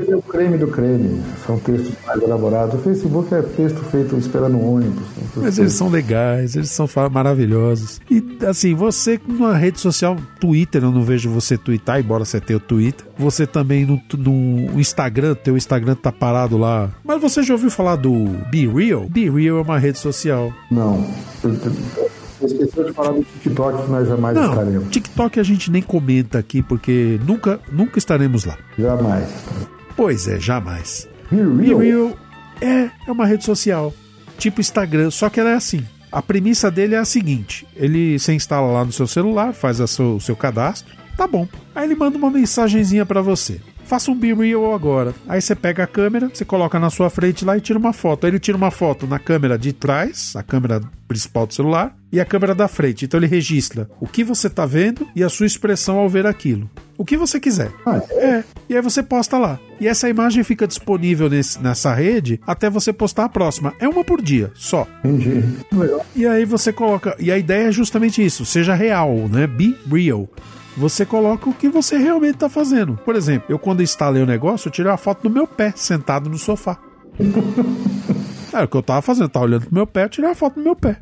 é 0.08 0.16
o 0.16 0.22
creme 0.22 0.58
do 0.58 0.68
creme. 0.68 1.20
São 1.46 1.58
textos 1.58 1.96
mais 2.06 2.22
elaborados. 2.22 2.76
O 2.76 2.84
Facebook 2.84 3.34
é 3.34 3.42
texto 3.42 3.80
feito 3.86 4.16
esperando 4.18 4.56
um 4.58 4.76
ônibus. 4.76 5.08
Mas 5.36 5.58
eles 5.58 5.74
são 5.74 5.90
legais, 5.90 6.56
eles 6.56 6.70
são 6.70 6.88
maravilhosos. 7.12 8.00
E 8.10 8.24
assim, 8.46 8.76
você 8.76 9.20
numa 9.28 9.56
rede 9.56 9.80
social, 9.80 10.16
Twitter, 10.40 10.84
eu 10.84 10.92
não 10.92 11.02
vejo 11.02 11.30
você 11.30 11.58
twittar, 11.58 12.00
embora 12.00 12.24
você 12.24 12.40
tenha 12.40 12.58
o 12.58 12.60
Twitter. 12.60 13.06
Você 13.18 13.48
também 13.48 13.86
no, 13.86 14.00
no 14.16 14.80
Instagram, 14.80 15.34
teu 15.36 15.58
Instagram 15.58 15.96
tá 15.96 16.12
parado 16.12 16.58
lá. 16.58 16.92
Mas 17.04 17.20
você 17.20 17.42
já 17.42 17.54
ouviu 17.56 17.72
falar 17.72 17.96
do 17.96 18.26
Be 18.52 18.68
Real? 18.68 19.08
Be 19.10 19.28
Real 19.30 19.58
é 19.58 19.62
uma 19.62 19.80
rede 19.80 19.98
social. 19.98 20.54
Não. 20.70 21.04
Eu, 22.42 22.48
eu, 22.48 22.56
eu 22.58 22.66
esqueci 22.66 22.84
de 22.88 22.94
falar 22.94 23.12
do 23.12 23.24
TikTok 23.24 23.84
que 23.86 23.92
nós 23.92 24.08
jamais 24.08 24.36
Não, 24.36 24.50
estaremos. 24.50 24.90
TikTok 24.90 25.40
a 25.40 25.44
gente 25.44 25.72
nem 25.72 25.82
comenta 25.82 26.38
aqui 26.40 26.62
porque 26.62 27.20
nunca, 27.26 27.60
nunca 27.72 27.98
estaremos 27.98 28.46
lá. 28.46 28.58
Jamais. 28.78 29.28
Pois 29.96 30.28
é, 30.28 30.40
jamais. 30.40 31.08
Be 31.32 31.38
Be 31.44 31.66
real. 31.68 31.80
Real 31.80 32.18
é, 32.62 32.90
é 33.08 33.12
uma 33.12 33.26
rede 33.26 33.44
social, 33.44 33.94
tipo 34.38 34.62
Instagram, 34.62 35.12
só 35.12 35.30
que 35.30 35.40
ela 35.40 35.50
é 35.52 35.56
assim. 35.56 35.84
A 36.12 36.22
premissa 36.22 36.72
dele 36.72 36.96
é 36.96 36.98
a 37.00 37.06
seguinte: 37.06 37.68
ele 37.76 38.18
se 38.18 38.32
instala 38.34 38.72
lá 38.72 38.86
no 38.86 38.92
seu 38.92 39.06
celular, 39.08 39.54
faz 39.54 39.82
a 39.82 39.88
seu- 39.88 40.16
o 40.16 40.22
seu 40.22 40.36
cadastro, 40.36 40.92
tá 41.18 41.28
bom. 41.28 41.48
Aí 41.76 41.86
ele 41.86 41.96
manda 41.96 42.18
uma 42.18 42.32
mensagenzinha 42.32 43.06
pra 43.06 43.22
você. 43.22 43.60
Faça 43.88 44.12
um 44.12 44.16
Be 44.16 44.34
Real 44.34 44.74
agora. 44.76 45.14
Aí 45.30 45.42
você 45.42 45.56
pega 45.56 45.84
a 45.84 45.88
câmera, 45.88 46.30
você 46.34 46.44
coloca 46.44 46.78
na 46.78 46.90
sua 46.90 47.10
frente 47.10 47.46
lá 47.46 47.56
e 47.58 47.62
tira 47.62 47.80
uma 47.80 47.94
foto. 47.94 48.26
Aí 48.26 48.32
ele 48.32 48.40
tira 48.40 48.58
uma 48.58 48.70
foto 48.70 49.08
na 49.08 49.18
câmera 49.18 49.58
de 49.58 49.72
trás, 49.72 50.34
a 50.36 50.44
câmera 50.44 50.82
principal 51.08 51.48
do 51.48 51.54
celular, 51.54 51.96
e 52.12 52.20
a 52.20 52.26
câmera 52.26 52.54
da 52.54 52.68
frente. 52.68 53.06
Então 53.06 53.18
ele 53.18 53.28
registra 53.28 53.90
o 54.02 54.06
que 54.06 54.26
você 54.26 54.50
tá 54.50 54.66
vendo 54.66 55.08
e 55.16 55.24
a 55.24 55.30
sua 55.30 55.46
expressão 55.46 55.98
ao 56.00 56.10
ver 56.10 56.26
aquilo. 56.28 56.70
O 56.98 57.06
que 57.06 57.16
você 57.16 57.40
quiser. 57.40 57.72
Ah, 57.86 58.02
É, 58.12 58.44
e 58.68 58.76
aí 58.76 58.82
você 58.82 59.02
posta 59.02 59.38
lá. 59.38 59.58
E 59.80 59.88
essa 59.88 60.10
imagem 60.10 60.44
fica 60.44 60.68
disponível 60.68 61.30
nesse- 61.30 61.62
nessa 61.62 61.94
rede 61.94 62.42
até 62.46 62.70
você 62.70 62.92
postar 62.92 63.24
a 63.26 63.30
próxima. 63.30 63.74
É 63.80 63.88
uma 63.88 64.04
por 64.04 64.22
dia, 64.22 64.52
só. 64.54 64.86
entendi. 65.06 65.44
E 66.14 66.26
aí 66.28 66.44
você 66.44 66.74
coloca. 66.74 67.16
E 67.20 67.32
a 67.32 67.38
ideia 67.38 67.68
é 67.68 67.72
justamente 67.72 68.24
isso: 68.26 68.46
seja 68.46 68.74
real, 68.74 69.16
né? 69.30 69.48
Be 69.48 69.78
real. 69.90 70.28
Você 70.78 71.06
coloca 71.06 71.50
o 71.50 71.54
que 71.54 71.68
você 71.68 71.98
realmente 71.98 72.36
está 72.36 72.48
fazendo. 72.48 72.98
Por 73.04 73.16
exemplo, 73.16 73.48
eu 73.50 73.58
quando 73.58 73.82
instalei 73.82 74.22
o 74.22 74.28
negócio, 74.28 74.68
eu 74.68 74.72
tirei 74.72 74.92
uma 74.92 74.98
foto 74.98 75.24
do 75.24 75.30
meu 75.30 75.48
pé, 75.48 75.74
sentado 75.76 76.30
no 76.30 76.38
sofá. 76.38 76.78
Era 78.54 78.64
o 78.66 78.68
que 78.68 78.78
eu 78.78 78.84
tava 78.84 79.02
fazendo, 79.02 79.24
eu 79.24 79.30
tava 79.30 79.46
olhando 79.46 79.66
pro 79.66 79.74
meu 79.74 79.88
pé, 79.88 80.04
eu 80.04 80.10
tirei 80.10 80.30
uma 80.30 80.36
foto 80.36 80.56
do 80.56 80.64
meu 80.64 80.76
pé. 80.76 81.00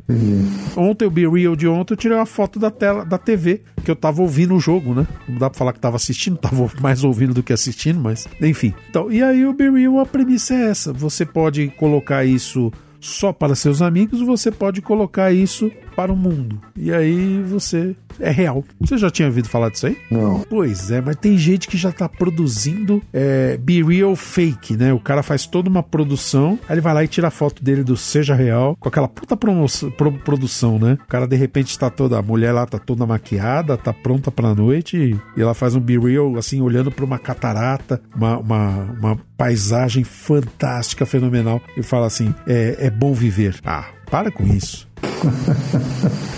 Ontem, 0.77 1.05
o 1.05 1.11
Be 1.11 1.27
Real 1.27 1.57
de 1.57 1.67
ontem, 1.67 1.93
eu 1.93 1.97
tirei 1.97 2.15
uma 2.15 2.25
foto 2.25 2.57
da 2.57 2.71
tela 2.71 3.03
da 3.03 3.17
TV, 3.17 3.63
que 3.83 3.91
eu 3.91 3.97
tava 3.97 4.21
ouvindo 4.21 4.55
o 4.55 4.59
jogo, 4.61 4.95
né? 4.95 5.05
Não 5.27 5.37
dá 5.37 5.49
pra 5.49 5.59
falar 5.59 5.73
que 5.73 5.79
tava 5.79 5.97
assistindo, 5.97 6.37
tava 6.39 6.71
mais 6.79 7.03
ouvindo 7.03 7.33
do 7.33 7.43
que 7.43 7.51
assistindo, 7.51 7.99
mas 7.99 8.27
enfim. 8.41 8.73
Então, 8.89 9.11
e 9.11 9.21
aí 9.21 9.45
o 9.45 9.51
Be 9.51 9.69
Real, 9.69 9.99
a 9.99 10.05
premissa 10.05 10.53
é 10.53 10.69
essa. 10.69 10.93
Você 10.93 11.25
pode 11.25 11.67
colocar 11.77 12.23
isso 12.23 12.71
só 13.01 13.33
para 13.33 13.55
seus 13.55 13.81
amigos, 13.81 14.21
você 14.21 14.49
pode 14.51 14.81
colocar 14.81 15.31
isso 15.31 15.69
para 15.95 16.11
o 16.11 16.15
mundo. 16.15 16.59
E 16.75 16.91
aí 16.93 17.41
você 17.43 17.95
é 18.19 18.29
real. 18.31 18.63
Você 18.79 18.97
já 18.97 19.09
tinha 19.09 19.27
ouvido 19.27 19.47
falar 19.49 19.69
disso 19.69 19.87
aí? 19.87 19.97
Não. 20.11 20.41
Pois 20.49 20.91
é, 20.91 21.01
mas 21.01 21.15
tem 21.17 21.37
gente 21.37 21.67
que 21.67 21.77
já 21.77 21.91
tá 21.91 22.07
produzindo 22.07 23.01
é, 23.13 23.57
Be 23.57 23.83
Real 23.83 24.15
Fake, 24.15 24.75
né? 24.77 24.93
O 24.93 24.99
cara 24.99 25.21
faz 25.23 25.45
toda 25.45 25.69
uma 25.69 25.83
produção, 25.83 26.57
aí 26.67 26.75
ele 26.75 26.81
vai 26.81 26.93
lá 26.93 27.03
e 27.03 27.07
tira 27.07 27.27
a 27.27 27.31
foto 27.31 27.63
dele 27.63 27.83
do 27.83 27.95
Seja 27.97 28.35
Real, 28.35 28.75
com 28.79 28.87
aquela 28.89 29.07
puta 29.07 29.35
promoção, 29.35 29.91
pro- 29.91 30.11
produção, 30.11 30.77
né? 30.79 30.97
O 31.03 31.07
cara 31.07 31.27
de 31.27 31.35
repente 31.35 31.77
tá 31.77 31.89
toda, 31.89 32.17
a 32.17 32.21
mulher 32.21 32.51
lá 32.51 32.65
tá 32.65 32.77
toda 32.79 33.05
maquiada, 33.05 33.77
tá 33.77 33.91
pronta 33.93 34.31
pra 34.31 34.53
noite, 34.55 34.97
e, 35.37 35.41
ela 35.41 35.53
faz 35.53 35.75
um 35.75 35.79
Be 35.79 35.97
Real, 35.97 36.37
assim, 36.37 36.61
olhando 36.61 36.91
pra 36.91 37.05
uma 37.05 37.19
catarata, 37.19 38.01
uma, 38.15 38.37
uma, 38.37 38.69
uma 38.99 39.17
paisagem 39.37 40.03
fantástica, 40.03 41.05
fenomenal, 41.05 41.61
e 41.77 41.83
fala 41.83 42.07
assim: 42.07 42.33
é, 42.47 42.75
é 42.79 42.89
bom 42.89 43.13
viver. 43.13 43.59
Ah, 43.65 43.85
para 44.09 44.31
com 44.31 44.45
isso. 44.45 44.87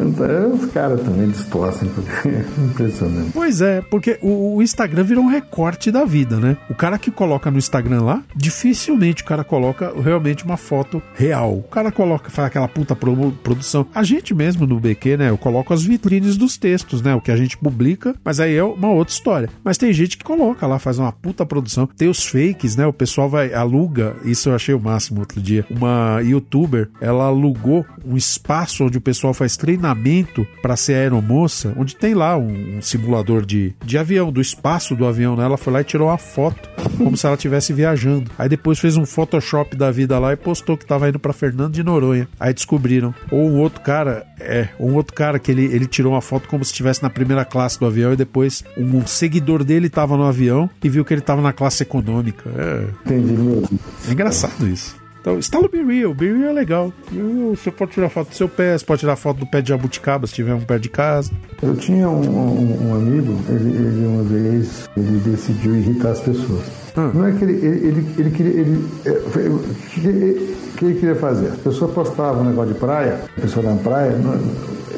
Então, 0.00 0.52
os 0.54 0.66
caras 0.70 1.00
também 1.00 1.28
distorcem. 1.28 1.88
porque 1.88 2.28
é 2.28 2.44
Impressionante. 2.64 3.30
Pois 3.32 3.60
é, 3.60 3.80
porque 3.82 4.18
o, 4.22 4.56
o 4.56 4.62
Instagram 4.62 5.02
virou 5.02 5.24
um 5.24 5.28
recorte 5.28 5.90
da 5.90 6.04
vida, 6.04 6.36
né? 6.38 6.56
O 6.70 6.74
cara 6.74 6.98
que 6.98 7.10
coloca 7.10 7.50
no 7.50 7.58
Instagram 7.58 8.02
lá, 8.02 8.22
dificilmente 8.36 9.22
o 9.22 9.26
cara 9.26 9.42
coloca 9.42 9.92
realmente 10.00 10.44
uma 10.44 10.56
foto 10.56 11.02
real. 11.14 11.54
O 11.58 11.62
cara 11.64 11.90
coloca, 11.90 12.30
faz 12.30 12.46
aquela 12.46 12.68
puta 12.68 12.94
pro- 12.94 13.32
produção. 13.42 13.86
A 13.94 14.02
gente 14.04 14.32
mesmo 14.34 14.66
no 14.66 14.78
BQ, 14.78 15.16
né? 15.16 15.30
Eu 15.30 15.38
coloco 15.38 15.74
as 15.74 15.82
vitrines 15.82 16.36
dos 16.36 16.56
textos, 16.56 17.02
né? 17.02 17.14
O 17.14 17.20
que 17.20 17.32
a 17.32 17.36
gente 17.36 17.56
publica, 17.58 18.14
mas 18.24 18.38
aí 18.38 18.54
é 18.54 18.62
uma 18.62 18.90
outra 18.90 19.12
história. 19.14 19.48
Mas 19.64 19.78
tem 19.78 19.92
gente 19.92 20.16
que 20.16 20.24
coloca 20.24 20.66
lá, 20.66 20.78
faz 20.78 20.98
uma 20.98 21.10
puta 21.10 21.44
produção. 21.44 21.88
Tem 21.96 22.08
os 22.08 22.24
fakes, 22.24 22.76
né? 22.76 22.86
O 22.86 22.92
pessoal 22.92 23.28
vai, 23.28 23.52
aluga, 23.52 24.14
isso 24.24 24.48
eu 24.50 24.54
achei 24.54 24.74
o 24.74 24.80
máximo 24.80 25.20
outro 25.20 25.40
dia. 25.40 25.66
Uma 25.70 26.20
youtuber, 26.22 26.88
ela 27.00 27.24
alugou 27.24 27.84
um 28.04 28.16
espaço 28.16 28.84
onde 28.84 28.98
o 28.98 29.00
pessoal 29.00 29.32
faz 29.34 29.56
treinamento 29.56 30.46
para 30.62 30.76
ser 30.76 30.94
aeromoça, 30.94 31.72
onde 31.76 31.96
tem 31.96 32.14
lá 32.14 32.36
um, 32.36 32.78
um 32.78 32.82
simulador 32.82 33.44
de, 33.44 33.74
de 33.84 33.98
avião, 33.98 34.32
do 34.32 34.40
espaço 34.40 34.94
do 34.94 35.06
avião, 35.06 35.36
né? 35.36 35.44
Ela 35.44 35.56
foi 35.56 35.72
lá 35.72 35.80
e 35.80 35.84
tirou 35.84 36.08
uma 36.08 36.18
foto, 36.18 36.68
como 36.96 37.16
se 37.16 37.26
ela 37.26 37.34
estivesse 37.34 37.72
viajando. 37.72 38.30
Aí 38.38 38.48
depois 38.48 38.78
fez 38.78 38.96
um 38.96 39.06
Photoshop 39.06 39.76
da 39.76 39.90
vida 39.90 40.18
lá 40.18 40.32
e 40.32 40.36
postou 40.36 40.76
que 40.76 40.86
tava 40.86 41.08
indo 41.08 41.18
para 41.18 41.32
Fernando 41.32 41.72
de 41.72 41.82
Noronha. 41.82 42.28
Aí 42.38 42.52
descobriram. 42.52 43.14
Ou 43.30 43.48
um 43.48 43.58
outro 43.58 43.80
cara, 43.80 44.26
é, 44.40 44.68
um 44.78 44.94
outro 44.94 45.14
cara 45.14 45.38
que 45.38 45.50
ele, 45.50 45.64
ele 45.64 45.86
tirou 45.86 46.12
uma 46.12 46.20
foto 46.20 46.48
como 46.48 46.64
se 46.64 46.72
estivesse 46.72 47.02
na 47.02 47.10
primeira 47.10 47.44
classe 47.44 47.78
do 47.78 47.86
avião 47.86 48.12
e 48.12 48.16
depois 48.16 48.64
um 48.76 49.06
seguidor 49.06 49.64
dele 49.64 49.88
tava 49.88 50.16
no 50.16 50.24
avião 50.24 50.68
e 50.82 50.88
viu 50.88 51.04
que 51.04 51.14
ele 51.14 51.20
tava 51.20 51.42
na 51.42 51.52
classe 51.52 51.82
econômica. 51.82 52.48
É, 52.56 52.84
Entendi 53.06 53.32
mesmo. 53.32 53.80
é 54.08 54.12
engraçado 54.12 54.66
isso. 54.68 54.96
Então, 55.20 55.38
instala 55.38 55.66
o 55.66 55.68
Be 55.68 55.82
Real. 55.82 56.14
Be 56.14 56.32
Real 56.32 56.50
é 56.50 56.52
legal. 56.52 56.92
Real, 57.12 57.54
Você 57.56 57.70
pode 57.70 57.92
tirar 57.92 58.08
foto 58.08 58.28
do 58.30 58.34
seu 58.34 58.48
pé, 58.48 58.76
você 58.78 58.84
pode 58.84 59.00
tirar 59.00 59.16
foto 59.16 59.38
do 59.40 59.46
pé 59.46 59.60
de 59.60 59.68
jabuticaba 59.70 60.26
se 60.26 60.34
tiver 60.34 60.54
um 60.54 60.60
pé 60.60 60.78
de 60.78 60.88
casa. 60.88 61.30
Eu 61.62 61.74
tinha 61.76 62.08
um, 62.08 62.20
um- 62.28 62.88
um 62.88 62.94
amigo, 62.94 63.36
ele, 63.48 63.70
ele 63.76 64.06
uma 64.06 64.22
vez 64.22 64.88
ele 64.96 65.18
decidiu 65.20 65.74
irritar 65.76 66.10
as 66.12 66.20
pessoas. 66.20 66.62
Ah. 66.96 67.10
Não 67.14 67.26
é 67.26 67.32
que 67.32 67.44
ele, 67.44 67.52
ele, 67.54 67.88
ele, 67.88 68.06
ele 68.18 68.30
queria. 68.30 68.52
Ele, 68.60 68.84
é, 69.04 69.12
foi- 69.30 69.48
o 69.48 69.58
que, 69.92 70.06
ele- 70.08 70.54
o 70.72 70.76
que 70.78 70.84
ele 70.84 70.94
queria 70.94 71.14
fazer? 71.16 71.48
A 71.48 71.56
pessoa 71.56 71.90
postava 71.92 72.40
um 72.40 72.44
negócio 72.44 72.72
de 72.72 72.78
praia, 72.78 73.20
a 73.36 73.40
pessoa 73.40 73.64
na 73.66 73.76
praia. 73.76 74.12
não- 74.16 74.38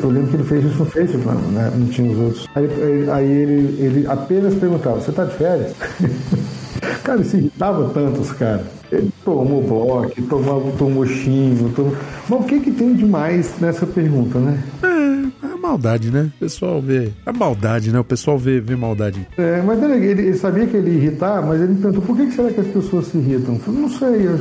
eu 0.03 0.09
lembro 0.09 0.29
que 0.31 0.37
ele 0.37 0.45
fez 0.45 0.65
isso 0.65 0.79
no 0.79 0.87
Facebook, 0.87 1.27
não, 1.27 1.51
né? 1.51 1.71
não 1.77 1.87
tinha 1.89 2.11
os 2.11 2.19
outros. 2.19 2.49
Aí, 2.55 2.65
aí- 2.65 3.11
aí 3.11 3.31
ele, 3.31 3.83
ele 3.85 4.07
apenas 4.07 4.55
perguntava: 4.55 4.99
Você 5.01 5.11
está 5.11 5.25
de 5.25 5.35
férias? 5.37 5.75
Cara, 7.03 7.25
se 7.25 7.37
irritava 7.37 7.91
tanto 7.91 8.21
os 8.21 8.33
caras. 8.33 8.67
Ele 8.91 9.11
tomou 9.25 9.63
bloco, 9.63 10.23
tomou, 10.23 10.73
tomou 10.77 11.07
xingo, 11.07 11.71
tomou... 11.71 11.97
Mas 12.29 12.41
o 12.41 12.45
que 12.45 12.61
que 12.61 12.71
tem 12.71 12.95
de 12.95 13.05
mais 13.05 13.59
nessa 13.61 13.87
pergunta, 13.87 14.39
né? 14.39 14.63
É, 14.83 15.47
é 15.47 15.57
maldade, 15.57 16.11
né? 16.11 16.31
O 16.37 16.41
pessoal 16.41 16.81
vê. 16.81 17.13
É 17.25 17.33
maldade, 17.33 17.93
né? 17.93 18.01
O 18.01 18.05
pessoal 18.05 18.39
vê, 18.39 18.61
vê 18.61 18.75
maldade. 18.77 19.27
É, 19.39 19.63
mas 19.63 19.83
ele, 19.83 20.07
ele, 20.07 20.35
sabia 20.35 20.67
que 20.67 20.77
ele 20.77 20.91
ia 20.91 20.97
irritar, 20.97 21.45
mas 21.47 21.61
ele 21.61 21.75
perguntou 21.75 22.03
por 22.03 22.17
que, 22.17 22.27
que 22.27 22.33
será 22.33 22.51
que 22.53 22.61
as 22.61 22.67
pessoas 22.67 23.07
se 23.07 23.19
irritam? 23.19 23.55
Eu 23.55 23.61
falei, 23.61 23.81
não 23.81 23.89
sei, 23.89 24.27
eu 24.27 24.41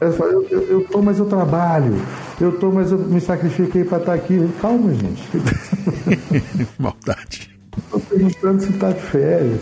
eu, 0.00 0.46
eu, 0.48 0.62
eu, 0.68 0.84
tô, 0.84 1.02
mas 1.02 1.18
eu 1.18 1.26
trabalho. 1.26 2.00
Eu 2.40 2.52
tô, 2.58 2.70
mas 2.70 2.92
eu 2.92 2.98
me 2.98 3.20
sacrifiquei 3.20 3.84
para 3.84 3.98
estar 3.98 4.14
aqui. 4.14 4.48
Calma, 4.60 4.94
gente. 4.94 5.28
maldade. 6.78 7.50
Tô 7.90 7.98
perguntando 7.98 8.62
se 8.62 8.72
tá 8.74 8.92
de 8.92 9.00
férias. 9.00 9.60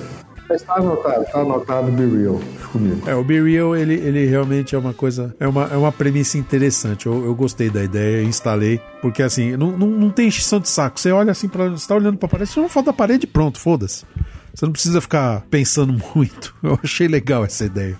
Mas 0.48 0.62
tá 0.62 0.74
anotado, 0.76 1.24
tá 1.24 1.40
anotado 1.40 1.90
Be 1.90 2.06
Real 2.06 2.40
comigo. 2.70 3.08
É, 3.08 3.14
o 3.14 3.24
Be 3.24 3.42
Real, 3.42 3.76
ele, 3.76 3.94
ele 3.94 4.26
realmente 4.26 4.74
é 4.74 4.78
uma 4.78 4.94
coisa, 4.94 5.34
é 5.40 5.48
uma, 5.48 5.64
é 5.64 5.76
uma 5.76 5.90
premissa 5.90 6.38
interessante. 6.38 7.06
Eu, 7.06 7.24
eu 7.24 7.34
gostei 7.34 7.68
da 7.68 7.82
ideia, 7.82 8.22
instalei, 8.22 8.80
porque 9.02 9.22
assim, 9.22 9.56
não, 9.56 9.76
não, 9.76 9.88
não 9.88 10.10
tem 10.10 10.28
encheção 10.28 10.60
de 10.60 10.68
saco. 10.68 11.00
Você 11.00 11.10
olha 11.10 11.32
assim, 11.32 11.48
pra, 11.48 11.68
você 11.68 11.86
tá 11.86 11.94
olhando 11.94 12.16
pra 12.16 12.28
parede, 12.28 12.50
você 12.50 12.60
não 12.60 12.82
da 12.82 12.92
parede 12.92 13.26
pronto, 13.26 13.58
foda-se. 13.58 14.04
Você 14.54 14.64
não 14.64 14.72
precisa 14.72 15.00
ficar 15.00 15.42
pensando 15.50 15.92
muito. 16.14 16.54
Eu 16.62 16.78
achei 16.82 17.08
legal 17.08 17.44
essa 17.44 17.64
ideia. 17.64 17.98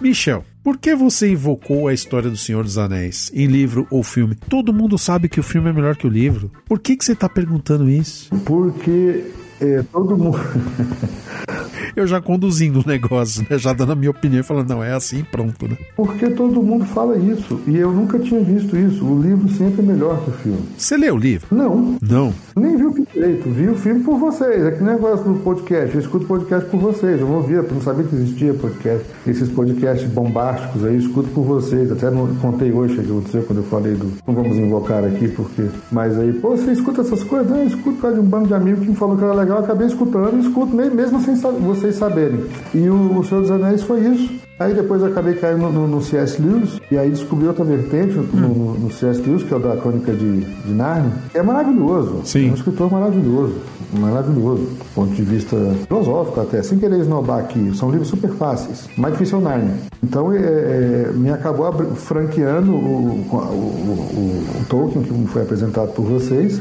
Michel, 0.00 0.44
por 0.62 0.78
que 0.78 0.94
você 0.94 1.30
invocou 1.30 1.88
a 1.88 1.94
história 1.94 2.30
do 2.30 2.36
Senhor 2.36 2.62
dos 2.62 2.78
Anéis 2.78 3.30
em 3.34 3.46
livro 3.46 3.86
ou 3.90 4.02
filme? 4.02 4.36
Todo 4.48 4.72
mundo 4.72 4.96
sabe 4.96 5.28
que 5.28 5.40
o 5.40 5.42
filme 5.42 5.70
é 5.70 5.72
melhor 5.72 5.96
que 5.96 6.06
o 6.06 6.10
livro. 6.10 6.50
Por 6.66 6.78
que, 6.78 6.96
que 6.96 7.04
você 7.04 7.12
está 7.12 7.28
perguntando 7.28 7.90
isso? 7.90 8.30
Porque 8.44 9.24
é, 9.62 9.84
todo 9.92 10.16
mundo. 10.16 10.38
eu 11.94 12.06
já 12.06 12.20
conduzindo 12.20 12.80
o 12.80 12.86
negócio, 12.86 13.46
né? 13.48 13.58
Já 13.58 13.72
dando 13.72 13.92
a 13.92 13.94
minha 13.94 14.10
opinião 14.10 14.40
e 14.40 14.42
falando, 14.42 14.68
não, 14.68 14.82
é 14.82 14.92
assim 14.92 15.22
pronto, 15.22 15.68
né? 15.68 15.76
Porque 15.96 16.30
todo 16.30 16.62
mundo 16.62 16.84
fala 16.84 17.16
isso. 17.16 17.60
E 17.66 17.76
eu 17.76 17.92
nunca 17.92 18.18
tinha 18.18 18.40
visto 18.42 18.76
isso. 18.76 19.04
O 19.04 19.22
livro 19.22 19.48
sempre 19.50 19.82
é 19.82 19.84
melhor 19.84 20.22
que 20.24 20.30
o 20.30 20.32
filme. 20.32 20.62
Você 20.76 20.96
leu 20.96 21.14
o 21.14 21.18
livro? 21.18 21.46
Não. 21.50 21.96
Não. 22.02 22.32
Nem 22.56 22.76
vi 22.76 22.84
o 22.84 22.92
filme 22.92 23.08
direito. 23.12 23.50
Vi 23.50 23.68
o 23.68 23.74
filme 23.74 24.02
por 24.02 24.18
vocês. 24.18 24.64
É 24.64 24.70
que 24.70 24.82
negócio 24.82 25.24
do 25.24 25.40
podcast. 25.40 25.94
Eu 25.94 26.00
escuto 26.00 26.26
podcast 26.26 26.68
por 26.70 26.80
vocês. 26.80 27.20
Eu 27.20 27.26
não 27.26 27.36
ouvia, 27.36 27.62
não 27.62 27.80
sabia 27.80 28.04
que 28.04 28.14
existia 28.14 28.54
podcast. 28.54 29.06
Esses 29.26 29.48
podcasts 29.48 30.08
bombásticos 30.10 30.84
aí, 30.84 30.94
eu 30.94 31.00
escuto 31.00 31.28
por 31.30 31.44
vocês. 31.44 31.90
Até 31.92 32.10
não 32.10 32.34
contei 32.36 32.72
hoje 32.72 32.94
o 32.94 33.02
que 33.02 33.10
aconteceu 33.10 33.42
quando 33.42 33.58
eu 33.58 33.64
falei 33.64 33.94
do. 33.94 34.12
Não 34.26 34.34
vamos 34.34 34.56
invocar 34.56 35.04
aqui, 35.04 35.28
porque. 35.28 35.68
Mas 35.90 36.18
aí, 36.18 36.32
pô, 36.32 36.50
você 36.50 36.72
escuta 36.72 37.02
essas 37.02 37.22
coisas? 37.24 37.50
Não, 37.50 37.58
eu 37.58 37.66
escuto 37.66 37.92
por 37.92 38.02
causa 38.02 38.16
de 38.16 38.22
um 38.22 38.28
bando 38.28 38.48
de 38.48 38.54
amigos 38.54 38.80
que 38.80 38.90
me 38.90 38.96
falou 38.96 39.16
que 39.16 39.24
era 39.24 39.34
legal. 39.34 39.51
Eu 39.52 39.58
acabei 39.58 39.86
escutando 39.86 40.38
e 40.38 40.40
escuto 40.40 40.74
mesmo 40.74 41.20
sem 41.20 41.34
vocês 41.36 41.96
saberem. 41.96 42.46
E 42.74 42.88
o, 42.88 43.18
o 43.18 43.24
Senhor 43.24 43.42
dos 43.42 43.50
Anéis 43.50 43.82
foi 43.82 44.00
isso. 44.00 44.32
Aí 44.58 44.74
depois 44.74 45.02
acabei 45.02 45.34
caindo 45.34 45.58
no, 45.58 45.72
no, 45.72 45.88
no 45.88 46.02
C.S. 46.02 46.40
Lewis, 46.40 46.80
e 46.90 46.96
aí 46.96 47.10
descobri 47.10 47.46
outra 47.46 47.64
vertente 47.64 48.14
no, 48.14 48.24
no, 48.24 48.74
no 48.74 48.92
C.S. 48.92 49.20
Lewis, 49.20 49.42
que 49.42 49.52
é 49.52 49.56
o 49.56 49.60
da 49.60 49.76
Crônica 49.76 50.12
de, 50.12 50.40
de 50.40 50.72
Narnia, 50.72 51.12
é 51.34 51.42
maravilhoso. 51.42 52.20
Sim. 52.24 52.48
É 52.48 52.50
um 52.52 52.54
escritor 52.54 52.90
maravilhoso, 52.90 53.54
maravilhoso, 53.98 54.62
do 54.62 54.94
ponto 54.94 55.12
de 55.12 55.22
vista 55.22 55.56
filosófico 55.88 56.40
até, 56.40 56.62
sem 56.62 56.78
querer 56.78 57.00
esnobar 57.00 57.40
aqui. 57.40 57.72
São 57.74 57.90
livros 57.90 58.08
super 58.08 58.30
fáceis, 58.30 58.88
mais 58.96 59.14
difícil 59.14 59.38
é 59.38 59.40
o 59.40 59.44
Narnia. 59.44 59.74
Então 60.02 60.32
é, 60.32 60.38
é, 60.38 61.10
me 61.14 61.30
acabou 61.30 61.72
franqueando 61.94 62.72
o, 62.72 62.76
o, 62.76 63.36
o, 63.36 64.60
o, 64.60 64.64
Tolkien, 64.68 65.02
que 65.02 65.28
foi 65.28 65.42
apresentado 65.42 65.92
por 65.92 66.04
vocês. 66.04 66.60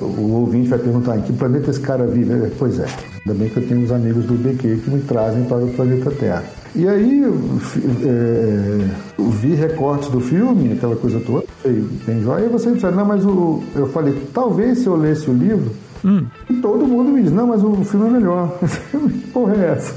O 0.00 0.32
ouvinte 0.32 0.68
vai 0.68 0.78
perguntar 0.78 1.18
em 1.18 1.22
que 1.22 1.32
planeta 1.32 1.70
esse 1.70 1.80
cara 1.80 2.06
vive. 2.24 2.46
É, 2.46 2.50
pois 2.58 2.78
é, 2.78 2.86
ainda 3.26 3.38
bem 3.38 3.48
que 3.48 3.56
eu 3.56 3.66
tenho 3.66 3.82
os 3.82 3.92
amigos 3.92 4.24
do 4.24 4.34
BQ 4.34 4.80
que 4.84 4.90
me 4.90 5.00
trazem 5.02 5.44
para 5.44 5.58
o 5.58 5.68
planeta 5.68 6.10
Terra. 6.10 6.44
E 6.74 6.86
aí 6.86 7.24
é, 8.04 8.88
vi 9.18 9.54
recortes 9.54 10.10
do 10.10 10.20
filme, 10.20 10.74
aquela 10.74 10.96
coisa 10.96 11.20
toda, 11.20 11.46
bem 12.06 12.22
joia, 12.22 12.44
e 12.44 12.48
você 12.48 12.70
disse, 12.72 12.86
não, 12.90 13.04
mas 13.04 13.24
o, 13.24 13.62
eu 13.74 13.86
falei, 13.88 14.14
talvez 14.32 14.80
se 14.80 14.86
eu 14.86 14.96
lesse 14.96 15.30
o 15.30 15.32
livro, 15.32 15.72
hum. 16.04 16.26
e 16.50 16.54
todo 16.54 16.86
mundo 16.86 17.10
me 17.10 17.22
diz, 17.22 17.32
não, 17.32 17.46
mas 17.46 17.62
o 17.62 17.82
filme 17.84 18.08
é 18.08 18.10
melhor. 18.10 18.58
que 18.90 19.30
porra 19.32 19.54
é 19.54 19.72
essa? 19.72 19.94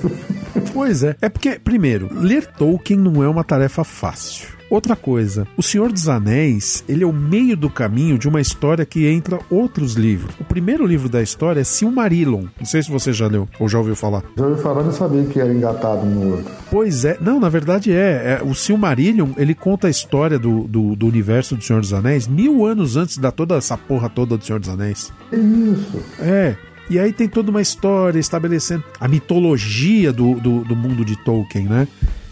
Pois 0.73 1.03
é, 1.03 1.15
é 1.21 1.29
porque, 1.29 1.59
primeiro, 1.59 2.09
ler 2.13 2.45
Tolkien 2.45 2.99
não 2.99 3.23
é 3.23 3.27
uma 3.27 3.43
tarefa 3.43 3.83
fácil. 3.83 4.58
Outra 4.69 4.95
coisa, 4.95 5.47
O 5.57 5.63
Senhor 5.63 5.91
dos 5.91 6.07
Anéis, 6.07 6.83
ele 6.87 7.03
é 7.03 7.07
o 7.07 7.11
meio 7.11 7.57
do 7.57 7.69
caminho 7.69 8.19
de 8.19 8.27
uma 8.27 8.39
história 8.39 8.85
que 8.85 9.07
entra 9.07 9.39
outros 9.49 9.93
livros. 9.93 10.33
O 10.39 10.43
primeiro 10.43 10.85
livro 10.85 11.09
da 11.09 11.21
história 11.21 11.61
é 11.61 11.63
Silmarillion. 11.63 12.45
Não 12.57 12.65
sei 12.65 12.83
se 12.83 12.91
você 12.91 13.11
já 13.11 13.27
leu 13.27 13.47
ou 13.59 13.67
já 13.67 13.79
ouviu 13.79 13.95
falar. 13.95 14.23
Já 14.37 14.45
ouvi 14.45 14.61
falar, 14.61 14.83
não 14.83 14.91
sabia 14.91 15.23
que 15.25 15.39
era 15.39 15.51
engatado 15.51 16.05
no 16.05 16.33
outro. 16.37 16.51
Pois 16.69 17.03
é, 17.03 17.17
não, 17.19 17.39
na 17.39 17.49
verdade 17.49 17.91
é. 17.91 18.39
é 18.39 18.43
o 18.43 18.53
Silmarillion, 18.53 19.29
ele 19.37 19.55
conta 19.55 19.87
a 19.87 19.89
história 19.89 20.37
do, 20.37 20.67
do, 20.67 20.95
do, 20.95 21.07
universo 21.07 21.55
do 21.55 21.63
Senhor 21.63 21.81
dos 21.81 21.93
Anéis 21.93 22.27
mil 22.27 22.65
anos 22.65 22.95
antes 22.95 23.17
da 23.17 23.31
toda 23.31 23.55
essa 23.55 23.75
porra 23.75 24.07
toda 24.07 24.37
do 24.37 24.45
Senhor 24.45 24.59
dos 24.59 24.69
Anéis. 24.69 25.11
Que 25.31 25.35
isso? 25.35 26.03
É. 26.19 26.55
E 26.89 26.97
aí 26.97 27.13
tem 27.13 27.27
toda 27.27 27.51
uma 27.51 27.61
história 27.61 28.19
estabelecendo 28.19 28.83
a 28.99 29.07
mitologia 29.07 30.11
do, 30.11 30.35
do, 30.35 30.63
do 30.63 30.75
mundo 30.75 31.05
de 31.05 31.15
Tolkien, 31.23 31.65
né? 31.65 31.87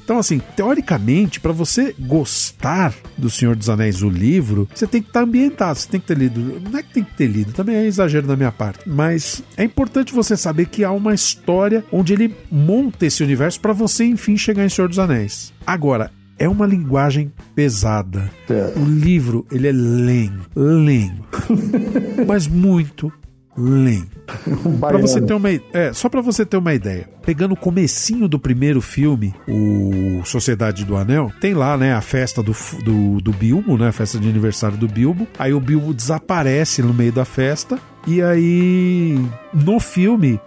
Então, 0.08 0.20
assim, 0.20 0.40
teoricamente, 0.56 1.38
para 1.38 1.52
você 1.52 1.94
gostar 2.00 2.96
do 3.18 3.30
Senhor 3.30 3.58
dos 3.58 3.70
Anéis, 3.70 4.02
o 4.02 4.08
livro, 4.08 4.66
você 4.74 4.88
tem 4.88 5.02
que 5.02 5.10
estar 5.10 5.20
tá 5.20 5.26
ambientado, 5.26 5.78
você 5.78 5.90
tem 5.90 6.00
que 6.00 6.08
ter 6.08 6.18
lido. 6.18 6.62
Não 6.62 6.80
é 6.80 6.82
que 6.82 6.94
tem 6.94 7.04
que 7.04 7.14
ter 7.14 7.28
lido, 7.28 7.52
também 7.52 7.76
é 7.76 7.86
exagero 7.86 8.26
da 8.26 8.38
minha 8.38 8.50
parte. 8.50 8.88
Mas 8.88 9.44
é 9.58 9.66
importante 9.66 10.14
você 10.14 10.38
saber 10.38 10.68
que 10.68 10.86
há 10.86 10.94
uma 10.94 11.14
história 11.14 11.84
onde 11.92 12.14
ele 12.14 12.34
monta 12.50 13.06
esse 13.06 13.22
universo 13.22 13.60
para 13.60 13.74
você, 13.74 14.06
enfim, 14.06 14.38
chegar 14.38 14.64
em 14.64 14.70
Senhor 14.70 14.88
dos 14.88 14.98
Anéis. 14.98 15.52
Agora, 15.66 16.10
é 16.40 16.48
uma 16.48 16.66
linguagem 16.66 17.30
pesada. 17.54 18.32
É. 18.50 18.80
O 18.80 18.86
livro, 18.86 19.46
ele 19.52 19.68
é 19.68 19.74
lento, 19.74 20.50
lento, 20.56 21.28
mas 22.26 22.48
muito 22.48 23.12
Um 23.58 24.06
Pra 24.80 24.98
você 24.98 25.20
ter 25.22 25.34
uma, 25.34 25.50
é, 25.74 25.92
só 25.94 26.08
para 26.10 26.22
você 26.22 26.46
ter 26.46 26.58
uma 26.58 26.74
ideia, 26.74 27.10
pegando 27.26 27.54
o 27.54 27.58
comecinho 27.58 28.28
do 28.28 28.38
primeiro 28.38 28.82
filme, 28.82 29.34
o 29.48 30.22
Sociedade 30.26 30.86
do 30.86 30.96
Anel, 30.96 31.32
tem 31.42 31.54
lá, 31.54 31.78
né, 31.78 31.94
a 31.94 32.02
festa 32.02 32.44
do, 32.44 32.56
do, 32.84 33.22
do 33.22 33.32
Bilbo, 33.32 33.78
né, 33.78 33.88
a 33.88 33.92
festa 33.92 34.20
de 34.20 34.30
aniversário 34.30 34.78
do 34.78 34.88
Bilbo. 34.88 35.28
Aí 35.40 35.54
o 35.54 35.60
Bilbo 35.60 35.94
desaparece 35.94 36.84
no 36.84 36.94
meio 36.94 37.12
da 37.12 37.26
festa 37.26 37.80
e 38.06 38.22
aí 38.22 39.20
no 39.54 39.80
filme 39.80 40.40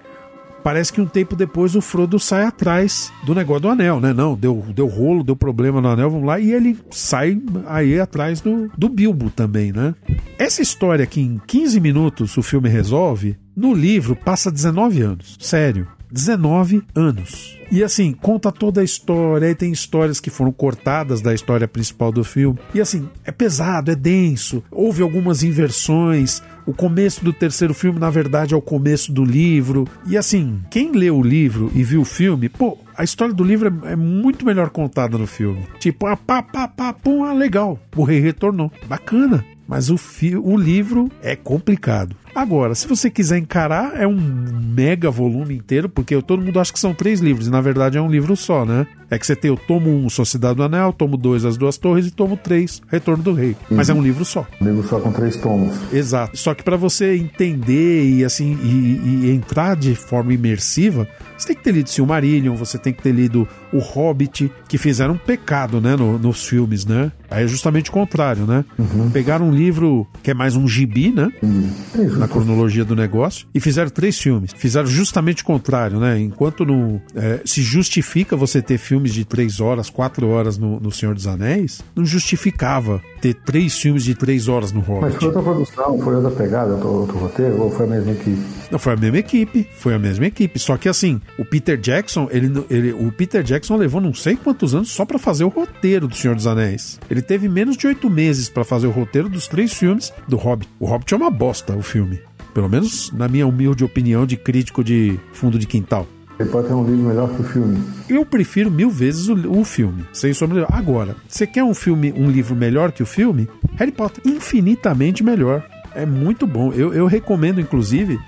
Parece 0.63 0.93
que 0.93 1.01
um 1.01 1.07
tempo 1.07 1.35
depois 1.35 1.75
o 1.75 1.81
Frodo 1.81 2.19
sai 2.19 2.45
atrás 2.45 3.13
do 3.25 3.35
negócio 3.35 3.63
do 3.63 3.69
anel, 3.69 4.01
né? 4.01 4.13
Não, 4.13 4.35
deu, 4.35 4.65
deu 4.75 4.87
rolo, 4.87 5.25
deu 5.25 5.37
problema 5.37 5.81
no 5.81 5.89
anel, 5.89 6.11
vamos 6.11 6.27
lá. 6.27 6.39
E 6.39 6.53
ele 6.53 6.79
sai 6.91 7.41
aí 7.67 7.99
atrás 7.99 8.41
do, 8.41 8.71
do 8.77 8.89
Bilbo 8.89 9.31
também, 9.31 9.73
né? 9.73 9.95
Essa 10.39 10.63
história 10.63 11.07
que 11.07 11.21
em 11.21 11.41
15 11.47 11.81
minutos 11.81 12.37
o 12.37 12.43
filme 12.43 12.69
resolve, 12.69 13.37
no 13.57 13.75
livro 13.75 14.15
passa 14.17 14.51
19 14.51 15.03
anos. 15.03 15.37
Sério. 15.41 15.87
19 16.11 16.83
anos. 16.95 17.59
E 17.71 17.85
assim, 17.85 18.13
conta 18.13 18.51
toda 18.51 18.81
a 18.81 18.85
história, 18.85 19.47
aí 19.47 19.55
tem 19.55 19.71
histórias 19.71 20.19
que 20.19 20.29
foram 20.29 20.51
cortadas 20.51 21.21
da 21.21 21.33
história 21.33 21.69
principal 21.69 22.11
do 22.11 22.25
filme. 22.25 22.59
E 22.75 22.81
assim, 22.81 23.09
é 23.25 23.31
pesado, 23.31 23.93
é 23.93 23.95
denso, 23.95 24.63
houve 24.73 25.03
algumas 25.03 25.45
inversões. 25.45 26.43
O 26.71 26.73
começo 26.73 27.25
do 27.25 27.33
terceiro 27.33 27.75
filme, 27.75 27.99
na 27.99 28.11
verdade, 28.11 28.55
é 28.55 28.57
o 28.57 28.63
começo 28.63 29.13
do 29.13 29.25
livro. 29.25 29.89
E 30.07 30.17
assim, 30.17 30.61
quem 30.71 30.93
leu 30.93 31.19
o 31.19 31.23
livro 31.23 31.69
e 31.75 31.83
viu 31.83 32.03
o 32.03 32.05
filme, 32.05 32.49
pô, 32.49 32.79
a 32.97 33.03
história 33.03 33.35
do 33.35 33.43
livro 33.43 33.77
é, 33.85 33.95
é 33.95 33.97
muito 33.97 34.47
melhor 34.47 34.71
contada 34.71 35.19
no 35.19 35.27
filme. 35.27 35.67
Tipo, 35.81 36.07
ah, 36.07 36.17
pá, 36.17 36.41
pá, 36.41 36.69
pá, 36.69 36.93
pum, 36.93 37.25
ah, 37.25 37.33
legal. 37.33 37.77
O 37.97 38.05
rei 38.05 38.21
retornou. 38.21 38.71
Bacana. 38.87 39.45
Mas 39.67 39.91
o, 39.91 39.97
o 40.45 40.57
livro 40.57 41.11
é 41.21 41.35
complicado. 41.35 42.15
Agora, 42.35 42.75
se 42.75 42.87
você 42.87 43.11
quiser 43.11 43.39
encarar, 43.39 44.01
é 44.01 44.07
um 44.07 44.17
mega 44.17 45.11
volume 45.11 45.57
inteiro, 45.57 45.89
porque 45.89 46.21
todo 46.23 46.43
mundo 46.43 46.61
acha 46.61 46.73
que 46.73 46.79
são 46.79 46.95
três 46.95 47.21
livros, 47.21 47.47
e 47.47 47.51
na 47.51 47.61
verdade 47.61 47.99
é 47.99 48.01
um 48.01 48.11
livro 48.11 48.37
só, 48.37 48.65
né? 48.65 48.87
É 49.11 49.19
que 49.19 49.27
você 49.27 49.35
tem 49.35 49.51
o 49.51 49.57
tomo 49.57 49.91
1, 50.07 50.11
Sociedade 50.11 50.55
do 50.55 50.63
Anel, 50.63 50.93
tomo 50.93 51.17
2, 51.17 51.45
As 51.45 51.57
Duas 51.57 51.77
Torres, 51.77 52.07
e 52.07 52.13
tomo 52.13 52.37
3, 52.37 52.81
Retorno 52.87 53.25
do 53.25 53.33
Rei. 53.33 53.57
Uhum. 53.69 53.77
Mas 53.77 53.91
é 53.91 53.95
um 53.95 54.01
livro 54.01 54.25
só. 54.25 54.47
Um 54.61 54.67
livro 54.67 54.87
só 54.87 55.01
com 55.01 55.11
três 55.11 55.37
tomos. 55.37 55.75
Exato. 55.93 56.37
Só 56.37 56.55
que 56.55 56.63
para 56.63 56.77
você 56.77 57.17
entender 57.17 58.09
e 58.09 58.25
assim 58.25 58.57
e, 58.63 59.27
e, 59.27 59.31
entrar 59.33 59.75
de 59.75 59.97
forma 59.97 60.33
imersiva, 60.33 61.09
você 61.37 61.49
tem 61.49 61.57
que 61.57 61.65
ter 61.65 61.73
lido 61.73 61.91
Silmarillion, 61.91 62.55
você 62.55 62.79
tem 62.79 62.93
que 62.93 63.03
ter 63.03 63.13
lido 63.13 63.49
O 63.73 63.79
Hobbit, 63.79 64.53
que 64.69 64.79
fizeram 64.79 65.15
um 65.15 65.19
pecado, 65.19 65.81
né, 65.81 65.97
no, 65.97 66.17
nos 66.17 66.47
filmes, 66.47 66.87
né? 66.87 67.11
Aí 67.29 67.45
é 67.45 67.49
justamente 67.49 67.91
o 67.91 67.93
contrário, 67.93 68.45
né? 68.45 68.65
Uhum. 68.79 69.11
Pegaram 69.11 69.49
um 69.49 69.53
livro 69.53 70.07
que 70.23 70.31
é 70.31 70.35
mais 70.35 70.55
um 70.55 70.69
gibi, 70.69 71.11
né? 71.11 71.33
Uhum. 71.43 71.71
É 71.97 72.03
isso, 72.03 72.19
na 72.21 72.29
cronologia 72.29 72.85
do 72.85 72.95
negócio, 72.95 73.47
e 73.55 73.61
fizeram 73.61 73.91
três 73.91 74.19
filmes. 74.19 74.53
Fizeram 74.55 74.87
justamente 74.87 75.43
o 75.43 75.47
contrário, 75.47 75.99
né? 75.99 76.21
Enquanto 76.21 76.65
no, 76.65 77.01
é, 77.15 77.41
se 77.45 77.63
justifica 77.63 78.37
você 78.37 78.61
ter 78.61 78.79
filmes 78.79 79.13
de 79.15 79.25
três 79.25 79.61
horas, 79.61 79.89
quatro 79.89 80.29
horas 80.29 80.59
no, 80.59 80.79
no 80.79 80.93
Senhor 80.93 81.15
dos 81.15 81.27
Anéis, 81.27 81.81
não 81.97 82.05
justificava 82.05 83.01
ter 83.21 83.35
três 83.35 83.79
filmes 83.79 84.05
de 84.05 84.15
três 84.15 84.49
horas 84.49 84.73
no 84.73 84.81
Hobbit. 84.81 85.03
Mas 85.03 85.15
foi 85.17 85.27
outra 85.27 85.43
produção, 85.43 85.99
foi 85.99 86.15
outra 86.15 86.31
pegada, 86.31 86.75
outro, 86.75 86.89
outro 86.89 87.19
roteiro, 87.19 87.63
ou 87.63 87.71
foi 87.71 87.87
a 87.87 87.89
mesma 87.89 88.13
equipe? 88.13 88.43
Não, 88.71 88.79
foi 88.79 88.93
a 88.93 88.97
mesma 88.97 89.19
equipe, 89.19 89.69
foi 89.73 89.95
a 89.95 89.99
mesma 89.99 90.27
equipe. 90.27 90.59
Só 90.59 90.77
que 90.77 90.89
assim, 90.89 91.21
o 91.39 91.45
Peter 91.45 91.79
Jackson, 91.79 92.29
ele, 92.31 92.65
ele, 92.71 92.93
o 92.93 93.11
Peter 93.11 93.43
Jackson 93.43 93.77
levou 93.77 94.01
não 94.01 94.15
sei 94.15 94.37
quantos 94.37 94.75
anos 94.75 94.91
só 94.91 95.05
para 95.05 95.19
fazer 95.19 95.45
o 95.45 95.49
roteiro 95.49 96.07
do 96.07 96.15
Senhor 96.15 96.37
dos 96.37 96.47
Anéis. 96.47 96.99
Ele 97.11 97.23
teve 97.23 97.49
menos 97.49 97.77
de 97.77 97.87
oito 97.87 98.11
meses 98.11 98.49
para 98.49 98.65
fazer 98.65 98.87
o 98.87 98.91
roteiro 98.91 99.29
dos 99.29 99.49
três 99.49 99.73
filmes 99.73 100.13
do 100.29 100.37
Hobbit. 100.37 100.71
O 100.79 100.87
Hobbit 100.87 101.15
é 101.15 101.17
uma 101.17 101.31
bosta, 101.31 101.77
o 101.77 101.83
filme. 101.83 102.10
Pelo 102.53 102.69
menos 102.69 103.11
na 103.13 103.29
minha 103.29 103.47
humilde 103.47 103.85
opinião 103.85 104.27
de 104.27 104.37
crítico 104.37 104.83
de 104.83 105.19
fundo 105.33 105.59
de 105.59 105.67
quintal. 105.67 106.07
Ele 106.39 106.49
pode 106.49 106.69
ter 106.69 106.73
um 106.73 106.85
livro 106.85 107.09
melhor 107.09 107.29
que 107.29 107.43
o 107.43 107.45
filme. 107.45 107.79
Eu 108.09 108.25
prefiro 108.25 108.71
mil 108.71 108.89
vezes 108.89 109.29
o, 109.29 109.35
o 109.51 109.63
filme, 109.63 110.07
sem 110.11 110.33
sombra. 110.33 110.67
Agora, 110.71 111.15
você 111.29 111.47
quer 111.47 111.63
um 111.63 111.75
filme, 111.75 112.15
um 112.17 112.31
livro 112.31 112.57
melhor 112.57 112.93
que 112.93 113.03
o 113.03 113.07
filme? 113.07 113.47
Harry 113.77 113.93
Potter, 113.93 114.23
infinitamente 114.25 115.23
melhor. 115.23 115.63
É 115.95 116.07
muito 116.07 116.47
bom. 116.47 116.73
Eu, 116.73 116.95
eu 116.95 117.07
recomendo, 117.07 117.61
inclusive, 117.61 118.19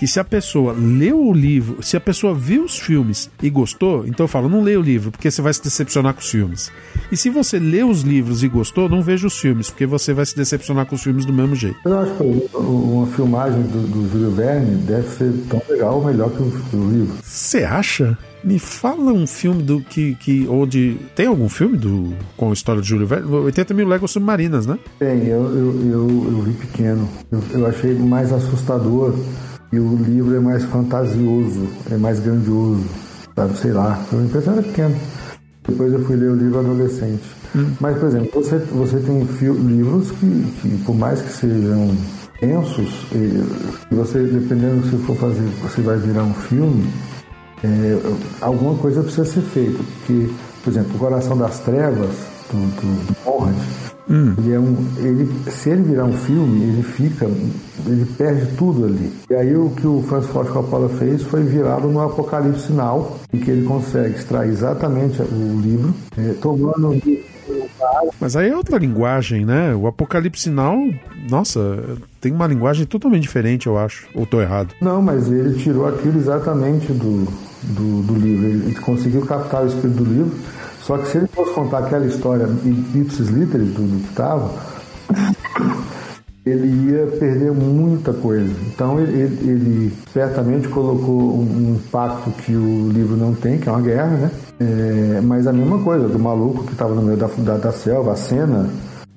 que 0.00 0.06
se 0.06 0.18
a 0.18 0.24
pessoa 0.24 0.72
leu 0.72 1.22
o 1.26 1.30
livro, 1.30 1.82
se 1.82 1.94
a 1.94 2.00
pessoa 2.00 2.34
viu 2.34 2.64
os 2.64 2.78
filmes 2.78 3.30
e 3.42 3.50
gostou, 3.50 4.06
então 4.06 4.24
eu 4.24 4.28
falo, 4.28 4.48
não 4.48 4.62
leia 4.62 4.80
o 4.80 4.82
livro, 4.82 5.10
porque 5.10 5.30
você 5.30 5.42
vai 5.42 5.52
se 5.52 5.62
decepcionar 5.62 6.14
com 6.14 6.20
os 6.20 6.30
filmes. 6.30 6.72
E 7.12 7.18
se 7.18 7.28
você 7.28 7.58
leu 7.58 7.90
os 7.90 8.00
livros 8.00 8.42
e 8.42 8.48
gostou, 8.48 8.88
não 8.88 9.02
veja 9.02 9.26
os 9.26 9.38
filmes, 9.38 9.68
porque 9.68 9.84
você 9.84 10.14
vai 10.14 10.24
se 10.24 10.34
decepcionar 10.34 10.86
com 10.86 10.94
os 10.94 11.02
filmes 11.02 11.26
do 11.26 11.34
mesmo 11.34 11.54
jeito. 11.54 11.76
Eu 11.84 11.98
acho 11.98 12.14
que 12.14 12.56
uma 12.56 13.06
filmagem 13.08 13.60
do, 13.64 13.86
do 13.88 14.10
Júlio 14.10 14.30
Verne 14.30 14.74
deve 14.86 15.06
ser 15.06 15.34
tão 15.50 15.60
legal 15.68 15.96
ou 15.96 16.04
melhor 16.06 16.30
que 16.30 16.42
o, 16.42 16.78
o 16.78 16.90
livro. 16.90 17.18
Você 17.22 17.64
acha? 17.64 18.16
Me 18.42 18.58
fala 18.58 19.12
um 19.12 19.26
filme 19.26 19.62
do 19.62 19.82
que, 19.82 20.14
que 20.14 20.48
onde 20.48 20.96
tem 21.14 21.26
algum 21.26 21.50
filme 21.50 21.76
do 21.76 22.14
com 22.38 22.48
a 22.48 22.52
história 22.54 22.80
de 22.80 22.88
Júlio 22.88 23.06
Verne? 23.06 23.30
80 23.30 23.74
mil 23.74 23.86
léguas 23.86 24.12
submarinas, 24.12 24.66
né? 24.66 24.78
Tem, 24.98 25.26
eu, 25.26 25.44
eu, 25.44 25.90
eu, 25.90 26.08
eu 26.08 26.40
vi 26.40 26.52
pequeno. 26.54 27.06
Eu, 27.30 27.42
eu 27.50 27.66
achei 27.66 27.92
mais 27.92 28.32
assustador 28.32 29.14
e 29.72 29.78
o 29.78 29.96
livro 29.96 30.34
é 30.36 30.40
mais 30.40 30.64
fantasioso, 30.64 31.68
é 31.90 31.96
mais 31.96 32.18
grandioso, 32.20 32.84
sabe? 33.36 33.56
Sei 33.58 33.72
lá. 33.72 33.98
A 34.12 34.16
impressão 34.16 34.54
era 34.54 34.62
pequena. 34.62 34.94
Depois 35.68 35.92
eu 35.92 36.04
fui 36.04 36.16
ler 36.16 36.30
o 36.30 36.34
livro 36.36 36.58
adolescente. 36.58 37.22
Hum. 37.54 37.70
Mas, 37.80 37.98
por 37.98 38.08
exemplo, 38.08 38.30
você, 38.34 38.58
você 38.58 38.98
tem 38.98 39.24
fio- 39.26 39.54
livros 39.54 40.10
que, 40.12 40.52
que, 40.62 40.68
por 40.84 40.96
mais 40.96 41.20
que 41.20 41.30
sejam 41.30 41.96
densos, 42.40 43.06
você, 43.90 44.22
dependendo 44.22 44.88
se 44.88 44.96
for 45.04 45.16
fazer, 45.16 45.46
você 45.62 45.82
vai 45.82 45.98
virar 45.98 46.24
um 46.24 46.34
filme, 46.34 46.88
é, 47.62 47.98
alguma 48.40 48.74
coisa 48.76 49.02
precisa 49.02 49.24
ser 49.24 49.42
feita. 49.42 49.78
Porque, 49.98 50.30
por 50.64 50.70
exemplo, 50.70 50.96
o 50.96 50.98
Coração 50.98 51.36
das 51.36 51.60
Trevas, 51.60 52.10
do, 52.50 52.56
do, 52.80 53.06
do 53.06 53.16
Conrad, 54.10 54.38
ele 54.38 54.52
é 54.52 54.58
um, 54.58 54.76
ele, 54.98 55.50
se 55.50 55.70
ele 55.70 55.82
virar 55.82 56.04
um 56.04 56.12
filme, 56.12 56.64
ele 56.64 56.82
fica, 56.82 57.26
ele 57.86 58.04
perde 58.18 58.46
tudo 58.56 58.84
ali. 58.84 59.12
E 59.30 59.34
aí 59.34 59.56
o 59.56 59.70
que 59.70 59.86
o 59.86 60.02
Francis 60.02 60.30
Ford 60.30 60.48
Coppola 60.48 60.88
fez 60.88 61.22
foi 61.22 61.42
virá-lo 61.44 61.90
no 61.92 62.00
Apocalipse 62.00 62.66
Sinal, 62.66 63.20
em 63.32 63.38
que 63.38 63.50
ele 63.50 63.64
consegue 63.64 64.16
extrair 64.16 64.50
exatamente 64.50 65.22
o 65.22 65.60
livro, 65.60 65.94
é, 66.18 66.34
tomando 66.40 67.00
Mas 68.20 68.34
aí 68.34 68.50
é 68.50 68.56
outra 68.56 68.78
linguagem, 68.78 69.44
né? 69.44 69.74
O 69.74 69.86
Apocalipse 69.86 70.42
Sinal, 70.42 70.76
nossa, 71.28 71.98
tem 72.20 72.32
uma 72.32 72.46
linguagem 72.46 72.86
totalmente 72.86 73.22
diferente, 73.22 73.68
eu 73.68 73.78
acho. 73.78 74.08
Ou 74.14 74.26
tô 74.26 74.40
errado? 74.40 74.74
Não, 74.80 75.00
mas 75.00 75.30
ele 75.30 75.54
tirou 75.54 75.86
aquilo 75.86 76.18
exatamente 76.18 76.92
do, 76.92 77.26
do, 77.62 78.02
do 78.02 78.14
livro. 78.14 78.46
Ele 78.46 78.74
conseguiu 78.74 79.22
captar 79.22 79.62
o 79.62 79.66
espírito 79.68 80.02
do 80.02 80.04
livro. 80.04 80.32
Só 80.90 80.98
que 80.98 81.08
se 81.08 81.18
ele 81.18 81.28
fosse 81.28 81.52
contar 81.54 81.78
aquela 81.78 82.04
história 82.04 82.48
ipsis 82.96 83.28
literis 83.28 83.68
do, 83.74 83.82
do 83.82 84.00
que 84.02 84.08
estava, 84.10 84.50
ele 86.44 86.90
ia 86.90 87.06
perder 87.16 87.52
muita 87.52 88.12
coisa. 88.12 88.52
Então 88.66 88.98
ele, 88.98 89.12
ele, 89.22 89.50
ele 89.50 89.92
certamente 90.12 90.66
colocou 90.66 91.14
um, 91.38 91.42
um 91.42 91.74
impacto 91.76 92.30
que 92.42 92.56
o 92.56 92.88
livro 92.90 93.16
não 93.16 93.32
tem, 93.32 93.58
que 93.58 93.68
é 93.68 93.72
uma 93.72 93.80
guerra, 93.80 94.08
né? 94.16 94.30
É, 94.58 95.20
mas 95.22 95.46
a 95.46 95.52
mesma 95.52 95.78
coisa, 95.78 96.08
do 96.08 96.18
maluco 96.18 96.64
que 96.64 96.72
estava 96.72 96.92
no 96.92 97.02
meio 97.02 97.16
da, 97.16 97.28
da, 97.38 97.56
da 97.56 97.70
selva, 97.70 98.10
a 98.14 98.16
cena 98.16 98.68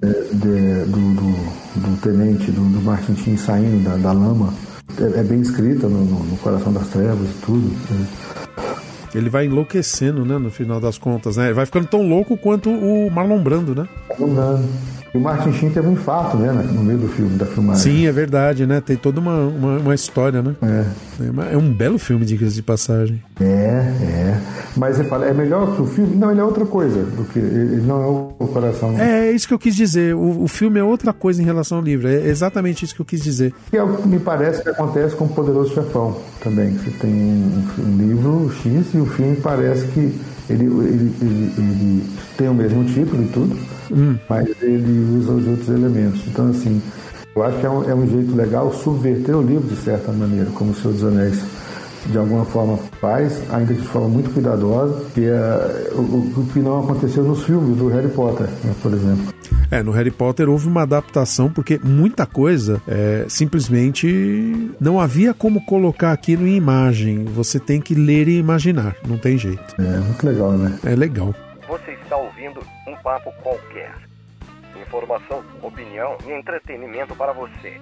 é, 0.03 0.07
de- 0.07 0.85
do, 0.91 1.15
do, 1.15 1.79
do 1.81 2.01
tenente, 2.01 2.51
do, 2.51 2.61
do 2.71 2.81
Martin 2.83 3.15
Sheen 3.15 3.35
saindo 3.35 3.83
da, 3.83 3.95
da 3.97 4.11
lama, 4.11 4.53
é, 4.99 5.21
é 5.21 5.23
bem 5.23 5.41
escrita 5.41 5.87
no, 5.87 6.05
no- 6.05 6.23
no 6.23 6.37
Coração 6.37 6.71
das 6.71 6.87
Trevas 6.89 7.27
e 7.27 7.41
tudo. 7.43 7.67
né? 7.89 8.05
Ele 9.13 9.29
vai 9.29 9.45
enlouquecendo, 9.45 10.25
né? 10.25 10.37
No 10.37 10.49
final 10.49 10.79
das 10.79 10.97
contas, 10.97 11.37
né? 11.37 11.45
Ele 11.45 11.53
vai 11.53 11.65
ficando 11.65 11.87
tão 11.87 12.07
louco 12.07 12.35
quanto 12.37 12.69
o 12.69 13.09
Marlon 13.11 13.41
Brando, 13.41 13.75
né? 13.75 13.87
Lembrando. 14.19 14.67
E 15.13 15.17
o 15.17 15.21
Martin 15.21 15.53
Sheen 15.53 15.69
teve 15.69 15.87
um 15.87 15.93
infarto, 15.93 16.37
né? 16.37 16.51
No 16.51 16.83
meio 16.83 16.97
do 16.97 17.07
filme, 17.07 17.37
da 17.37 17.45
filmagem. 17.45 17.83
Sim, 17.83 18.07
é 18.07 18.11
verdade, 18.11 18.65
né? 18.65 18.81
Tem 18.81 18.97
toda 18.97 19.19
uma, 19.19 19.45
uma, 19.45 19.77
uma 19.77 19.95
história, 19.95 20.41
né? 20.41 20.55
É. 20.61 20.85
É, 21.49 21.53
é 21.53 21.57
um 21.57 21.71
belo 21.71 21.99
filme, 21.99 22.25
diga-se 22.25 22.55
de 22.55 22.63
passagem. 22.63 23.21
É, 23.39 23.45
é. 23.45 24.41
Mas 24.75 24.97
você 24.97 25.03
fala, 25.03 25.25
é 25.27 25.33
melhor 25.33 25.75
que 25.75 25.81
o 25.83 25.85
filme? 25.85 26.15
Não, 26.15 26.31
ele 26.31 26.39
é 26.39 26.43
outra 26.43 26.65
coisa 26.65 27.03
do 27.03 27.25
que. 27.25 27.37
Ele 27.37 27.81
não 27.85 28.01
é 28.01 28.07
o 28.07 28.47
coração. 28.47 28.97
É, 28.97 29.27
é 29.27 29.31
isso 29.31 29.47
que 29.47 29.53
eu 29.53 29.59
quis 29.59 29.75
dizer. 29.75 30.15
O, 30.15 30.43
o 30.43 30.47
filme 30.47 30.79
é 30.79 30.83
outra 30.83 31.13
coisa 31.13 31.41
em 31.41 31.45
relação 31.45 31.77
ao 31.77 31.83
livro. 31.83 32.07
É 32.07 32.27
exatamente 32.27 32.83
isso 32.83 32.95
que 32.95 33.01
eu 33.01 33.05
quis 33.05 33.21
dizer. 33.21 33.53
Que 33.69 33.77
é 33.77 33.83
o 33.83 33.95
que 33.95 34.07
me 34.07 34.19
parece 34.19 34.63
que 34.63 34.69
acontece 34.69 35.15
com 35.15 35.25
o 35.25 35.29
Poderoso 35.29 35.75
Chefão 35.75 36.17
também. 36.41 36.71
Você 36.71 36.89
tem 36.89 37.11
um, 37.11 37.63
um 37.79 37.97
livro 37.97 38.51
X 38.63 38.93
e 38.95 38.97
o 38.97 39.05
filme 39.05 39.35
parece 39.35 39.85
que 39.87 39.99
ele, 40.49 40.65
ele, 40.65 41.15
ele, 41.21 41.53
ele 41.57 42.03
tem 42.37 42.49
o 42.49 42.53
mesmo 42.53 42.83
título 42.85 43.23
e 43.23 43.27
tudo, 43.27 43.57
mas 44.29 44.47
ele 44.61 45.17
usa 45.17 45.31
os 45.33 45.47
outros 45.47 45.69
elementos. 45.69 46.21
Então, 46.27 46.49
assim, 46.49 46.81
eu 47.35 47.43
acho 47.43 47.59
que 47.59 47.65
é 47.65 47.69
um, 47.69 47.89
é 47.89 47.95
um 47.95 48.07
jeito 48.07 48.35
legal 48.35 48.71
subverter 48.73 49.35
o 49.37 49.41
livro 49.41 49.67
de 49.67 49.75
certa 49.75 50.11
maneira, 50.11 50.49
como 50.51 50.71
o 50.71 50.75
Senhor 50.75 50.93
dos 50.93 51.03
Anéis 51.03 51.43
de 52.07 52.17
alguma 52.17 52.43
forma 52.43 52.77
faz, 52.99 53.41
ainda 53.49 53.73
que 53.73 53.79
de 53.81 53.87
forma 53.87 54.09
muito 54.09 54.29
cuidadosa, 54.31 55.05
que 55.13 55.23
é 55.23 55.89
o, 55.93 56.01
o- 56.01 56.47
que 56.51 56.59
não 56.59 56.79
aconteceu 56.83 57.23
nos 57.23 57.43
filmes 57.45 57.77
do 57.77 57.87
Harry 57.87 58.09
Potter, 58.09 58.45
né, 58.61 58.73
por 58.81 58.91
exemplo. 58.93 59.33
É, 59.71 59.81
no 59.81 59.91
Harry 59.91 60.11
Potter 60.11 60.49
houve 60.49 60.67
uma 60.67 60.81
adaptação 60.83 61.49
porque 61.49 61.79
muita 61.81 62.25
coisa 62.25 62.81
é, 62.85 63.25
simplesmente 63.29 64.69
não 64.79 64.99
havia 64.99 65.33
como 65.33 65.65
colocar 65.65 66.11
aquilo 66.11 66.45
em 66.45 66.55
imagem. 66.57 67.23
Você 67.33 67.59
tem 67.59 67.79
que 67.79 67.95
ler 67.95 68.27
e 68.27 68.37
imaginar, 68.37 68.95
não 69.07 69.17
tem 69.17 69.37
jeito. 69.37 69.63
É 69.79 69.97
muito 69.99 70.25
legal, 70.27 70.51
né? 70.53 70.77
É 70.85 70.95
legal. 70.95 71.33
Você 71.69 71.91
está 72.03 72.17
ouvindo 72.17 72.59
papo 73.03 73.31
qualquer. 73.43 73.93
Informação, 74.81 75.43
opinião 75.61 76.17
e 76.25 76.31
entretenimento 76.31 77.15
para 77.15 77.33
você. 77.33 77.79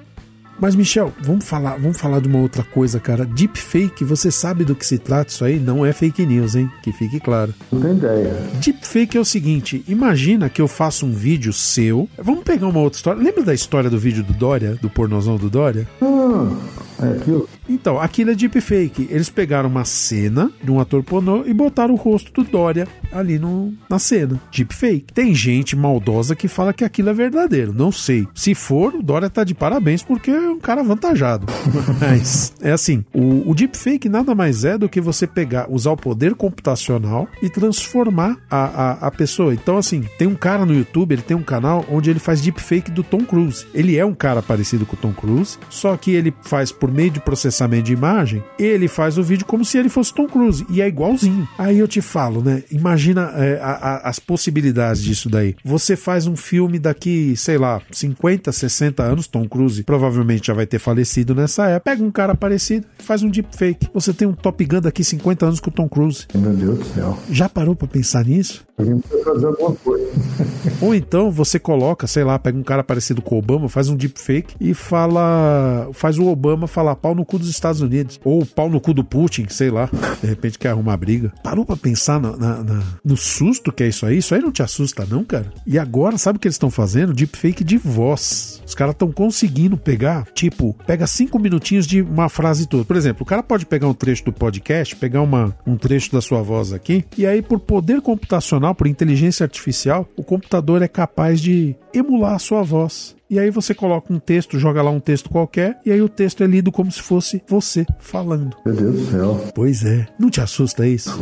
Mas 0.59 0.75
Michel, 0.75 1.11
vamos 1.19 1.47
falar, 1.47 1.77
vamos 1.77 1.99
falar 1.99 2.19
de 2.19 2.27
uma 2.27 2.39
outra 2.39 2.63
coisa, 2.63 2.99
cara. 2.99 3.25
Deepfake, 3.25 4.03
você 4.03 4.29
sabe 4.29 4.63
do 4.63 4.75
que 4.75 4.85
se 4.85 4.99
trata 4.99 5.31
isso 5.31 5.43
aí? 5.43 5.59
Não 5.59 5.85
é 5.85 5.93
fake 5.93 6.25
news, 6.25 6.55
hein? 6.55 6.69
Que 6.83 6.91
fique 6.91 7.19
claro. 7.19 7.53
Não 7.71 7.81
tem 7.81 7.93
ideia. 7.93 8.33
Deepfake 8.63 9.17
é 9.17 9.19
o 9.19 9.25
seguinte: 9.25 9.83
imagina 9.87 10.49
que 10.49 10.61
eu 10.61 10.67
faço 10.67 11.05
um 11.05 11.13
vídeo 11.13 11.51
seu. 11.53 12.07
Vamos 12.17 12.43
pegar 12.43 12.67
uma 12.67 12.79
outra 12.79 12.97
história. 12.97 13.23
Lembra 13.23 13.43
da 13.43 13.53
história 13.53 13.89
do 13.89 13.97
vídeo 13.97 14.23
do 14.23 14.33
Dória, 14.33 14.75
do 14.75 14.89
pornozão 14.89 15.37
do 15.37 15.49
Dória? 15.49 15.87
Ah, 16.01 16.55
é 17.01 17.17
aquilo. 17.17 17.49
Então, 17.67 17.99
aquilo 17.99 18.31
é 18.31 18.35
deepfake. 18.35 19.07
Eles 19.09 19.29
pegaram 19.29 19.69
uma 19.69 19.85
cena 19.85 20.51
de 20.63 20.71
um 20.71 20.79
ator 20.79 21.03
pornô 21.03 21.43
e 21.45 21.53
botaram 21.53 21.93
o 21.93 21.97
rosto 21.97 22.31
do 22.31 22.49
Dória 22.49 22.87
ali 23.11 23.39
no, 23.39 23.73
na 23.89 23.99
cena. 23.99 24.39
Deepfake. 24.51 25.13
Tem 25.13 25.33
gente 25.33 25.75
maldosa 25.75 26.35
que 26.35 26.47
fala 26.47 26.73
que 26.73 26.83
aquilo 26.83 27.09
é 27.09 27.13
verdadeiro. 27.13 27.73
Não 27.73 27.91
sei. 27.91 28.27
Se 28.33 28.53
for, 28.53 28.95
o 28.95 29.03
Dória 29.03 29.29
tá 29.29 29.43
de 29.43 29.53
parabéns 29.53 30.03
porque 30.03 30.31
é 30.31 30.49
um 30.49 30.59
cara 30.59 30.81
avantajado. 30.81 31.47
Mas 31.99 32.53
é 32.61 32.71
assim: 32.71 33.03
o, 33.13 33.49
o 33.49 33.55
deepfake 33.55 34.09
nada 34.09 34.35
mais 34.35 34.65
é 34.65 34.77
do 34.77 34.89
que 34.89 35.01
você 35.01 35.25
pegar, 35.25 35.67
usar 35.69 35.91
o 35.91 35.97
poder 35.97 36.35
computacional 36.35 37.27
e 37.41 37.49
transformar 37.49 38.37
a, 38.49 38.65
a, 38.65 38.91
a 39.07 39.11
pessoa. 39.11 39.53
Então, 39.53 39.77
assim, 39.77 40.03
tem 40.17 40.27
um 40.27 40.35
cara 40.35 40.65
no 40.65 40.73
YouTube, 40.73 41.13
ele 41.13 41.21
tem 41.21 41.37
um 41.37 41.43
canal 41.43 41.85
onde 41.89 42.09
ele 42.09 42.19
faz 42.19 42.41
deepfake 42.41 42.91
do 42.91 43.03
Tom 43.03 43.23
Cruise. 43.23 43.65
Ele 43.73 43.97
é 43.97 44.05
um 44.05 44.13
cara 44.13 44.41
parecido 44.41 44.85
com 44.85 44.95
o 44.95 44.99
Tom 44.99 45.13
Cruise, 45.13 45.57
só 45.69 45.95
que 45.97 46.11
ele 46.11 46.33
faz 46.41 46.71
por 46.71 46.90
meio 46.91 47.09
de 47.11 47.19
processamento 47.19 47.83
de 47.83 47.93
imagem, 47.93 48.43
ele 48.59 48.87
faz 48.87 49.17
o 49.17 49.23
vídeo 49.23 49.45
como 49.45 49.65
se 49.65 49.77
ele 49.77 49.89
fosse 49.89 50.13
Tom 50.13 50.27
Cruise 50.27 50.65
e 50.69 50.81
é 50.81 50.87
igualzinho. 50.87 51.47
Aí 51.57 51.79
eu 51.79 51.87
te 51.87 52.01
falo, 52.01 52.41
né? 52.43 52.63
Imagina 52.71 52.91
imagina 52.91 53.31
é, 53.37 53.59
a- 53.61 53.71
a- 53.71 54.09
as 54.09 54.19
possibilidades 54.19 55.01
disso 55.01 55.29
daí. 55.29 55.55
Você 55.63 55.95
faz 55.95 56.27
um 56.27 56.35
filme 56.35 56.77
daqui, 56.77 57.35
sei 57.37 57.57
lá, 57.57 57.81
50, 57.91 58.51
60 58.51 59.01
anos, 59.03 59.27
Tom 59.27 59.47
Cruise 59.47 59.81
provavelmente 59.83 60.47
já 60.47 60.53
vai 60.53 60.65
ter 60.65 60.77
falecido 60.79 61.33
nessa 61.33 61.67
época. 61.67 61.91
Pega 61.91 62.03
um 62.03 62.11
cara 62.11 62.35
parecido 62.35 62.85
e 62.99 63.03
faz 63.03 63.23
um 63.23 63.29
deepfake. 63.29 63.87
Você 63.93 64.13
tem 64.13 64.27
um 64.27 64.33
Top 64.33 64.63
Gun 64.65 64.81
daqui 64.81 65.03
50 65.03 65.45
anos 65.45 65.59
com 65.59 65.69
o 65.69 65.73
Tom 65.73 65.87
Cruise. 65.87 66.25
Meu 66.35 66.53
Deus 66.53 66.79
do 66.79 66.85
céu. 66.85 67.17
Já 67.29 67.47
parou 67.47 67.75
pra 67.75 67.87
pensar 67.87 68.25
nisso? 68.25 68.65
Alguém 68.77 68.99
precisa 68.99 69.23
fazer 69.23 69.45
alguma 69.45 69.75
coisa. 69.75 70.07
Ou 70.81 70.93
então 70.95 71.31
você 71.31 71.59
coloca, 71.59 72.07
sei 72.07 72.23
lá, 72.23 72.37
pega 72.39 72.57
um 72.57 72.63
cara 72.63 72.83
parecido 72.83 73.21
com 73.21 73.35
o 73.35 73.39
Obama, 73.39 73.69
faz 73.69 73.87
um 73.89 73.95
deepfake 73.95 74.55
e 74.59 74.73
fala. 74.73 75.89
faz 75.93 76.17
o 76.17 76.25
Obama 76.27 76.67
falar 76.67 76.80
pau 76.95 77.13
no 77.15 77.23
cu 77.25 77.37
dos 77.39 77.49
Estados 77.49 77.81
Unidos. 77.81 78.19
Ou 78.23 78.45
pau 78.45 78.69
no 78.69 78.81
cu 78.81 78.93
do 78.93 79.03
Putin, 79.03 79.45
sei 79.49 79.69
lá. 79.69 79.89
De 80.21 80.27
repente 80.27 80.57
quer 80.59 80.69
arrumar 80.69 80.97
briga. 80.97 81.31
Parou 81.43 81.65
pra 81.65 81.75
pensar 81.75 82.19
na- 82.19 82.35
na- 82.35 82.63
na- 82.63 82.83
no 83.03 83.15
susto 83.17 83.71
que 83.71 83.83
é 83.83 83.87
isso 83.87 84.05
aí? 84.05 84.17
Isso 84.17 84.33
aí 84.35 84.41
não 84.41 84.51
te 84.51 84.61
assusta, 84.63 85.05
não, 85.09 85.23
cara? 85.23 85.51
E 85.65 85.77
agora, 85.77 86.17
sabe 86.17 86.37
o 86.37 86.39
que 86.39 86.47
eles 86.47 86.55
estão 86.55 86.69
fazendo? 86.71 87.13
Deepfake 87.13 87.63
de 87.63 87.77
voz. 87.77 88.61
Os 88.65 88.73
caras 88.75 88.93
estão 88.93 89.11
conseguindo 89.11 89.77
pegar, 89.77 90.25
tipo, 90.33 90.75
pega 90.85 91.05
cinco 91.07 91.37
minutinhos 91.39 91.85
de 91.85 92.01
uma 92.01 92.29
frase 92.29 92.67
toda. 92.67 92.83
Por 92.85 92.95
exemplo, 92.95 93.23
o 93.23 93.25
cara 93.25 93.43
pode 93.43 93.65
pegar 93.65 93.87
um 93.87 93.93
trecho 93.93 94.25
do 94.25 94.31
podcast, 94.33 94.95
pegar 94.95 95.21
uma, 95.21 95.55
um 95.65 95.75
trecho 95.77 96.11
da 96.11 96.21
sua 96.21 96.41
voz 96.41 96.71
aqui, 96.73 97.03
e 97.17 97.25
aí, 97.25 97.41
por 97.41 97.59
poder 97.59 98.01
computacional, 98.01 98.73
por 98.73 98.87
inteligência 98.87 99.43
artificial, 99.43 100.07
o 100.15 100.23
computador 100.23 100.81
é 100.81 100.87
capaz 100.87 101.41
de 101.41 101.75
emular 101.93 102.33
a 102.35 102.39
sua 102.39 102.61
voz. 102.63 103.15
E 103.31 103.39
aí 103.39 103.49
você 103.49 103.73
coloca 103.73 104.13
um 104.13 104.19
texto, 104.19 104.59
joga 104.59 104.81
lá 104.81 104.91
um 104.91 104.99
texto 104.99 105.29
qualquer, 105.29 105.79
e 105.85 105.91
aí 105.93 106.01
o 106.01 106.09
texto 106.09 106.43
é 106.43 106.47
lido 106.47 106.69
como 106.69 106.91
se 106.91 107.01
fosse 107.01 107.41
você 107.47 107.85
falando. 107.97 108.57
Meu 108.65 108.75
Deus 108.75 108.93
do 108.93 109.09
céu. 109.09 109.47
Pois 109.55 109.85
é. 109.85 110.05
Não 110.19 110.29
te 110.29 110.41
assusta 110.41 110.85
isso? 110.85 111.17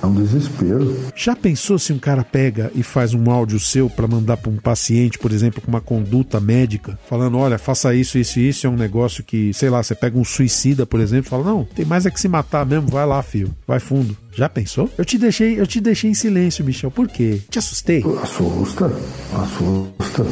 É 0.00 0.06
um 0.06 0.14
desespero. 0.14 0.96
Já 1.16 1.34
pensou 1.34 1.76
se 1.76 1.92
um 1.92 1.98
cara 1.98 2.22
pega 2.22 2.70
e 2.76 2.84
faz 2.84 3.12
um 3.12 3.28
áudio 3.28 3.58
seu 3.58 3.90
pra 3.90 4.06
mandar 4.06 4.36
pra 4.36 4.52
um 4.52 4.56
paciente, 4.56 5.18
por 5.18 5.32
exemplo, 5.32 5.60
com 5.60 5.66
uma 5.66 5.80
conduta 5.80 6.38
médica, 6.38 6.96
falando: 7.08 7.36
olha, 7.36 7.58
faça 7.58 7.92
isso, 7.92 8.18
isso 8.18 8.38
e 8.38 8.48
isso, 8.48 8.64
é 8.64 8.70
um 8.70 8.76
negócio 8.76 9.24
que, 9.24 9.52
sei 9.52 9.68
lá, 9.68 9.82
você 9.82 9.96
pega 9.96 10.16
um 10.16 10.24
suicida, 10.24 10.86
por 10.86 11.00
exemplo, 11.00 11.26
e 11.26 11.30
fala: 11.30 11.42
não, 11.42 11.64
tem 11.64 11.84
mais 11.84 12.06
é 12.06 12.10
que 12.12 12.20
se 12.20 12.28
matar 12.28 12.64
mesmo, 12.64 12.86
vai 12.86 13.04
lá, 13.04 13.20
filho, 13.20 13.52
vai 13.66 13.80
fundo. 13.80 14.16
Já 14.38 14.48
pensou? 14.48 14.88
Eu 14.96 15.04
te 15.04 15.18
deixei, 15.18 15.58
eu 15.60 15.66
te 15.66 15.80
deixei 15.80 16.10
em 16.10 16.14
silêncio, 16.14 16.64
Michel. 16.64 16.92
Por 16.92 17.08
quê? 17.08 17.40
Te 17.50 17.58
assustei? 17.58 18.04
Assusta, 18.22 18.86
assusta. 19.34 20.24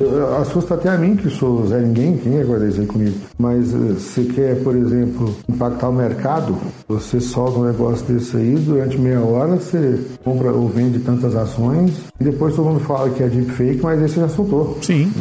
Eu- 0.00 0.36
Assusta 0.38 0.74
até 0.74 0.88
a 0.88 0.96
mim, 0.96 1.14
que 1.16 1.28
sou 1.28 1.66
Zé 1.68 1.78
Ninguém, 1.80 2.16
quem 2.16 2.32
ia 2.32 2.44
guardar 2.44 2.68
isso 2.70 2.80
aí 2.80 2.86
comigo. 2.86 3.14
Mas 3.38 3.72
eh, 3.74 3.94
se 4.00 4.24
quer, 4.24 4.56
por 4.64 4.74
exemplo, 4.74 5.36
impactar 5.46 5.90
o 5.90 5.92
mercado, 5.92 6.56
você 6.88 7.20
solta 7.20 7.58
um 7.58 7.64
negócio 7.66 8.06
desse 8.06 8.36
aí, 8.38 8.54
durante 8.54 8.98
meia 8.98 9.20
hora 9.20 9.56
você 9.56 10.00
compra 10.24 10.50
ou 10.50 10.66
vende 10.68 10.98
tantas 11.00 11.36
ações, 11.36 11.92
e 12.18 12.24
depois 12.24 12.56
todo 12.56 12.70
mundo 12.70 12.80
fala 12.80 13.10
que 13.10 13.22
é 13.22 13.28
deepfake, 13.28 13.80
mas 13.82 14.00
você 14.00 14.18
já 14.20 14.28
soltou. 14.30 14.78
Sim. 14.80 15.12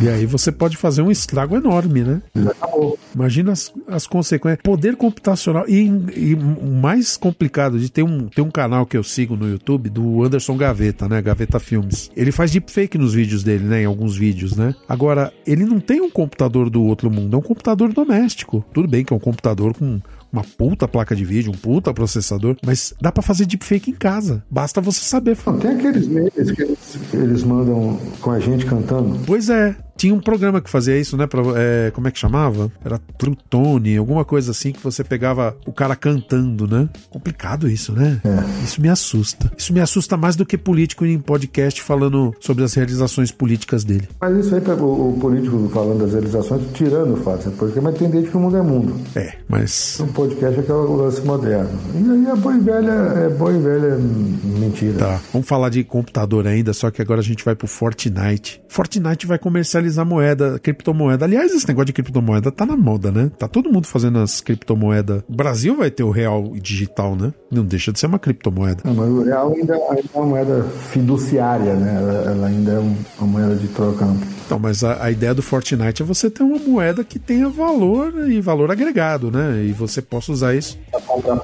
Já, 0.00 0.04
E 0.04 0.08
aí 0.12 0.26
você 0.26 0.50
pode 0.50 0.76
fazer 0.76 1.02
um 1.02 1.10
estrago 1.10 1.56
enorme, 1.56 2.02
né? 2.02 2.20
já 2.34 2.50
acabou. 2.50 2.98
Imagina 3.16 3.52
as, 3.52 3.72
as 3.88 4.06
consequências. 4.06 4.60
Poder 4.62 4.94
computacional. 4.94 5.64
E, 5.66 5.88
o 6.34 6.66
mais 6.66 7.16
complicado 7.16 7.78
de 7.78 7.90
ter 7.90 8.02
um, 8.02 8.28
ter 8.28 8.42
um 8.42 8.50
canal 8.50 8.84
que 8.84 8.96
eu 8.96 9.02
sigo 9.02 9.34
no 9.34 9.48
YouTube 9.48 9.88
do 9.88 10.22
Anderson 10.22 10.54
Gaveta, 10.56 11.08
né? 11.08 11.22
Gaveta 11.22 11.58
Filmes. 11.58 12.10
Ele 12.14 12.30
faz 12.30 12.50
deepfake 12.50 12.98
nos 12.98 13.14
vídeos 13.14 13.42
dele, 13.42 13.64
né? 13.64 13.82
Em 13.82 13.86
alguns 13.86 14.16
vídeos, 14.16 14.54
né? 14.54 14.74
Agora, 14.86 15.32
ele 15.46 15.64
não 15.64 15.80
tem 15.80 16.02
um 16.02 16.10
computador 16.10 16.68
do 16.68 16.82
outro 16.82 17.10
mundo, 17.10 17.34
é 17.34 17.38
um 17.38 17.42
computador 17.42 17.90
doméstico. 17.92 18.62
Tudo 18.74 18.86
bem 18.86 19.02
que 19.02 19.12
é 19.12 19.16
um 19.16 19.20
computador 19.20 19.74
com 19.74 19.98
uma 20.30 20.44
puta 20.44 20.86
placa 20.86 21.16
de 21.16 21.24
vídeo, 21.24 21.50
um 21.50 21.56
puta 21.56 21.94
processador, 21.94 22.56
mas 22.64 22.92
dá 23.00 23.10
pra 23.10 23.22
fazer 23.22 23.46
deepfake 23.46 23.90
em 23.90 23.94
casa. 23.94 24.44
Basta 24.50 24.80
você 24.80 25.00
saber. 25.00 25.38
Não, 25.46 25.58
tem 25.58 25.70
aqueles 25.70 26.06
memes 26.06 26.50
que 26.50 26.62
eles, 26.62 27.14
eles 27.14 27.42
mandam 27.42 27.98
com 28.20 28.30
a 28.30 28.38
gente 28.38 28.66
cantando. 28.66 29.18
Pois 29.26 29.48
é, 29.48 29.74
tinha 29.96 30.14
um 30.14 30.20
programa 30.20 30.60
que 30.60 30.68
fazia 30.68 30.98
isso, 30.98 31.16
né? 31.16 31.26
Pra, 31.26 31.40
é, 31.56 31.90
como 31.90 32.06
é 32.08 32.10
que 32.10 32.18
chamava? 32.18 32.70
Era 32.84 32.98
Trutone, 33.18 33.96
alguma 33.96 34.24
coisa 34.24 34.50
assim, 34.50 34.72
que 34.72 34.82
você 34.82 35.02
pegava 35.02 35.56
o 35.66 35.72
cara 35.72 35.96
cantando, 35.96 36.66
né? 36.66 36.88
Complicado 37.10 37.68
isso, 37.68 37.92
né? 37.92 38.20
Isso 38.62 38.80
me 38.80 38.88
assusta. 38.88 39.50
Isso 39.56 39.72
me 39.72 39.80
assusta 39.80 40.16
mais 40.16 40.36
do 40.36 40.44
que 40.44 40.58
político 40.58 41.04
em 41.04 41.18
podcast 41.18 41.82
falando 41.82 42.34
sobre 42.40 42.64
as 42.64 42.74
realizações 42.74 43.32
políticas 43.32 43.84
dele. 43.84 44.08
Mas 44.20 44.44
isso 44.44 44.54
aí, 44.54 44.60
o, 44.60 45.10
o 45.10 45.18
político 45.18 45.68
falando 45.72 46.00
das 46.00 46.12
realizações, 46.12 46.62
tirando 46.74 47.14
o 47.14 47.16
fato, 47.16 47.50
porque 47.52 47.80
mas 47.80 47.96
tem 47.96 48.10
desde 48.10 48.30
que 48.30 48.36
o 48.36 48.40
mundo 48.40 48.56
é 48.56 48.62
mundo. 48.62 49.00
É, 49.14 49.34
mas. 49.48 49.98
Um 50.00 50.08
podcast 50.08 50.60
é 50.60 50.62
que 50.62 50.70
é 50.70 50.74
o 50.74 50.96
lance 50.96 51.22
moderno. 51.22 51.70
E 51.94 52.10
aí 52.10 52.30
a 52.30 52.36
boa 52.36 52.54
e 52.54 52.60
velha 52.60 52.90
é 52.90 53.28
boa 53.30 53.52
e 53.52 53.58
velha 53.58 53.96
mentira. 53.96 54.98
Tá, 54.98 55.20
vamos 55.32 55.48
falar 55.48 55.70
de 55.70 55.82
computador 55.84 56.46
ainda, 56.46 56.72
só 56.72 56.90
que 56.90 57.00
agora 57.00 57.20
a 57.20 57.24
gente 57.24 57.44
vai 57.44 57.54
pro 57.54 57.66
Fortnite. 57.66 58.60
Fortnite 58.68 59.26
vai 59.26 59.38
comercializar 59.38 59.85
moeda, 60.04 60.58
criptomoeda. 60.58 61.24
Aliás, 61.24 61.52
esse 61.54 61.66
negócio 61.68 61.86
de 61.86 61.92
criptomoeda 61.92 62.50
tá 62.50 62.64
na 62.66 62.76
moda, 62.76 63.10
né? 63.10 63.30
Tá 63.38 63.46
todo 63.48 63.70
mundo 63.72 63.86
fazendo 63.86 64.18
as 64.18 64.40
criptomoedas. 64.40 65.22
O 65.28 65.34
Brasil 65.34 65.76
vai 65.76 65.90
ter 65.90 66.02
o 66.02 66.10
real 66.10 66.52
digital, 66.60 67.14
né? 67.16 67.32
Não 67.50 67.64
deixa 67.64 67.92
de 67.92 67.98
ser 67.98 68.06
uma 68.06 68.18
criptomoeda. 68.18 68.82
Não, 68.84 68.94
mas 68.94 69.08
o 69.08 69.22
real 69.22 69.52
ainda, 69.54 69.74
ainda 69.74 70.02
é 70.14 70.18
uma 70.18 70.26
moeda 70.26 70.62
fiduciária, 70.92 71.74
né? 71.74 71.96
Ela, 71.96 72.12
ela 72.30 72.46
ainda 72.48 72.72
é 72.72 72.78
um- 72.78 72.96
uma 73.18 73.26
moeda 73.26 73.54
de 73.56 73.68
troca. 73.68 74.06
Então, 74.46 74.58
mas 74.58 74.82
a, 74.84 75.04
a 75.04 75.10
ideia 75.10 75.34
do 75.34 75.42
Fortnite 75.42 76.02
é 76.02 76.04
você 76.04 76.30
ter 76.30 76.42
uma 76.42 76.58
moeda 76.58 77.02
que 77.04 77.18
tenha 77.18 77.48
valor 77.48 78.28
e 78.30 78.40
valor 78.40 78.70
agregado, 78.70 79.30
né? 79.30 79.64
E 79.64 79.72
você 79.72 80.00
possa 80.00 80.32
usar 80.32 80.54
isso. 80.54 80.78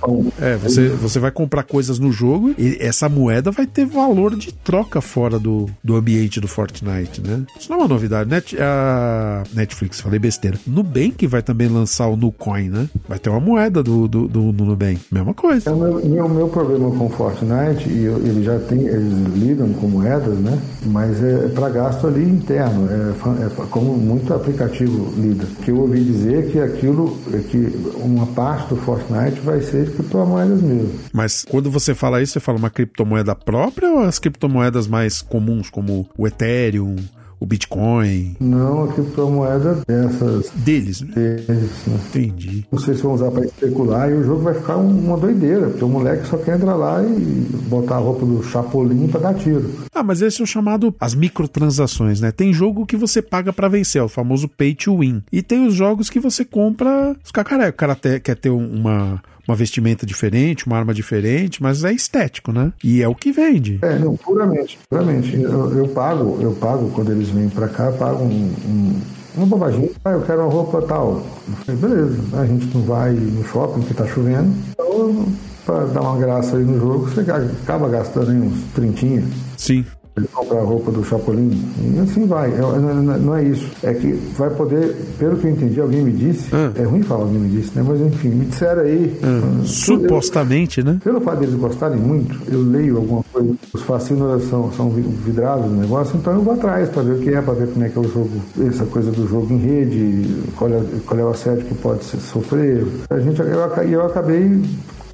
Pão. 0.00 0.32
É, 0.40 0.56
você, 0.56 0.88
você 0.88 1.18
vai 1.18 1.30
comprar 1.30 1.62
coisas 1.64 1.98
no 1.98 2.12
jogo 2.12 2.54
e 2.58 2.76
essa 2.80 3.08
moeda 3.08 3.50
vai 3.50 3.66
ter 3.66 3.84
valor 3.84 4.36
de 4.36 4.52
troca 4.52 5.00
fora 5.00 5.38
do, 5.38 5.68
do 5.82 5.96
ambiente 5.96 6.40
do 6.40 6.46
Fortnite, 6.48 7.20
né? 7.20 7.42
Isso 7.58 7.68
não 7.70 7.78
é 7.78 7.80
uma 7.82 7.88
novidade. 7.88 8.28
Net, 8.32 8.56
a 8.58 9.42
Netflix, 9.52 10.00
falei 10.00 10.18
besteira. 10.18 10.56
Nubank 10.66 11.26
vai 11.26 11.42
também 11.42 11.68
lançar 11.68 12.06
o 12.08 12.16
Nucoin, 12.16 12.70
né? 12.70 12.88
Vai 13.06 13.18
ter 13.18 13.28
uma 13.28 13.40
moeda 13.40 13.82
do, 13.82 14.08
do, 14.08 14.26
do, 14.26 14.52
do 14.52 14.64
Nubank. 14.64 15.00
Mesma 15.12 15.34
coisa. 15.34 15.68
É 15.68 15.72
o 15.72 15.76
meu, 15.76 16.02
meu, 16.06 16.28
meu 16.30 16.48
problema 16.48 16.90
com 16.92 17.06
o 17.06 17.10
Fortnite, 17.10 17.90
e 17.90 18.04
eu- 18.04 18.16
ele 18.26 18.42
já 18.42 18.58
tem, 18.60 18.80
eles 18.86 19.12
lidam 19.34 19.74
com 19.74 19.86
moedas, 19.86 20.38
né? 20.38 20.58
Mas 20.86 21.22
é 21.22 21.48
para 21.48 21.68
gasto 21.68 22.06
ali 22.06 22.22
interno, 22.22 22.88
é, 22.90 23.44
é 23.46 23.66
como 23.66 23.98
muito 23.98 24.32
aplicativo 24.32 25.12
lida. 25.20 25.44
Que 25.62 25.70
eu 25.70 25.80
ouvi 25.80 26.02
dizer 26.02 26.50
que 26.50 26.58
aquilo, 26.58 27.18
é 27.34 27.38
que 27.38 27.58
uma 27.96 28.26
parte 28.28 28.70
do 28.70 28.76
Fortnite 28.76 29.40
vai 29.44 29.60
ser 29.60 29.90
criptomoedas 29.92 30.62
mesmo. 30.62 30.90
Mas 31.12 31.44
quando 31.48 31.70
você 31.70 31.94
fala 31.94 32.22
isso, 32.22 32.32
você 32.32 32.40
fala 32.40 32.56
uma 32.56 32.70
criptomoeda 32.70 33.34
própria 33.34 33.90
ou 33.90 33.98
as 34.00 34.18
criptomoedas 34.18 34.86
mais 34.86 35.20
comuns, 35.20 35.68
como 35.68 36.08
o 36.16 36.26
Ethereum, 36.26 36.96
o 37.42 37.46
Bitcoin? 37.46 38.36
Não 38.40 38.84
a 38.84 38.88
criptomoeda 38.88 39.78
dessas 39.86 40.50
Deles, 40.50 41.00
né? 41.02 41.12
deles, 41.14 41.70
né? 41.86 41.98
Entendi. 42.08 42.66
Não 42.70 42.78
sei 42.78 42.94
se 42.94 43.02
vão 43.02 43.14
usar 43.14 43.30
para 43.30 43.44
especular 43.44 44.10
e 44.10 44.14
o 44.14 44.24
jogo 44.24 44.42
vai 44.42 44.54
ficar 44.54 44.76
um- 44.76 44.98
uma 45.06 45.16
doideira, 45.16 45.68
porque 45.68 45.84
o 45.84 45.88
moleque 45.88 46.26
só 46.26 46.36
quer 46.36 46.56
entrar 46.56 46.76
lá 46.76 47.02
e 47.02 47.46
botar 47.68 47.96
a 47.96 47.98
roupa 47.98 48.24
do 48.24 48.42
Chapolin 48.42 49.08
para 49.08 49.20
dar 49.20 49.34
tiro. 49.34 49.70
Ah, 49.94 50.02
mas 50.02 50.22
esse 50.22 50.40
é 50.40 50.44
o 50.44 50.46
chamado 50.46 50.94
as 51.00 51.14
microtransações, 51.14 52.20
né? 52.20 52.30
Tem 52.30 52.52
jogo 52.52 52.86
que 52.86 52.96
você 52.96 53.20
paga 53.20 53.52
pra 53.52 53.68
vencer, 53.68 54.00
é 54.00 54.04
o 54.04 54.08
famoso 54.08 54.48
pay 54.48 54.74
to 54.74 54.98
win. 54.98 55.22
E 55.32 55.42
tem 55.42 55.66
os 55.66 55.74
jogos 55.74 56.08
que 56.08 56.20
você 56.20 56.44
compra 56.44 57.14
os 57.24 57.30
cacaré. 57.30 57.68
O 57.68 57.72
cara 57.72 57.94
quer 57.96 58.36
ter 58.36 58.50
um- 58.50 58.72
uma, 58.72 59.22
uma 59.46 59.56
vestimenta 59.56 60.06
diferente, 60.06 60.66
uma 60.66 60.76
arma 60.76 60.94
diferente, 60.94 61.62
mas 61.62 61.84
é 61.84 61.92
estético, 61.92 62.52
né? 62.52 62.72
E 62.82 63.02
é 63.02 63.08
o 63.08 63.14
que 63.14 63.32
vende. 63.32 63.78
É, 63.82 63.98
não, 63.98 64.16
puramente, 64.16 64.78
puramente. 64.88 65.34
Eu, 65.40 65.78
eu 65.78 65.88
pago, 65.88 66.38
eu 66.40 66.52
pago 66.52 66.90
quando 66.90 67.12
eles 67.12 67.28
vêm 67.28 67.48
pra 67.48 67.68
cá, 67.68 67.86
eu 67.86 67.92
pago 67.94 68.24
um, 68.24 68.54
um, 68.66 69.00
uma 69.36 69.46
bobaginha. 69.46 69.90
Ah, 70.04 70.10
eu 70.10 70.22
quero 70.22 70.42
uma 70.42 70.50
roupa 70.50 70.82
tal. 70.82 71.24
Eu 71.48 71.54
falei, 71.64 71.80
beleza, 71.80 72.18
a 72.38 72.46
gente 72.46 72.66
não 72.74 72.82
vai 72.82 73.12
no 73.12 73.44
shopping 73.44 73.80
porque 73.80 73.94
tá 73.94 74.06
chovendo. 74.06 74.52
Então, 74.70 75.26
pra 75.64 75.84
dar 75.86 76.02
uma 76.02 76.18
graça 76.18 76.56
aí 76.56 76.64
no 76.64 76.78
jogo, 76.78 77.08
você 77.08 77.20
acaba 77.30 77.88
gastando 77.88 78.30
aí 78.30 78.38
uns 78.38 78.62
trintinha. 78.74 79.24
Sim. 79.56 79.84
Ele 80.14 80.28
compra 80.28 80.58
a 80.58 80.62
roupa 80.62 80.90
do 80.90 81.02
Chapolin 81.02 81.50
e 81.94 81.98
assim 82.00 82.26
vai. 82.26 82.52
É- 82.52 82.58
não, 82.58 83.02
não- 83.18 83.34
é 83.34 83.44
isso. 83.44 83.66
É 83.82 83.94
que 83.94 84.12
vai 84.36 84.50
poder, 84.50 84.94
pelo 85.18 85.36
que 85.38 85.46
eu 85.46 85.50
entendi, 85.52 85.80
alguém 85.80 86.02
me 86.02 86.12
disse. 86.12 86.50
É 86.74 86.82
ruim 86.82 87.02
falar 87.02 87.22
alguém 87.22 87.38
me 87.40 87.48
disse, 87.48 87.74
né? 87.74 87.82
Mas 87.86 87.98
enfim, 88.00 88.28
me 88.28 88.44
disseram 88.44 88.82
aí. 88.82 89.18
ah, 89.22 89.62
Supostamente, 89.64 90.82
né? 90.82 90.98
pelo 91.02 91.20
fato 91.20 91.40
deles 91.40 91.54
gostarem 91.54 91.96
muito, 91.98 92.38
eu 92.50 92.60
leio 92.62 92.98
alguma 92.98 93.24
coisa. 93.32 93.54
Os 93.72 93.82
fascínoras 93.82 94.42
são, 94.50 94.70
são 94.72 94.90
vi- 94.90 95.00
vidrados 95.02 95.70
no 95.70 95.78
negócio, 95.80 96.16
então 96.16 96.34
eu 96.34 96.42
vou 96.42 96.54
atrás 96.54 96.88
para 96.90 97.02
ver 97.02 97.12
o 97.12 97.18
que 97.20 97.30
é, 97.30 97.40
para 97.40 97.54
ver 97.54 97.68
como 97.68 97.84
é 97.84 97.88
que 97.88 97.96
é 97.96 98.00
o 98.00 98.08
jogo, 98.08 98.30
essa 98.68 98.84
coisa 98.84 99.10
do 99.10 99.26
jogo 99.26 99.52
em 99.54 99.58
rede, 99.58 100.36
qual 100.56 100.70
é, 100.70 100.82
qual 101.06 101.20
é 101.20 101.24
o 101.24 101.28
assédio 101.30 101.64
que 101.64 101.74
pode 101.74 102.04
sofrer. 102.04 102.84
A 103.08 103.18
gente, 103.18 103.40
eu, 103.40 103.46
eu 103.46 104.04
acabei 104.04 104.60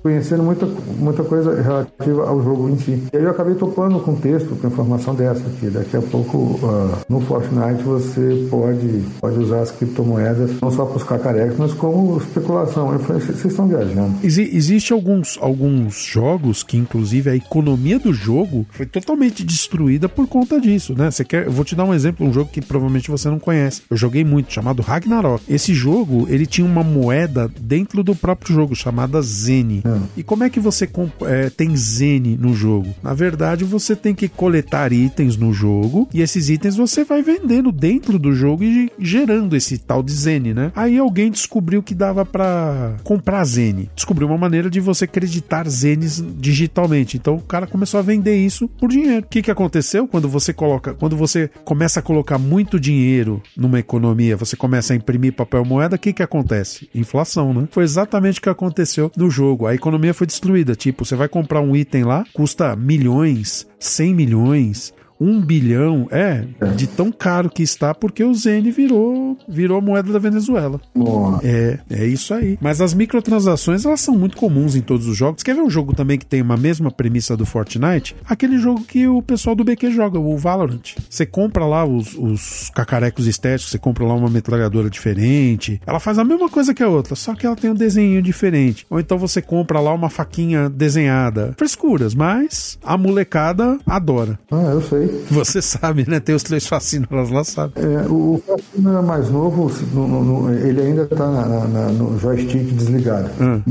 conhecendo 0.02 0.42
muita, 0.42 0.66
muita 0.98 1.22
coisa 1.24 1.60
relativa 1.60 2.28
ao 2.28 2.42
jogo 2.42 2.68
em 2.68 2.78
si. 2.78 3.02
E 3.12 3.16
aí 3.16 3.22
eu 3.22 3.30
acabei 3.30 3.54
topando 3.54 4.00
com 4.00 4.14
texto, 4.14 4.56
com 4.56 4.66
informação 4.66 5.14
dessa 5.14 5.46
aqui. 5.46 5.66
Daqui 5.68 5.96
a 5.96 6.02
pouco, 6.02 6.38
uh, 6.38 6.98
no 7.08 7.20
Fortnite, 7.20 7.82
você 7.82 8.46
pode, 8.50 9.04
pode 9.20 9.38
usar 9.38 9.60
as 9.60 9.70
criptomoedas 9.70 10.60
não 10.60 10.70
só 10.70 10.84
para 10.84 10.96
os 10.96 11.04
cacarecos, 11.04 11.56
mas 11.58 11.72
como 11.72 12.18
especulação. 12.18 12.92
Eu 12.92 12.98
falei, 13.00 13.22
vocês 13.22 13.44
estão 13.44 13.68
viajando. 13.68 14.14
Exi 14.22 14.42
existe 14.52 14.92
alguns, 14.92 15.38
alguns 15.40 16.02
jogos 16.04 16.62
que, 16.62 16.76
inclusive, 16.76 17.30
a 17.30 17.36
economia 17.36 17.98
do 17.98 18.12
jogo 18.12 18.66
foi 18.70 18.86
totalmente 18.86 19.44
destruída 19.44 20.08
por 20.08 20.26
conta 20.26 20.60
disso, 20.60 20.94
né? 20.96 21.10
Você 21.10 21.24
quer, 21.24 21.46
eu 21.46 21.52
vou 21.52 21.64
te 21.64 21.74
dar 21.74 21.84
um 21.84 21.94
exemplo, 21.94 22.26
um 22.26 22.32
jogo 22.32 22.50
que 22.50 22.60
provavelmente 22.60 23.10
você 23.10 23.28
não 23.28 23.38
conhece. 23.38 23.82
Eu 23.90 23.96
joguei 23.96 24.24
muito, 24.24 24.52
chamado 24.52 24.82
Ragnarok. 24.82 25.42
Esse 25.48 25.74
jogo, 25.74 26.26
ele 26.28 26.46
tinha 26.46 26.66
uma 26.66 26.82
moeda 26.82 27.50
dentro 27.60 28.02
do 28.02 28.14
próprio 28.14 28.54
jogo, 28.54 28.74
chamada 28.74 29.20
Zene. 29.22 29.82
E 30.16 30.23
como 30.23 30.44
é 30.44 30.51
que 30.51 30.60
você 30.60 30.89
é, 31.27 31.51
tem 31.51 31.77
Zene 31.77 32.36
no 32.36 32.55
jogo? 32.55 32.94
Na 33.02 33.15
verdade, 33.15 33.65
você 33.65 33.94
tem 33.94 34.15
que 34.15 34.28
coletar 34.28 34.93
itens 34.93 35.36
no 35.36 35.52
jogo 35.52 36.09
e 36.12 36.20
esses 36.20 36.48
itens 36.48 36.77
você 36.77 37.05
vai 37.05 37.23
vendendo 37.23 37.73
dentro 37.73 38.19
do 38.19 38.32
jogo 38.32 38.65
e 38.65 38.90
gerando 38.98 39.56
esse 39.56 39.78
tal 39.78 40.02
de 40.02 40.12
Zene, 40.12 40.52
né? 40.55 40.73
Aí 40.74 40.98
alguém 40.98 41.31
descobriu 41.31 41.82
que 41.82 41.94
dava 41.94 42.24
para 42.24 42.97
comprar 43.05 43.44
Zene. 43.44 43.90
Descobriu 43.94 44.28
uma 44.28 44.39
maneira 44.39 44.69
de 44.69 44.81
você 44.81 45.05
acreditar 45.05 45.69
Zenes 45.69 46.23
digitalmente. 46.36 47.16
Então 47.16 47.36
o 47.36 47.43
cara 47.43 47.66
começou 47.66 47.98
a 47.98 48.02
vender 48.02 48.36
isso 48.36 48.69
por 48.69 48.90
dinheiro. 48.90 49.24
O 49.24 49.28
que 49.28 49.43
que 49.43 49.51
aconteceu 49.51 50.06
quando 50.06 50.28
você 50.28 50.52
coloca, 50.52 50.94
quando 50.94 51.16
você 51.16 51.51
começa 51.65 52.01
a 52.01 52.02
colocar 52.02 52.39
muito 52.39 52.78
dinheiro 52.78 53.43
numa 53.56 53.78
economia, 53.78 54.36
você 54.36 54.56
começa 54.56 54.93
a 54.93 54.97
imprimir 54.97 55.32
papel 55.32 55.65
moeda, 55.65 55.97
o 55.97 55.98
que 55.98 56.12
que 56.12 56.23
acontece? 56.23 56.89
Inflação, 56.94 57.52
né? 57.52 57.69
Foi 57.70 57.85
exatamente 57.85 58.39
o 58.39 58.43
que 58.43 58.48
aconteceu 58.48 59.10
no 59.16 59.31
jogo. 59.31 59.66
A 59.66 59.74
economia 59.78 60.12
foi 60.12 60.26
destruída. 60.26 60.74
Tipo, 60.74 61.05
você 61.05 61.16
vai 61.16 61.28
comprar 61.28 61.60
um 61.60 61.74
item 61.74 62.05
lá, 62.05 62.24
custa 62.32 62.76
milhões, 62.76 63.66
100 63.78 64.14
milhões, 64.14 64.92
um 65.20 65.40
bilhão, 65.40 66.07
é, 66.11 66.45
de 66.77 66.86
tão 66.86 67.11
caro 67.11 67.51
que 67.51 67.62
está, 67.62 67.95
porque 67.95 68.23
o 68.23 68.35
Zene 68.35 68.70
virou, 68.70 69.36
virou 69.49 69.81
moeda 69.81 70.12
da 70.12 70.19
Venezuela. 70.19 70.81
Boa. 70.95 71.40
É, 71.43 71.78
é 71.90 72.07
isso 72.07 72.32
aí. 72.32 72.59
Mas 72.61 72.81
as 72.81 72.95
microtransações, 72.95 73.85
elas 73.85 74.01
são 74.01 74.16
muito 74.16 74.36
comuns 74.36 74.77
em 74.77 74.81
todos 74.81 75.07
os 75.07 75.16
jogos. 75.16 75.43
Quer 75.43 75.55
ver 75.55 75.62
um 75.62 75.70
jogo 75.70 75.95
também 75.95 76.19
que 76.19 76.27
tem 76.27 76.43
uma 76.43 76.57
mesma 76.57 76.90
premissa 76.90 77.36
do 77.36 77.45
Fortnite? 77.45 78.15
Aquele 78.24 78.59
jogo 78.59 78.85
que 78.85 79.07
o 79.09 79.20
pessoal 79.23 79.57
do 79.57 79.65
BQ 79.65 79.90
joga, 79.90 80.19
o 80.19 80.36
Valorant. 80.36 80.95
Você 81.09 81.27
compra 81.27 81.65
lá 81.65 81.85
os, 81.85 82.15
os 82.15 82.70
cacarecos 82.70 83.27
estéticos, 83.27 83.70
você 83.70 83.78
compra 83.78 84.05
lá 84.05 84.15
uma 84.15 84.31
metralhadora 84.31 84.89
diferente. 84.89 85.81
Ela 85.86 86.01
faz 86.01 86.19
a 86.19 86.24
mesma 86.24 86.49
coisa 86.49 86.73
que 86.73 86.82
a 86.82 86.89
outra, 86.89 87.15
só 87.15 87.35
que 87.35 87.47
ela 87.47 87.57
tem 87.57 87.70
um 87.70 87.74
desenho 87.74 88.23
diferente. 88.23 88.86
Ou 88.89 89.01
então 89.01 89.19
você 89.19 89.43
compra 89.43 89.81
lá 89.81 89.93
uma 89.93 90.11
faquinha 90.11 90.69
desenhada. 90.69 91.55
Frescuras, 91.57 92.15
mas 92.15 92.78
a 92.82 92.97
molecada 92.97 93.78
adora. 93.86 94.39
Ah, 94.51 94.70
eu 94.73 94.82
sei. 94.82 95.07
Você 95.30 95.60
sabe, 95.62 96.05
né? 96.09 96.20
Tem 96.20 96.35
os 96.35 96.43
três 96.43 96.66
fascínoras 96.66 97.30
lá, 97.30 97.44
sabe? 97.44 97.74
É, 97.76 98.06
o 98.09 98.40
Fascino 98.47 98.97
é 98.98 99.02
mais 99.02 99.30
novo, 99.30 99.70
no- 99.93 100.24
no- 100.24 100.55
ele 100.55 100.80
ainda 100.80 101.02
está 101.02 101.26
no 101.26 102.18
joystick 102.18 102.64
desligado. 102.74 103.30
Hum. 103.40 103.62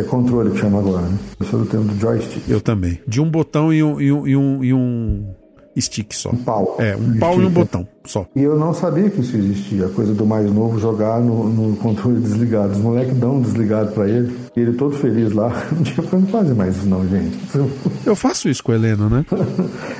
É 0.00 0.02
controle 0.04 0.50
que 0.50 0.58
chama 0.58 0.78
agora, 0.78 1.02
né? 1.06 1.18
Eu 1.40 1.46
sou 1.46 1.60
do 1.60 1.66
tempo 1.66 1.84
do 1.84 1.98
joystick. 2.00 2.48
Eu 2.48 2.60
também. 2.60 2.98
De 3.06 3.20
um 3.20 3.30
botão 3.30 3.72
e 3.72 3.82
um, 3.82 4.00
e 4.00 4.12
um, 4.12 4.26
e 4.26 4.36
um, 4.36 4.64
e 4.64 4.72
um 4.74 5.26
stick 5.78 6.12
só. 6.14 6.30
Um 6.30 6.36
pau. 6.36 6.76
É, 6.78 6.96
um 6.96 7.18
pau 7.18 7.34
e 7.34 7.38
um 7.38 7.40
Stick. 7.50 7.54
botão 7.54 7.86
só. 8.06 8.26
E 8.34 8.42
eu 8.42 8.58
não 8.58 8.72
sabia 8.72 9.10
que 9.10 9.20
isso 9.20 9.36
existia, 9.36 9.86
a 9.86 9.90
coisa 9.90 10.14
do 10.14 10.26
mais 10.26 10.50
novo 10.52 10.78
jogar 10.78 11.20
no, 11.20 11.48
no 11.48 11.76
controle 11.76 12.20
desligado. 12.20 12.72
Os 12.72 12.78
moleques 12.78 13.16
dão 13.16 13.36
um 13.36 13.42
desligado 13.42 13.92
pra 13.92 14.08
ele, 14.08 14.36
e 14.56 14.60
ele 14.60 14.72
todo 14.72 14.96
feliz 14.96 15.32
lá. 15.32 15.46
Um 15.76 15.82
dia 15.82 15.94
eu 15.98 16.04
falei, 16.04 16.24
não 16.24 16.32
faz 16.32 16.56
mais 16.56 16.76
isso 16.76 16.86
não, 16.86 17.06
gente. 17.08 17.36
Eu 18.06 18.14
faço 18.14 18.48
isso 18.48 18.62
com 18.62 18.70
a 18.70 18.76
Helena, 18.76 19.08
né? 19.08 19.26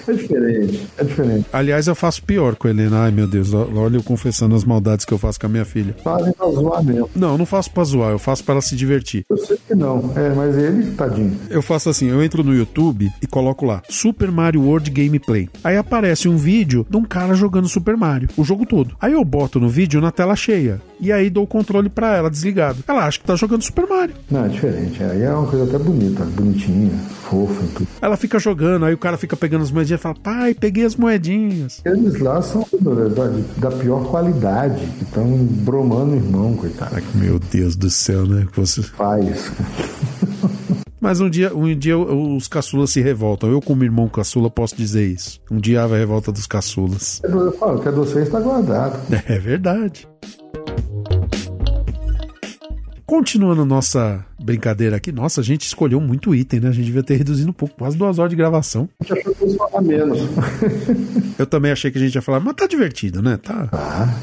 É 0.07 0.12
diferente, 0.12 0.87
é 0.97 1.05
diferente. 1.05 1.47
Aliás, 1.53 1.89
eu 1.89 1.95
faço 1.95 2.23
pior 2.23 2.55
com 2.55 2.69
a 2.69 2.70
Helena. 2.70 3.01
Ai, 3.01 3.11
meu 3.11 3.27
Deus, 3.27 3.53
olha 3.53 3.97
eu 3.97 4.03
confessando 4.03 4.55
as 4.55 4.65
maldades 4.65 5.05
que 5.05 5.12
eu 5.12 5.19
faço 5.19 5.41
com 5.41 5.47
a 5.47 5.49
minha 5.49 5.65
filha. 5.65 5.95
Fazem 6.05 6.33
pra 6.33 6.49
zoar 6.49 6.85
mesmo. 6.85 7.11
Não, 7.16 7.33
eu 7.33 7.39
não 7.39 7.47
faço 7.47 7.70
pra 7.73 7.83
zoar, 7.83 8.12
eu 8.12 8.19
faço 8.19 8.45
pra 8.45 8.55
ela 8.55 8.62
se 8.62 8.77
divertir. 8.77 9.24
Eu 9.28 9.37
sei 9.37 9.59
que 9.66 9.74
não, 9.74 10.12
é, 10.15 10.33
mas 10.35 10.57
ele, 10.57 10.93
tadinho. 10.93 11.37
Eu 11.51 11.61
faço 11.62 11.89
assim, 11.89 12.09
eu 12.09 12.23
entro 12.23 12.45
no 12.45 12.55
YouTube 12.55 13.11
e 13.20 13.27
coloco 13.27 13.66
lá 13.66 13.83
Super 13.89 14.31
Mario 14.31 14.62
World 14.62 14.89
Gameplay. 14.91 15.49
Aí 15.65 15.77
aparece 15.77 16.28
um 16.28 16.37
vídeo 16.37 16.87
de 16.89 16.97
um 16.97 17.05
cara 17.05 17.35
jogando 17.35 17.69
Super 17.69 17.95
Mario, 17.97 18.28
o 18.36 18.44
jogo 18.44 18.66
todo. 18.66 18.94
Aí 19.01 19.12
eu 19.12 19.24
boto 19.24 19.59
no 19.59 19.68
vídeo 19.68 20.01
na 20.01 20.10
tela 20.10 20.36
cheia 20.36 20.81
e 21.01 21.12
aí 21.12 21.28
dou 21.28 21.44
o 21.44 21.47
controle 21.47 21.89
pra 21.89 22.16
ela 22.16 22.31
desligado. 22.31 22.82
Ela 22.86 23.05
acha 23.05 23.18
que 23.18 23.24
tá 23.24 23.36
jogando 23.36 23.62
Super 23.62 23.86
Mario. 23.86 24.14
Não, 24.31 24.44
é 24.44 24.48
diferente. 24.48 25.02
Aí 25.02 25.23
é 25.23 25.32
uma 25.32 25.47
coisa 25.47 25.64
até 25.64 25.82
bonita, 25.82 26.24
bonitinha, 26.24 26.97
fofa 27.28 27.64
e 27.64 27.68
tudo. 27.68 27.89
Ela 28.01 28.16
fica 28.16 28.39
jogando, 28.39 28.85
aí 28.85 28.94
o 28.94 28.98
cara 28.98 29.16
fica 29.16 29.36
pegando 29.36 29.62
as 29.62 29.70
moedinhas 29.70 30.01
e 30.01 30.02
fala: 30.02 30.14
"Pai, 30.23 30.55
peguei 30.55 30.85
as 30.85 30.97
moedinhas". 30.97 31.82
Eles 31.85 32.18
lá 32.20 32.40
são 32.43 32.66
da, 32.81 33.68
da 33.70 33.77
pior 33.77 34.05
qualidade, 34.06 34.85
que 34.98 35.05
estão 35.05 35.36
bromando 35.36 36.12
o 36.12 36.16
irmão, 36.16 36.55
coitado. 36.55 36.94
Ai, 36.94 37.02
meu 37.14 37.39
Deus 37.39 37.77
do 37.77 37.90
céu, 37.90 38.27
né? 38.27 38.47
Você... 38.55 38.82
Pais. 38.97 39.51
Mas 41.01 41.20
um 41.20 41.28
dia, 41.28 41.55
um 41.55 41.74
dia 41.77 41.97
os 41.98 42.48
caçulas 42.48 42.90
se 42.90 43.01
revoltam. 43.01 43.51
Eu, 43.51 43.60
como 43.60 43.85
irmão 43.85 44.09
caçula, 44.09 44.51
posso 44.51 44.74
dizer 44.77 45.06
isso. 45.06 45.40
Um 45.51 45.59
dia 45.59 45.82
há 45.82 45.85
a 45.85 45.97
revolta 45.97 46.32
dos 46.32 46.47
caçulas. 46.47 47.20
Eu 47.23 47.52
falo 47.52 47.81
que 47.81 47.89
a 47.89 47.90
de 47.90 47.97
vocês 47.98 48.27
está 48.27 48.40
guardado. 48.40 48.98
É 49.28 49.39
verdade. 49.39 50.09
Continuando 53.05 53.64
nossa 53.64 54.24
brincadeira 54.43 54.97
aqui, 54.97 55.11
nossa, 55.13 55.41
a 55.41 55.45
gente 55.45 55.67
escolheu 55.67 56.01
muito 56.01 56.35
item, 56.35 56.61
né? 56.61 56.69
A 56.69 56.73
gente 56.73 56.85
devia 56.87 57.03
ter 57.03 57.17
reduzido 57.17 57.51
um 57.51 57.53
pouco, 57.53 57.75
quase 57.77 57.97
duas 57.97 58.19
horas 58.19 58.31
de 58.31 58.37
gravação. 58.37 58.89
A 59.01 59.05
gente 59.05 59.19
achou 59.21 59.33
que 59.35 59.39
fosse 59.41 59.57
falar 59.57 59.83
menos. 59.83 60.19
Eu 61.39 61.47
também 61.47 61.71
achei 61.73 61.91
que 61.91 61.99
a 61.99 62.01
gente 62.01 62.15
ia 62.15 62.23
falar, 62.23 62.41
mas 62.41 62.55
tá 62.55 62.67
divertido, 62.67 63.21
né? 63.23 63.37
Tá, 63.43 63.69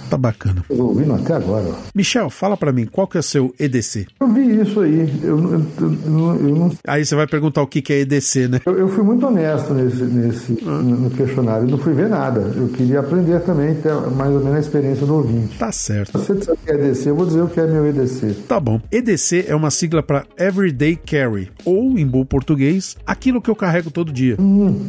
tá 0.09 0.17
bacana. 0.17 0.63
Tô 0.67 0.83
ouvindo 0.87 1.13
até 1.13 1.33
agora. 1.35 1.67
Michel, 1.93 2.29
fala 2.29 2.57
pra 2.57 2.71
mim, 2.71 2.85
qual 2.85 3.05
que 3.07 3.17
é 3.17 3.19
o 3.19 3.23
seu 3.23 3.53
EDC? 3.59 4.07
Eu 4.19 4.27
vi 4.33 4.61
isso 4.61 4.79
aí. 4.81 5.09
Eu, 5.21 5.37
eu, 5.39 5.51
eu, 5.53 5.65
eu- 5.79 6.47
eu 6.47 6.55
não 6.55 6.71
Aí 6.87 7.05
você 7.05 7.15
vai 7.15 7.27
perguntar 7.27 7.61
o 7.61 7.67
que 7.67 7.81
que 7.81 7.93
é 7.93 7.99
EDC, 7.99 8.47
né? 8.47 8.61
Eu, 8.65 8.77
eu 8.79 8.87
fui 8.89 9.03
muito 9.03 9.25
honesto 9.27 9.73
nesse, 9.73 10.03
nesse 10.03 10.51
no 10.63 10.81
no 11.03 11.09
questionário. 11.11 11.65
Eu 11.67 11.71
não 11.71 11.77
fui 11.77 11.93
ver 11.93 12.09
nada. 12.09 12.39
Eu 12.55 12.67
queria 12.69 12.99
aprender 12.99 13.39
também, 13.41 13.75
ter 13.75 13.93
mais 14.11 14.31
ou 14.31 14.39
menos 14.39 14.55
a 14.55 14.59
experiência 14.59 15.05
do 15.05 15.15
ouvinte. 15.15 15.57
Tá 15.57 15.71
certo. 15.71 16.17
Se 16.19 16.25
você 16.25 16.33
disser 16.35 16.55
que 16.65 16.71
é 16.71 16.75
EDC, 16.75 17.09
eu 17.09 17.15
vou 17.15 17.25
dizer 17.25 17.41
o 17.41 17.47
que 17.47 17.59
é 17.59 17.67
meu 17.67 17.85
EDC. 17.87 18.33
Tá 18.47 18.59
bom. 18.59 18.81
EDC 18.91 19.45
é 19.47 19.55
uma 19.55 19.69
sigla 19.71 20.01
para 20.01 20.12
Everyday 20.37 20.95
Carry, 20.95 21.49
ou, 21.65 21.97
em 21.97 22.05
bom 22.05 22.23
português, 22.23 22.95
aquilo 23.05 23.41
que 23.41 23.49
eu 23.49 23.55
carrego 23.55 23.89
todo 23.89 24.11
dia. 24.11 24.37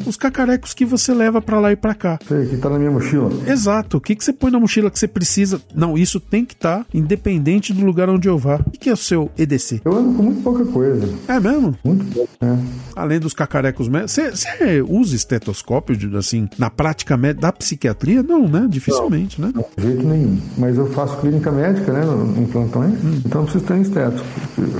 Os 0.07 0.17
cacarecos 0.17 0.75
que 0.75 0.85
você 0.85 1.15
leva 1.15 1.41
pra 1.41 1.59
lá 1.61 1.73
e 1.73 1.77
pra 1.77 1.95
cá. 1.95 2.19
Sei 2.27 2.47
que 2.47 2.57
tá 2.57 2.69
na 2.69 2.79
minha 2.79 2.91
mochila. 2.91 3.31
Exato. 3.47 3.97
O 3.97 4.01
que, 4.01 4.15
que 4.15 4.25
você 4.25 4.33
põe 4.33 4.51
na 4.51 4.61
mochila 4.61 4.91
que 4.91 4.99
você 4.99 5.09
precisa? 5.09 5.61
Não, 5.75 5.97
isso 5.97 6.21
tem 6.21 6.45
que 6.45 6.55
estar 6.55 6.87
independente 6.93 7.73
do 7.73 7.85
lugar 7.85 8.09
onde 8.09 8.29
eu 8.29 8.37
vá. 8.37 8.57
O 8.57 8.71
que, 8.71 8.79
que 8.79 8.91
é 8.91 8.93
o 8.93 8.97
seu 8.97 9.31
EDC? 9.39 9.81
Eu 9.85 9.97
ando 9.97 10.15
com 10.15 10.23
muito 10.23 10.43
pouca 10.43 10.65
coisa. 10.65 11.09
É 11.29 11.41
mesmo? 11.41 11.75
Muito 11.85 12.05
pouco, 12.13 12.31
né? 12.41 12.59
Além 12.95 13.19
dos 13.19 13.33
cacarecos 13.33 13.89
médicos. 13.89 14.13
Você 14.13 14.83
usa 14.83 15.17
estetoscópio, 15.17 16.17
assim, 16.17 16.49
na 16.59 16.71
prática 16.71 17.17
da 17.35 17.53
psiquiatria? 17.53 18.23
Não, 18.23 18.49
né? 18.49 18.67
Dificilmente, 18.69 19.41
né? 19.41 19.53
De 19.77 19.83
jeito 19.83 20.07
nenhum. 20.07 20.39
Mas 20.59 20.77
eu 20.77 20.87
faço 20.91 21.17
clínica 21.19 21.51
médica, 21.51 21.93
né? 21.93 22.03
Em 22.39 22.47
plantões. 22.47 22.95
Então 23.25 23.43
eu 23.43 23.45
preciso 23.45 23.65
ter 23.65 23.75
um 23.75 23.83
estético. 23.83 24.27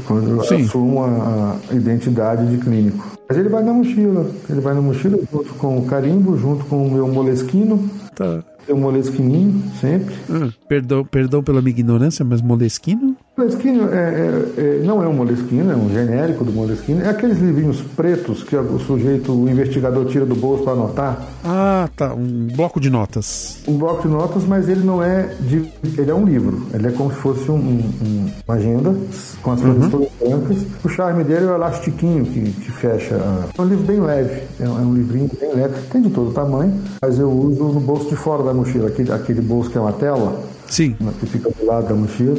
Quando 0.07 0.24
Sim. 0.45 0.63
assumo 0.63 1.05
a, 1.05 1.57
identidade 1.73 2.47
de 2.47 2.59
clínico. 2.59 3.13
Mas 3.29 3.39
ele 3.39 3.49
vai 3.49 3.63
na 3.63 3.73
mochila. 3.73 4.31
Ele 4.49 4.61
vai 4.61 4.75
na 4.75 4.81
mochila 4.81 5.19
junto 5.33 5.55
com 5.55 5.79
o 5.79 5.87
carimbo, 5.87 6.37
junto 6.37 6.65
com 6.67 6.87
o 6.87 6.91
meu 6.91 7.09
molesquino. 7.09 7.89
Tá. 8.15 8.43
Um 8.69 8.77
molesquininho, 8.77 9.63
sempre. 9.81 10.15
Hum, 10.31 10.51
perdão, 10.69 11.05
perdão 11.05 11.43
pela 11.43 11.61
minha 11.61 11.71
ignorância, 11.71 12.25
mas 12.25 12.41
molesquino? 12.41 13.17
Moleskine 13.37 13.81
é, 13.81 13.83
é- 13.97 14.61
é- 14.61 14.81
não 14.85 15.03
é 15.03 15.09
um 15.09 15.13
Moleskine, 15.13 15.69
é 15.73 15.75
um 15.75 15.89
genérico 15.91 16.45
do 16.45 16.53
Moleskine. 16.53 17.03
É 17.03 17.09
aqueles 17.09 17.39
livrinhos 17.39 17.81
pretos 17.97 18.45
que 18.45 18.55
o 18.55 18.79
sujeito, 18.79 19.33
o 19.33 19.49
investigador 19.51 20.05
tira 20.07 20.25
do 20.25 20.37
bolso 20.37 20.63
para 20.63 20.75
anotar. 20.75 21.21
Ah, 21.45 21.89
tá. 21.97 22.15
Um 22.15 22.47
bloco 22.55 22.79
de 22.79 22.89
notas. 22.89 23.59
Um 23.67 23.77
bloco 23.77 24.03
de 24.03 24.09
notas, 24.09 24.45
mas 24.45 24.69
ele 24.69 24.85
não 24.85 25.03
é 25.03 25.35
de. 25.41 25.69
Ele 25.99 26.11
é 26.13 26.15
um 26.15 26.25
livro. 26.25 26.65
Ele 26.73 26.87
é 26.87 26.91
como 26.93 27.11
se 27.11 27.17
fosse 27.17 27.51
um- 27.51 27.57
um- 27.57 28.31
uma 28.47 28.55
agenda 28.55 28.95
com 29.43 29.51
as 29.51 29.61
folhas 29.61 29.89
todas 29.91 30.09
brancas. 30.21 30.59
O 30.85 30.89
charme 30.89 31.25
dele 31.25 31.47
é 31.47 31.49
o 31.51 31.55
elastiquinho 31.57 32.25
que, 32.25 32.41
que 32.41 32.71
fecha. 32.71 33.17
a- 33.17 33.47
É 33.59 33.61
um 33.63 33.65
livro 33.67 33.85
bem 33.85 34.01
leve. 34.01 34.43
É 34.61 34.69
um, 34.69 34.79
é 34.79 34.83
um 34.83 34.95
livrinho 34.95 35.29
bem 35.41 35.53
leve. 35.57 35.75
Tem 35.91 36.01
de 36.03 36.11
todo 36.11 36.31
tamanho, 36.33 36.73
mas 37.03 37.19
eu 37.19 37.29
uso 37.33 37.65
no 37.65 37.81
bolso 37.81 38.09
de 38.09 38.15
fora 38.15 38.45
da 38.45 38.55
mochila. 38.55 38.87
Aquele, 38.87 39.11
aquele 39.13 39.41
bolso 39.41 39.71
que 39.71 39.77
é 39.77 39.81
uma 39.81 39.93
tela 39.93 40.41
Sim. 40.69 40.97
que 41.21 41.27
fica 41.27 41.51
do 41.51 41.67
lado 41.67 41.89
da 41.89 41.95
mochila. 41.95 42.37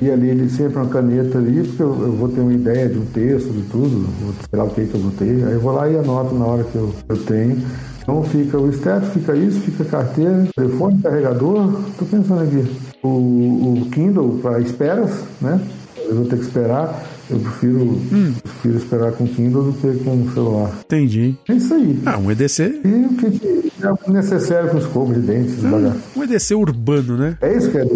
E 0.00 0.10
ali 0.10 0.30
ele 0.30 0.48
sempre 0.48 0.76
uma 0.76 0.88
caneta 0.88 1.38
ali, 1.38 1.62
porque 1.62 1.82
eu, 1.82 2.02
eu 2.02 2.12
vou 2.12 2.28
ter 2.28 2.40
uma 2.40 2.52
ideia 2.52 2.88
de 2.88 2.98
um 2.98 3.06
texto, 3.06 3.50
de 3.50 3.62
tudo, 3.62 4.08
vou 4.20 4.34
esperar 4.40 4.64
o 4.64 4.70
que, 4.70 4.86
que 4.86 4.94
eu 4.94 5.00
vou 5.00 5.12
ter. 5.12 5.46
Aí 5.46 5.52
eu 5.52 5.60
vou 5.60 5.72
lá 5.72 5.88
e 5.88 5.96
anoto 5.96 6.34
na 6.34 6.44
hora 6.44 6.64
que 6.64 6.74
eu, 6.74 6.92
eu 7.08 7.16
tenho. 7.18 7.62
Então 8.02 8.22
fica 8.24 8.58
o 8.58 8.68
esteto, 8.68 9.06
fica 9.06 9.36
isso, 9.36 9.60
fica 9.60 9.84
carteira, 9.84 10.48
telefone, 10.56 11.00
carregador. 11.00 11.72
Tô 11.98 12.04
pensando 12.04 12.42
aqui. 12.42 12.68
O, 13.02 13.08
o 13.08 13.88
Kindle 13.92 14.40
para 14.42 14.60
esperas, 14.60 15.10
né? 15.40 15.60
Eu 15.96 16.16
vou 16.16 16.24
ter 16.24 16.36
que 16.36 16.44
esperar. 16.44 17.00
Eu 17.32 17.40
prefiro, 17.40 18.00
prefiro 18.42 18.76
esperar 18.76 19.12
com 19.12 19.26
Kindle 19.26 19.72
do 19.72 19.72
que 19.72 20.04
com 20.04 20.22
o 20.22 20.32
celular. 20.32 20.78
Entendi. 20.84 21.34
É 21.48 21.54
isso 21.54 21.72
aí. 21.72 21.98
Ah, 22.04 22.18
um 22.18 22.30
EDC. 22.30 22.80
E 22.84 23.06
o 23.06 23.14
que, 23.16 23.72
é 24.06 24.10
necessário 24.10 24.70
com 24.70 24.78
escova 24.78 25.14
de 25.14 25.20
dentes, 25.20 25.56
devagar. 25.56 25.96
Um 26.14 26.22
EDC 26.22 26.54
urbano, 26.54 27.16
né? 27.16 27.38
É 27.40 27.56
isso 27.56 27.70
que 27.70 27.78
é. 27.78 27.86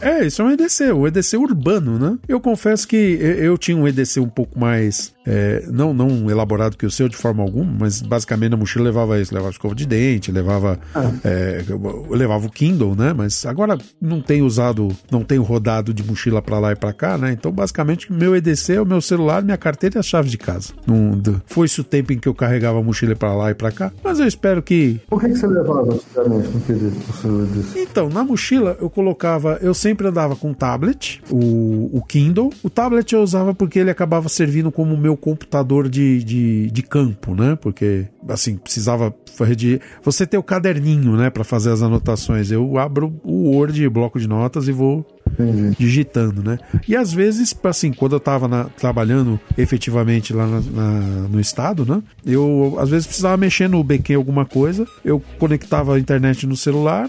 É, 0.00 0.26
isso 0.26 0.42
é 0.42 0.44
um 0.44 0.50
EDC, 0.50 0.92
o 0.92 1.06
EDC 1.06 1.36
urbano, 1.36 1.98
né? 1.98 2.18
Eu 2.28 2.40
confesso 2.40 2.86
que 2.86 2.96
eu, 2.96 3.34
eu 3.36 3.58
tinha 3.58 3.76
um 3.76 3.86
EDC 3.86 4.18
um 4.20 4.28
pouco 4.28 4.58
mais. 4.58 5.13
É, 5.26 5.64
não, 5.70 5.92
não 5.94 6.30
elaborado 6.30 6.76
que 6.76 6.86
o 6.86 6.90
seu 6.90 7.08
de 7.08 7.16
forma 7.16 7.42
alguma, 7.42 7.72
mas 7.80 8.00
basicamente 8.02 8.50
na 8.50 8.56
mochila 8.56 8.84
levava 8.84 9.20
isso, 9.20 9.34
levava 9.34 9.50
escova 9.50 9.74
de 9.74 9.86
dente, 9.86 10.30
levava. 10.32 10.78
é, 11.24 11.64
eu 11.68 12.06
levava 12.10 12.46
o 12.46 12.50
Kindle, 12.50 12.94
né? 12.94 13.12
Mas 13.12 13.44
agora 13.46 13.78
não 14.00 14.20
tenho 14.20 14.44
usado, 14.44 14.88
não 15.10 15.22
tenho 15.22 15.42
rodado 15.42 15.92
de 15.94 16.02
mochila 16.04 16.42
pra 16.42 16.58
lá 16.58 16.72
e 16.72 16.76
pra 16.76 16.92
cá, 16.92 17.16
né? 17.18 17.32
Então 17.32 17.50
basicamente 17.52 18.12
meu 18.12 18.34
EDC 18.36 18.74
é 18.74 18.80
o 18.80 18.86
meu 18.86 19.00
celular, 19.00 19.42
minha 19.42 19.56
carteira 19.56 19.96
e 19.96 20.00
as 20.00 20.06
chaves 20.06 20.30
de 20.30 20.38
casa. 20.38 20.72
Não, 20.86 21.20
foi 21.46 21.66
isso 21.66 21.80
o 21.80 21.84
tempo 21.84 22.12
em 22.12 22.18
que 22.18 22.28
eu 22.28 22.34
carregava 22.34 22.78
a 22.78 22.82
mochila 22.82 23.14
pra 23.16 23.34
lá 23.34 23.50
e 23.50 23.54
pra 23.54 23.70
cá, 23.70 23.92
mas 24.02 24.18
eu 24.20 24.26
espero 24.26 24.62
que 24.62 25.00
Por 25.08 25.20
que, 25.20 25.28
que 25.28 25.36
você 25.36 25.46
levava 25.46 25.94
antigamente 25.94 26.48
no 26.48 27.14
seu 27.14 27.46
desse? 27.46 27.78
então, 27.78 28.08
na 28.08 28.24
mochila 28.24 28.76
eu 28.80 28.90
colocava, 28.90 29.58
eu 29.62 29.74
sempre 29.74 30.06
andava 30.06 30.36
com 30.36 30.50
o 30.50 30.54
tablet, 30.54 31.22
o, 31.30 31.90
o 31.92 32.02
Kindle. 32.06 32.50
O 32.62 32.70
tablet 32.70 33.12
eu 33.12 33.22
usava 33.22 33.54
porque 33.54 33.78
ele 33.78 33.90
acabava 33.90 34.28
servindo 34.28 34.70
como 34.70 34.96
meu 34.96 35.13
computador 35.16 35.88
de, 35.88 36.22
de, 36.24 36.70
de 36.70 36.82
campo, 36.82 37.34
né? 37.34 37.56
Porque, 37.56 38.06
assim, 38.28 38.56
precisava 38.56 39.14
redigir. 39.40 39.80
Você 40.02 40.26
tem 40.26 40.38
o 40.38 40.42
caderninho, 40.42 41.16
né, 41.16 41.30
para 41.30 41.44
fazer 41.44 41.70
as 41.70 41.82
anotações. 41.82 42.50
Eu 42.50 42.78
abro 42.78 43.20
o 43.22 43.50
Word, 43.50 43.88
bloco 43.88 44.18
de 44.18 44.28
notas 44.28 44.68
e 44.68 44.72
vou 44.72 45.06
Entendi. 45.38 45.76
digitando, 45.78 46.42
né? 46.42 46.58
E 46.88 46.96
às 46.96 47.12
vezes, 47.12 47.54
assim, 47.64 47.92
quando 47.92 48.12
eu 48.14 48.20
tava 48.20 48.48
na- 48.48 48.64
trabalhando 48.64 49.38
efetivamente 49.56 50.32
lá 50.32 50.46
na- 50.46 50.60
na- 50.60 51.28
no 51.28 51.40
estado, 51.40 51.84
né? 51.86 52.02
Eu 52.24 52.76
às 52.78 52.88
vezes 52.90 53.06
precisava 53.06 53.36
mexer 53.36 53.68
no 53.68 53.82
BQ 53.82 54.14
alguma 54.14 54.44
coisa, 54.44 54.86
eu 55.04 55.22
conectava 55.38 55.94
a 55.96 55.98
internet 55.98 56.46
no 56.46 56.56
celular, 56.56 57.08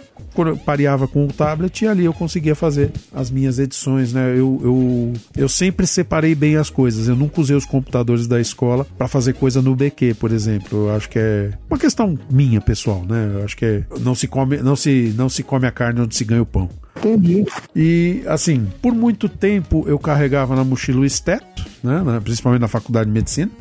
pareava 0.66 1.08
com 1.08 1.26
o 1.26 1.28
tablet 1.32 1.82
e 1.84 1.88
ali 1.88 2.06
eu 2.06 2.14
conseguia 2.14 2.56
fazer 2.56 2.92
as 3.14 3.32
minhas 3.32 3.58
edições, 3.60 4.12
né? 4.14 4.32
Eu, 4.32 4.60
eu, 4.64 5.14
eu 5.38 5.50
sempre 5.50 5.88
separei 5.88 6.36
bem 6.36 6.58
as 6.58 6.70
coisas, 6.70 7.08
eu 7.08 7.16
nunca 7.16 7.40
usei 7.40 7.56
os 7.56 7.66
computadores 7.66 8.28
da 8.28 8.40
escola 8.42 8.86
para 8.98 9.08
fazer 9.08 9.34
coisa 9.34 9.62
no 9.62 9.76
BQ, 9.76 10.14
por 10.16 10.32
exemplo. 10.32 10.88
Eu 10.90 10.96
acho 10.96 11.10
que 11.10 11.20
é 11.20 11.52
uma 11.70 11.80
questão 11.80 12.18
minha, 12.30 12.60
pessoal, 12.60 13.06
né? 13.08 13.32
Eu 13.36 13.46
acho 13.46 13.56
que 13.56 13.66
é, 13.66 13.84
não 14.02 14.14
se 14.16 14.28
come, 14.28 14.58
não 14.58 14.76
se, 14.76 15.14
não 15.18 15.30
se 15.30 15.42
come 15.44 15.68
a 15.68 15.72
carne 15.72 16.02
onde 16.02 16.16
se 16.16 16.24
ganha 16.26 16.42
o 16.42 16.46
pão. 16.46 16.70
Entendi. 16.98 17.46
E 17.76 18.24
assim, 18.28 18.68
por 18.82 18.94
muito 18.94 19.28
tempo 19.30 19.84
eu 19.88 20.00
carregava 20.00 20.56
na 20.56 20.64
mochila 20.64 21.02
o 21.02 21.06
esteto, 21.06 21.64
né, 21.84 22.02
principalmente 22.24 22.62
na 22.62 22.68
faculdade 22.68 23.08
de 23.08 23.14
medicina. 23.14 23.52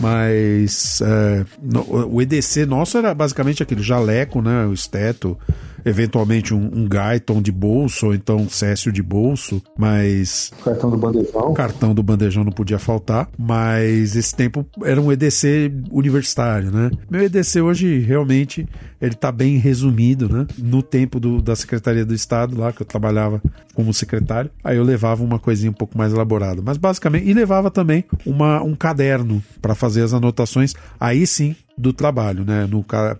Mas 0.00 1.00
é, 1.00 1.44
no- 1.62 2.08
o 2.12 2.20
EDC 2.20 2.66
nosso 2.66 2.98
era 2.98 3.14
basicamente 3.14 3.62
aquele 3.62 3.82
jaleco, 3.82 4.42
né? 4.42 4.66
O 4.66 4.72
esteto, 4.72 5.38
eventualmente 5.86 6.52
um, 6.52 6.68
um 6.74 6.86
Gaiton 6.88 7.40
de 7.40 7.50
bolso, 7.52 8.06
ou 8.06 8.14
então 8.14 8.36
um 8.38 8.48
Cécio 8.48 8.90
de 8.92 9.02
bolso, 9.02 9.62
mas 9.78 10.52
Cartão 10.64 10.90
do 10.90 10.96
bandejão. 10.98 11.54
cartão 11.54 11.94
do 11.94 12.02
bandejão 12.02 12.44
não 12.44 12.52
podia 12.52 12.78
faltar, 12.78 13.28
mas 13.38 14.16
esse 14.16 14.34
tempo 14.34 14.66
era 14.84 15.00
um 15.00 15.10
EDC 15.12 15.72
universitário, 15.90 16.70
né? 16.70 16.90
Meu 17.08 17.22
EDC 17.22 17.60
hoje 17.60 17.98
realmente 18.00 18.66
ele 19.00 19.14
tá 19.14 19.30
bem 19.30 19.56
resumido, 19.58 20.28
né? 20.28 20.46
No 20.58 20.82
tempo 20.82 21.20
do- 21.20 21.40
da 21.40 21.54
Secretaria 21.54 22.04
do 22.04 22.14
Estado 22.14 22.58
lá 22.58 22.72
que 22.72 22.82
eu 22.82 22.86
trabalhava 22.86 23.40
como 23.74 23.92
secretário, 23.94 24.50
aí 24.64 24.76
eu 24.78 24.82
levava 24.84 25.22
uma 25.22 25.38
coisinha 25.38 25.70
um 25.70 25.74
pouco 25.74 25.96
mais 25.96 26.12
elaborada, 26.12 26.60
mas 26.64 26.76
basicamente 26.78 27.28
e 27.28 27.34
levava 27.34 27.70
também 27.70 28.04
uma, 28.24 28.62
um 28.62 28.74
caderno 28.74 29.42
para 29.62 29.74
fazer 29.74 30.02
as 30.02 30.12
anotações, 30.14 30.74
aí 30.98 31.26
sim 31.26 31.54
do 31.76 31.92
trabalho, 31.92 32.44
né? 32.44 32.68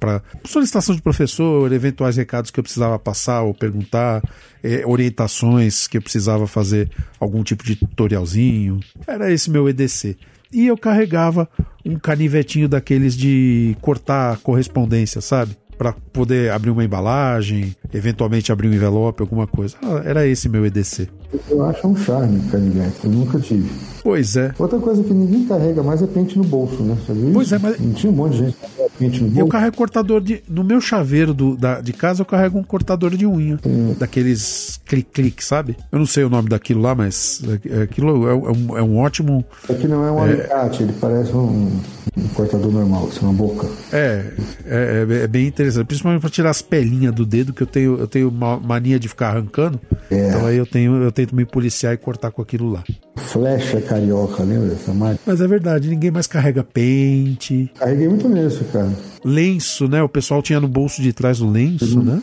Para 0.01 0.23
solicitação 0.45 0.95
de 0.95 1.03
professor, 1.03 1.70
eventuais 1.73 2.16
recados 2.16 2.51
que 2.51 2.59
eu 2.59 2.65
precisava 2.65 2.99
passar 2.99 3.43
ou 3.43 3.53
perguntar, 3.53 4.23
eh, 4.62 4.83
orientações 4.87 5.87
que 5.87 5.99
eu 5.99 6.03
precisava 6.03 6.47
fazer 6.47 6.91
algum 7.20 7.43
tipo 7.43 7.65
de 7.65 7.77
tutorialzinho. 7.77 8.81
Era 9.07 9.31
esse 9.31 9.51
meu 9.51 9.69
EDC. 9.69 10.16
E 10.53 10.66
eu 10.66 10.77
carregava 10.78 11.49
um 11.85 11.99
canivetinho 11.99 12.69
daqueles 12.69 13.16
de 13.16 13.77
cortar 13.81 14.39
correspondência, 14.39 15.20
sabe? 15.20 15.57
Para 15.77 15.93
poder 15.93 16.51
abrir 16.51 16.70
uma 16.70 16.85
embalagem, 16.85 17.77
eventualmente 17.93 18.51
abrir 18.51 18.69
um 18.69 18.73
envelope, 18.73 19.20
alguma 19.20 19.47
coisa. 19.47 19.77
Ah, 19.83 20.01
Era 20.05 20.27
esse 20.27 20.49
meu 20.49 20.65
EDC. 20.65 21.09
Eu 21.51 21.65
acho 21.65 21.86
um 21.86 21.97
charme 21.97 22.40
canivete. 22.51 22.97
Eu 23.05 23.11
nunca 23.11 23.39
tive. 23.39 23.69
Pois 24.03 24.36
é. 24.36 24.53
Outra 24.59 24.78
coisa 24.78 25.03
que 25.03 25.12
ninguém 25.12 25.44
carrega 25.47 25.82
mais 25.82 26.01
é 26.01 26.07
pente 26.07 26.39
no 26.39 26.44
bolso, 26.44 26.81
né? 26.82 26.97
Você 27.05 27.12
viu 27.12 27.32
Pois 27.32 27.47
isso? 27.48 27.55
é, 27.57 27.59
mas- 27.59 27.81
Não 27.81 27.93
tinha 27.93 28.12
um 28.12 28.15
monte 28.15 28.32
de 28.32 28.39
gente 28.39 28.55
que 28.57 28.98
pente 28.98 29.20
no 29.20 29.28
Eu 29.28 29.32
bolso? 29.35 29.48
carrego 29.48 29.77
cortador 29.77 30.20
de. 30.20 30.43
No 30.48 30.62
meu 30.62 30.81
chaveiro 30.81 31.35
do, 31.35 31.57
da, 31.57 31.81
de 31.81 31.93
casa, 31.93 32.20
eu 32.23 32.27
carrego 32.27 32.57
um 32.59 32.62
cortador 32.62 33.16
de 33.16 33.27
unha. 33.27 33.59
Daqueles 33.98 34.78
clique-clique, 34.86 35.44
sabe? 35.44 35.77
Eu 35.90 35.98
não 35.98 36.07
sei 36.07 36.23
o 36.23 36.31
nome 36.31 36.48
daquilo 36.48 36.81
lá, 36.82 36.94
mas 36.94 37.43
é- 37.69 37.82
aquilo 37.82 38.28
é, 38.28 38.32
é 38.32 38.35
um, 38.35 38.78
é 38.78 38.82
um 38.82 38.98
ótimo. 38.98 39.44
Aqui 39.69 39.89
não 39.89 40.05
é 40.05 40.12
um 40.12 40.23
alicate, 40.23 40.82
ele 40.85 40.93
parece 41.01 41.32
um, 41.32 41.73
um 42.16 42.28
cortador 42.35 42.70
normal, 42.70 43.09
assim, 43.09 43.20
uma 43.23 43.32
boca. 43.32 43.66
É, 43.93 44.24
é, 44.65 45.07
é- 45.11 45.24
é 45.24 45.27
bem 45.27 45.48
interessante. 45.48 45.86
Principalmente 45.86 46.20
pra 46.20 46.31
tirar 46.31 46.51
as 46.51 46.62
pelinhas 46.62 47.12
do 47.12 47.27
dedo, 47.27 47.53
que 47.53 47.62
eu 47.62 47.66
tenho, 47.66 47.98
eu 47.98 48.07
tenho 48.07 48.28
uma 48.28 48.57
mania 48.59 49.01
de 49.01 49.09
ficar 49.09 49.31
arrancando. 49.31 49.81
É. 50.11 50.28
Então 50.28 50.47
aí 50.47 50.57
eu 50.57 50.66
tenho, 50.66 51.03
eu 51.03 51.11
tento 51.16 51.34
me 51.34 51.47
policiar 51.47 51.94
e 51.94 51.97
cortar 51.97 52.30
com 52.30 52.43
aquilo 52.43 52.70
lá. 52.70 52.84
Flecha 53.16 53.80
carioca, 53.80 54.43
lembra 54.43 54.68
dessa 54.68 54.93
marca? 54.93 55.18
Mas 55.26 55.40
é 55.40 55.48
verdade, 55.48 55.88
ninguém 55.88 56.10
mais 56.10 56.26
carrega 56.26 56.62
pente, 56.62 57.70
Carreguei 57.78 58.06
muito 58.06 58.28
nisso, 58.28 58.62
cara. 58.70 58.90
lenço, 59.24 59.88
né? 59.88 60.02
O 60.02 60.09
pessoal 60.09 60.43
tinha 60.43 60.60
no 60.60 60.68
bolso 60.68 61.01
de 61.01 61.12
trás 61.14 61.40
o 61.40 61.48
lenço, 61.48 62.02
né? 62.02 62.20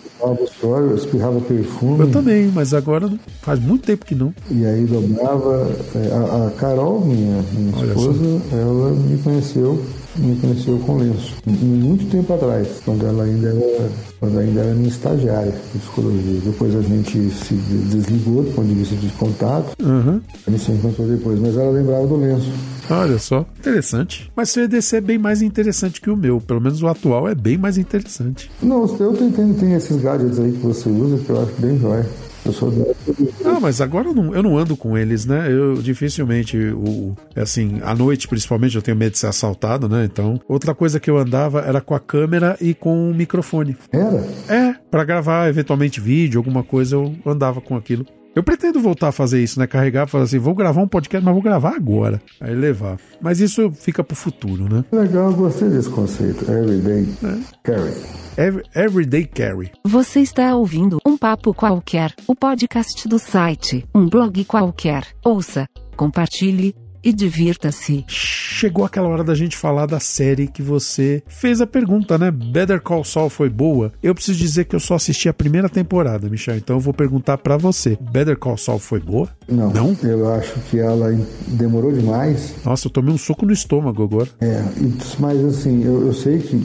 Eu 0.61 0.95
espirrava 0.95 1.41
perfume. 1.41 1.99
Eu 2.01 2.11
também, 2.11 2.47
mas 2.53 2.73
agora 2.73 3.11
faz 3.41 3.59
muito 3.59 3.85
tempo 3.85 4.05
que 4.05 4.13
não. 4.13 4.31
E 4.51 4.63
aí 4.63 4.85
dobrava. 4.85 5.71
é, 5.95 6.13
A, 6.13 6.47
a 6.47 6.51
Carol, 6.51 7.01
minha, 7.03 7.43
minha 7.51 7.85
esposa, 7.87 8.41
ela 8.51 8.91
me 8.91 9.17
conheceu, 9.17 9.83
me 10.17 10.35
conheceu 10.37 10.77
com 10.79 10.97
lenço. 10.97 11.35
Muito 11.45 12.09
tempo 12.09 12.33
atrás, 12.33 12.67
quando 12.85 13.05
ela 13.05 13.23
ainda 13.23 13.49
era, 13.49 13.89
quando 14.19 14.39
ainda 14.39 14.61
era 14.61 14.73
minha 14.73 14.89
estagiária 14.89 15.51
de 15.51 15.79
psicologia. 15.79 16.39
Depois 16.43 16.75
a 16.75 16.81
gente 16.81 17.29
se 17.31 17.53
desligou 17.53 18.43
do 18.43 18.51
ponto 18.51 18.67
de 18.67 18.75
vista 18.75 18.95
de 18.95 19.07
contato. 19.13 19.75
Aham. 19.81 20.21
A 20.47 20.51
gente 20.51 20.63
se 20.63 20.71
encontrou 20.71 21.07
depois, 21.07 21.39
mas 21.39 21.55
ela 21.55 21.71
lembrava 21.71 22.07
do 22.07 22.15
lenço. 22.15 22.51
Olha 22.89 23.17
só, 23.17 23.45
interessante. 23.59 24.29
Mas 24.35 24.49
seu 24.49 24.65
EDC 24.65 24.97
é 24.97 25.01
bem 25.01 25.17
mais 25.17 25.41
interessante 25.41 26.01
que 26.01 26.09
o 26.09 26.17
meu. 26.17 26.41
Pelo 26.41 26.59
menos 26.59 26.81
o 26.81 26.87
atual 26.87 27.27
é 27.29 27.35
bem 27.35 27.57
mais 27.57 27.77
interessante. 27.77 28.51
Não, 28.61 28.83
eu 28.99 29.13
tenho, 29.13 29.31
tenho, 29.31 29.53
tenho 29.53 29.77
esses 29.77 30.01
gadgets 30.01 30.39
aí 30.39 30.51
que 30.51 30.57
você 30.59 30.89
usa 30.89 31.17
que 31.23 31.29
eu 31.29 31.41
acho 31.41 31.53
bem 31.59 31.79
jóia. 31.79 32.05
Eu 32.45 32.51
sou 32.51 32.71
Ah, 33.45 33.59
mas 33.59 33.79
agora 33.79 34.09
eu 34.09 34.13
não, 34.13 34.33
eu 34.35 34.43
não 34.43 34.57
ando 34.57 34.75
com 34.75 34.97
eles, 34.97 35.25
né? 35.25 35.51
Eu 35.51 35.75
dificilmente, 35.75 36.57
o, 36.57 37.15
assim, 37.35 37.79
à 37.83 37.95
noite 37.95 38.27
principalmente, 38.27 38.75
eu 38.75 38.81
tenho 38.81 38.97
medo 38.97 39.13
de 39.13 39.19
ser 39.19 39.27
assaltado, 39.27 39.87
né? 39.87 40.05
Então, 40.05 40.39
outra 40.47 40.75
coisa 40.75 40.99
que 40.99 41.09
eu 41.09 41.17
andava 41.17 41.61
era 41.61 41.79
com 41.79 41.95
a 41.95 41.99
câmera 41.99 42.57
e 42.59 42.73
com 42.73 43.11
o 43.11 43.13
microfone. 43.13 43.77
Era? 43.91 44.25
É, 44.49 44.75
pra 44.91 45.03
gravar 45.03 45.47
eventualmente 45.49 46.01
vídeo, 46.01 46.39
alguma 46.39 46.63
coisa, 46.63 46.95
eu 46.95 47.15
andava 47.25 47.61
com 47.61 47.75
aquilo. 47.75 48.05
Eu 48.35 48.41
pretendo 48.41 48.79
voltar 48.79 49.09
a 49.09 49.11
fazer 49.11 49.43
isso, 49.43 49.59
né? 49.59 49.67
Carregar, 49.67 50.07
falar 50.07 50.23
assim, 50.23 50.39
vou 50.39 50.55
gravar 50.55 50.81
um 50.81 50.87
podcast, 50.87 51.23
mas 51.23 51.33
vou 51.33 51.43
gravar 51.43 51.75
agora. 51.75 52.19
Aí 52.41 52.55
levar. 52.55 52.97
Mas 53.21 53.39
isso 53.39 53.71
fica 53.71 54.03
pro 54.03 54.15
futuro, 54.15 54.67
né? 54.67 54.83
Legal, 54.91 55.29
eu 55.29 55.37
gostei 55.37 55.69
desse 55.69 55.89
conceito. 55.89 56.43
Everyday 56.51 57.07
carry. 57.63 58.22
Every, 58.37 58.63
everyday 58.73 59.25
carry. 59.25 59.71
Você 59.85 60.19
está 60.21 60.55
ouvindo 60.55 60.97
um 61.05 61.15
papo 61.17 61.53
qualquer, 61.53 62.13
o 62.27 62.35
podcast 62.35 63.07
do 63.07 63.19
site, 63.19 63.85
um 63.93 64.07
blog 64.09 64.43
qualquer. 64.45 65.05
Ouça, 65.23 65.67
compartilhe 65.95 66.75
e 67.03 67.13
divirta-se. 67.13 68.03
Chegou 68.07 68.85
aquela 68.85 69.07
hora 69.09 69.23
da 69.23 69.35
gente 69.35 69.55
falar 69.57 69.85
da 69.85 69.99
série 69.99 70.47
que 70.47 70.63
você 70.63 71.21
fez 71.27 71.59
a 71.61 71.67
pergunta, 71.67 72.17
né? 72.17 72.31
Better 72.31 72.81
Call 72.81 73.03
Saul 73.03 73.29
foi 73.29 73.49
boa? 73.49 73.91
Eu 74.01 74.15
preciso 74.15 74.39
dizer 74.39 74.65
que 74.65 74.75
eu 74.75 74.79
só 74.79 74.95
assisti 74.95 75.27
a 75.29 75.33
primeira 75.33 75.67
temporada, 75.69 76.27
Michel. 76.29 76.55
Então 76.55 76.77
eu 76.77 76.79
vou 76.79 76.93
perguntar 76.93 77.37
pra 77.37 77.57
você. 77.57 77.97
Better 78.01 78.37
Call 78.37 78.57
Saul 78.57 78.79
foi 78.79 78.99
boa? 79.01 79.29
Não, 79.47 79.71
Não? 79.71 79.95
eu 80.01 80.31
acho 80.33 80.53
que 80.71 80.79
ela 80.79 81.11
demorou 81.49 81.91
demais. 81.91 82.55
Nossa, 82.65 82.87
eu 82.87 82.91
tomei 82.91 83.13
um 83.13 83.17
soco 83.17 83.45
no 83.45 83.51
estômago 83.53 84.01
agora. 84.01 84.29
É, 84.39 84.63
mas 85.19 85.43
assim, 85.43 85.83
eu, 85.83 86.07
eu 86.07 86.13
sei 86.13 86.39
que 86.39 86.55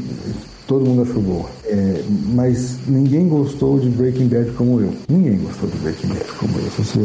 todo 0.69 0.85
mundo 0.85 1.03
achou 1.03 1.21
boa. 1.21 1.47
É, 1.65 2.03
mas 2.35 2.79
ninguém 2.87 3.29
gostou 3.29 3.81
de 3.81 3.89
Breaking 3.89 4.29
Bad 4.29 4.51
como 4.53 4.81
eu. 4.81 4.93
Ninguém 5.09 5.39
gostou 5.39 5.69
de 5.69 5.77
Breaking 5.79 6.09
Bad 6.09 6.25
como 6.39 6.53
eu. 6.59 6.65
Você, 6.79 7.01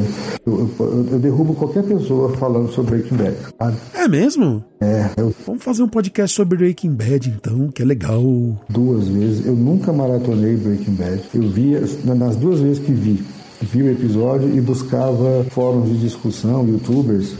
eu, 0.45 0.69
eu- 0.79 1.07
eu 1.13 1.19
derrubo 1.19 1.55
qualquer 1.55 1.83
pessoa 1.83 2.29
falando 2.37 2.71
sobre 2.71 2.97
Breaking 2.97 3.17
Bad. 3.17 3.35
sabe? 3.57 3.77
É 3.95 4.07
mesmo? 4.07 4.63
É, 4.79 5.09
eu 5.17 5.33
Vamos 5.47 5.63
fazer 5.63 5.81
um 5.81 5.87
podcast 5.87 6.35
sobre 6.35 6.57
Breaking 6.57 6.91
Bad, 6.93 7.29
então, 7.29 7.69
que 7.69 7.81
é 7.81 7.85
legal. 7.85 8.21
duas 8.69 9.07
vezes. 9.07 9.45
Eu 9.45 9.53
nunca 9.55 9.91
maratonei 9.91 10.55
Breaking 10.57 10.93
Bad. 10.95 11.21
Eu 11.33 11.49
vi, 11.49 11.75
as- 11.75 12.03
na- 12.05 12.13
nas 12.15 12.35
duas 12.35 12.59
vezes 12.59 12.79
que 12.79 12.91
vi, 12.91 13.23
via 13.71 13.83
o 13.85 13.89
episódio 13.91 14.55
e 14.55 14.61
buscava 14.61 15.45
fóruns 15.51 15.89
de 15.89 15.97
discussão, 15.99 16.67
youtubers, 16.67 17.33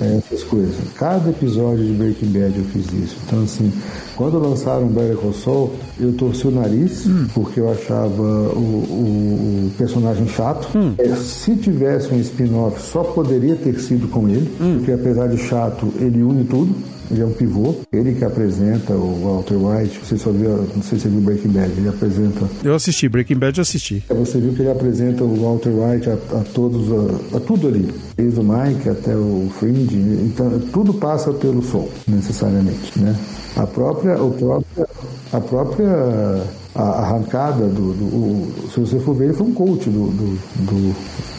é, 0.00 0.16
essas 0.18 0.42
coisas. 0.44 0.74
Cada 0.96 1.30
episódio 1.30 1.84
de 1.84 1.92
Breaking 1.92 2.26
Bad 2.32 2.54
eu 2.58 2.64
fiz 2.66 2.86
isso. 2.92 3.16
Então, 3.26 3.42
assim, 3.42 3.72
quando 4.16 4.38
lançaram 4.38 4.86
Better 4.88 5.16
Call 5.16 5.32
Saul, 5.32 5.70
eu 5.98 6.12
torci 6.12 6.46
o 6.46 6.50
nariz, 6.50 7.04
porque 7.34 7.60
eu 7.60 7.70
achava 7.70 8.22
o, 8.22 8.58
o- 8.58 9.66
o 9.66 9.70
personagem 9.78 10.26
chato. 10.28 10.68
É, 10.98 11.14
se 11.16 11.56
tivesse 11.56 12.12
um 12.12 12.20
spin-off, 12.20 12.80
só 12.82 13.02
poderia 13.02 13.56
ter 13.56 13.78
sido 13.80 14.08
com 14.08 14.28
ele, 14.28 14.50
porque 14.78 14.92
apesar 14.92 15.28
de 15.28 15.38
chato, 15.38 15.92
ele 15.98 16.22
une 16.22 16.44
tudo. 16.44 16.74
Ele 17.10 17.22
é 17.22 17.26
um 17.26 17.32
pivô, 17.32 17.74
ele 17.92 18.14
que 18.14 18.24
apresenta 18.24 18.92
o 18.94 19.24
Walter 19.24 19.56
White. 19.56 20.00
Você 20.04 20.16
só 20.16 20.30
viu, 20.30 20.50
não 20.74 20.82
sei 20.82 20.98
se 20.98 21.04
você 21.04 21.08
viu 21.08 21.20
Breaking 21.20 21.50
Bad, 21.50 21.70
ele 21.76 21.88
apresenta 21.88 22.48
Eu 22.62 22.74
assisti, 22.74 23.08
Breaking 23.08 23.36
Bad 23.38 23.58
eu 23.58 23.62
assisti. 23.62 24.02
você 24.08 24.38
viu 24.38 24.52
que 24.52 24.62
ele 24.62 24.70
apresenta 24.70 25.24
o 25.24 25.34
Walter 25.42 25.70
White 25.70 26.10
a, 26.10 26.14
a 26.14 26.44
todos, 26.54 26.90
a, 26.90 27.36
a 27.36 27.40
tudo 27.40 27.68
ali, 27.68 27.88
desde 28.16 28.40
o 28.40 28.42
Mike 28.42 28.88
até 28.88 29.14
o 29.14 29.48
Fringe, 29.58 29.96
então 29.96 30.58
tudo 30.72 30.94
passa 30.94 31.32
pelo 31.32 31.62
som, 31.62 31.88
necessariamente, 32.06 32.98
né? 32.98 33.14
A 33.56 33.66
própria, 33.66 34.20
o 34.20 34.32
próprio, 34.32 34.86
a 35.32 35.40
própria 35.40 36.42
a 36.74 36.82
arrancada 36.82 37.66
do, 37.68 37.92
do 37.92 38.04
o- 38.04 38.68
se 38.72 38.80
você 38.80 38.98
for 38.98 39.14
ver, 39.14 39.26
ele 39.26 39.34
foi 39.34 39.46
um 39.46 39.54
coach 39.54 39.88
do, 39.88 40.06
do, 40.08 40.38
do, 40.64 40.94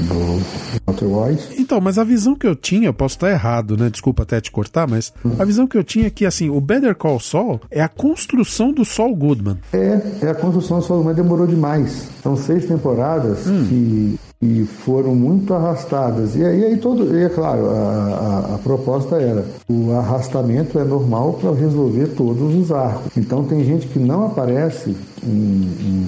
do 0.05 0.45
Walter 0.87 1.05
White. 1.05 1.61
Então, 1.61 1.81
mas 1.81 1.97
a 1.97 2.03
visão 2.03 2.35
que 2.35 2.47
eu 2.47 2.55
tinha, 2.55 2.87
eu 2.87 2.93
posso 2.93 3.15
estar 3.15 3.29
errado, 3.31 3.75
né? 3.77 3.89
Desculpa 3.89 4.23
até 4.23 4.39
te 4.39 4.51
cortar, 4.51 4.87
mas 4.87 5.13
a 5.37 5.43
visão 5.45 5.67
que 5.67 5.77
eu 5.77 5.83
tinha 5.83 6.07
é 6.07 6.09
que, 6.09 6.25
assim, 6.25 6.49
o 6.49 6.59
Better 6.61 6.95
Call 6.95 7.19
Saul 7.19 7.59
é 7.69 7.81
a 7.81 7.87
construção 7.89 8.71
do 8.71 8.85
Saul 8.85 9.15
Goodman. 9.15 9.57
É, 9.73 9.99
é 10.21 10.29
a 10.29 10.35
construção 10.35 10.79
do 10.79 10.85
Saul, 10.85 11.03
mas 11.03 11.15
demorou 11.15 11.47
demais. 11.47 12.07
São 12.23 12.35
seis 12.37 12.65
temporadas 12.65 13.39
que, 13.67 14.17
que 14.39 14.65
foram 14.65 15.15
muito 15.15 15.53
arrastadas. 15.53 16.35
E 16.35 16.43
aí, 16.43 16.65
aí 16.65 16.77
todo, 16.77 17.15
e 17.17 17.23
é 17.23 17.29
claro, 17.29 17.69
a, 17.69 17.73
a, 17.73 18.55
a 18.55 18.57
proposta 18.59 19.15
era 19.15 19.45
o 19.69 19.93
arrastamento 19.93 20.77
é 20.77 20.83
normal 20.83 21.33
para 21.33 21.51
resolver 21.53 22.07
todos 22.07 22.53
os 22.53 22.71
arcos. 22.71 23.15
Então 23.17 23.43
tem 23.43 23.63
gente 23.63 23.87
que 23.87 23.99
não 23.99 24.27
aparece 24.27 24.95
em, 25.23 25.29
em 25.29 26.07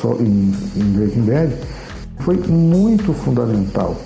Saul, 0.00 0.20
em, 0.20 0.52
em 0.76 0.92
Breaking 0.92 1.22
Bad, 1.22 1.52
foi 2.20 2.36
muito 2.36 3.12
fundamental. 3.12 3.96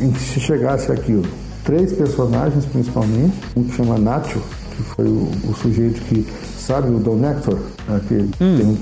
Em 0.00 0.10
que 0.10 0.20
Se 0.20 0.40
chegasse 0.40 0.92
aquilo, 0.92 1.24
três 1.64 1.92
personagens 1.92 2.66
principalmente, 2.66 3.34
um 3.56 3.64
que 3.64 3.74
chama 3.74 3.98
Nacho, 3.98 4.40
que 4.76 4.82
foi 4.82 5.04
o, 5.06 5.30
o 5.50 5.54
sujeito 5.60 6.00
que 6.02 6.26
sabe 6.58 6.88
o 6.90 6.98
Don 6.98 7.16
Nector, 7.16 7.58
aquele 7.88 8.28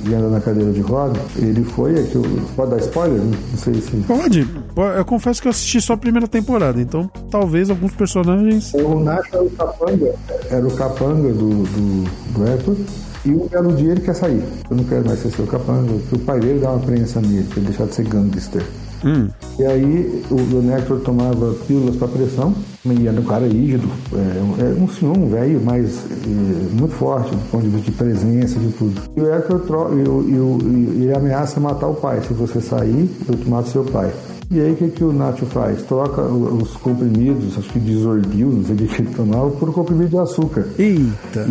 que 0.05 0.15
anda 0.15 0.29
na 0.29 0.41
cadeira 0.41 0.71
de 0.73 0.81
roda, 0.81 1.19
ele 1.37 1.65
foi 1.65 1.99
aqui, 1.99 2.19
pode 2.57 2.71
dar 2.71 2.79
spoiler? 2.79 3.21
Não 3.21 3.59
sei 3.59 3.75
se 3.75 3.91
Pode. 4.07 4.45
Po- 4.75 4.83
Eu 4.85 5.05
confesso 5.05 5.41
que 5.43 5.49
eu 5.49 5.51
assisti 5.51 5.81
só 5.81 5.95
a 5.95 5.97
primeira 5.97 6.27
temporada, 6.29 6.81
então 6.81 7.11
talvez 7.31 7.71
alguns 7.71 7.93
personagens. 7.93 8.73
O 8.75 9.01
Nacho 9.01 9.29
era 9.33 9.43
o 9.43 9.51
capanga, 9.51 10.15
era 10.51 10.67
o 10.67 10.71
capanga 10.77 11.29
do, 11.33 11.51
do, 11.65 12.05
do 12.35 12.47
Hector. 12.49 12.77
E 13.25 13.31
um 13.31 13.47
belo 13.47 13.73
dia 13.77 13.93
ele 13.93 14.01
quer 14.01 14.15
sair. 14.17 14.43
Eu 14.69 14.77
não 14.77 14.83
quero 14.85 15.07
mais 15.07 15.21
ser 15.21 15.31
seu 15.31 15.47
capanga, 15.47 15.93
porque 15.93 16.17
o 16.17 16.19
pai 16.21 16.41
dele 16.41 16.59
dá 16.61 16.71
uma 16.73 16.81
prensa 16.81 17.21
nele, 17.21 17.45
pra 17.45 17.59
ele 17.59 17.67
deixar 17.69 17.87
de 17.87 17.95
ser 17.95 18.09
gangster. 18.09 18.63
E 19.59 19.65
aí 19.65 20.25
o 20.31 20.37
Don 20.37 20.77
Hector 20.77 21.01
tomava 21.01 21.55
pílulas 21.67 21.97
para 21.97 22.09
pressão, 22.09 22.55
e 22.85 23.07
era 23.07 23.21
um 23.21 23.25
cara 23.25 23.47
rígido, 23.47 23.89
é, 24.13 24.17
um- 24.43 24.67
é 24.81 24.83
um 24.83 24.89
senhor, 24.89 25.17
um 25.17 25.29
velho, 25.29 25.61
mas 25.65 26.05
é, 26.25 26.75
muito 26.81 26.95
forte 26.95 27.31
do 27.31 27.51
ponto 27.51 27.63
de 27.65 27.69
vista 27.71 27.91
de 27.91 27.97
presença, 27.97 28.59
de 28.59 28.69
tudo. 28.73 29.01
E 29.17 29.21
o 29.21 29.33
Hector 29.33 29.61
tro- 29.61 29.91
e 29.99 30.03
o- 30.09 30.29
e 30.29 30.39
o- 30.39 30.59
e 30.99 31.03
ele 31.05 31.15
ameaça 31.15 31.61
matar 31.61 31.87
o 31.89 31.95
pai. 31.95 32.21
Se 32.27 32.35
você 32.35 32.61
sair, 32.61 33.09
eu 33.29 33.37
te 33.37 33.49
mato 33.49 33.69
seu 33.69 33.85
pai. 33.85 34.11
E 34.51 34.61
aí 34.61 34.73
o 34.73 34.77
que, 34.77 34.89
que 34.89 35.03
o 35.05 35.13
Nacho 35.15 35.47
faz? 35.47 35.81
Troca 35.85 36.21
os 36.21 36.77
comprimidos, 36.77 37.57
acho 37.57 37.71
que 37.71 37.81
de 37.81 37.95
Zordil, 37.97 38.49
não 38.49 38.63
sei 38.65 38.75
o 38.75 38.79
que 38.79 39.01
ele 39.03 39.15
tomava, 39.15 39.49
por 39.51 39.73
comprimido 39.73 40.11
de 40.11 40.19
açúcar. 40.19 40.67
Eita! 40.79 41.47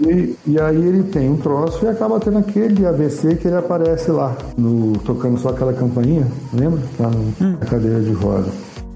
E 0.00 0.08
aí, 0.10 0.36
e 0.48 0.58
aí 0.60 0.76
ele 0.76 1.02
tem 1.04 1.30
um 1.30 1.36
troço 1.36 1.84
e 1.84 1.88
acaba 1.88 2.18
tendo 2.18 2.38
aquele 2.38 2.84
AVC 2.84 3.36
que 3.36 3.46
ele 3.46 3.56
aparece 3.56 4.10
lá, 4.10 4.36
no, 4.58 4.94
tocando 5.04 5.38
só 5.38 5.50
aquela 5.50 5.72
campainha, 5.72 6.26
lembra? 6.52 6.80
Lá 6.98 7.10
no- 7.10 7.50
na 7.52 7.56
cadeira 7.58 8.00
de 8.00 8.12
roda. 8.12 8.48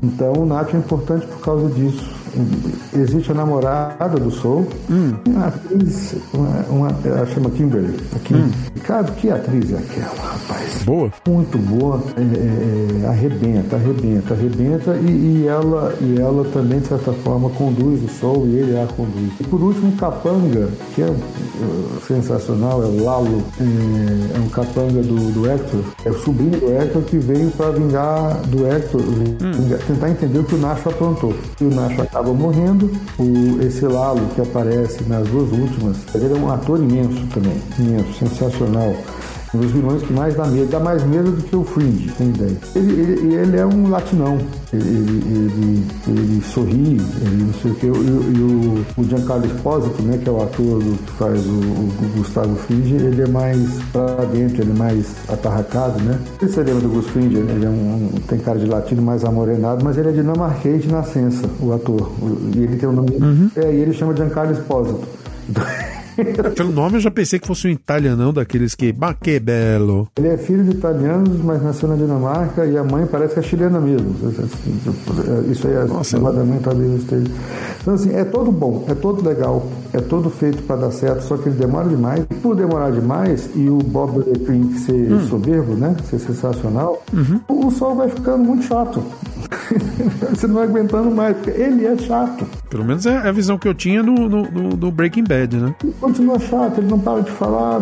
Então 0.04 0.34
o 0.34 0.44
Nath 0.44 0.74
é 0.74 0.76
importante 0.76 1.26
por 1.26 1.40
causa 1.40 1.68
disso. 1.70 2.23
Existe 2.94 3.30
a 3.32 3.34
namorada 3.34 4.18
do 4.18 4.30
Soul, 4.30 4.66
uma 5.26 5.46
atriz, 5.46 6.14
uma, 6.32 6.48
uma, 6.70 6.88
ela 7.04 7.26
chama 7.26 7.50
Kimberly. 7.50 7.94
A 8.14 8.18
Kim. 8.20 8.50
Cara, 8.84 9.04
que 9.04 9.30
atriz 9.30 9.72
é 9.72 9.76
aquela, 9.78 10.14
rapaz? 10.32 10.82
Boa. 10.84 11.10
muito 11.26 11.56
boa, 11.58 12.02
é, 12.16 12.20
é, 12.20 13.04
é, 13.04 13.06
arrebenta, 13.08 13.76
arrebenta, 13.76 14.34
arrebenta 14.34 14.96
e, 14.96 15.06
e 15.42 15.46
ela, 15.48 15.94
e 16.00 16.20
ela 16.20 16.44
também, 16.52 16.80
de 16.80 16.88
certa 16.88 17.12
forma, 17.12 17.48
conduz 17.50 18.02
o 18.04 18.08
sol 18.08 18.46
e 18.46 18.56
ele 18.56 18.78
a 18.78 18.86
conduz. 18.86 19.32
E 19.40 19.44
por 19.44 19.60
último, 19.62 19.88
o 19.90 19.96
Capanga, 19.96 20.68
que 20.94 21.02
é, 21.02 21.06
é, 21.06 21.14
sensacional, 22.06 22.82
é 22.82 22.86
o 22.86 23.04
Lalo, 23.04 23.42
é, 23.60 24.36
é 24.36 24.40
um 24.40 24.48
capanga 24.48 25.02
do, 25.02 25.32
do 25.32 25.50
Hector, 25.50 25.80
é 26.04 26.10
o 26.10 26.18
sobrinho 26.18 26.58
do 26.60 26.66
Hector 26.72 27.02
que 27.02 27.16
veio 27.18 27.50
para 27.52 27.70
vingar 27.70 28.36
do 28.48 28.66
Hector, 28.66 29.00
vingar- 29.00 29.78
tentar 29.86 30.10
entender 30.10 30.38
o 30.40 30.44
que 30.44 30.54
o 30.54 30.58
Nacho 30.58 30.88
aprontou. 30.90 31.32
E 31.60 31.64
o 31.64 31.70
Nacho 31.74 32.02
acaba 32.02 32.23
morrendo, 32.32 32.90
o, 33.18 33.60
esse 33.60 33.84
Lalo 33.84 34.26
que 34.34 34.40
aparece 34.40 35.02
nas 35.04 35.28
duas 35.28 35.50
últimas, 35.52 35.96
ele 36.14 36.32
é 36.32 36.36
um 36.36 36.50
ator 36.50 36.78
imenso 36.78 37.26
também, 37.26 37.60
imenso, 37.78 38.12
sensacional. 38.14 38.94
Um 39.54 39.58
dos 39.58 39.70
vilões 39.70 40.02
que 40.02 40.12
mais 40.12 40.34
dá 40.34 40.46
medo, 40.46 40.68
dá 40.70 40.80
mais 40.80 41.04
medo 41.04 41.30
do 41.30 41.42
que 41.42 41.54
o 41.54 41.62
Fringe, 41.62 42.10
tem 42.18 42.28
ideia. 42.30 42.56
Ele, 42.74 42.92
ele, 43.00 43.34
ele 43.34 43.56
é 43.56 43.64
um 43.64 43.88
latinão, 43.88 44.36
ele, 44.72 44.88
ele, 44.88 45.84
ele, 46.08 46.42
sorri, 46.42 47.00
ele 47.22 47.44
não 47.44 47.52
sei 47.62 47.70
o 47.70 47.74
que. 47.76 47.86
E, 47.86 47.90
o- 47.90 48.84
o, 48.96 49.04
Giancarlo 49.04 49.46
Esposito, 49.46 50.02
né, 50.02 50.18
que 50.18 50.28
é 50.28 50.32
o 50.32 50.42
ator 50.42 50.82
do, 50.82 50.98
que 51.04 51.12
faz 51.12 51.46
o, 51.46 51.50
o 51.50 52.12
Gustavo 52.16 52.56
Fringe, 52.56 52.94
ele 52.94 53.22
é 53.22 53.28
mais 53.28 53.58
pra 53.92 54.24
dentro, 54.32 54.62
ele 54.62 54.72
é 54.72 54.74
mais 54.74 55.06
atarracado, 55.28 56.02
né? 56.02 56.18
Você 56.40 56.62
lembra 56.62 56.80
do 56.82 56.88
Gus 56.88 57.06
Fringe, 57.06 57.36
ele 57.36 57.64
é 57.64 57.68
um, 57.68 57.72
um- 57.72 58.10
tem 58.26 58.38
cara 58.40 58.58
de 58.58 58.66
latino 58.66 59.02
mais 59.02 59.24
amorenado, 59.24 59.84
mas 59.84 59.96
ele 59.96 60.08
é 60.08 60.12
dinamarquês 60.12 60.82
de 60.82 60.88
nascença, 60.90 61.48
o 61.60 61.72
ator. 61.72 62.10
E 62.56 62.58
ele 62.58 62.76
tem 62.76 62.88
o 62.88 62.92
nome. 62.92 63.50
É, 63.54 63.72
e 63.72 63.76
ele 63.82 63.92
chama 63.92 64.16
Giancarlo 64.16 64.52
Esposito. 64.52 65.02
Pelo 66.54 66.72
nome 66.72 66.96
eu 66.96 67.00
já 67.00 67.10
pensei 67.10 67.38
que 67.38 67.46
fosse 67.46 67.66
um 67.66 67.70
italianão 67.70 68.32
daqueles 68.32 68.74
que. 68.74 68.92
Bah, 68.92 69.14
que 69.14 69.38
belo. 69.40 70.08
Ele 70.16 70.28
é 70.28 70.36
filho 70.36 70.64
de 70.64 70.70
italianos, 70.72 71.42
mas 71.42 71.62
nasceu 71.62 71.88
na 71.88 71.96
Dinamarca 71.96 72.64
e 72.66 72.76
a 72.76 72.84
mãe 72.84 73.06
parece 73.06 73.34
que 73.34 73.40
é 73.40 73.42
chilena 73.42 73.80
mesmo. 73.80 74.14
Isso 75.50 75.66
aí 75.66 75.74
é 75.74 75.84
Nossa. 75.84 76.16
negócio 76.16 76.38
da 76.38 76.44
mãe 76.44 76.60
talvez 76.62 77.00
esteja. 77.00 77.30
Então, 77.80 77.94
assim, 77.94 78.14
é 78.14 78.24
todo 78.24 78.50
bom, 78.50 78.84
é 78.88 78.94
todo 78.94 79.26
legal, 79.26 79.66
é 79.92 80.00
todo 80.00 80.30
feito 80.30 80.62
para 80.62 80.76
dar 80.76 80.90
certo, 80.90 81.22
só 81.22 81.36
que 81.36 81.48
ele 81.48 81.56
demora 81.56 81.88
demais. 81.88 82.24
Por 82.42 82.56
demorar 82.56 82.90
demais 82.90 83.50
e 83.54 83.68
o 83.68 83.78
Bob 83.78 84.18
Leclerc 84.18 84.78
ser 84.78 85.20
soberbo, 85.28 85.74
né? 85.74 85.96
Ser 86.08 86.18
sensacional, 86.18 87.02
o 87.48 87.70
sol 87.70 87.94
vai 87.94 88.08
ficando 88.08 88.44
muito 88.44 88.64
chato. 88.64 89.02
Você 90.30 90.46
não 90.46 90.54
vai 90.56 90.64
aguentando 90.64 91.10
mais, 91.10 91.36
porque 91.36 91.50
ele 91.50 91.86
é 91.86 91.96
chato. 91.96 92.46
Pelo 92.68 92.84
menos 92.84 93.06
é 93.06 93.16
a 93.16 93.32
visão 93.32 93.56
que 93.58 93.68
eu 93.68 93.74
tinha 93.74 94.02
no, 94.02 94.28
no- 94.28 94.76
no 94.76 94.90
Breaking 94.90 95.24
Bad, 95.24 95.56
né? 95.56 95.74
Ele 95.82 95.94
continua 96.00 96.38
chato, 96.38 96.78
ele 96.78 96.88
não 96.88 96.98
para 96.98 97.20
de 97.22 97.30
falar, 97.30 97.80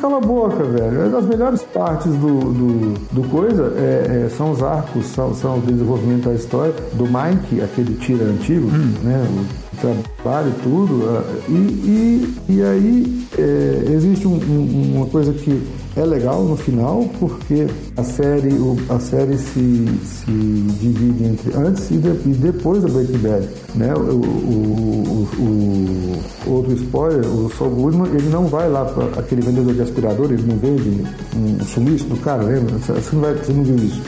cala 0.00 0.18
a 0.18 0.20
boca, 0.20 0.62
velho. 0.64 1.02
É 1.02 1.08
das 1.08 1.24
melhores 1.26 1.62
partes 1.62 2.12
do, 2.12 2.40
do, 2.40 2.94
do 3.12 3.28
coisa 3.28 3.72
é, 3.76 4.24
é, 4.26 4.28
são 4.28 4.50
os 4.50 4.62
arcos, 4.62 5.06
são, 5.06 5.34
são 5.34 5.58
o 5.58 5.60
desenvolvimento 5.62 6.28
da 6.28 6.34
história, 6.34 6.74
do 6.92 7.04
Mike, 7.04 7.60
aquele 7.62 7.94
tira 7.94 8.24
antigo, 8.24 8.68
né? 9.02 9.26
O 9.30 9.63
trabalho 9.74 10.48
e 10.50 10.62
tudo. 10.62 11.04
ah, 11.08 11.24
E, 11.48 11.52
e, 11.52 12.34
e 12.54 12.62
aí 12.62 13.24
é, 13.38 13.92
existe 13.92 14.26
um- 14.28 14.34
um- 14.34 14.92
uma 14.96 15.06
coisa 15.06 15.32
que 15.32 15.60
é 15.96 16.04
legal 16.04 16.44
no 16.44 16.56
final, 16.56 17.08
porque 17.20 17.66
a 17.96 18.02
série, 18.02 18.52
o- 18.54 18.76
a 18.88 18.98
série 18.98 19.36
se, 19.38 19.86
se 20.04 20.26
divide 20.80 21.24
entre 21.24 21.52
antes 21.56 21.90
e, 21.90 21.98
de- 21.98 22.08
e 22.30 22.32
depois 22.34 22.82
do 22.82 22.88
Breaking 22.92 23.18
Bad. 23.18 23.48
Né? 23.74 23.92
O, 23.94 24.00
o- 24.00 25.28
o- 25.38 26.50
outro 26.50 26.72
spoiler, 26.74 27.24
o 27.26 27.50
Saul 27.56 27.70
Goodman, 27.70 28.08
ele 28.14 28.28
não 28.28 28.46
vai 28.46 28.68
lá 28.68 28.84
para 28.84 29.20
aquele 29.20 29.42
vendedor 29.42 29.74
de 29.74 29.82
aspirador, 29.82 30.32
ele 30.32 30.42
não 30.46 30.56
vende 30.56 31.04
um 31.36 31.64
sumiço 31.64 32.04
do 32.06 32.16
cara, 32.18 32.42
lembra? 32.44 32.76
Você 32.78 32.92
não, 33.14 33.22
vai, 33.22 33.34
você 33.34 33.52
não 33.52 33.64
viu 33.64 33.76
isso. 33.76 34.00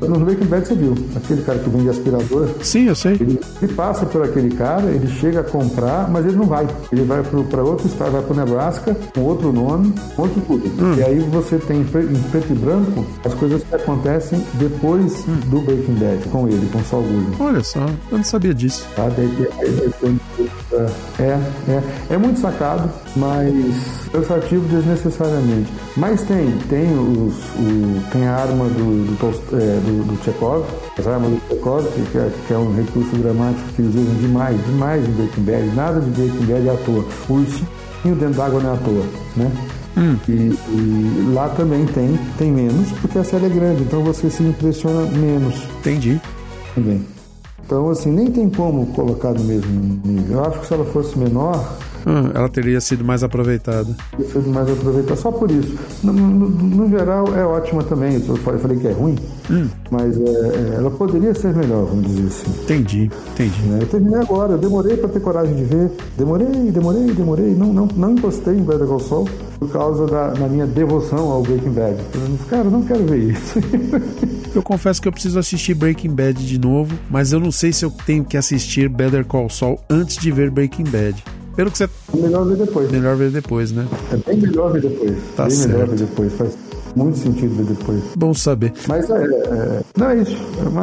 No 0.00 0.20
Breaking 0.24 0.46
Bad 0.46 0.66
você 0.68 0.74
viu, 0.74 0.94
aquele 1.16 1.42
cara 1.42 1.58
que 1.58 1.70
vende 1.70 1.88
aspirador, 1.88 2.48
Sim, 2.62 2.84
eu 2.88 2.94
sei. 2.94 3.12
ele, 3.14 3.38
ele 3.60 3.72
passa 3.74 4.06
por 4.06 4.22
aquele 4.22 4.50
cara, 4.54 4.90
ele 4.92 5.08
chega 5.08 5.40
a 5.40 5.44
comprar, 5.44 6.10
mas 6.10 6.24
ele 6.26 6.36
não 6.36 6.46
vai. 6.46 6.66
Ele 6.92 7.02
vai 7.04 7.22
para 7.22 7.62
outro 7.62 7.86
estado, 7.86 8.12
vai 8.12 8.22
para 8.22 8.32
o 8.32 8.36
Nebraska, 8.36 8.96
com 9.14 9.20
outro 9.22 9.52
nome, 9.52 9.92
outro 10.16 10.40
tudo. 10.46 10.98
E 10.98 11.02
aí 11.02 11.18
você 11.20 11.56
tem 11.58 11.80
em 11.80 11.84
pre- 11.84 12.02
em 12.04 12.22
preto 12.30 12.52
e 12.52 12.54
branco 12.54 13.04
as 13.24 13.34
coisas 13.34 13.62
que 13.62 13.74
acontecem 13.74 14.44
depois 14.54 15.24
do 15.46 15.60
Breaking 15.62 15.94
Bad, 15.94 16.28
com 16.30 16.46
ele, 16.48 16.68
com 16.72 16.78
o 16.78 16.84
Saul 16.84 17.02
Goodman. 17.02 17.36
Olha 17.40 17.64
só, 17.64 17.80
eu 18.10 18.18
não 18.18 18.24
sabia 18.24 18.54
disso. 18.54 18.86
Tá? 18.96 19.08
Daí- 19.16 19.48
daí- 19.58 19.92
daí 20.02 20.18
É, 21.18 21.38
é, 21.70 21.82
é 22.14 22.16
muito 22.18 22.40
sacado, 22.40 22.88
mas 23.16 24.08
cansativo 24.10 24.66
desnecessariamente. 24.68 25.70
Mas 25.96 26.22
tem, 26.22 26.50
tem 26.68 26.92
os, 26.98 27.34
o, 27.58 28.00
tem 28.10 28.26
a 28.26 28.36
arma 28.36 28.64
do, 28.64 29.04
do, 29.18 29.56
é, 29.56 29.80
do, 29.80 30.04
do 30.04 30.24
Chekhov, 30.24 30.64
as 30.98 31.06
armas 31.06 31.30
do 31.30 31.40
Chekhov, 31.48 31.86
que 32.46 32.52
é, 32.52 32.58
um 32.58 32.74
recurso 32.74 33.16
dramático 33.16 33.68
que 33.74 33.82
eles 33.82 33.94
usam 33.94 34.14
demais, 34.16 34.66
demais 34.66 35.08
em 35.08 35.12
Breaking 35.12 35.42
Bad. 35.42 35.66
Nada 35.74 36.00
de 36.00 36.10
Breaking 36.10 36.46
Bad 36.46 36.68
é 36.68 36.70
à 36.70 36.76
toa. 36.76 37.04
O 37.28 37.32
ursinho 37.34 37.66
dentro 38.04 38.34
d'água 38.34 38.60
não 38.60 38.70
é 38.70 38.74
à 38.74 38.76
toa, 38.76 39.04
né? 39.36 39.52
E, 40.28 40.32
e 40.32 41.32
lá 41.34 41.48
também 41.50 41.84
tem, 41.86 42.18
tem 42.38 42.50
menos, 42.50 42.90
porque 42.92 43.18
a 43.18 43.24
série 43.24 43.46
é 43.46 43.48
grande, 43.48 43.82
então 43.82 44.02
você 44.02 44.30
se 44.30 44.42
impressiona 44.42 45.02
menos 45.10 45.54
Entendi. 45.80 46.20
também. 46.74 47.04
Então, 47.64 47.88
assim, 47.90 48.10
nem 48.10 48.30
tem 48.30 48.50
como 48.50 48.86
colocar 48.88 49.32
no 49.32 49.44
mesmo 49.44 50.00
nível. 50.04 50.38
Eu 50.38 50.44
acho 50.44 50.60
que 50.60 50.66
se 50.66 50.74
ela 50.74 50.84
fosse 50.84 51.18
menor, 51.18 51.78
ela 52.34 52.48
teria 52.48 52.80
sido 52.80 53.04
mais 53.04 53.22
aproveitada. 53.22 53.88
ser 54.32 54.40
mais 54.48 54.68
aproveitar 54.70 55.16
só 55.16 55.30
por 55.30 55.50
isso. 55.50 55.76
No, 56.02 56.12
no- 56.12 56.48
no 56.48 56.88
geral, 56.90 57.26
é 57.36 57.44
ótima 57.44 57.82
também. 57.84 58.14
Eu 58.26 58.36
falei, 58.36 58.78
que 58.78 58.88
é 58.88 58.92
ruim, 58.92 59.16
mas 59.90 60.16
é, 60.16 60.20
é, 60.20 60.74
ela 60.76 60.90
poderia 60.90 61.34
ser 61.34 61.54
melhor, 61.54 61.84
vamos 61.86 62.06
dizer 62.06 62.26
assim. 62.26 62.50
Entendi, 62.62 63.10
entendi. 63.32 63.62
né? 63.62 63.78
Eu 63.82 63.86
terminei 63.86 64.18
agora, 64.20 64.52
eu 64.52 64.58
demorei 64.58 64.96
para 64.96 65.08
ter 65.08 65.20
coragem 65.20 65.54
de 65.54 65.64
ver. 65.64 65.90
Demorei, 66.16 66.46
demorei, 66.70 67.12
demorei. 67.12 67.54
Não, 67.54 67.72
não, 67.72 67.86
não 67.96 68.12
encostei 68.12 68.54
em 68.54 68.62
Better 68.62 68.86
Call 68.86 69.00
Saul 69.00 69.28
por 69.58 69.70
causa 69.70 70.06
da, 70.06 70.28
da 70.30 70.48
minha 70.48 70.66
devoção 70.66 71.30
ao 71.30 71.42
Breaking 71.42 71.72
Bad. 71.72 71.96
Eu, 72.14 72.38
Cara, 72.48 72.64
eu 72.64 72.70
não 72.70 72.82
quero 72.82 73.04
ver 73.06 73.30
isso. 73.32 73.58
Eu 74.54 74.62
confesso 74.62 75.00
que 75.00 75.08
eu 75.08 75.12
preciso 75.12 75.38
assistir 75.38 75.72
Breaking 75.72 76.10
Bad 76.10 76.46
de 76.46 76.58
novo, 76.58 76.94
mas 77.10 77.32
eu 77.32 77.40
não 77.40 77.50
sei 77.50 77.72
se 77.72 77.86
eu 77.86 77.90
tenho 78.04 78.22
que 78.22 78.36
assistir 78.36 78.86
Better 78.86 79.24
Call 79.24 79.48
Saul 79.48 79.80
antes 79.88 80.18
de 80.18 80.30
ver 80.30 80.50
Breaking 80.50 80.84
Bad. 80.84 81.24
Pelo 81.54 81.70
que 81.70 81.78
você. 81.78 81.88
Melhor 82.14 82.44
ver 82.46 82.56
depois. 82.56 82.90
Melhor 82.90 83.16
ver 83.16 83.30
depois, 83.30 83.72
né? 83.72 83.86
É 84.12 84.16
bem 84.16 84.40
melhor 84.40 84.72
ver 84.72 84.82
depois. 84.82 85.16
Tá 85.36 85.46
bem 85.46 85.58
melhor 85.58 85.78
certo. 85.78 85.90
ver 85.90 85.98
depois. 85.98 86.32
Faz 86.32 86.58
muito 86.96 87.18
sentido 87.18 87.54
ver 87.56 87.74
depois. 87.74 88.02
Bom 88.16 88.34
saber. 88.34 88.72
Mas 88.86 89.08
é, 89.10 89.14
é, 89.24 89.82
não 89.96 90.10
é 90.10 90.16
isso. 90.16 90.36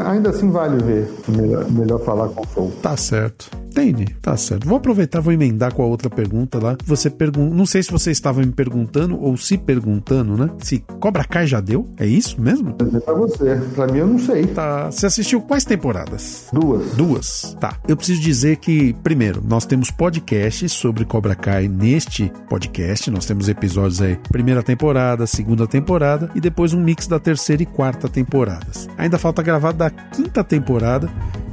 Ainda 0.07 0.29
assim 0.29 0.49
vale 0.51 0.83
ver. 0.83 1.11
Melhor, 1.27 1.71
melhor 1.71 1.99
falar 2.03 2.29
com 2.29 2.41
o 2.41 2.47
Soul. 2.53 2.71
Tá 2.81 2.95
certo. 2.95 3.49
Entendi, 3.81 4.15
tá 4.21 4.35
certo. 4.35 4.67
Vou 4.67 4.77
aproveitar, 4.77 5.19
vou 5.19 5.33
emendar 5.33 5.73
com 5.73 5.81
a 5.81 5.85
outra 5.85 6.09
pergunta 6.09 6.59
lá. 6.61 6.77
Você 6.85 7.09
pergunta, 7.09 7.55
não 7.55 7.65
sei 7.65 7.83
se 7.83 7.91
você 7.91 8.11
estava 8.11 8.41
me 8.41 8.51
perguntando 8.51 9.21
ou 9.21 9.37
se 9.37 9.57
perguntando, 9.57 10.37
né? 10.37 10.49
Se 10.59 10.79
Cobra 10.99 11.23
Kai 11.23 11.47
já 11.47 11.59
deu? 11.59 11.89
É 11.97 12.05
isso 12.05 12.41
mesmo? 12.41 12.75
É 12.93 12.99
pra 12.99 13.13
você. 13.13 13.55
Pra 13.75 13.87
mim 13.87 13.99
eu 13.99 14.07
não 14.07 14.19
sei. 14.19 14.47
Tá. 14.47 14.91
Você 14.91 15.05
assistiu 15.05 15.41
quais 15.41 15.63
temporadas? 15.63 16.47
Duas. 16.51 16.91
Duas. 16.93 17.57
Tá. 17.59 17.77
Eu 17.87 17.95
preciso 17.95 18.21
dizer 18.21 18.57
que, 18.57 18.93
primeiro, 19.03 19.41
nós 19.45 19.65
temos 19.65 19.91
podcasts 19.91 20.71
sobre 20.71 21.05
Cobra 21.05 21.35
Kai 21.35 21.67
neste 21.67 22.31
podcast. 22.49 23.09
Nós 23.09 23.25
temos 23.25 23.47
episódios 23.47 24.01
aí, 24.01 24.17
primeira 24.29 24.63
temporada, 24.63 25.25
segunda 25.25 25.67
temporada 25.67 26.29
e 26.35 26.41
depois 26.41 26.73
um 26.73 26.81
mix 26.81 27.07
da 27.07 27.19
terceira 27.19 27.63
e 27.63 27.65
quarta 27.65 28.07
temporadas. 28.07 28.87
Ainda 28.97 29.17
falta 29.17 29.41
gravar 29.41 29.71
da 29.71 29.89
quinta 29.89 30.43
temporada. 30.43 31.09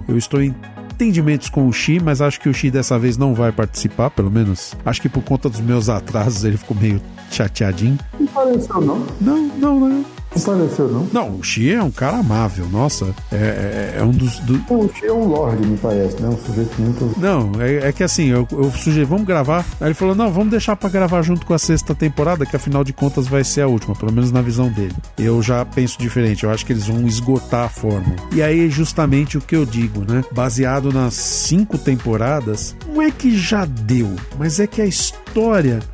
Eu 0.09 0.17
estou 0.17 0.41
em 0.41 0.55
entendimentos 0.97 1.51
com 1.51 1.69
o 1.69 1.73
Xi, 1.73 2.01
mas 2.01 2.23
acho 2.23 2.41
que 2.41 2.49
o 2.49 2.55
Xi 2.55 2.71
dessa 2.71 2.99
vez 2.99 3.19
não 3.19 3.35
vai 3.35 3.53
participar, 3.53 4.11
pelo 4.11 4.31
menos. 4.31 4.75
Acho 4.85 5.03
que 5.03 5.09
por 5.09 5.23
conta 5.23 5.49
dos 5.49 5.61
meus 5.61 5.89
atrasos 5.91 6.43
ele 6.43 6.57
ficou 6.57 6.77
meio 6.77 7.01
chateadinho. 7.31 7.99
Não 8.19 8.27
pareceu, 8.27 8.81
não. 8.81 9.07
Não, 9.21 9.49
não, 9.59 9.81
não. 9.81 10.05
Não 10.37 10.43
pareceu, 10.59 10.89
não. 10.89 11.07
Não, 11.13 11.37
o 11.37 11.43
Xi 11.43 11.73
é 11.73 11.83
um 11.83 11.91
cara 11.91 12.19
amável, 12.19 12.67
nossa. 12.69 13.07
É, 13.33 13.37
é, 13.37 13.95
é 13.99 14.03
um 14.03 14.11
dos, 14.11 14.39
do- 14.41 14.63
O 14.69 14.89
Xi 14.95 15.07
é 15.07 15.13
um 15.13 15.27
lorde, 15.27 15.67
me 15.67 15.77
parece, 15.77 16.21
né? 16.21 16.29
Um 16.29 16.39
sujeito 16.39 16.81
muito. 16.81 17.15
Não, 17.21 17.51
é, 17.61 17.89
é 17.89 17.93
que 17.93 18.03
assim, 18.03 18.27
eu, 18.29 18.47
eu 18.53 18.71
sugeri, 18.73 19.05
vamos 19.05 19.27
gravar. 19.27 19.65
Aí 19.81 19.89
ele 19.89 19.95
falou, 19.95 20.15
não, 20.15 20.31
vamos 20.33 20.51
deixar 20.51 20.77
pra 20.77 20.89
gravar 20.89 21.23
junto 21.23 21.45
com 21.47 21.55
a 21.55 21.59
sexta 21.59 21.95
temporada, 21.95 22.45
que 22.47 22.55
afinal 22.57 22.85
de 22.85 22.93
contas 22.93 23.27
vai 23.27 23.43
ser 23.45 23.63
a 23.63 23.67
última, 23.69 23.95
pelo 23.95 24.13
menos 24.13 24.31
na 24.31 24.43
visão 24.43 24.69
dele. 24.69 24.95
Eu 25.19 25.43
já 25.43 25.65
penso 25.65 25.99
diferente, 25.99 26.45
eu 26.45 26.51
acho 26.51 26.65
que 26.67 26.73
eles 26.73 26.87
vão 26.87 27.07
esgotar 27.07 27.65
a 27.65 27.69
fórmula. 27.69 28.17
E 28.33 28.43
aí, 28.43 28.69
justamente 28.71 29.39
o 29.39 29.41
que 29.41 29.57
eu 29.57 29.65
digo, 29.65 30.01
né? 30.11 30.23
Baseado 30.33 30.93
nas 30.93 31.15
cinco 31.15 31.79
temporadas, 31.79 32.77
não 32.89 33.01
é 33.03 33.11
que 33.11 33.37
já 33.37 33.65
deu, 33.65 34.15
mas 34.39 34.61
é 34.61 34.67
que 34.67 34.81
a 34.83 34.87
história, 34.87 35.26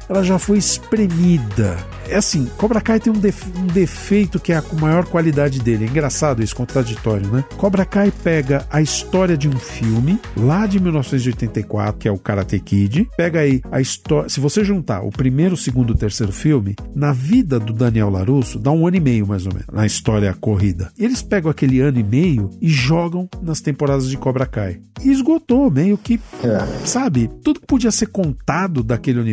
ela 0.09 0.23
já 0.23 0.39
foi 0.39 0.59
espremida. 0.59 1.77
É 2.09 2.17
assim, 2.17 2.47
Cobra 2.59 2.81
Kai 2.81 3.01
tem 3.01 3.13
um, 3.13 3.17
def- 3.19 3.47
um 3.57 3.67
defeito 3.67 4.39
que 4.39 4.53
é 4.53 4.57
a 4.57 4.65
maior 4.81 5.05
qualidade 5.07 5.61
dele. 5.61 5.85
É 5.85 5.89
engraçado 5.89 6.43
isso, 6.43 6.55
contraditório, 6.55 7.27
né? 7.29 7.45
Cobra 7.57 7.85
Kai 7.85 8.13
pega 8.23 8.67
a 8.71 8.83
história 8.83 9.37
de 9.37 9.49
um 9.49 9.57
filme 9.59 10.19
lá 10.37 10.67
de 10.67 10.79
1984, 10.81 11.99
que 11.99 12.09
é 12.09 12.13
o 12.13 12.19
Karate 12.19 12.59
Kid. 12.61 13.09
Pega 13.17 13.41
aí 13.41 13.63
a 13.71 13.81
história. 13.81 14.29
Se 14.29 14.41
você 14.41 14.63
juntar 14.65 15.03
o 15.03 15.11
primeiro, 15.11 15.55
o 15.55 15.59
segundo 15.59 15.91
e 15.93 15.97
o 15.97 15.99
terceiro 15.99 16.33
filme, 16.33 16.75
na 16.95 17.13
vida 17.13 17.59
do 17.59 17.73
Daniel 17.73 18.11
Larusso, 18.11 18.59
dá 18.59 18.71
um 18.71 18.87
ano 18.87 18.97
e 18.97 19.01
meio 19.01 19.27
mais 19.27 19.47
ou 19.47 19.53
menos, 19.53 19.69
na 19.73 19.87
história 19.87 20.35
corrida. 20.35 20.91
Eles 20.99 21.23
pegam 21.23 21.51
aquele 21.51 21.81
ano 21.81 21.99
e 21.99 22.03
meio 22.05 22.51
e 22.61 22.69
jogam 22.69 23.29
nas 23.41 23.61
temporadas 23.61 24.09
de 24.09 24.17
Cobra 24.19 24.45
Kai. 24.47 24.81
E 25.03 25.11
esgotou, 25.11 25.71
meio 25.71 25.97
que 25.99 26.21
É. 26.45 26.87
sabe, 26.87 27.29
tudo 27.43 27.61
que 27.61 27.67
podia 27.67 27.91
ser 27.91 28.07
contado 28.07 28.83
daquele 28.83 29.19
universo 29.19 29.32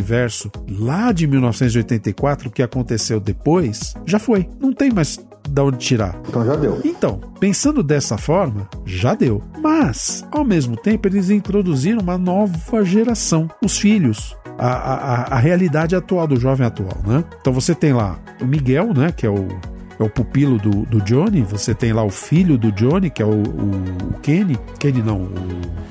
lá 0.80 1.12
de 1.12 1.28
1984, 1.28 2.48
o 2.50 2.52
que 2.52 2.62
aconteceu 2.64 3.20
depois, 3.20 3.94
já 4.06 4.20
foi. 4.20 4.48
Não 4.60 4.74
tem 4.74 4.92
mais 4.92 5.20
da 5.50 5.64
onde 5.64 5.78
tirar. 5.78 6.20
Então 6.28 6.46
já 6.46 6.56
deu. 6.56 6.80
Então, 6.86 7.20
pensando 7.40 7.82
dessa 7.82 8.18
forma, 8.18 8.70
já 8.86 9.16
deu. 9.16 9.42
Mas, 9.62 10.26
ao 10.32 10.44
mesmo 10.44 10.76
tempo, 10.78 11.08
eles 11.08 11.30
introduziram 11.30 12.02
uma 12.02 12.18
nova 12.18 12.84
geração, 12.84 13.50
os 13.64 13.78
filhos. 13.78 14.36
A, 14.58 14.68
a, 14.68 14.94
a- 14.94 15.24
a 15.36 15.40
realidade 15.40 15.96
atual 15.96 16.28
do 16.28 16.36
jovem 16.38 16.68
atual, 16.68 16.98
né? 17.08 17.24
Então 17.40 17.54
você 17.54 17.74
tem 17.74 17.94
lá 17.94 18.20
o 18.42 18.46
Miguel, 18.46 18.94
né? 18.94 19.10
Que 19.12 19.26
é 19.26 19.30
o, 19.30 19.48
é 20.00 20.04
o 20.04 20.10
pupilo 20.10 20.58
do, 20.58 20.86
do 20.86 21.02
Johnny. 21.02 21.42
Você 21.44 21.74
tem 21.76 21.92
lá 21.94 22.04
o 22.04 22.10
filho 22.10 22.58
do 22.58 22.72
Johnny, 22.72 23.10
que 23.10 23.22
é 23.22 23.26
o, 23.26 23.30
o, 23.30 24.14
o 24.16 24.20
Kenny. 24.22 24.58
Kenny 24.80 25.02
não, 25.02 25.24
o, 25.24 25.32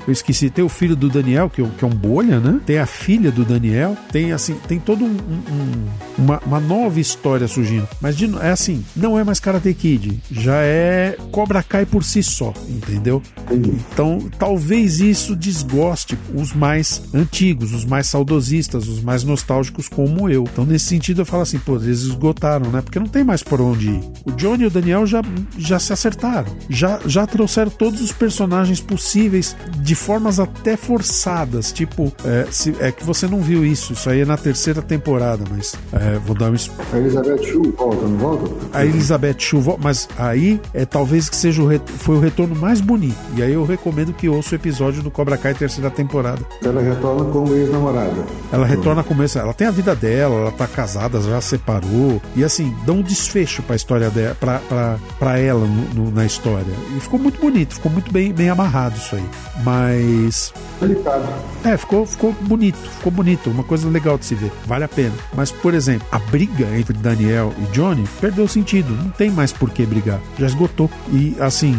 eu 0.07 0.11
esqueci. 0.13 0.49
Tem 0.49 0.63
o 0.65 0.69
filho 0.69 0.95
do 0.95 1.07
Daniel, 1.09 1.49
que, 1.49 1.61
é 1.61 1.67
que 1.77 1.83
é 1.83 1.87
um 1.87 1.91
bolha, 1.91 2.39
né? 2.39 2.59
Tem 2.65 2.79
a 2.79 2.85
filha 2.85 3.31
do 3.31 3.45
Daniel. 3.45 3.95
Tem 4.11 4.31
assim, 4.31 4.55
tem 4.67 4.79
todo 4.79 5.05
um, 5.05 5.09
um- 5.09 5.13
um- 5.53 5.89
uma, 6.17 6.39
uma 6.45 6.59
nova 6.59 6.99
história 6.99 7.47
surgindo. 7.47 7.87
Mas 8.01 8.17
de 8.17 8.25
é 8.39 8.49
assim, 8.49 8.83
não 8.95 9.17
é 9.17 9.23
mais 9.23 9.39
Karate 9.39 9.73
Kid. 9.73 10.19
Já 10.31 10.55
é 10.61 11.15
Cobra 11.31 11.61
Kai 11.63 11.85
por 11.85 12.03
si 12.03 12.21
só, 12.23 12.53
entendeu? 12.67 13.21
Entendi. 13.51 13.71
Então, 13.93 14.19
talvez 14.37 14.99
isso 14.99 15.35
desgoste 15.35 16.17
os 16.33 16.53
mais 16.53 17.03
antigos, 17.13 17.73
os 17.73 17.85
mais 17.85 18.07
saudosistas, 18.07 18.87
os 18.87 19.01
mais 19.01 19.23
nostálgicos 19.23 19.87
como 19.87 20.29
eu. 20.29 20.43
Então, 20.51 20.65
nesse 20.65 20.85
sentido, 20.85 21.21
eu 21.21 21.25
falo 21.25 21.43
assim, 21.43 21.59
pô, 21.59 21.75
eles 21.75 21.99
esgotaram, 22.01 22.69
né? 22.71 22.81
Porque 22.81 22.99
não 22.99 23.07
tem 23.07 23.23
mais 23.23 23.43
por 23.43 23.61
onde 23.61 23.89
ir. 23.89 23.98
O 24.25 24.31
Johnny 24.31 24.63
e 24.63 24.67
o 24.67 24.69
Daniel 24.69 25.05
já, 25.05 25.21
já 25.57 25.79
se 25.79 25.91
acertaram. 25.93 26.47
Já, 26.69 26.99
já 27.05 27.25
trouxeram 27.25 27.71
todos 27.71 28.01
os 28.01 28.11
personagens 28.11 28.79
possíveis 28.81 29.55
de 29.77 29.95
formas 29.95 30.39
até 30.39 30.75
forçadas. 30.77 31.71
Tipo, 31.71 32.11
é, 32.23 32.45
se, 32.51 32.75
é 32.79 32.91
que 32.91 33.03
você 33.03 33.27
não 33.27 33.41
viu 33.41 33.65
isso. 33.65 33.93
Isso 33.93 34.09
aí 34.09 34.21
é 34.21 34.25
na 34.25 34.37
terceira 34.37 34.81
temporada, 34.81 35.43
mas 35.49 35.75
é, 35.93 36.19
vou 36.25 36.35
dar 36.35 36.51
um. 36.51 36.55
A 36.93 36.97
Elizabeth 36.97 37.43
Shue 37.43 37.71
volta, 37.77 38.05
não 38.07 38.17
volta? 38.17 38.51
A 38.73 38.85
Elizabeth 38.85 39.35
Chuva, 39.39 39.77
mas 39.81 40.07
aí 40.17 40.59
é 40.73 40.85
talvez 40.85 41.29
que 41.29 41.35
seja 41.35 41.61
o 41.61 41.67
re- 41.67 41.81
foi 41.85 42.15
o 42.15 42.19
retorno 42.19 42.55
mais 42.55 42.81
bonito. 42.81 43.15
E 43.35 43.41
aí 43.41 43.53
eu 43.53 43.65
recomendo 43.65 44.13
que 44.13 44.27
ouça 44.29 44.51
o 44.51 44.55
episódio 44.55 45.01
do 45.01 45.09
Cobra 45.09 45.37
Kai 45.37 45.53
terceira 45.53 45.89
temporada. 45.89 46.41
Ela 46.63 46.81
retorna 46.81 47.25
como 47.31 47.53
ex-namorada. 47.55 48.13
Ela 48.51 48.65
retorna 48.65 49.01
a 49.01 49.03
começo, 49.03 49.39
ela 49.39 49.53
tem 49.53 49.67
a 49.67 49.71
vida 49.71 49.95
dela, 49.95 50.35
ela 50.35 50.51
tá 50.51 50.67
casada, 50.67 51.21
já 51.21 51.39
separou 51.41 52.21
e 52.35 52.43
assim 52.43 52.73
dá 52.85 52.93
um 52.93 53.01
desfecho 53.01 53.61
para 53.63 53.75
história 53.75 53.88
dela, 53.97 54.35
pra, 54.39 54.59
pra, 54.59 54.97
pra 55.17 55.39
ela 55.39 55.65
no- 55.65 55.93
no- 56.05 56.11
na 56.11 56.25
história. 56.25 56.71
E 56.95 56.99
ficou 56.99 57.19
muito 57.19 57.39
bonito, 57.41 57.73
ficou 57.75 57.91
muito 57.91 58.11
bem, 58.11 58.31
bem 58.33 58.49
amarrado 58.49 58.97
isso 58.97 59.15
aí. 59.15 59.25
Mas 59.63 60.53
Delicado. 60.79 61.27
é, 61.63 61.75
ficou, 61.77 62.05
ficou 62.05 62.33
bonito, 62.41 62.77
ficou 62.77 63.11
bonito, 63.11 63.49
uma 63.49 63.63
coisa 63.63 63.87
legal 63.89 64.17
de 64.17 64.25
se 64.25 64.35
ver, 64.35 64.51
vale 64.65 64.83
a 64.83 64.87
pena. 64.87 65.13
Mas, 65.33 65.51
por 65.51 65.73
exemplo, 65.73 66.07
a 66.11 66.19
briga 66.19 66.65
entre 66.77 66.93
Daniel 66.93 67.53
e 67.57 67.63
Johnny 67.75 68.05
perdeu 68.21 68.47
sentido, 68.47 68.93
não 68.95 69.09
tem 69.09 69.31
mais 69.31 69.51
por 69.51 69.69
que 69.71 69.85
brigar, 69.85 70.19
já 70.37 70.45
esgotou. 70.45 70.89
E, 71.11 71.35
assim, 71.39 71.75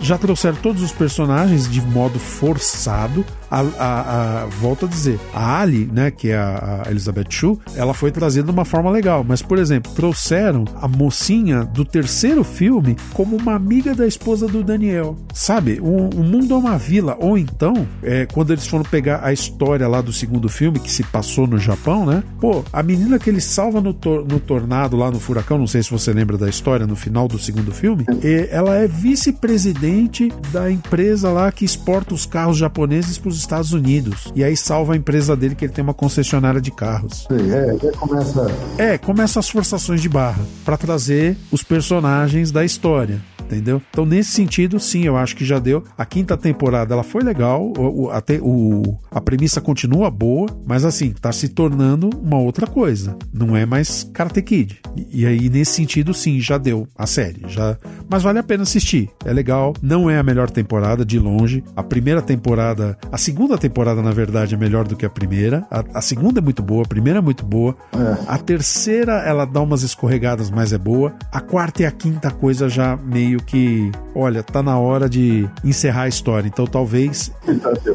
já 0.00 0.16
trouxeram 0.18 0.56
todos 0.56 0.82
os 0.82 0.92
personagens 0.92 1.68
de 1.70 1.80
modo 1.80 2.18
forçado, 2.18 3.24
A, 3.52 3.60
a, 3.60 4.42
a, 4.42 4.46
volto 4.46 4.86
a 4.86 4.88
dizer, 4.88 5.20
a 5.34 5.60
Ali, 5.60 5.84
né, 5.92 6.10
que 6.10 6.30
é 6.30 6.36
a, 6.36 6.84
a 6.86 6.90
Elizabeth 6.90 7.26
Shue, 7.28 7.58
ela 7.76 7.92
foi 7.92 8.10
trazida 8.10 8.46
de 8.46 8.50
uma 8.50 8.64
forma 8.64 8.90
legal. 8.90 9.22
Mas, 9.28 9.42
por 9.42 9.58
exemplo, 9.58 9.92
trouxeram 9.92 10.64
a 10.80 10.88
mocinha 10.88 11.62
do 11.62 11.84
terceiro 11.84 12.42
filme 12.42 12.96
como 13.12 13.36
uma 13.36 13.54
amiga 13.54 13.94
da 13.94 14.06
esposa 14.06 14.48
do 14.48 14.64
Daniel. 14.64 15.18
Sabe? 15.34 15.78
O, 15.80 16.08
o 16.08 16.24
mundo 16.24 16.54
é 16.54 16.56
uma 16.56 16.78
vila. 16.78 17.16
Ou 17.20 17.36
então, 17.36 17.86
é, 18.02 18.24
quando 18.24 18.52
eles 18.52 18.66
foram 18.66 18.84
pegar 18.84 19.20
a 19.22 19.32
história 19.32 19.86
lá 19.86 20.00
do 20.00 20.12
segundo 20.12 20.48
filme, 20.48 20.78
que 20.78 20.90
se 20.90 21.02
passou 21.02 21.46
no 21.46 21.58
Japão, 21.58 22.06
né? 22.06 22.24
Pô, 22.40 22.64
a 22.72 22.82
menina 22.82 23.18
que 23.18 23.28
ele 23.28 23.40
salva 23.40 23.80
no, 23.80 23.92
tor 23.92 24.26
no 24.26 24.40
tornado 24.40 24.96
lá 24.96 25.10
no 25.10 25.20
furacão, 25.20 25.58
não 25.58 25.66
sei 25.66 25.82
se 25.82 25.90
você 25.90 26.12
lembra 26.12 26.38
da 26.38 26.48
história 26.48 26.86
no 26.86 26.96
final 26.96 27.28
do 27.28 27.38
segundo 27.38 27.72
filme, 27.72 28.06
ela 28.50 28.76
é 28.76 28.86
vice-presidente 28.86 30.32
da 30.50 30.70
empresa 30.70 31.30
lá 31.30 31.52
que 31.52 31.64
exporta 31.64 32.14
os 32.14 32.24
carros 32.24 32.56
japoneses 32.56 33.18
para 33.18 33.28
os 33.28 33.41
Estados 33.42 33.72
Unidos. 33.72 34.32
E 34.34 34.42
aí 34.42 34.56
salva 34.56 34.94
a 34.94 34.96
empresa 34.96 35.36
dele 35.36 35.54
que 35.54 35.64
ele 35.64 35.72
tem 35.72 35.82
uma 35.84 35.94
concessionária 35.94 36.60
de 36.60 36.70
carros. 36.70 37.26
É, 37.30 37.76
já 37.78 37.92
começa. 37.92 38.46
É, 38.78 38.98
começa 38.98 39.40
as 39.40 39.48
forçações 39.48 40.00
de 40.00 40.08
barra 40.08 40.44
para 40.64 40.76
trazer 40.76 41.36
os 41.50 41.62
personagens 41.62 42.50
da 42.50 42.64
história 42.64 43.20
entendeu? 43.56 43.82
Então, 43.90 44.04
nesse 44.04 44.30
sentido, 44.30 44.78
sim, 44.78 45.04
eu 45.04 45.16
acho 45.16 45.36
que 45.36 45.44
já 45.44 45.58
deu. 45.58 45.84
A 45.96 46.04
quinta 46.04 46.36
temporada 46.36 46.94
ela 46.94 47.02
foi 47.02 47.22
legal, 47.22 47.72
o, 47.76 48.04
o, 48.04 48.10
até 48.10 48.38
o, 48.40 48.98
a 49.10 49.20
premissa 49.20 49.60
continua 49.60 50.10
boa, 50.10 50.46
mas 50.66 50.84
assim, 50.84 51.12
tá 51.12 51.32
se 51.32 51.48
tornando 51.48 52.10
uma 52.22 52.38
outra 52.38 52.66
coisa. 52.66 53.16
Não 53.32 53.56
é 53.56 53.64
mais 53.66 54.04
Karate 54.12 54.42
Kid. 54.42 54.80
E, 54.96 55.22
e 55.22 55.26
aí, 55.26 55.48
nesse 55.48 55.72
sentido, 55.72 56.12
sim, 56.12 56.40
já 56.40 56.58
deu 56.58 56.86
a 56.96 57.06
série. 57.06 57.42
já 57.46 57.76
Mas 58.08 58.22
vale 58.22 58.38
a 58.38 58.42
pena 58.42 58.62
assistir. 58.62 59.08
É 59.24 59.32
legal. 59.32 59.74
Não 59.82 60.08
é 60.08 60.18
a 60.18 60.22
melhor 60.22 60.50
temporada, 60.50 61.04
de 61.04 61.18
longe. 61.18 61.64
A 61.74 61.82
primeira 61.82 62.22
temporada, 62.22 62.98
a 63.10 63.18
segunda 63.18 63.58
temporada, 63.58 64.02
na 64.02 64.10
verdade, 64.10 64.54
é 64.54 64.58
melhor 64.58 64.86
do 64.86 64.96
que 64.96 65.06
a 65.06 65.10
primeira. 65.10 65.66
A, 65.70 65.84
a 65.94 66.00
segunda 66.00 66.40
é 66.40 66.42
muito 66.42 66.62
boa, 66.62 66.84
a 66.84 66.88
primeira 66.88 67.18
é 67.18 67.22
muito 67.22 67.44
boa. 67.44 67.76
É. 67.92 68.24
A 68.26 68.38
terceira, 68.38 69.14
ela 69.20 69.44
dá 69.44 69.60
umas 69.60 69.82
escorregadas, 69.82 70.50
mas 70.50 70.72
é 70.72 70.78
boa. 70.78 71.14
A 71.30 71.40
quarta 71.40 71.82
e 71.82 71.86
a 71.86 71.90
quinta 71.90 72.30
coisa 72.30 72.68
já 72.68 72.96
meio 72.96 73.41
que, 73.42 73.90
olha, 74.14 74.42
tá 74.42 74.62
na 74.62 74.78
hora 74.78 75.08
de 75.08 75.48
encerrar 75.64 76.02
a 76.02 76.08
história. 76.08 76.46
Então 76.48 76.66
talvez 76.66 77.32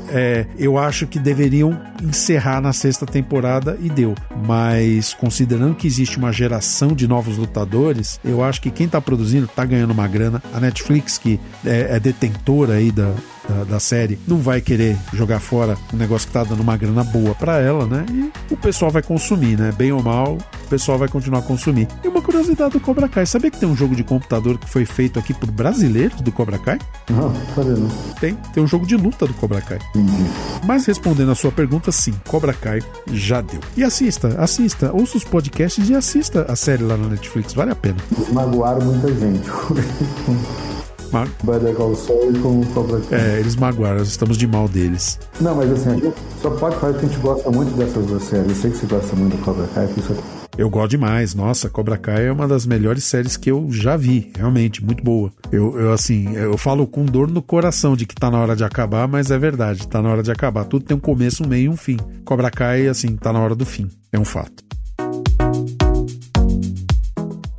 é, 0.10 0.46
eu 0.58 0.78
acho 0.78 1.08
que 1.08 1.20
deveriam 1.20 1.80
encerrar 2.04 2.62
na 2.62 2.74
sexta 2.74 3.06
temporada 3.06 3.78
e 3.82 3.90
deu. 3.90 4.14
Mas 4.46 5.14
considerando 5.14 5.76
que 5.76 5.88
existe 5.88 6.18
uma 6.18 6.32
geração 6.32 6.90
de 6.90 7.08
novos 7.08 7.38
lutadores, 7.38 8.20
eu 8.24 8.44
acho 8.44 8.62
que 8.62 8.70
quem 8.70 8.88
tá 8.88 9.02
produzindo 9.02 9.48
tá 9.48 9.66
ganhando 9.66 9.92
uma 9.92 10.08
grana. 10.08 10.42
A 10.54 10.60
Netflix, 10.60 11.18
que 11.18 11.40
é, 11.66 11.96
é 11.96 12.00
detentora 12.00 12.74
aí 12.74 12.92
da, 12.92 13.14
da, 13.48 13.64
da, 13.64 13.80
série 13.80 14.20
não 14.28 14.38
vai 14.38 14.62
querer 14.62 14.98
jogar 15.14 15.40
fora 15.40 15.78
um 15.94 15.98
negócio 15.98 16.28
que 16.28 16.34
tá 16.34 16.44
dando 16.44 16.62
uma 16.62 16.76
grana 16.76 17.04
boa 17.04 17.34
para 17.34 17.60
ela, 17.60 17.86
né? 17.86 18.06
E 18.50 18.54
o 18.54 18.58
pessoal 18.58 18.92
vai 18.92 19.02
consumir, 19.02 19.58
né? 19.58 19.72
Bem 19.72 19.92
ou 19.92 20.02
mal, 20.04 20.38
o 20.66 20.68
pessoal 20.68 20.98
vai 20.98 21.08
continuar 21.08 21.40
a 21.40 21.42
consumir. 21.42 21.88
E 22.04 22.08
uma 22.08 22.22
curiosidade 22.22 22.74
do 22.74 22.80
Cobra 22.80 23.08
Kai: 23.08 23.26
sabia 23.26 23.50
que 23.50 23.60
tem 23.60 23.68
um 23.68 23.76
jogo 23.76 23.96
de 23.96 24.04
computador 24.04 24.58
que 24.58 24.70
foi 24.70 24.86
feito 24.86 25.18
aqui 25.18 25.34
por 25.34 25.50
brasileiros 25.50 26.22
do 26.22 26.32
Cobra 26.32 26.58
Kai? 26.58 26.80
Não, 27.10 27.34
sabia 27.56 27.74
não. 27.74 27.90
Tem, 28.20 28.36
tem 28.54 28.64
um 28.64 28.68
jogo 28.68 28.86
de 28.86 28.96
luta 28.96 29.26
do 29.26 29.34
Cobra 29.34 29.62
Kai. 29.62 29.80
Entendi. 29.96 30.30
Mas 30.66 30.86
respondendo 30.86 31.32
a 31.32 31.36
sua 31.36 31.52
pergunta, 31.52 31.92
sim, 31.92 32.14
Cobra 32.28 32.54
Kai 32.54 32.82
já 33.12 33.42
deu. 33.42 33.60
E 33.76 33.84
assista, 33.84 34.36
assista, 34.40 34.92
ouça 34.94 35.18
os 35.18 35.24
podcasts 35.24 35.90
e 35.90 35.96
assista 35.96 36.46
a 36.50 36.56
série 36.56 36.84
lá 36.84 36.98
na 36.98 37.08
Netflix, 37.08 37.54
vale 37.54 37.72
a 37.72 37.76
pena. 37.76 37.98
Magoaram 38.32 38.82
muita 38.86 39.08
gente. 39.14 39.48
Mar... 41.12 41.28
Better 41.44 41.74
Call 41.76 41.96
Saul 41.96 42.36
e 42.36 42.40
com 42.40 42.66
Cobra 42.74 43.00
Kai. 43.02 43.20
É, 43.20 43.40
eles 43.40 43.56
magoaram, 43.56 44.00
nós 44.00 44.08
estamos 44.08 44.38
de 44.38 44.48
mal 44.48 44.68
deles. 44.68 45.20
Não, 45.40 45.56
mas 45.56 45.72
assim, 45.72 45.90
a 45.90 45.96
gente 45.96 46.16
só 46.42 46.50
pode 46.52 46.76
falar 46.78 46.94
que 46.94 47.06
a 47.06 47.10
gente 47.10 47.20
gosta 47.20 47.50
muito 47.52 47.76
dessas 47.78 48.06
duas 48.06 48.24
séries. 48.24 48.50
Eu 48.50 48.56
sei 48.56 48.72
que 48.72 48.78
você 48.78 48.86
gosta 48.88 49.16
muito 49.16 49.38
do 49.38 49.44
Cobra 49.44 49.68
Kai, 49.74 49.90
isso 49.98 50.14
é 50.14 50.38
eu 50.58 50.72
gosto 50.72 50.90
demais. 50.90 51.36
Nossa, 51.36 51.70
Cobra 51.70 51.98
Kai 51.98 52.26
é 52.26 52.32
uma 52.32 52.48
das 52.48 52.66
melhores 52.66 53.04
séries 53.04 53.38
que 53.38 53.52
eu 53.52 53.68
já 53.70 53.96
vi. 53.96 54.32
Realmente, 54.36 54.84
muito 54.84 55.04
boa. 55.04 55.32
Eu, 55.52 55.80
eu, 55.80 55.94
assim, 55.94 56.36
eu 56.36 56.58
falo 56.58 56.88
com 56.88 57.06
dor 57.06 57.30
no 57.30 57.44
coração 57.44 57.96
de 57.96 58.08
que 58.08 58.16
tá 58.16 58.32
na 58.32 58.40
hora 58.40 58.56
de 58.56 58.64
acabar, 58.64 59.08
mas 59.08 59.30
é 59.30 59.38
verdade, 59.38 59.88
tá 59.88 60.02
na 60.02 60.10
hora 60.10 60.24
de 60.24 60.32
acabar. 60.32 60.66
Tudo 60.66 60.86
tem 60.86 60.98
um 60.98 61.00
começo, 61.00 61.44
um 61.44 61.48
meio 61.48 61.66
e 61.66 61.70
um 61.70 61.78
fim. 61.78 61.98
Cobra 62.26 62.50
Kai, 62.50 62.88
assim, 62.88 63.16
tá 63.16 63.32
na 63.32 63.40
hora 63.40 63.54
do 63.54 63.66
fim. 63.66 63.88
É 64.12 64.18
um 64.18 64.26
fato. 64.26 64.64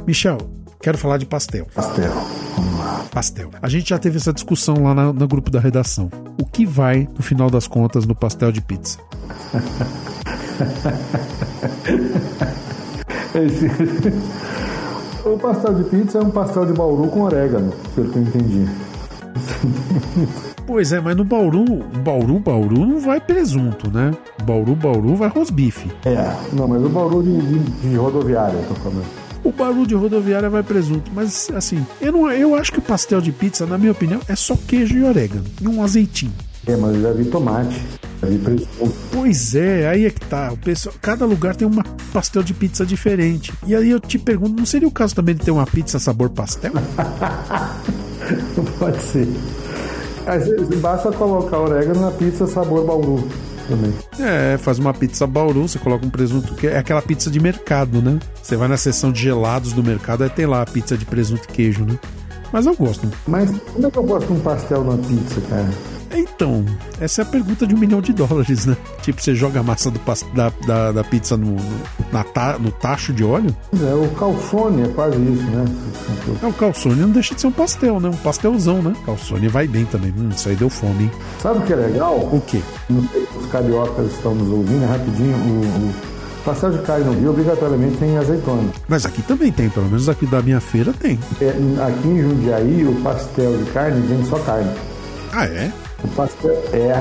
Michel, 0.05 0.39
quero 0.81 0.99
falar 0.99 1.19
de 1.19 1.27
pastel. 1.27 1.69
Pastel. 1.73 2.13
Pastel. 3.09 3.51
A 3.61 3.69
gente 3.69 3.91
já 3.91 3.99
teve 3.99 4.17
essa 4.17 4.33
discussão 4.33 4.85
lá 4.85 4.95
na, 4.95 5.13
no 5.13 5.29
grupo 5.29 5.51
da 5.51 5.61
redação. 5.61 6.11
O 6.41 6.45
que 6.45 6.65
vai, 6.65 7.09
no 7.17 7.23
final 7.23 7.51
das 7.51 7.67
contas, 7.67 8.07
no 8.07 8.15
pastel 8.15 8.53
de 8.53 8.61
pizza? 8.61 8.99
O 15.25 15.39
pastel 15.39 15.75
de 15.75 15.85
pizza 15.85 16.19
é 16.19 16.23
um 16.23 16.31
pastel 16.31 16.67
de 16.67 16.73
bauru 16.73 17.09
com 17.09 17.23
orégano, 17.23 17.73
pelo 17.95 18.11
que 18.11 18.17
eu 18.17 18.23
entendi. 18.23 18.69
Pois 20.67 20.93
é, 20.93 21.01
mas 21.01 21.17
no 21.17 21.25
Bauru, 21.25 21.65
Bauru, 22.05 22.39
Bauru 22.39 22.87
não 22.87 22.99
vai 22.99 23.21
presunto, 23.21 23.91
né? 23.91 24.13
Bauru, 24.45 24.75
Bauru 24.75 25.17
vai 25.17 25.29
rosbife. 25.29 25.91
É, 26.05 26.35
não, 26.53 26.69
mas 26.69 26.85
o 26.85 26.89
Bauru 26.89 27.23
de, 27.23 27.41
de, 27.41 27.59
de 27.59 27.97
rodoviária, 27.97 28.57
eu 28.57 28.69
tô 28.69 28.75
falando. 28.75 29.05
O 29.49 29.53
Bauru 29.53 29.87
de 29.87 29.95
rodoviária 29.95 30.51
vai 30.51 30.63
presunto, 30.63 31.11
mas 31.15 31.49
assim, 31.55 31.83
eu, 32.03 32.13
não, 32.13 32.31
eu 32.31 32.55
acho 32.55 32.71
que 32.71 32.81
o 32.81 32.83
pastel 32.83 33.19
de 33.19 33.33
pizza, 33.33 33.65
na 33.65 33.79
minha 33.79 33.93
opinião, 33.93 34.21
é 34.29 34.37
só 34.37 34.55
queijo 34.55 34.95
e 34.99 35.03
orégano 35.03 35.47
e 35.59 35.67
um 35.67 35.83
azeitinho. 35.83 36.35
É, 36.67 36.77
mas 36.77 36.95
eu 36.95 37.01
já 37.01 37.13
vi 37.13 37.25
tomate. 37.25 37.83
Pois 39.11 39.55
é, 39.55 39.89
aí 39.89 40.05
é 40.05 40.11
que 40.11 40.21
tá. 40.21 40.53
O 40.53 40.59
pessoal, 40.59 40.95
cada 41.01 41.25
lugar 41.25 41.57
tem 41.57 41.67
uma 41.67 41.83
pastel 42.13 42.43
de 42.43 42.53
pizza 42.53 42.85
diferente. 42.85 43.51
E 43.67 43.75
aí 43.75 43.89
eu 43.89 43.99
te 43.99 44.19
pergunto, 44.19 44.55
não 44.55 44.67
seria 44.67 44.87
o 44.87 44.91
caso 44.91 45.15
também 45.15 45.35
de 45.35 45.41
ter 45.41 45.51
uma 45.51 45.65
pizza 45.65 45.99
sabor 45.99 46.29
pastel? 46.29 46.73
Pode 48.79 49.01
ser. 49.01 49.27
Basta 50.83 51.11
colocar 51.11 51.59
orégano 51.59 52.03
na 52.03 52.11
pizza 52.11 52.47
sabor 52.47 52.85
bauru 52.85 53.27
também. 53.69 53.93
É, 54.19 54.57
faz 54.59 54.79
uma 54.79 54.93
pizza 54.95 55.27
bauru, 55.27 55.69
você 55.69 55.79
coloca 55.79 56.05
um 56.05 56.11
presunto, 56.11 56.55
que 56.55 56.67
é 56.67 56.79
aquela 56.79 57.03
pizza 57.03 57.31
de 57.31 57.39
mercado, 57.39 58.01
né? 58.03 58.19
Você 58.43 58.57
vai 58.57 58.69
na 58.69 58.77
seção 58.77 59.13
de 59.13 59.23
gelados 59.23 59.73
do 59.73 59.83
mercado, 59.83 60.25
aí 60.25 60.31
tem 60.31 60.47
lá 60.47 60.63
a 60.63 60.67
pizza 60.67 60.97
de 60.97 61.05
presunto 61.05 61.45
e 61.49 61.53
queijo, 61.53 61.85
né? 61.85 61.99
Mas 62.53 62.67
eu 62.67 62.75
gosto. 62.75 63.09
Mas 63.27 63.51
como 63.73 63.87
é 63.87 63.91
que 63.91 63.99
eu 63.99 64.03
gosto 64.03 64.27
de 64.27 64.33
um 64.33 64.41
pastel 64.41 64.83
na 64.85 64.97
pizza, 64.97 65.41
cara? 65.49 65.69
Então, 66.13 66.65
essa 67.01 67.23
é 67.23 67.25
a 67.25 67.27
pergunta 67.27 67.67
de 67.67 67.75
um 67.75 67.79
milhão 67.79 68.01
de 68.01 68.13
dólares, 68.13 68.67
né? 68.67 68.77
Tipo, 69.03 69.23
você 69.23 69.35
joga 69.35 69.61
a 69.61 69.63
massa 69.63 69.91
do, 69.91 70.01
da, 70.35 70.53
da, 70.67 70.93
da, 70.93 71.05
pizza 71.05 71.37
no, 71.37 71.53
no, 71.53 71.81
na 72.13 72.25
ta, 72.25 72.59
no 72.59 72.71
tacho 72.71 73.13
de 73.13 73.25
óleo? 73.25 73.55
É, 73.81 73.95
o 73.95 74.09
calçone 74.15 74.83
é 74.83 74.89
quase 74.89 75.17
isso, 75.17 75.45
né? 75.45 75.65
É, 76.43 76.47
o 76.47 76.53
calçone 76.53 77.01
não 77.01 77.11
deixa 77.11 77.35
de 77.35 77.41
ser 77.41 77.47
um 77.47 77.53
pastel, 77.53 78.01
né? 78.01 78.09
Um 78.09 78.17
pastelzão, 78.17 78.83
né? 78.83 78.95
Calçone 79.05 79.49
vai 79.49 79.67
bem 79.67 79.85
também. 79.85 80.13
Hum, 80.17 80.31
isso 80.31 80.49
aí 80.49 80.57
deu 80.57 80.71
fome, 80.71 81.05
hein? 81.05 81.11
Sabe 81.41 81.59
o 81.59 81.63
que 81.63 81.73
é 81.73 81.77
legal? 81.77 82.17
O 82.17 82.41
quê? 82.47 82.61
Não 82.89 83.07
sei 83.09 83.27
se 83.27 83.39
os 83.39 83.47
cariocas 83.51 84.13
estão 84.13 84.35
nos 84.35 84.49
ouvindo, 84.49 84.85
é 84.85 84.87
rapidinho. 84.87 85.37
O, 85.37 85.89
o 85.89 86.45
pastel 86.45 86.71
de 86.71 86.79
carne 86.79 87.05
no 87.05 87.13
Rio 87.13 87.31
obrigatoriamente 87.31 87.97
tem 87.99 88.17
azeitona. 88.17 88.71
Mas 88.89 89.05
aqui 89.05 89.23
também 89.23 89.53
tem, 89.53 89.69
pelo 89.69 89.87
menos 89.87 90.09
aqui 90.09 90.27
da 90.27 90.41
minha 90.41 90.61
feira 90.61 90.93
tem. 90.93 91.19
É, 91.41 91.49
aqui 91.87 92.09
em 92.09 92.23
Jundiaí, 92.23 92.87
o 92.87 92.95
pastel 93.03 93.57
de 93.59 93.71
carne 93.71 94.01
vem 94.07 94.25
só 94.25 94.39
carne. 94.39 94.71
Ah, 95.33 95.45
é? 95.45 95.71
O 96.03 96.09
pastel 96.09 96.53
é. 96.73 96.95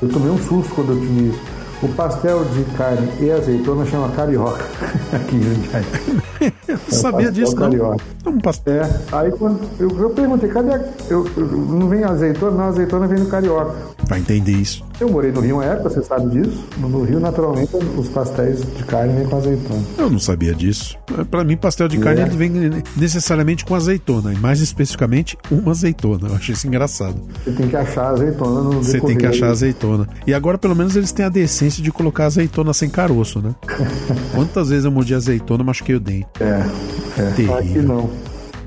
Eu 0.00 0.08
tomei 0.08 0.30
um 0.30 0.38
susto 0.38 0.74
quando 0.74 0.92
eu 0.92 1.00
tive 1.00 1.28
isso. 1.28 1.40
O 1.82 1.88
pastel 1.88 2.44
de 2.44 2.64
carne 2.76 3.08
e 3.20 3.30
azeitona 3.30 3.84
chama 3.84 4.08
carioca 4.10 4.64
aqui 5.12 5.36
em 5.36 5.42
Jundiaí. 5.42 6.52
Eu 6.68 6.76
não 6.76 6.82
é 6.88 6.92
sabia 6.92 7.32
disso, 7.32 7.56
carioca. 7.56 8.04
não. 8.24 8.32
Um 8.32 8.40
pastel. 8.40 8.82
É, 8.82 8.90
aí 9.12 9.32
quando 9.32 9.60
eu, 9.80 9.90
eu 9.98 10.10
perguntei, 10.10 10.48
cadê? 10.48 10.74
A, 10.74 10.84
eu, 11.10 11.26
eu, 11.36 11.46
não 11.46 11.88
vem 11.88 12.04
azeitona? 12.04 12.56
Não, 12.56 12.64
azeitona 12.64 13.06
vem 13.06 13.18
no 13.18 13.26
carioca. 13.26 13.74
Vai 14.08 14.20
entender 14.20 14.52
isso. 14.52 14.84
Eu 15.00 15.10
morei 15.10 15.32
no 15.32 15.40
Rio 15.40 15.56
uma 15.56 15.64
época, 15.64 15.90
você 15.90 16.02
sabe 16.02 16.30
disso. 16.30 16.64
No 16.78 17.02
Rio, 17.02 17.18
naturalmente, 17.18 17.74
os 17.74 18.08
pastéis 18.08 18.60
de 18.60 18.84
carne 18.84 19.14
vêm 19.14 19.26
com 19.26 19.36
azeitona. 19.36 19.82
Eu 19.98 20.08
não 20.08 20.18
sabia 20.20 20.54
disso. 20.54 20.96
Para 21.28 21.42
mim, 21.42 21.56
pastel 21.56 21.88
de 21.88 21.98
carne 21.98 22.20
é. 22.20 22.24
ele 22.24 22.36
vem 22.36 22.50
necessariamente 22.96 23.64
com 23.64 23.74
azeitona, 23.74 24.32
e 24.32 24.36
mais 24.36 24.60
especificamente, 24.60 25.36
uma 25.50 25.72
azeitona. 25.72 26.28
Eu 26.28 26.36
achei 26.36 26.54
isso 26.54 26.68
engraçado. 26.68 27.20
Você 27.42 27.50
tem 27.52 27.68
que 27.68 27.76
achar 27.76 28.10
azeitona 28.10 28.62
no 28.62 28.72
Você 28.74 29.00
tem 29.00 29.16
que 29.16 29.26
achar 29.26 29.48
azeitona. 29.48 30.08
E 30.24 30.32
agora, 30.32 30.56
pelo 30.56 30.76
menos, 30.76 30.94
eles 30.94 31.10
têm 31.10 31.24
a 31.24 31.28
decência 31.28 31.82
de 31.82 31.90
colocar 31.90 32.26
azeitona 32.26 32.72
sem 32.72 32.88
caroço, 32.88 33.40
né? 33.40 33.54
Quantas 34.32 34.68
vezes 34.68 34.84
eu 34.84 34.92
mordi 34.92 35.14
azeitona, 35.14 35.64
machuquei 35.64 35.96
o 35.96 36.00
dente. 36.00 36.26
É, 36.38 36.51
é. 36.52 37.32
Terrível. 37.34 37.58
Aqui 37.58 37.78
não. 37.78 38.10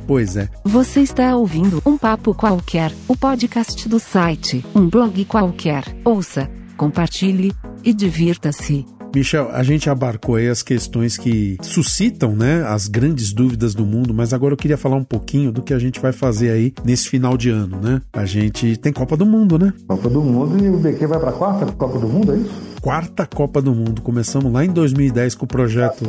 Pois 0.07 0.38
é. 0.38 0.49
Você 0.64 1.02
está 1.02 1.36
ouvindo 1.36 1.82
um 1.86 1.98
papo 1.98 2.34
qualquer, 2.34 2.91
o 3.07 3.18
podcast 3.18 3.90
do 3.90 3.99
site, 3.99 4.64
um 4.76 4.88
blog 4.88 5.24
qualquer. 5.26 5.84
Ouça, 6.03 6.49
compartilhe 6.78 7.53
e 7.84 7.94
divirta-se. 7.94 8.95
Michel, 9.16 9.50
a 9.54 9.64
gente 9.64 9.90
abarcou 9.90 10.36
aí 10.36 10.50
as 10.50 10.62
questões 10.62 11.18
que 11.18 11.58
suscitam, 11.62 12.36
né, 12.36 12.66
as 12.68 12.90
grandes 12.90 13.32
dúvidas 13.32 13.74
do 13.74 13.86
mundo, 13.86 14.14
mas 14.14 14.34
agora 14.34 14.54
eu 14.54 14.58
queria 14.58 14.78
falar 14.78 14.98
um 14.98 15.06
pouquinho 15.06 15.54
do 15.54 15.62
que 15.62 15.74
a 15.74 15.80
gente 15.80 16.02
vai 16.02 16.12
fazer 16.12 16.50
aí 16.50 16.74
nesse 16.84 17.08
final 17.08 17.38
de 17.38 17.50
ano, 17.50 17.80
né? 17.82 18.02
A 18.12 18.26
gente 18.26 18.76
tem 18.76 18.92
Copa 18.92 19.16
do 19.16 19.26
Mundo, 19.26 19.58
né? 19.58 19.74
Copa 19.88 20.10
do 20.10 20.22
Mundo 20.22 20.62
e 20.62 20.68
o 20.68 20.78
BQ 20.78 21.08
vai 21.08 21.20
pra 21.20 21.32
quarta 21.32 21.66
Copa 21.66 21.98
do 21.98 22.10
Mundo, 22.10 22.34
é 22.34 22.38
isso? 22.38 22.76
quarta 22.86 23.26
Copa 23.26 23.64
do 23.64 23.74
Mundo. 23.74 24.00
Começamos 24.00 24.54
lá 24.54 24.64
em 24.64 24.70
2010 24.70 25.34
com 25.34 25.46
o 25.46 25.48
projeto 25.48 26.06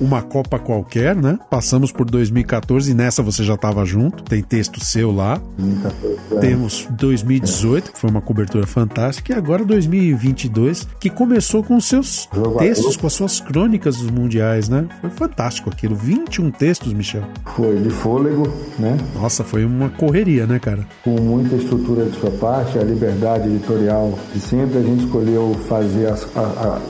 Uma 0.00 0.22
Copa 0.22 0.58
Qualquer, 0.58 1.14
né? 1.14 1.38
Passamos 1.50 1.92
por 1.92 2.06
2014 2.06 2.90
e 2.90 2.94
nessa 2.94 3.22
você 3.22 3.44
já 3.44 3.52
estava 3.52 3.84
junto. 3.84 4.24
Tem 4.24 4.42
texto 4.42 4.82
seu 4.82 5.12
lá. 5.12 5.38
2014, 5.58 6.16
é. 6.32 6.38
Temos 6.38 6.88
2018, 6.92 7.92
que 7.92 7.98
foi 7.98 8.08
uma 8.08 8.22
cobertura 8.22 8.66
fantástica, 8.66 9.34
e 9.34 9.36
agora 9.36 9.62
2022, 9.62 10.88
que 10.98 11.10
começou 11.10 11.62
com 11.62 11.76
os 11.76 11.84
seus 11.84 12.26
textos, 12.58 12.96
com 12.96 13.06
as 13.06 13.12
suas 13.12 13.40
crônicas 13.40 13.96
dos 13.96 14.10
mundiais, 14.10 14.68
né? 14.68 14.86
Foi 15.00 15.10
fantástico 15.10 15.70
aquilo. 15.70 15.94
21 15.94 16.50
textos, 16.50 16.92
Michel. 16.92 17.22
Foi 17.54 17.76
de 17.76 17.90
fôlego, 17.90 18.46
né? 18.78 18.96
Nossa, 19.14 19.42
foi 19.44 19.64
uma 19.64 19.88
correria, 19.90 20.46
né, 20.46 20.58
cara? 20.58 20.86
Com 21.04 21.20
muita 21.20 21.56
estrutura 21.56 22.04
de 22.04 22.18
sua 22.18 22.30
parte, 22.32 22.78
a 22.78 22.82
liberdade 22.82 23.48
editorial 23.48 24.18
de 24.34 24.40
sempre. 24.40 24.78
A 24.78 24.82
gente 24.82 25.04
escolheu 25.04 25.54
fazer 25.68 26.06
as- 26.06 26.26
a- 26.36 26.40
a- 26.40 26.80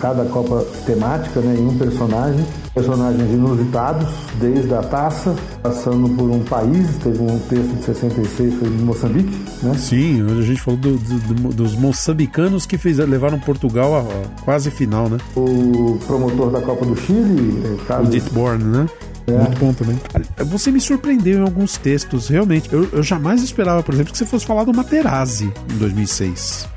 cada 0.00 0.24
Copa 0.26 0.64
temática 0.84 1.40
né, 1.40 1.56
em 1.58 1.66
um 1.66 1.76
personagem. 1.76 2.44
Personagens 2.74 3.30
inusitados, 3.32 4.06
desde 4.38 4.74
a 4.74 4.82
taça, 4.82 5.34
passando 5.62 6.08
por 6.10 6.28
um 6.30 6.40
país. 6.40 6.86
Teve 7.02 7.22
um 7.22 7.38
texto 7.48 7.74
de 7.74 7.84
66, 7.84 8.54
foi 8.54 8.68
de 8.68 8.82
Moçambique, 8.82 9.38
né? 9.62 9.74
Sim, 9.78 10.26
a 10.38 10.42
gente 10.42 10.60
falou 10.60 10.78
do- 10.78 10.96
do- 10.98 11.18
do- 11.34 11.54
dos 11.54 11.74
moçambicanos 11.74 12.66
que 12.66 12.76
fizeram, 12.76 13.10
levaram 13.10 13.38
Portugal 13.40 13.96
à, 13.96 14.42
quase 14.44 14.70
final, 14.70 15.08
né? 15.08 15.16
O 15.34 15.98
promotor 16.06 16.50
da 16.50 16.60
Copa 16.60 16.84
do 16.84 16.94
Chile, 16.96 17.62
O 17.74 17.84
Carlos 17.86 18.10
Ditborn, 18.10 18.62
né? 18.62 18.86
Muito 19.32 19.58
bom 19.58 19.72
também. 19.72 19.98
Você 20.46 20.70
me 20.70 20.80
surpreendeu 20.80 21.38
em 21.38 21.42
alguns 21.42 21.76
textos, 21.76 22.28
realmente. 22.28 22.72
Eu, 22.72 22.88
eu 22.92 23.02
jamais 23.02 23.42
esperava, 23.42 23.82
por 23.82 23.94
exemplo, 23.94 24.12
que 24.12 24.18
você 24.18 24.26
fosse 24.26 24.46
falar 24.46 24.64
do 24.64 24.72
Materazzi 24.72 25.52
em 25.72 25.78
2006. 25.78 26.68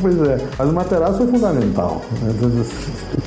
Pois 0.00 0.16
é, 0.22 0.38
mas 0.58 0.68
o 0.68 0.72
Materazzi 0.72 1.18
foi 1.18 1.26
fundamental. 1.26 2.02
Né? 2.22 2.64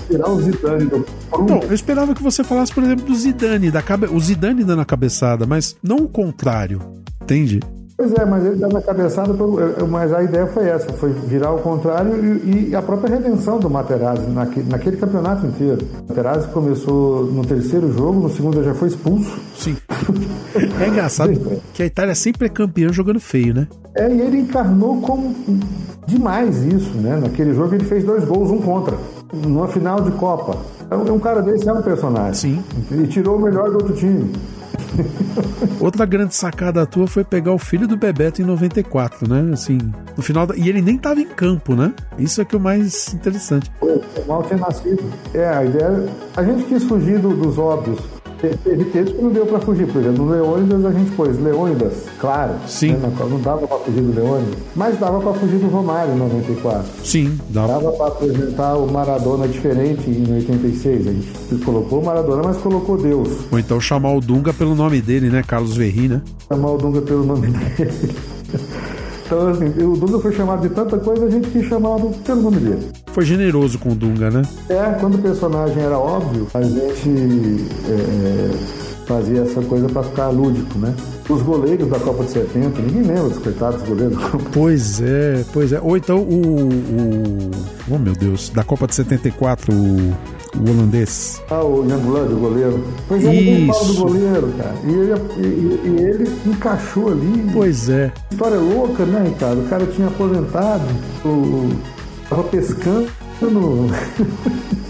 Tirar 0.08 0.30
o 0.30 0.42
Zidane 0.42 0.86
do 0.86 1.06
Bom, 1.30 1.60
eu 1.64 1.74
esperava 1.74 2.16
que 2.16 2.24
você 2.24 2.44
falasse, 2.44 2.74
por 2.74 2.84
exemplo, 2.84 3.06
do 3.06 3.16
Zidane, 3.16 3.70
da 3.70 3.82
cabe... 3.82 4.08
o 4.08 4.20
Zidane 4.20 4.64
dando 4.64 4.82
a 4.82 4.86
cabeçada, 4.86 5.46
mas 5.46 5.76
não 5.84 5.98
o 5.98 6.08
contrário. 6.08 6.82
Entende? 7.22 7.60
Pois 7.96 8.12
é, 8.14 8.26
mas 8.26 8.44
ele 8.46 8.56
dá 8.56 8.68
na 8.68 8.82
cabeçada, 8.82 9.34
pro- 9.34 9.56
mas 9.88 10.12
a 10.12 10.24
ideia 10.24 10.48
foi 10.48 10.68
essa, 10.68 10.92
foi 10.94 11.12
virar 11.12 11.50
ao 11.50 11.60
contrário 11.60 12.16
e, 12.44 12.70
e 12.70 12.76
a 12.76 12.82
própria 12.82 13.16
redenção 13.16 13.60
do 13.60 13.70
Materazzi 13.70 14.28
naquele, 14.30 14.68
naquele 14.70 14.98
campeonato 14.98 15.46
inteiro. 15.46 15.86
O 16.04 16.10
Materazzi 16.10 16.48
começou 16.48 17.26
no 17.26 17.46
terceiro 17.46 17.94
jogo, 17.94 18.20
no 18.20 18.30
segundo 18.30 18.64
já 18.64 18.74
foi 18.74 18.88
expulso. 18.88 19.32
Sim. 19.56 19.78
É 20.84 20.88
engraçado 20.88 21.32
que 21.74 21.84
a 21.84 21.86
Itália 21.86 22.16
sempre 22.16 22.48
é 22.48 22.50
campeã 22.50 22.92
jogando 22.92 23.20
feio, 23.20 23.54
né? 23.54 23.68
É, 23.96 24.12
e 24.12 24.22
ele 24.22 24.40
encarnou 24.40 25.00
como 25.02 25.36
demais 26.08 26.64
isso, 26.64 26.92
né? 26.98 27.20
Naquele 27.22 27.54
jogo 27.54 27.76
ele 27.76 27.84
fez 27.86 28.04
dois 28.04 28.26
gols, 28.26 28.50
um 28.50 28.58
contra, 28.60 28.98
numa 29.32 29.68
final 29.68 30.02
de 30.02 30.12
Copa. 30.14 30.58
É 30.90 30.96
um 30.96 31.14
um 31.14 31.20
cara 31.20 31.42
desse 31.42 31.68
é 31.70 31.74
um 31.74 31.82
personagem. 31.82 32.34
Sim. 32.34 32.64
E 32.92 33.08
tirou 33.08 33.38
o 33.38 33.40
melhor 33.42 33.70
do 33.70 33.76
outro 33.76 33.94
time. 33.94 34.32
Outra 35.80 36.06
grande 36.06 36.34
sacada 36.36 36.86
tua 36.86 37.08
foi 37.08 37.24
pegar 37.24 37.52
o 37.54 37.58
filho 37.58 37.88
do 37.88 37.98
Bebeto 37.98 38.42
em 38.42 38.46
94, 38.46 39.28
né? 39.30 39.52
Assim, 39.54 39.78
no 40.16 40.24
final. 40.24 40.46
Da... 40.48 40.56
E 40.56 40.70
ele 40.70 40.82
nem 40.82 40.98
tava 40.98 41.20
em 41.20 41.28
campo, 41.28 41.76
né? 41.76 41.94
Isso 42.18 42.42
é 42.42 42.46
que 42.46 42.56
é 42.56 42.58
o 42.58 42.62
mais 42.62 43.14
interessante. 43.14 43.72
Mal 44.28 44.44
tinha 44.44 44.60
nascido. 44.60 45.04
É, 45.34 45.48
a 45.48 45.66
ideia. 45.66 46.08
A 46.36 46.44
gente 46.44 46.64
quis 46.66 46.84
fugir 46.84 47.20
do- 47.20 47.36
dos 47.36 47.58
óbvios. 47.58 48.00
Te- 48.44 48.58
Teve 48.58 48.84
texto 48.86 49.16
que 49.16 49.22
não 49.22 49.30
deu 49.32 49.46
pra 49.46 49.60
fugir. 49.60 49.88
Por 49.88 50.02
exemplo, 50.02 50.26
no 50.26 50.32
Leônidas 50.34 50.86
a 50.86 50.92
gente 50.92 51.12
pôs 51.12 51.40
Leônidas, 51.40 51.94
claro. 52.20 52.56
Sim. 52.68 52.92
né, 52.94 53.10
Não 53.30 53.40
dava 53.40 53.66
pra 53.66 53.78
fugir 53.78 54.02
do 54.02 54.14
Leônidas. 54.14 54.56
Mas 54.76 55.00
dava 55.00 55.22
pra 55.22 55.34
fugir 55.34 55.60
do 55.60 55.68
Romário 55.68 56.14
em 56.14 56.18
94. 56.18 56.84
Sim, 57.06 57.40
dá. 57.50 57.66
Dava 57.68 57.92
pra 57.94 58.08
apresentar 58.08 58.76
o 58.76 58.92
Maradona 58.92 59.48
diferente 59.48 60.10
em 60.10 60.34
86. 60.34 61.08
A 61.08 61.12
gente 61.12 61.64
colocou 61.64 62.02
o 62.02 62.06
Maradona, 62.06 62.42
mas 62.44 62.58
colocou 62.58 62.98
Deus. 62.98 63.30
Ou 63.50 63.58
então 63.60 63.80
chamar 63.80 64.14
o 64.14 64.20
Dunga 64.20 64.54
pelo 64.54 64.76
nome 64.76 65.02
dele, 65.02 65.30
né? 65.30 65.42
Carlos 65.48 65.78
Verri, 65.78 66.10
né? 66.10 66.22
Chamar 66.50 66.72
o 66.72 66.78
Dunga 66.78 67.02
pelo 67.02 67.24
nome 67.24 67.48
dele. 67.48 67.92
Então, 69.34 69.48
assim, 69.48 69.84
o 69.84 69.98
Dunga 69.98 70.20
foi 70.20 70.32
chamado 70.32 70.68
de 70.68 70.74
tanta 70.74 70.98
coisa, 71.00 71.26
a 71.26 71.30
gente 71.30 71.50
quis 71.50 71.66
chamá-lo 71.66 72.12
pelo 72.24 72.42
nome 72.44 72.58
dele. 72.58 72.92
Foi 73.08 73.26
generoso 73.26 73.80
com 73.80 73.90
o 73.90 73.96
Dunga, 73.96 74.30
né? 74.30 74.44
É, 74.70 74.96
quando 75.00 75.16
o 75.16 75.18
personagem 75.18 75.82
era 75.82 75.98
óbvio, 75.98 76.48
a 76.54 76.62
gente 76.62 77.66
é, 77.90 78.52
fazia 79.08 79.42
essa 79.42 79.62
coisa 79.64 79.90
pra 79.90 80.04
ficar 80.04 80.30
lúdico, 80.30 80.78
né? 80.78 80.94
Os 81.28 81.42
goleiros 81.42 81.90
da 81.90 82.00
Copa 82.00 82.24
de 82.26 82.32
70, 82.32 82.82
ninguém 82.82 83.02
lembra 83.02 83.30
dos 83.30 83.40
coitados 83.40 83.82
goleiros. 83.88 84.18
Pois 84.54 85.02
é, 85.02 85.44
pois 85.52 85.74
é. 85.74 85.82
Ou 85.82 85.98
então 85.98 86.20
o. 86.20 86.70
o 86.70 87.52
oh 87.90 87.98
meu 87.98 88.14
Deus, 88.14 88.50
da 88.50 88.64
Copa 88.64 88.86
de 88.86 88.94
74, 88.94 89.74
o, 89.74 90.14
o 90.56 90.70
holandês. 90.70 91.42
Ah, 91.50 91.64
o 91.64 91.84
Youngblood, 91.90 92.34
o 92.34 92.38
goleiro. 92.38 92.84
Pois 93.08 93.24
é, 93.26 93.30
ninguém 93.30 93.68
fala 93.68 93.84
do 93.86 93.92
Isso. 93.92 94.02
goleiro, 94.04 94.54
cara. 94.58 94.76
E 94.86 94.92
ele, 94.92 95.14
e- 95.38 95.82
e 95.88 96.02
ele 96.04 96.32
encaixou 96.46 97.12
ali. 97.12 97.50
Pois 97.54 97.90
é. 97.90 98.12
História 98.32 98.58
louca, 98.60 99.06
né, 99.06 99.28
Ricardo? 99.30 99.62
O 99.62 99.68
cara 99.70 99.86
tinha 99.88 100.08
aposentado, 100.08 100.84
o, 101.26 101.70
tava 102.30 102.44
pescando. 102.44 103.08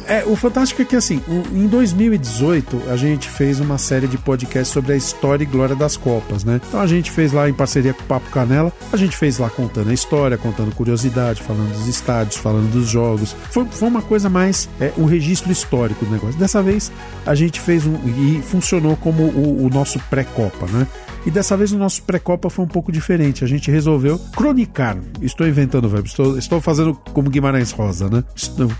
É, 0.07 0.23
o 0.25 0.35
fantástico 0.35 0.81
é 0.81 0.85
que 0.85 0.95
assim, 0.95 1.21
em 1.51 1.65
2018 1.67 2.83
a 2.89 2.95
gente 2.97 3.29
fez 3.29 3.59
uma 3.59 3.77
série 3.77 4.07
de 4.07 4.17
podcasts 4.17 4.73
sobre 4.73 4.93
a 4.93 4.95
história 4.95 5.43
e 5.43 5.47
glória 5.47 5.75
das 5.75 5.95
Copas, 5.95 6.43
né? 6.43 6.59
Então 6.67 6.79
a 6.79 6.87
gente 6.87 7.09
fez 7.09 7.31
lá 7.31 7.49
em 7.49 7.53
parceria 7.53 7.93
com 7.93 8.01
o 8.01 8.05
Papo 8.05 8.29
Canela, 8.29 8.71
a 8.91 8.97
gente 8.97 9.15
fez 9.15 9.37
lá 9.37 9.49
contando 9.49 9.89
a 9.89 9.93
história, 9.93 10.37
contando 10.37 10.75
curiosidade, 10.75 11.41
falando 11.41 11.71
dos 11.71 11.87
estádios, 11.87 12.37
falando 12.37 12.69
dos 12.71 12.89
jogos. 12.89 13.35
Foi, 13.49 13.65
foi 13.65 13.87
uma 13.87 14.01
coisa 14.01 14.29
mais 14.29 14.69
é, 14.79 14.91
o 14.97 15.05
registro 15.05 15.51
histórico 15.51 16.05
do 16.05 16.11
negócio. 16.11 16.37
Dessa 16.37 16.61
vez 16.61 16.91
a 17.25 17.33
gente 17.33 17.59
fez 17.59 17.85
um. 17.85 17.95
e 18.05 18.41
funcionou 18.41 18.97
como 18.97 19.23
o, 19.23 19.65
o 19.65 19.69
nosso 19.69 19.99
pré-Copa, 20.09 20.67
né? 20.67 20.85
E 21.25 21.31
dessa 21.31 21.55
vez 21.55 21.71
o 21.71 21.77
nosso 21.77 22.03
pré-copa 22.03 22.49
foi 22.49 22.65
um 22.65 22.67
pouco 22.67 22.91
diferente. 22.91 23.43
A 23.45 23.47
gente 23.47 23.71
resolveu 23.71 24.19
cronicar. 24.35 24.97
Estou 25.21 25.47
inventando 25.47 25.85
o 25.85 25.89
verbo, 25.89 26.05
estou, 26.07 26.37
estou 26.37 26.59
fazendo 26.59 26.93
como 27.13 27.29
Guimarães 27.29 27.71
Rosa, 27.71 28.09
né? 28.09 28.23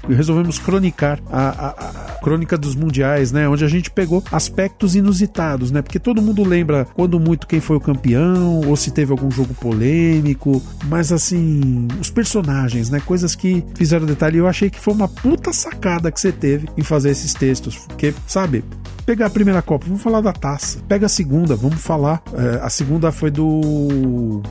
Resolvemos 0.10 0.60
cronicar 0.60 1.20
a, 1.32 1.48
a- 1.48 1.70
a 1.70 2.14
crônica 2.24 2.58
dos 2.58 2.76
mundiais, 2.76 3.32
né? 3.32 3.48
Onde 3.48 3.64
a 3.64 3.68
gente 3.70 3.90
pegou 3.90 4.22
aspectos 4.32 4.94
inusitados, 4.94 5.72
né? 5.72 5.82
Porque 5.82 6.00
todo 6.00 6.22
mundo 6.22 6.44
lembra 6.44 6.86
quando 6.94 7.18
muito 7.20 7.48
quem 7.48 7.62
foi 7.62 7.78
o 7.78 7.82
campeão, 7.82 8.62
ou 8.68 8.76
se 8.76 8.92
teve 8.92 9.12
algum 9.12 9.32
jogo 9.32 9.54
polêmico, 9.54 10.62
mas 10.88 11.12
assim, 11.14 11.88
os 12.02 12.10
personagens, 12.10 12.90
né? 12.90 13.00
Coisas 13.06 13.36
que 13.36 13.64
fizeram 13.76 14.06
detalhe. 14.06 14.38
Eu 14.38 14.48
achei 14.48 14.70
que 14.70 14.80
foi 14.80 14.94
uma 14.94 15.08
puta 15.08 15.54
sacada 15.54 16.12
que 16.12 16.20
você 16.20 16.32
teve 16.32 16.68
em 16.78 16.84
fazer 16.84 17.10
esses 17.12 17.34
textos. 17.34 17.78
Porque, 17.88 18.14
sabe, 18.28 18.64
Pegar 19.06 19.26
a 19.26 19.30
primeira 19.30 19.62
Copa, 19.62 19.86
vamos 19.86 20.02
falar 20.02 20.22
da 20.22 20.32
taça. 20.32 20.80
Pega 20.88 21.08
a 21.08 21.10
segunda, 21.10 21.56
vamos 21.56 21.82
falar. 21.82 22.22
é, 22.34 22.60
a 22.64 22.70
segunda 22.70 23.12
foi 23.12 23.30
do. 23.30 24.42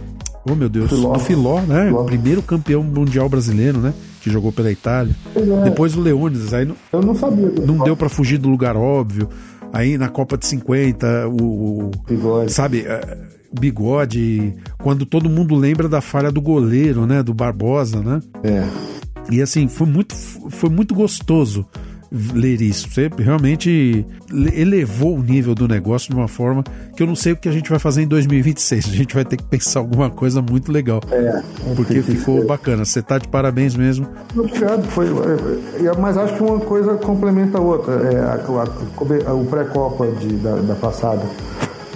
Oh 0.49 0.55
meu 0.55 0.69
Deus, 0.69 0.91
Filó. 0.91 1.13
do 1.13 1.21
Filó, 1.21 1.61
né? 1.61 1.87
Filó. 1.87 2.03
O 2.03 2.05
primeiro 2.05 2.43
campeão 2.43 2.83
mundial 2.83 3.29
brasileiro, 3.29 3.79
né? 3.79 3.95
Que 4.21 4.29
jogou 4.31 4.53
pela 4.53 4.71
Itália. 4.71 5.15
É. 5.35 5.65
Depois 5.65 5.97
o 5.97 6.01
Leônidas, 6.01 6.53
aí 6.53 6.65
não, 6.67 6.75
Eu 6.93 7.01
não 7.01 7.15
sabia. 7.15 7.49
não 7.65 7.79
deu 7.85 7.97
pra 7.97 8.09
fugir 8.09 8.39
do 8.39 8.49
lugar 8.49 8.77
óbvio. 8.77 9.29
Aí 9.73 9.97
na 9.97 10.09
Copa 10.09 10.37
de 10.37 10.47
50, 10.47 11.29
o. 11.29 11.87
o- 11.87 11.91
Bigode. 12.07 12.53
sabe, 12.53 12.81
é, 12.87 13.19
o 13.57 13.59
bigode. 13.59 14.55
Quando 14.83 15.07
todo 15.07 15.31
mundo 15.31 15.55
lembra 15.55 15.89
da 15.89 16.01
falha 16.03 16.31
do 16.31 16.43
goleiro, 16.43 17.07
né? 17.07 17.23
Do 17.23 17.33
Barbosa, 17.33 18.01
né? 18.03 18.21
É. 18.43 18.65
E 19.31 19.41
assim, 19.41 19.67
foi 19.69 19.87
muito, 19.87 20.15
foi 20.15 20.69
muito 20.69 20.95
gostoso 20.95 21.65
ler 22.35 22.61
isso. 22.61 22.91
Você 22.91 23.11
realmente 23.19 24.05
le- 24.31 24.61
elevou 24.61 25.17
o 25.17 25.23
nível 25.23 25.55
do 25.55 25.67
negócio 25.67 26.11
de 26.11 26.17
uma 26.17 26.29
forma 26.29 26.63
que 26.97 27.03
eu 27.03 27.07
não 27.07 27.15
sei 27.17 27.33
o 27.33 27.37
que 27.37 27.49
a 27.49 27.53
gente 27.53 27.71
vai 27.71 27.79
fazer 27.79 28.03
em 28.03 28.07
2026. 28.07 28.87
A 28.87 28.93
gente 28.95 29.15
vai 29.15 29.25
ter 29.25 29.37
que 29.39 29.45
pensar 29.45 29.81
alguma 29.81 30.11
coisa 30.11 30.43
muito 30.43 30.71
legal. 30.71 31.01
É. 31.11 31.43
Porque 31.75 31.95
Tem 31.95 32.03
que 32.03 32.13
ficou 32.17 32.41
ser. 32.41 32.47
bacana. 32.47 32.85
Você 32.85 33.01
tá 33.01 33.17
de 33.19 33.29
parabéns 33.29 33.75
mesmo. 33.75 34.07
Obrigado. 34.37 34.83
Foi, 34.89 35.07
é, 35.07 35.87
é, 35.87 35.97
mas 35.99 36.17
acho 36.19 36.35
que 36.37 36.43
uma 36.43 36.61
coisa 36.61 36.95
complementa 36.97 37.59
a 37.59 37.61
outra. 37.61 37.95
É, 37.95 38.19
a- 38.21 39.29
a- 39.31 39.33
o 39.35 39.47
pré-copa 39.47 40.07
da, 40.43 40.57
da 40.57 40.75
passada, 40.75 41.23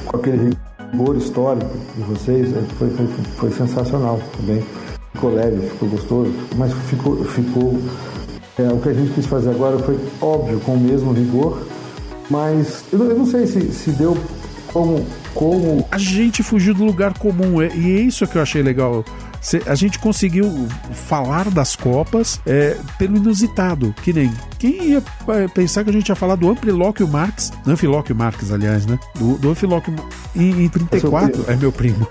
com 0.06 0.16
aquele 0.16 0.56
rigor 0.93 1.16
histórico 1.16 1.70
de 1.97 2.02
vocês, 2.05 2.48
é, 2.56 2.62
foi, 2.78 2.88
foi, 2.90 3.06
foi 3.36 3.51
sensacional 3.51 4.20
também. 4.38 4.64
Ficou 5.12 5.34
leve, 5.34 5.60
ficou 5.68 5.88
gostoso, 5.88 6.32
mas 6.56 6.72
ficou. 6.88 7.16
ficou 7.24 7.78
é, 8.58 8.62
o 8.72 8.78
que 8.78 8.88
a 8.88 8.92
gente 8.94 9.12
quis 9.12 9.26
fazer 9.26 9.50
agora 9.50 9.78
foi 9.78 9.98
óbvio, 10.20 10.58
com 10.60 10.74
o 10.74 10.80
mesmo 10.80 11.12
rigor, 11.12 11.66
mas 12.30 12.84
eu 12.92 12.98
não, 12.98 13.06
eu 13.06 13.18
não 13.18 13.26
sei 13.26 13.46
se, 13.46 13.60
se 13.72 13.90
deu 13.90 14.16
como, 14.72 15.04
como 15.34 15.86
A 15.90 15.98
gente 15.98 16.42
fugiu 16.42 16.74
do 16.74 16.84
lugar 16.84 17.16
comum. 17.18 17.60
é- 17.62 17.68
E 17.74 17.96
é 17.98 18.00
isso 18.00 18.26
que 18.26 18.36
eu 18.36 18.42
achei 18.42 18.62
legal. 18.62 19.04
A 19.66 19.74
gente 19.74 19.98
conseguiu 19.98 20.68
falar 21.06 21.51
das 21.51 21.77
Copas 21.77 22.40
é, 22.47 22.77
pelo 22.98 23.16
inusitado, 23.16 23.94
que 24.02 24.12
nem. 24.12 24.32
Quem 24.59 24.90
ia 24.90 25.02
é, 25.28 25.48
pensar 25.48 25.85
que 25.85 25.90
a 25.90 25.93
gente 25.93 26.09
ia 26.09 26.16
falar 26.16 26.35
do 26.35 26.51
Amprilóquio 26.51 27.06
Marx, 27.06 27.52
Anfilóquio 27.66 28.16
Marx, 28.16 28.51
aliás, 28.51 28.86
né? 28.86 28.98
Do, 29.14 29.39
do 29.39 29.51
Anfilóquio 29.51 29.94
em, 30.35 30.64
em 30.64 30.68
34, 30.68 31.44
é 31.48 31.56
meu 31.56 31.70
primo. 31.70 32.06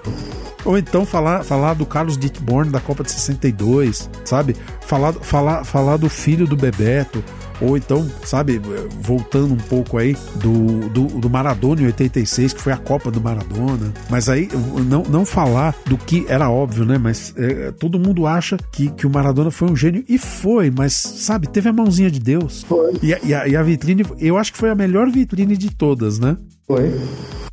Ou 0.65 0.77
então 0.79 1.05
falar, 1.05 1.43
falar 1.43 1.75
do 1.75 1.85
Carlos 1.85 2.17
Dittborn 2.17 2.71
da 2.71 2.79
Copa 2.79 3.03
de 3.03 3.11
62, 3.11 4.09
sabe? 4.23 4.55
Falar, 4.81 5.13
falar, 5.13 5.63
falar 5.63 5.97
do 5.97 6.09
filho 6.09 6.47
do 6.47 6.57
Bebeto. 6.57 7.23
Ou 7.59 7.77
então, 7.77 8.09
sabe, 8.23 8.61
voltando 9.01 9.53
um 9.53 9.57
pouco 9.57 9.97
aí 9.97 10.15
do, 10.35 10.89
do, 10.89 11.19
do 11.19 11.29
Maradona 11.29 11.81
em 11.81 11.85
86, 11.87 12.53
que 12.53 12.61
foi 12.61 12.73
a 12.73 12.77
Copa 12.77 13.09
do 13.09 13.19
Maradona. 13.19 13.93
Mas 14.09 14.29
aí, 14.29 14.47
não, 14.87 15.03
não 15.03 15.25
falar 15.25 15.75
do 15.85 15.97
que 15.97 16.25
era 16.27 16.49
óbvio, 16.49 16.85
né? 16.85 16.97
Mas 16.97 17.33
é, 17.37 17.71
todo 17.71 17.99
mundo 17.99 18.27
acha 18.27 18.57
que, 18.71 18.89
que 18.91 19.07
o 19.07 19.09
Maradona 19.09 19.51
foi 19.51 19.69
um 19.69 19.75
gênio. 19.75 20.03
E 20.07 20.17
foi, 20.17 20.71
mas, 20.71 20.93
sabe, 20.93 21.47
teve 21.47 21.69
a 21.69 21.73
mãozinha 21.73 22.11
de 22.11 22.19
Deus. 22.19 22.63
Foi. 22.63 22.93
E 23.01 23.15
e 23.25 23.33
a, 23.33 23.47
e 23.47 23.55
a 23.55 23.63
vitrine, 23.63 24.03
eu 24.19 24.37
acho 24.37 24.51
que 24.51 24.57
foi 24.57 24.69
a 24.69 24.75
melhor 24.75 25.09
vitrine 25.09 25.57
de 25.57 25.71
todas, 25.71 26.19
né? 26.19 26.37
Foi. 26.67 26.99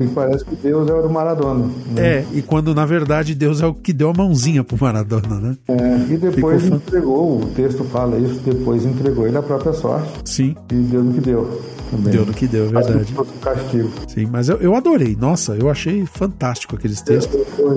E 0.00 0.06
parece 0.08 0.44
que 0.44 0.56
Deus 0.56 0.88
era 0.88 1.06
o 1.06 1.12
Maradona. 1.12 1.66
né? 1.66 1.72
É, 1.98 2.24
e 2.32 2.40
quando 2.42 2.74
na 2.74 2.86
verdade 2.86 3.34
Deus 3.34 3.60
é 3.60 3.66
o 3.66 3.74
que 3.74 3.92
deu 3.92 4.08
a 4.10 4.12
mãozinha 4.14 4.64
pro 4.64 4.76
Maradona, 4.80 5.38
né? 5.38 5.56
É, 5.68 6.12
e 6.12 6.16
depois 6.16 6.62
Ficou 6.62 6.76
entregou, 6.78 7.42
o 7.42 7.46
texto 7.54 7.84
fala 7.84 8.16
isso, 8.18 8.40
depois 8.40 8.84
entregou 8.84 9.26
ele 9.26 9.36
à 9.36 9.42
própria 9.42 9.72
sorte. 9.74 10.08
Sim, 10.24 10.56
E 10.70 10.74
deu 10.74 11.04
no 11.04 11.12
que 11.12 11.20
deu. 11.20 11.62
Também. 11.90 12.10
deu 12.12 12.24
no 12.24 12.32
que 12.32 12.46
deu, 12.46 12.64
é 12.64 12.68
verdade. 12.68 13.14
castigo. 13.42 13.90
Sim, 14.08 14.26
mas 14.32 14.48
eu, 14.48 14.56
eu 14.56 14.74
adorei. 14.74 15.14
Nossa, 15.14 15.54
eu 15.54 15.68
achei 15.70 16.06
fantástico 16.06 16.74
aqueles 16.74 17.02
textos. 17.02 17.38
Foi, 17.54 17.76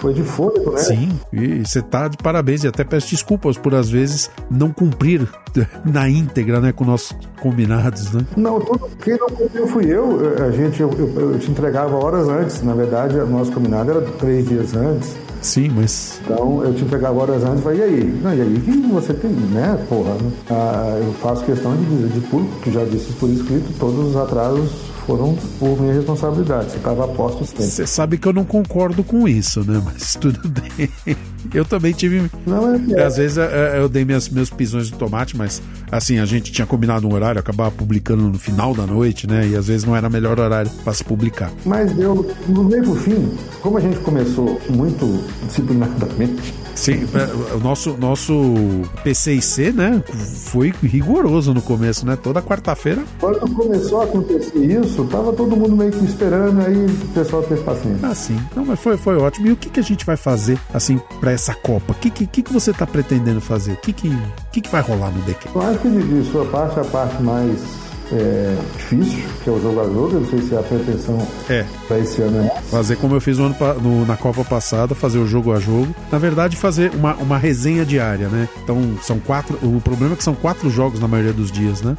foi 0.00 0.14
de 0.14 0.22
fôlego, 0.22 0.72
né? 0.72 0.78
Sim, 0.78 1.08
e 1.32 1.64
você 1.64 1.82
tá 1.82 2.08
de 2.08 2.16
parabéns 2.16 2.64
e 2.64 2.68
até 2.68 2.82
peço 2.82 3.10
desculpas 3.10 3.58
por 3.58 3.74
às 3.74 3.90
vezes 3.90 4.30
não 4.50 4.70
cumprir 4.70 5.28
na 5.84 6.08
íntegra, 6.08 6.60
né, 6.60 6.72
com 6.72 6.84
nossos 6.84 7.14
combinados, 7.40 8.10
né? 8.12 8.24
Não, 8.36 8.60
tudo, 8.60 8.88
quem 9.02 9.16
não 9.18 9.28
cumpriu 9.28 9.66
fui 9.68 9.86
eu. 9.86 10.18
A 10.42 10.50
gente, 10.50 10.80
eu, 10.80 10.90
eu, 10.92 11.32
eu 11.32 11.38
te 11.38 11.50
entregava 11.50 11.96
horas 11.96 12.28
antes. 12.28 12.62
Na 12.62 12.74
verdade, 12.74 13.16
o 13.16 13.26
nosso 13.26 13.52
combinado 13.52 13.90
era 13.90 14.00
três 14.02 14.48
dias 14.48 14.74
antes. 14.74 15.14
Sim, 15.42 15.70
mas 15.74 16.20
Então 16.22 16.62
eu 16.62 16.74
te 16.74 16.84
entregava 16.84 17.18
horas 17.18 17.42
antes 17.44 17.60
e 17.60 17.62
falei, 17.62 17.78
e 17.78 17.82
aí? 17.82 18.20
Não, 18.22 18.34
e 18.34 18.40
aí, 18.42 18.60
que 18.60 18.70
você 18.88 19.14
tem, 19.14 19.30
né? 19.30 19.78
Porra, 19.88 20.14
né? 20.14 20.30
Ah, 20.50 20.98
eu 21.02 21.12
faço 21.14 21.44
questão 21.44 21.74
de 21.76 21.84
dizer, 21.84 22.08
de 22.08 22.20
público, 22.26 22.60
que 22.60 22.70
já 22.70 22.84
disse 22.84 23.12
por 23.14 23.28
escrito, 23.30 23.72
todos 23.78 24.08
os 24.08 24.16
atrasos 24.16 24.89
foram 25.06 25.36
por 25.58 25.80
minha 25.80 25.94
responsabilidade. 25.94 26.70
Você 26.70 26.76
estava 26.76 27.04
a 27.04 27.08
postos 27.08 27.48
sempre. 27.48 27.64
você 27.64 27.86
sabe 27.86 28.18
que 28.18 28.26
eu 28.26 28.32
não 28.32 28.44
concordo 28.44 29.02
com 29.02 29.26
isso, 29.26 29.60
né? 29.64 29.82
Mas 29.84 30.14
tudo 30.20 30.40
bem. 30.48 30.88
Eu 31.54 31.64
também 31.64 31.92
tive 31.92 32.30
Não, 32.46 32.74
é, 32.74 33.02
Às 33.02 33.16
vezes 33.16 33.38
é, 33.38 33.78
eu 33.78 33.88
dei 33.88 34.04
minhas, 34.04 34.28
meus 34.28 34.50
pisões 34.50 34.86
de 34.86 34.92
tomate, 34.92 35.36
mas 35.36 35.62
assim, 35.90 36.18
a 36.18 36.24
gente 36.24 36.52
tinha 36.52 36.66
combinado 36.66 37.08
um 37.08 37.14
horário, 37.14 37.40
acabava 37.40 37.70
publicando 37.70 38.22
no 38.24 38.38
final 38.38 38.74
da 38.74 38.86
noite, 38.86 39.26
né? 39.26 39.48
E 39.48 39.56
às 39.56 39.66
vezes 39.66 39.84
não 39.84 39.96
era 39.96 40.08
o 40.08 40.10
melhor 40.10 40.38
horário 40.38 40.70
para 40.84 40.92
se 40.92 41.02
publicar. 41.02 41.50
Mas 41.64 41.92
deu, 41.92 42.26
no 42.48 42.64
meio 42.64 42.82
pro 42.82 42.94
fim, 42.94 43.32
como 43.60 43.78
a 43.78 43.80
gente 43.80 43.98
começou 44.00 44.60
muito 44.68 45.24
disciplinadamente, 45.46 46.54
Sim, 46.80 47.06
é, 47.14 47.54
o 47.54 47.60
nosso, 47.60 47.94
nosso 47.98 48.54
PCIC, 49.04 49.70
né? 49.72 50.02
Foi 50.46 50.72
rigoroso 50.82 51.52
no 51.52 51.60
começo, 51.60 52.06
né? 52.06 52.16
Toda 52.16 52.40
quarta-feira. 52.40 53.02
quando 53.20 53.54
começou 53.54 54.00
a 54.00 54.04
acontecer 54.04 54.58
isso, 54.58 54.89
tava 55.06 55.32
todo 55.32 55.56
mundo 55.56 55.76
meio 55.76 55.90
que 55.90 56.04
esperando, 56.04 56.60
aí 56.60 56.86
o 56.86 57.08
pessoal 57.14 57.42
teve 57.42 57.62
paciência. 57.62 58.08
Assim. 58.08 58.38
Não, 58.54 58.64
mas 58.64 58.80
foi, 58.80 58.96
foi 58.96 59.16
ótimo. 59.16 59.48
E 59.48 59.52
o 59.52 59.56
que, 59.56 59.70
que 59.70 59.80
a 59.80 59.82
gente 59.82 60.04
vai 60.04 60.16
fazer, 60.16 60.58
assim, 60.72 61.00
para 61.20 61.32
essa 61.32 61.54
Copa? 61.54 61.92
O 61.92 61.94
que, 61.94 62.10
que, 62.10 62.26
que, 62.26 62.42
que 62.42 62.52
você 62.52 62.72
tá 62.72 62.86
pretendendo 62.86 63.40
fazer? 63.40 63.72
O 63.72 63.76
que, 63.76 63.92
que, 63.92 64.10
que, 64.52 64.60
que 64.60 64.70
vai 64.70 64.82
rolar 64.82 65.10
no 65.10 65.20
DQ? 65.22 65.48
Eu 65.54 65.62
acho 65.62 65.78
que 65.80 65.88
de, 65.88 66.02
de 66.02 66.30
sua 66.30 66.44
parte, 66.46 66.80
a 66.80 66.84
parte 66.84 67.22
mais 67.22 67.89
é, 68.12 68.56
difícil, 68.76 69.22
que 69.42 69.48
é 69.50 69.52
o 69.52 69.60
jogo 69.60 69.80
a 69.80 69.84
jogo, 69.84 70.10
eu 70.14 70.20
não 70.20 70.28
sei 70.28 70.40
se 70.42 70.54
a 70.56 70.62
pretensão 70.62 71.26
É, 71.48 71.64
para 71.86 71.98
esse 71.98 72.20
ano 72.22 72.40
é. 72.44 72.60
Fazer 72.62 72.96
como 72.96 73.14
eu 73.14 73.20
fiz 73.20 73.38
no 73.38 73.46
ano, 73.46 73.56
no- 73.82 74.06
na 74.06 74.16
Copa 74.16 74.44
passada, 74.44 74.94
fazer 74.94 75.18
o 75.18 75.26
jogo 75.26 75.52
a 75.52 75.60
jogo. 75.60 75.94
Na 76.10 76.18
verdade, 76.18 76.56
fazer 76.56 76.90
uma, 76.94 77.14
uma 77.14 77.38
resenha 77.38 77.84
diária, 77.84 78.28
né? 78.28 78.48
Então, 78.64 78.96
são 79.02 79.18
quatro. 79.18 79.58
O 79.62 79.80
problema 79.80 80.14
é 80.14 80.16
que 80.16 80.24
são 80.24 80.34
quatro 80.34 80.68
jogos 80.70 80.98
na 81.00 81.06
maioria 81.08 81.32
dos 81.32 81.50
dias, 81.52 81.82
né? 81.82 81.96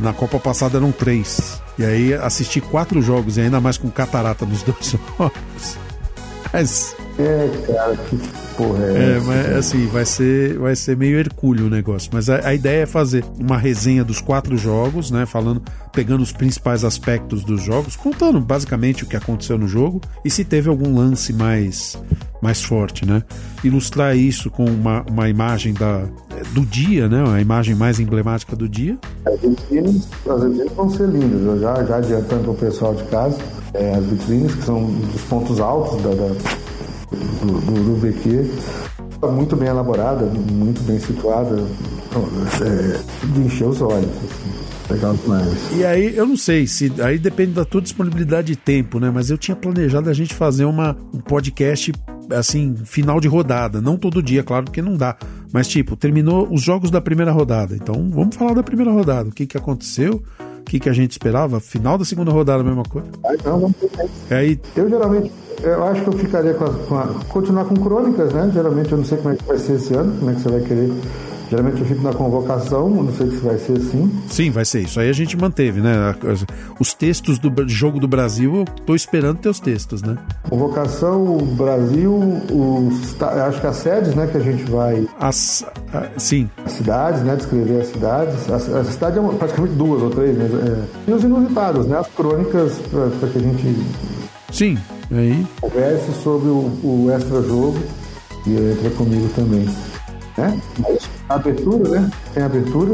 Na 0.00 0.12
Copa 0.12 0.38
passada 0.38 0.78
eram 0.78 0.90
três. 0.92 1.60
E 1.78 1.84
aí, 1.84 2.12
assistir 2.14 2.60
quatro 2.60 3.00
jogos, 3.00 3.36
e 3.36 3.40
ainda 3.40 3.60
mais 3.60 3.78
com 3.78 3.90
catarata 3.90 4.44
nos 4.44 4.62
dois 4.62 4.96
jogos. 5.18 5.76
Mas, 6.52 6.94
É, 7.18 7.48
cara, 7.66 7.96
que 7.96 8.16
porra 8.56 8.84
é, 8.84 8.94
é, 9.12 9.16
essa? 9.16 9.26
mas 9.26 9.56
assim, 9.56 9.86
vai 9.86 10.04
ser, 10.04 10.58
vai 10.58 10.74
ser 10.74 10.96
meio 10.96 11.18
hercúleo 11.18 11.66
o 11.66 11.70
negócio. 11.70 12.10
Mas 12.12 12.28
a, 12.30 12.48
a 12.48 12.54
ideia 12.54 12.82
é 12.82 12.86
fazer 12.86 13.24
uma 13.38 13.56
resenha 13.58 14.02
dos 14.02 14.20
quatro 14.20 14.56
jogos, 14.56 15.10
né? 15.10 15.26
Falando, 15.26 15.62
pegando 15.92 16.22
os 16.22 16.32
principais 16.32 16.84
aspectos 16.84 17.44
dos 17.44 17.62
jogos, 17.62 17.96
contando 17.96 18.40
basicamente 18.40 19.04
o 19.04 19.06
que 19.06 19.16
aconteceu 19.16 19.58
no 19.58 19.68
jogo 19.68 20.00
e 20.24 20.30
se 20.30 20.42
teve 20.44 20.68
algum 20.70 20.94
lance 20.96 21.32
mais, 21.32 21.98
mais 22.40 22.62
forte, 22.62 23.06
né? 23.06 23.22
Ilustrar 23.62 24.16
isso 24.16 24.50
com 24.50 24.64
uma, 24.64 25.04
uma 25.10 25.28
imagem 25.28 25.74
da, 25.74 26.04
do 26.52 26.62
dia, 26.64 27.08
né? 27.08 27.22
A 27.28 27.40
imagem 27.40 27.74
mais 27.74 28.00
emblemática 28.00 28.56
do 28.56 28.68
dia. 28.68 28.98
As 29.26 29.38
vitrines, 29.38 30.08
as 30.28 30.42
vitrines 30.42 30.72
vão 30.72 30.88
ser 30.90 31.08
lindas, 31.08 31.42
eu 31.42 31.60
já, 31.60 31.84
já 31.84 31.96
adiantando 31.98 32.42
para 32.44 32.52
o 32.52 32.54
pessoal 32.56 32.94
de 32.94 33.04
casa, 33.04 33.36
é, 33.74 33.94
as 33.94 34.04
vitrines 34.06 34.54
que 34.54 34.62
são 34.64 34.84
dos 34.84 35.20
pontos 35.22 35.60
altos 35.60 36.02
da, 36.02 36.10
da- 36.10 36.62
do, 37.12 37.60
do, 37.60 37.84
do 37.84 38.00
BQ, 38.00 38.50
tá 39.20 39.28
muito 39.28 39.56
bem 39.56 39.68
elaborada, 39.68 40.24
muito 40.24 40.82
bem 40.82 40.98
situada, 40.98 41.56
é, 42.60 43.26
de 43.34 43.40
encher 43.40 43.68
os 43.68 43.80
olhos. 43.80 44.08
Assim, 44.08 44.62
legal. 44.92 45.16
E 45.76 45.84
aí, 45.84 46.16
eu 46.16 46.26
não 46.26 46.36
sei 46.36 46.66
se. 46.66 46.92
Aí 47.00 47.18
depende 47.18 47.52
da 47.52 47.64
tua 47.64 47.80
disponibilidade 47.80 48.48
de 48.48 48.56
tempo, 48.56 48.98
né? 48.98 49.10
Mas 49.10 49.30
eu 49.30 49.38
tinha 49.38 49.56
planejado 49.56 50.10
a 50.10 50.12
gente 50.12 50.34
fazer 50.34 50.64
uma, 50.64 50.96
um 51.12 51.20
podcast, 51.20 51.92
assim, 52.30 52.74
final 52.84 53.20
de 53.20 53.28
rodada. 53.28 53.80
Não 53.80 53.96
todo 53.96 54.22
dia, 54.22 54.42
claro, 54.42 54.64
porque 54.64 54.82
não 54.82 54.96
dá. 54.96 55.16
Mas, 55.52 55.68
tipo, 55.68 55.96
terminou 55.96 56.48
os 56.50 56.62
jogos 56.62 56.90
da 56.90 57.00
primeira 57.00 57.32
rodada. 57.32 57.74
Então, 57.74 58.10
vamos 58.10 58.36
falar 58.36 58.54
da 58.54 58.62
primeira 58.62 58.90
rodada. 58.90 59.28
O 59.28 59.32
que, 59.32 59.46
que 59.46 59.56
aconteceu? 59.56 60.22
O 60.72 60.74
que, 60.74 60.80
que 60.80 60.88
a 60.88 60.92
gente 60.94 61.10
esperava? 61.12 61.60
Final 61.60 61.98
da 61.98 62.04
segunda 62.06 62.30
rodada, 62.32 62.62
a 62.62 62.64
mesma 62.64 62.82
coisa. 62.84 63.06
Ah, 63.26 63.34
então, 63.34 63.60
vamos. 63.60 63.76
E 64.30 64.32
aí, 64.34 64.58
Eu 64.74 64.88
geralmente, 64.88 65.30
eu 65.62 65.84
acho 65.84 66.00
que 66.02 66.08
eu 66.08 66.12
ficaria 66.14 66.54
com 66.54 66.64
a, 66.64 66.70
com 66.70 66.94
a- 66.96 67.08
continuar 67.28 67.66
com 67.66 67.74
crônicas, 67.76 68.32
né? 68.32 68.50
Geralmente 68.54 68.90
eu 68.90 68.96
não 68.96 69.04
sei 69.04 69.18
como 69.18 69.34
é 69.34 69.36
que 69.36 69.44
vai 69.44 69.58
ser 69.58 69.74
esse 69.74 69.92
ano, 69.92 70.16
como 70.18 70.30
é 70.30 70.34
que 70.34 70.40
você 70.40 70.48
vai 70.48 70.60
querer. 70.62 70.90
Geralmente 71.52 71.80
eu 71.82 71.86
fico 71.86 72.00
na 72.00 72.14
convocação, 72.14 72.88
não 72.88 73.12
sei 73.12 73.30
se 73.30 73.36
vai 73.36 73.58
ser 73.58 73.76
assim. 73.76 74.10
sim, 74.26 74.50
vai 74.50 74.64
ser 74.64 74.80
isso. 74.80 74.98
Aí 74.98 75.10
a 75.10 75.12
gente 75.12 75.36
manteve, 75.36 75.82
né? 75.82 76.14
Os 76.80 76.94
textos 76.94 77.38
do 77.38 77.52
jogo 77.68 78.00
do 78.00 78.08
Brasil, 78.08 78.56
eu 78.56 78.64
tô 78.86 78.94
esperando 78.94 79.36
ter 79.36 79.50
os 79.50 79.60
textos, 79.60 80.00
né? 80.00 80.16
Convocação, 80.48 81.36
o 81.36 81.44
Brasil, 81.44 82.14
os, 82.50 83.22
acho 83.22 83.60
que 83.60 83.66
as 83.66 83.76
sedes, 83.76 84.14
né, 84.14 84.26
que 84.28 84.38
a 84.38 84.40
gente 84.40 84.64
vai, 84.70 85.06
As, 85.20 85.62
ah, 85.92 86.08
sim, 86.16 86.48
as 86.64 86.72
cidades, 86.72 87.20
né, 87.22 87.36
descrever 87.36 87.82
as 87.82 87.88
cidades. 87.88 88.50
A, 88.50 88.56
a 88.80 88.84
cidade 88.84 89.18
é 89.18 89.20
uma- 89.20 89.34
praticamente 89.34 89.74
duas 89.74 90.02
ou 90.02 90.08
três, 90.08 90.34
né? 90.34 90.48
É, 91.06 91.10
e 91.10 91.12
os 91.12 91.22
inusitados, 91.22 91.86
né, 91.86 91.98
as 91.98 92.08
crônicas, 92.08 92.78
para 93.20 93.28
que 93.28 93.36
a 93.36 93.42
gente 93.42 93.76
sim. 94.50 94.78
Aí, 95.10 95.46
converse 95.60 96.12
sobre 96.22 96.48
o, 96.48 96.72
o 96.82 97.10
extra-jogo 97.14 97.76
e 98.46 98.54
entra 98.56 98.88
comigo 98.96 99.28
também. 99.36 99.68
Né? 100.38 100.58
A 101.32 101.36
abertura, 101.36 101.88
né? 101.88 102.10
Tem 102.34 102.42
a 102.42 102.46
abertura, 102.46 102.92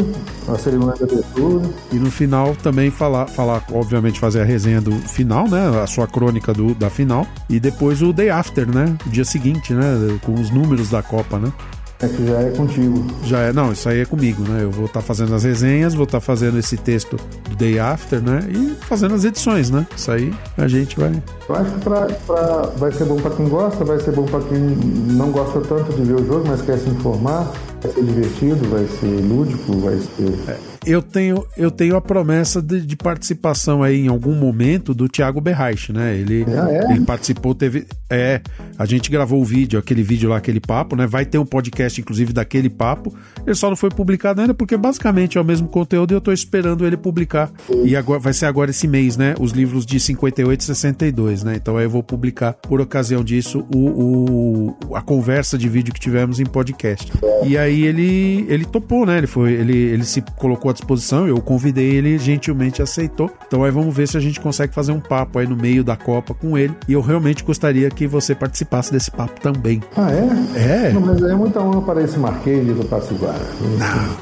a 0.48 0.56
cerimônia 0.58 0.94
de 0.96 1.02
abertura. 1.04 1.68
E 1.92 1.96
no 1.96 2.10
final 2.10 2.54
também 2.62 2.90
falar, 2.90 3.26
falar, 3.26 3.64
obviamente, 3.72 4.20
fazer 4.20 4.40
a 4.40 4.44
resenha 4.44 4.80
do 4.80 4.92
final, 4.92 5.48
né? 5.48 5.80
A 5.82 5.86
sua 5.86 6.06
crônica 6.06 6.52
do, 6.54 6.74
da 6.74 6.88
final. 6.88 7.26
E 7.50 7.58
depois 7.58 8.00
o 8.00 8.12
day 8.12 8.30
after, 8.30 8.66
né? 8.72 8.96
O 9.06 9.10
dia 9.10 9.24
seguinte, 9.24 9.72
né? 9.74 9.82
Com 10.24 10.34
os 10.34 10.50
números 10.50 10.88
da 10.90 11.02
Copa, 11.02 11.38
né? 11.38 11.52
É 12.00 12.06
que 12.06 12.24
já 12.28 12.40
é 12.40 12.50
contigo. 12.50 13.04
Já 13.24 13.38
é, 13.40 13.52
não, 13.52 13.72
isso 13.72 13.88
aí 13.88 14.02
é 14.02 14.04
comigo, 14.04 14.44
né? 14.48 14.62
Eu 14.62 14.70
vou 14.70 14.84
estar 14.86 15.00
fazendo 15.02 15.34
as 15.34 15.42
resenhas, 15.42 15.94
vou 15.94 16.04
estar 16.04 16.20
fazendo 16.20 16.56
esse 16.56 16.76
texto 16.76 17.16
do 17.50 17.56
day 17.56 17.80
after, 17.80 18.22
né? 18.22 18.38
E 18.48 18.76
fazendo 18.86 19.16
as 19.16 19.24
edições, 19.24 19.68
né? 19.68 19.84
Isso 19.96 20.08
aí 20.12 20.32
a 20.56 20.68
gente 20.68 20.96
vai. 20.96 21.10
Eu 21.48 21.56
acho 21.56 21.72
que 21.72 21.80
pra, 21.80 22.02
pra- 22.24 22.62
vai 22.76 22.92
ser 22.92 23.04
bom 23.04 23.16
para 23.16 23.32
quem 23.32 23.48
gosta, 23.48 23.84
vai 23.84 23.98
ser 23.98 24.12
bom 24.12 24.26
para 24.26 24.38
quem 24.42 24.58
não 24.60 25.32
gosta 25.32 25.60
tanto 25.62 25.92
de 25.92 26.02
ver 26.04 26.14
o 26.20 26.24
jogo, 26.24 26.44
mas 26.46 26.62
quer 26.62 26.78
se 26.78 26.88
informar. 26.88 27.50
Vai 27.80 27.92
ser 27.92 28.02
divertido, 28.02 28.68
vai 28.70 28.86
ser 28.86 29.20
lúdico, 29.22 29.78
vai 29.78 29.98
ser. 29.98 30.67
Eu 30.86 31.02
tenho, 31.02 31.44
eu 31.56 31.70
tenho 31.70 31.96
a 31.96 32.00
promessa 32.00 32.62
de, 32.62 32.80
de 32.80 32.96
participação 32.96 33.82
aí 33.82 34.00
em 34.06 34.08
algum 34.08 34.34
momento 34.34 34.94
do 34.94 35.08
Thiago 35.08 35.40
Berraich, 35.40 35.92
né? 35.92 36.16
Ele, 36.16 36.44
Ah, 36.48 36.68
é? 36.72 36.92
ele 36.92 37.04
participou, 37.04 37.54
teve. 37.54 37.86
É, 38.10 38.40
a 38.78 38.86
gente 38.86 39.10
gravou 39.10 39.40
o 39.40 39.44
vídeo, 39.44 39.78
aquele 39.78 40.02
vídeo 40.02 40.30
lá, 40.30 40.38
aquele 40.38 40.60
papo, 40.60 40.96
né? 40.96 41.06
Vai 41.06 41.26
ter 41.26 41.36
um 41.36 41.44
podcast, 41.44 42.00
inclusive, 42.00 42.32
daquele 42.32 42.70
papo. 42.70 43.14
Ele 43.46 43.54
só 43.54 43.68
não 43.68 43.76
foi 43.76 43.90
publicado 43.90 44.40
ainda 44.40 44.54
porque 44.54 44.76
basicamente 44.78 45.36
é 45.36 45.40
o 45.40 45.44
mesmo 45.44 45.68
conteúdo 45.68 46.12
e 46.12 46.14
eu 46.14 46.20
tô 46.20 46.32
esperando 46.32 46.86
ele 46.86 46.96
publicar. 46.96 47.50
E 47.84 47.94
agora 47.94 48.18
vai 48.20 48.32
ser 48.32 48.46
agora 48.46 48.70
esse 48.70 48.88
mês, 48.88 49.16
né? 49.16 49.34
Os 49.38 49.52
livros 49.52 49.84
de 49.84 50.00
58 50.00 50.60
e 50.60 50.64
62, 50.64 51.42
né? 51.44 51.56
Então 51.56 51.76
aí 51.76 51.84
eu 51.84 51.90
vou 51.90 52.02
publicar, 52.02 52.54
por 52.54 52.80
ocasião 52.80 53.22
disso, 53.22 53.62
o, 53.74 54.74
o- 54.88 54.96
a 54.96 55.02
conversa 55.02 55.58
de 55.58 55.68
vídeo 55.68 55.92
que 55.92 56.00
tivemos 56.00 56.40
em 56.40 56.46
podcast. 56.46 57.12
E 57.44 57.58
aí 57.58 57.82
ele, 57.84 58.46
ele 58.48 58.64
topou, 58.64 59.04
né? 59.04 59.18
Ele 59.18 59.26
foi, 59.26 59.52
ele, 59.52 59.76
ele 59.76 60.04
se 60.04 60.22
colocou 60.36 60.67
à 60.70 60.72
disposição, 60.72 61.26
eu 61.26 61.40
convidei 61.40 61.90
ele, 61.90 62.18
gentilmente 62.18 62.82
aceitou. 62.82 63.30
Então 63.46 63.64
aí 63.64 63.70
vamos 63.70 63.94
ver 63.94 64.08
se 64.08 64.16
a 64.16 64.20
gente 64.20 64.40
consegue 64.40 64.74
fazer 64.74 64.92
um 64.92 65.00
papo 65.00 65.38
aí 65.38 65.46
no 65.46 65.56
meio 65.56 65.82
da 65.84 65.96
Copa 65.96 66.34
com 66.34 66.56
ele. 66.58 66.74
E 66.88 66.92
eu 66.92 67.00
realmente 67.00 67.42
gostaria 67.44 67.88
que 67.90 68.06
você 68.06 68.34
participasse 68.34 68.90
desse 68.92 69.10
papo 69.10 69.40
também. 69.40 69.82
Ah, 69.96 70.10
é? 70.12 70.88
É. 70.88 70.92
Não, 70.92 71.00
mas 71.00 71.22
é 71.22 71.34
muita 71.34 71.60
honra 71.60 71.82
para 71.82 72.02
esse 72.02 72.18
Marquês 72.18 72.66
do. 72.66 72.88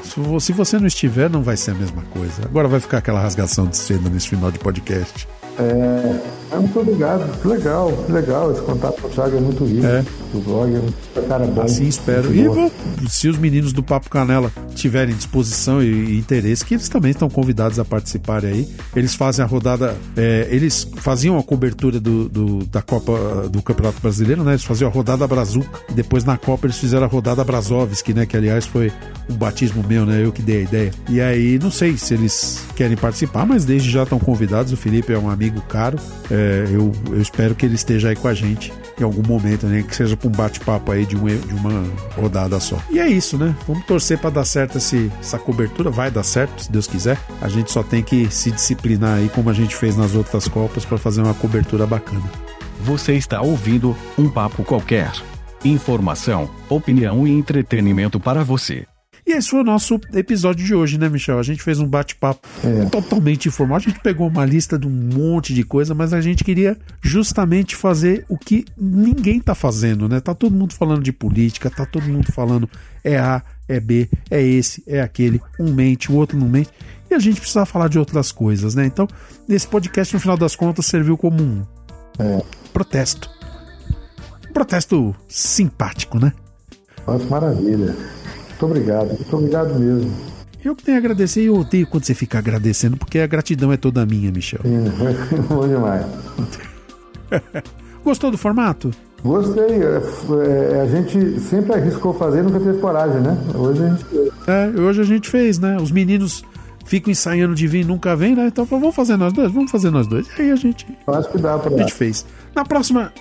Se 0.03 0.19
vo- 0.19 0.39
se 0.39 0.51
você 0.53 0.77
não 0.79 0.87
estiver, 0.87 1.29
não 1.29 1.41
vai 1.41 1.57
ser 1.57 1.71
a 1.71 1.75
mesma 1.75 2.03
coisa. 2.13 2.43
Agora 2.45 2.67
vai 2.67 2.79
ficar 2.79 2.97
aquela 2.99 3.19
rasgação 3.19 3.65
de 3.67 3.77
seda 3.77 4.09
nesse 4.09 4.29
final 4.29 4.51
de 4.51 4.59
podcast. 4.59 5.27
É, 5.59 6.19
muito 6.55 6.79
obrigado. 6.79 7.41
Que 7.41 7.47
legal, 7.47 7.91
que 8.05 8.11
legal. 8.11 8.51
Esse 8.51 8.61
contato 8.61 9.01
com 9.01 9.07
o 9.07 9.11
Thiago 9.11 9.35
é 9.37 9.39
muito 9.39 9.65
rico. 9.65 9.85
É. 9.85 10.03
O 10.33 10.39
blog 10.39 10.73
é 10.75 11.19
um 11.19 11.27
cara 11.27 11.45
bom. 11.45 11.61
Assim 11.61 11.87
espero. 11.87 12.33
E 12.33 12.47
bom, 12.47 12.69
se 13.09 13.27
os 13.27 13.37
meninos 13.37 13.73
do 13.73 13.81
Papo 13.83 14.09
Canela 14.09 14.51
tiverem 14.75 15.13
disposição 15.15 15.81
e, 15.81 15.85
e 15.87 16.17
interesse, 16.17 16.63
que 16.65 16.73
eles 16.75 16.87
também 16.89 17.11
estão 17.11 17.29
convidados 17.29 17.79
a 17.79 17.85
participarem 17.85 18.51
aí. 18.51 18.69
Eles 18.95 19.13
fazem 19.15 19.43
a 19.43 19.47
rodada. 19.47 19.95
é, 20.15 20.47
eles 20.51 20.87
faziam 20.97 21.37
a 21.37 21.43
cobertura 21.43 21.99
do, 21.99 22.29
do- 22.29 22.65
da 22.65 22.81
Copa 22.81 23.47
do 23.49 23.61
Campeonato 23.61 24.01
Brasileiro, 24.01 24.43
né? 24.43 24.51
Eles 24.51 24.63
faziam 24.63 24.89
a 24.89 24.93
rodada 24.93 25.25
Brazuca. 25.27 25.79
E 25.89 25.93
depois 25.93 26.23
na 26.23 26.37
Copa 26.37 26.67
eles 26.67 26.77
fizeram 26.77 27.05
a 27.05 27.09
rodada 27.09 27.43
Brazovski, 27.43 28.13
né? 28.13 28.25
Que 28.25 28.37
aliás 28.37 28.65
foi 28.65 28.91
um 29.29 29.35
batismo 29.35 29.83
meu, 29.87 30.05
né? 30.05 30.23
Eu 30.23 30.31
que 30.31 30.41
dei 30.41 30.59
a 30.59 30.61
ideia. 30.61 30.91
E 31.09 31.19
aí, 31.21 31.59
não 31.61 31.71
sei 31.71 31.97
se 31.97 32.13
eles 32.13 32.61
querem 32.75 32.95
participar, 32.97 33.45
mas 33.45 33.65
desde 33.65 33.89
já 33.89 34.03
estão 34.03 34.19
convidados. 34.19 34.71
O 34.71 34.77
Felipe 34.77 35.11
é 35.13 35.17
um 35.17 35.29
amigo 35.29 35.61
caro. 35.61 35.97
É, 36.29 36.36
eu, 36.71 36.91
eu 37.09 37.21
espero 37.21 37.55
que 37.55 37.65
ele 37.65 37.75
esteja 37.75 38.09
aí 38.09 38.15
com 38.15 38.27
a 38.27 38.33
gente 38.33 38.73
em 38.99 39.03
algum 39.03 39.25
momento, 39.25 39.65
né? 39.67 39.83
Que 39.83 39.95
seja 39.95 40.17
para 40.17 40.27
um 40.27 40.31
bate-papo 40.31 40.91
aí 40.91 41.05
de, 41.05 41.15
um, 41.15 41.25
de 41.25 41.53
uma 41.53 41.83
rodada 42.15 42.59
só. 42.59 42.77
E 42.89 42.99
é 42.99 43.07
isso, 43.07 43.37
né? 43.37 43.55
Vamos 43.67 43.85
torcer 43.85 44.17
para 44.17 44.29
dar 44.29 44.45
certo 44.45 44.77
esse, 44.77 45.11
essa 45.19 45.37
cobertura. 45.37 45.89
Vai 45.89 46.09
dar 46.09 46.23
certo, 46.23 46.63
se 46.63 46.71
Deus 46.71 46.87
quiser. 46.87 47.17
A 47.41 47.47
gente 47.47 47.71
só 47.71 47.83
tem 47.83 48.03
que 48.03 48.29
se 48.31 48.51
disciplinar 48.51 49.17
aí, 49.17 49.29
como 49.29 49.49
a 49.49 49.53
gente 49.53 49.75
fez 49.75 49.95
nas 49.95 50.15
outras 50.15 50.47
Copas, 50.47 50.85
para 50.85 50.97
fazer 50.97 51.21
uma 51.21 51.33
cobertura 51.33 51.85
bacana. 51.85 52.23
Você 52.81 53.13
está 53.13 53.41
ouvindo 53.41 53.95
um 54.17 54.29
papo 54.29 54.63
qualquer. 54.63 55.11
Informação, 55.63 56.49
opinião 56.69 57.27
e 57.27 57.31
entretenimento 57.31 58.19
para 58.19 58.43
você. 58.43 58.85
E 59.27 59.33
esse 59.33 59.49
foi 59.49 59.59
o 59.59 59.63
nosso 59.63 59.99
episódio 60.13 60.65
de 60.65 60.73
hoje, 60.73 60.97
né, 60.97 61.09
Michel? 61.09 61.37
A 61.37 61.43
gente 61.43 61.61
fez 61.61 61.81
um 61.81 61.85
bate-papo 61.85 62.47
É. 62.63 62.85
totalmente 62.85 63.49
informal. 63.49 63.75
A 63.75 63.81
gente 63.81 63.99
pegou 63.99 64.25
uma 64.25 64.45
lista 64.45 64.79
de 64.79 64.87
um 64.87 64.89
monte 64.89 65.53
de 65.53 65.65
coisa, 65.65 65.93
mas 65.93 66.13
a 66.13 66.21
gente 66.21 66.45
queria 66.45 66.77
justamente 67.01 67.75
fazer 67.75 68.23
o 68.29 68.37
que 68.37 68.63
ninguém 68.77 69.41
tá 69.41 69.53
fazendo, 69.53 70.07
né? 70.07 70.21
Tá 70.21 70.33
todo 70.33 70.55
mundo 70.55 70.73
falando 70.73 71.03
de 71.03 71.11
política, 71.11 71.69
tá 71.69 71.85
todo 71.85 72.07
mundo 72.07 72.31
falando 72.31 72.69
é 73.03 73.17
A, 73.17 73.43
é 73.67 73.81
B, 73.81 74.09
é 74.31 74.41
esse, 74.41 74.81
é 74.87 75.01
aquele, 75.01 75.41
um 75.59 75.73
mente, 75.73 76.09
o 76.09 76.15
outro 76.15 76.37
não 76.39 76.47
mente. 76.47 76.69
E 77.11 77.13
a 77.13 77.19
gente 77.19 77.41
precisava 77.41 77.65
falar 77.65 77.89
de 77.89 77.99
outras 77.99 78.31
coisas, 78.31 78.75
né? 78.75 78.85
Então, 78.85 79.09
esse 79.49 79.67
podcast, 79.67 80.13
no 80.13 80.21
final 80.21 80.37
das 80.37 80.55
contas, 80.55 80.85
serviu 80.85 81.17
como 81.17 81.43
um 81.43 81.65
protesto. 82.71 83.29
Um 84.49 84.53
protesto 84.53 85.13
simpático, 85.27 86.17
né? 86.17 86.31
Nossa, 87.05 87.25
maravilha. 87.25 87.93
Muito 88.59 88.65
obrigado. 88.65 89.07
Muito 89.09 89.35
obrigado 89.37 89.79
mesmo. 89.79 90.11
Eu 90.65 90.75
que 90.75 90.83
tenho 90.83 90.97
a 90.97 90.99
agradecer 90.99 91.43
e 91.43 91.45
eu 91.45 91.55
odeio 91.55 91.85
quando 91.87 92.03
você 92.03 92.15
fica 92.15 92.39
agradecendo, 92.39 92.97
porque 92.97 93.19
a 93.19 93.27
gratidão 93.27 93.71
é 93.71 93.77
toda 93.77 94.05
minha, 94.05 94.31
Michel. 94.31 94.59
Sim, 94.63 94.91
Bom 95.47 95.67
demais. 95.67 96.05
Gostou 98.03 98.31
do 98.31 98.37
formato? 98.37 98.91
Gostei. 99.23 99.83
É, 99.83 100.73
é, 100.73 100.81
a 100.81 100.87
gente 100.87 101.39
sempre 101.39 101.75
arriscou 101.75 102.13
fazer 102.13 102.39
e 102.39 102.43
nunca 102.43 102.59
teve 102.59 102.79
coragem, 102.79 103.21
né? 103.21 103.37
Hoje 103.53 103.83
a 103.83 103.89
gente. 103.89 104.05
É, 104.47 104.81
hoje 104.81 105.01
a 105.01 105.03
gente 105.03 105.29
fez, 105.29 105.59
né? 105.59 105.77
Os 105.79 105.91
meninos 105.91 106.43
ficam 106.85 107.11
ensaiando 107.11 107.53
de 107.53 107.67
vir 107.67 107.81
e 107.81 107.85
nunca 107.85 108.15
vem, 108.15 108.35
né? 108.35 108.47
Então 108.47 108.65
falou, 108.65 108.81
vamos 108.81 108.95
fazer 108.95 109.17
nós 109.17 109.33
dois? 109.33 109.51
Vamos 109.51 109.69
fazer 109.69 109.91
nós 109.91 110.07
dois. 110.07 110.27
E 110.37 110.41
aí 110.41 110.51
a 110.51 110.55
gente, 110.55 110.87
Eu 111.05 111.13
acho 111.13 111.29
que 111.29 111.37
dá 111.37 111.57
pra. 111.59 111.73
a 111.73 111.77
gente 111.77 111.93
fez. 111.93 112.25
Na 112.55 112.65
próxima. 112.65 113.11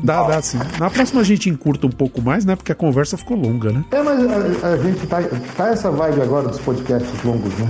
Dá, 0.00 0.22
dá 0.28 0.40
sim. 0.40 0.58
Na 0.78 0.88
próxima 0.88 1.20
a 1.20 1.24
gente 1.24 1.50
encurta 1.50 1.86
um 1.86 1.90
pouco 1.90 2.22
mais, 2.22 2.44
né? 2.44 2.54
Porque 2.54 2.70
a 2.70 2.74
conversa 2.74 3.16
ficou 3.16 3.36
longa, 3.36 3.72
né? 3.72 3.84
É, 3.90 4.02
mas 4.02 4.62
a, 4.62 4.68
a 4.68 4.76
gente 4.76 5.06
tá, 5.06 5.22
tá 5.56 5.68
essa 5.68 5.90
vibe 5.90 6.22
agora 6.22 6.48
dos 6.48 6.58
podcasts 6.60 7.22
longos, 7.24 7.52
né? 7.58 7.68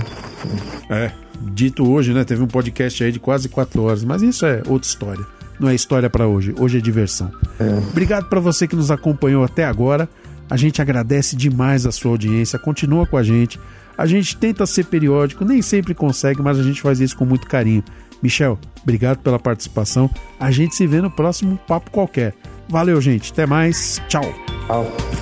É. 0.89 1.11
Dito 1.41 1.89
hoje, 1.89 2.13
né? 2.13 2.23
Teve 2.23 2.43
um 2.43 2.47
podcast 2.47 3.03
aí 3.03 3.11
de 3.11 3.19
quase 3.19 3.49
quatro 3.49 3.83
horas, 3.83 4.03
mas 4.03 4.21
isso 4.21 4.45
é 4.45 4.61
outra 4.67 4.87
história. 4.87 5.25
Não 5.59 5.69
é 5.69 5.75
história 5.75 6.09
pra 6.09 6.27
hoje. 6.27 6.53
Hoje 6.57 6.77
é 6.77 6.81
diversão. 6.81 7.31
Obrigado 7.89 8.29
pra 8.29 8.39
você 8.39 8.67
que 8.67 8.75
nos 8.75 8.91
acompanhou 8.91 9.43
até 9.43 9.65
agora. 9.65 10.07
A 10.49 10.55
gente 10.55 10.81
agradece 10.81 11.35
demais 11.35 11.85
a 11.85 11.91
sua 11.91 12.11
audiência. 12.11 12.57
Continua 12.57 13.05
com 13.05 13.17
a 13.17 13.23
gente. 13.23 13.59
A 13.97 14.05
gente 14.05 14.37
tenta 14.37 14.65
ser 14.65 14.85
periódico, 14.85 15.43
nem 15.43 15.61
sempre 15.61 15.93
consegue, 15.93 16.41
mas 16.41 16.57
a 16.57 16.63
gente 16.63 16.81
faz 16.81 17.01
isso 17.01 17.17
com 17.17 17.25
muito 17.25 17.47
carinho. 17.47 17.83
Michel, 18.21 18.57
obrigado 18.81 19.19
pela 19.19 19.39
participação. 19.39 20.09
A 20.39 20.51
gente 20.51 20.75
se 20.75 20.85
vê 20.85 21.01
no 21.01 21.11
próximo 21.11 21.57
Papo 21.67 21.91
Qualquer. 21.91 22.33
Valeu, 22.67 23.01
gente. 23.01 23.31
Até 23.31 23.45
mais. 23.45 24.01
Tchau. 24.07 24.23
Tchau. 24.67 25.18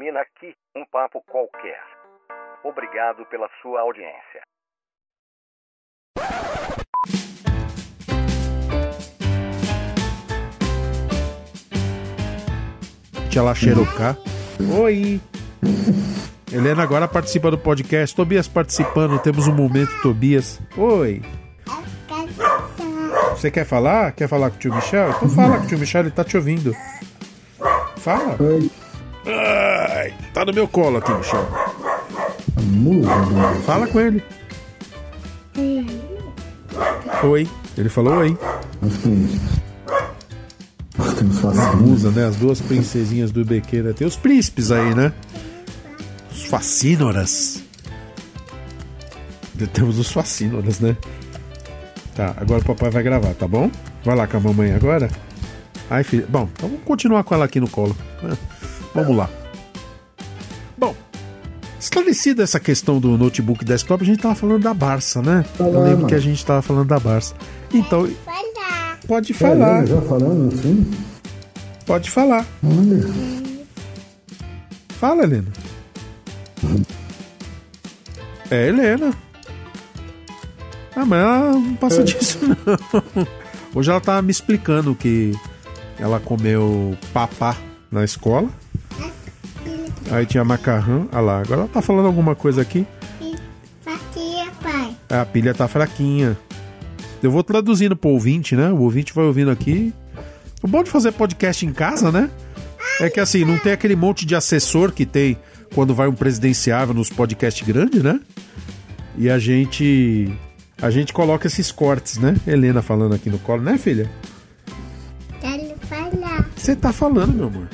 Termina 0.00 0.20
aqui 0.22 0.54
um 0.74 0.82
papo 0.90 1.22
qualquer. 1.30 1.78
Obrigado 2.64 3.26
pela 3.26 3.46
sua 3.60 3.82
audiência. 3.82 4.40
Tia 13.28 13.42
lá 13.42 13.54
Xerocá. 13.54 14.16
Oi. 14.80 15.20
Helena 16.50 16.82
agora 16.82 17.06
participa 17.06 17.50
do 17.50 17.58
podcast. 17.58 18.16
Tobias 18.16 18.48
participando. 18.48 19.20
Temos 19.20 19.48
um 19.48 19.54
momento, 19.54 19.92
Tobias. 20.00 20.62
Oi. 20.78 21.20
Você 23.32 23.50
quer 23.50 23.66
falar? 23.66 24.12
Quer 24.12 24.28
falar 24.28 24.48
com 24.48 24.56
o 24.56 24.60
tio 24.60 24.74
Michel? 24.74 25.10
Então 25.10 25.28
fala 25.28 25.58
com 25.58 25.64
o 25.64 25.68
tio 25.68 25.78
Michel, 25.78 26.00
ele 26.00 26.10
tá 26.10 26.24
te 26.24 26.38
ouvindo. 26.38 26.74
Fala. 27.98 28.42
Oi. 28.42 28.89
Ai, 29.26 30.14
tá 30.32 30.44
no 30.44 30.52
meu 30.52 30.66
colo 30.66 30.98
aqui, 30.98 31.12
né? 31.12 31.20
Fala 33.64 33.86
com 33.86 34.00
ele. 34.00 34.22
Oi. 37.22 37.48
Ele 37.76 37.88
falou 37.88 38.14
oi. 38.14 38.38
Musa, 41.76 42.10
né? 42.10 42.26
As 42.26 42.36
duas 42.36 42.60
princesinhas 42.60 43.30
do 43.30 43.44
Bequeira. 43.44 43.92
Tem 43.92 44.06
os 44.06 44.16
príncipes 44.16 44.70
aí, 44.70 44.94
né? 44.94 45.12
Os 46.30 46.44
facínoras. 46.44 47.62
Temos 49.72 49.98
os 49.98 50.10
facínoras, 50.10 50.80
né? 50.80 50.96
Tá, 52.14 52.34
agora 52.36 52.60
o 52.60 52.64
papai 52.64 52.90
vai 52.90 53.02
gravar, 53.02 53.34
tá 53.34 53.46
bom? 53.46 53.70
Vai 54.04 54.16
lá 54.16 54.26
com 54.26 54.38
a 54.38 54.40
mamãe 54.40 54.72
agora. 54.72 55.10
Ai, 55.90 56.02
filha. 56.02 56.26
Bom, 56.28 56.48
então 56.52 56.68
vamos 56.68 56.84
continuar 56.84 57.24
com 57.24 57.34
ela 57.34 57.44
aqui 57.44 57.60
no 57.60 57.68
colo. 57.68 57.94
Vamos 58.94 59.16
lá. 59.16 59.28
Bom, 60.76 60.94
esclarecida 61.78 62.42
essa 62.42 62.58
questão 62.58 62.98
do 62.98 63.16
notebook 63.16 63.64
desktop, 63.64 64.02
a 64.02 64.06
gente 64.06 64.20
tava 64.20 64.34
falando 64.34 64.62
da 64.62 64.74
Barça, 64.74 65.22
né? 65.22 65.44
Eu 65.58 65.82
lembro 65.82 66.06
que 66.06 66.14
a 66.14 66.18
gente 66.20 66.44
tava 66.44 66.62
falando 66.62 66.88
da 66.88 66.98
Barça. 66.98 67.34
Então, 67.72 68.08
Falar. 68.24 68.98
pode 69.06 69.32
É, 69.32 69.34
falar, 69.34 69.86
já 69.86 70.00
falando 70.02 70.52
assim? 70.52 70.90
pode 71.86 72.10
falar. 72.10 72.46
Olha. 72.64 73.00
Fala, 74.98 75.22
Helena. 75.22 75.48
É, 78.50 78.68
Helena. 78.68 79.12
Ah, 80.96 81.04
mas 81.06 81.20
ela 81.22 81.52
não 81.52 81.76
passa 81.76 82.02
disso, 82.04 82.38
não. 82.46 83.26
Hoje 83.74 83.90
ela 83.90 84.00
tava 84.00 84.20
me 84.20 84.30
explicando 84.32 84.94
que 84.94 85.32
ela 85.98 86.18
comeu 86.18 86.96
papá 87.12 87.56
na 87.90 88.04
escola. 88.04 88.48
Aí 90.10 90.26
tinha 90.26 90.44
macarrão. 90.44 91.08
Ah 91.12 91.20
lá, 91.20 91.40
agora 91.40 91.62
ela 91.62 91.68
tá 91.68 91.80
falando 91.80 92.06
alguma 92.06 92.34
coisa 92.34 92.60
aqui. 92.60 92.86
Aqui 93.86 94.36
é 94.40 94.50
pai. 94.62 94.96
A 95.08 95.24
pilha 95.24 95.54
tá 95.54 95.68
fraquinha. 95.68 96.36
Eu 97.22 97.30
vou 97.30 97.44
traduzindo 97.44 97.94
pro 97.94 98.10
ouvinte, 98.10 98.56
né? 98.56 98.70
O 98.70 98.80
ouvinte 98.80 99.12
vai 99.14 99.24
ouvindo 99.24 99.50
aqui. 99.50 99.94
O 100.62 100.68
bom 100.68 100.82
de 100.82 100.90
fazer 100.90 101.12
podcast 101.12 101.64
em 101.64 101.72
casa, 101.72 102.10
né? 102.10 102.30
É 103.00 103.08
que 103.08 103.20
assim, 103.20 103.44
não 103.44 103.58
tem 103.58 103.72
aquele 103.72 103.96
monte 103.96 104.26
de 104.26 104.34
assessor 104.34 104.92
que 104.92 105.06
tem 105.06 105.38
quando 105.74 105.94
vai 105.94 106.08
um 106.08 106.14
presidenciável 106.14 106.94
nos 106.94 107.08
podcasts 107.08 107.66
grandes, 107.66 108.02
né? 108.02 108.20
E 109.16 109.30
a 109.30 109.38
gente. 109.38 110.32
A 110.82 110.90
gente 110.90 111.12
coloca 111.12 111.46
esses 111.46 111.70
cortes, 111.70 112.18
né? 112.18 112.34
Helena 112.46 112.80
falando 112.80 113.14
aqui 113.14 113.28
no 113.28 113.38
colo, 113.38 113.62
né, 113.62 113.76
filha? 113.76 114.10
Quero 115.40 115.76
falar. 115.80 116.48
Você 116.56 116.74
tá 116.74 116.92
falando, 116.92 117.34
meu 117.34 117.46
amor. 117.46 117.68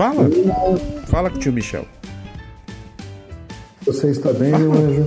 Fala. 0.00 0.30
Fala 1.08 1.28
com 1.28 1.36
o 1.36 1.38
tio 1.38 1.52
Michel. 1.52 1.86
Você 3.82 4.08
está 4.08 4.32
bem, 4.32 4.50
meu 4.50 4.72
anjo? 4.72 5.06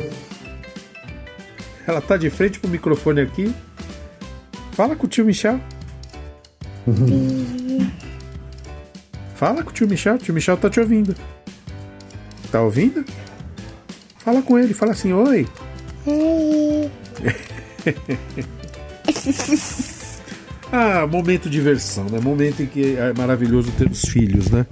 Ela 1.87 1.99
tá 1.99 2.15
de 2.15 2.29
frente 2.29 2.59
pro 2.59 2.69
microfone 2.69 3.21
aqui. 3.21 3.51
Fala 4.73 4.95
com 4.95 5.07
o 5.07 5.09
tio 5.09 5.25
Michel. 5.25 5.59
Fala 9.33 9.63
com 9.63 9.71
o 9.71 9.73
tio 9.73 9.89
Michel. 9.89 10.13
O 10.13 10.19
tio 10.19 10.31
Michel 10.31 10.57
tá 10.57 10.69
te 10.69 10.79
ouvindo. 10.79 11.15
Tá 12.51 12.61
ouvindo? 12.61 13.03
Fala 14.19 14.43
com 14.43 14.59
ele. 14.59 14.75
Fala 14.75 14.91
assim: 14.91 15.11
Oi. 15.11 15.47
Ei. 16.05 16.91
Ah, 20.75 21.05
momento 21.05 21.43
de 21.43 21.51
diversão, 21.51 22.05
né? 22.05 22.19
Momento 22.19 22.63
em 22.63 22.65
que 22.65 22.95
é 22.97 23.13
maravilhoso 23.15 23.71
ter 23.77 23.87
os 23.87 24.01
filhos, 24.01 24.49
né? 24.49 24.65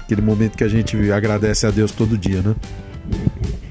Aquele 0.00 0.20
momento 0.20 0.56
que 0.56 0.64
a 0.64 0.68
gente 0.68 0.96
agradece 1.12 1.64
a 1.68 1.70
Deus 1.70 1.92
todo 1.92 2.18
dia, 2.18 2.42
né? 2.42 2.56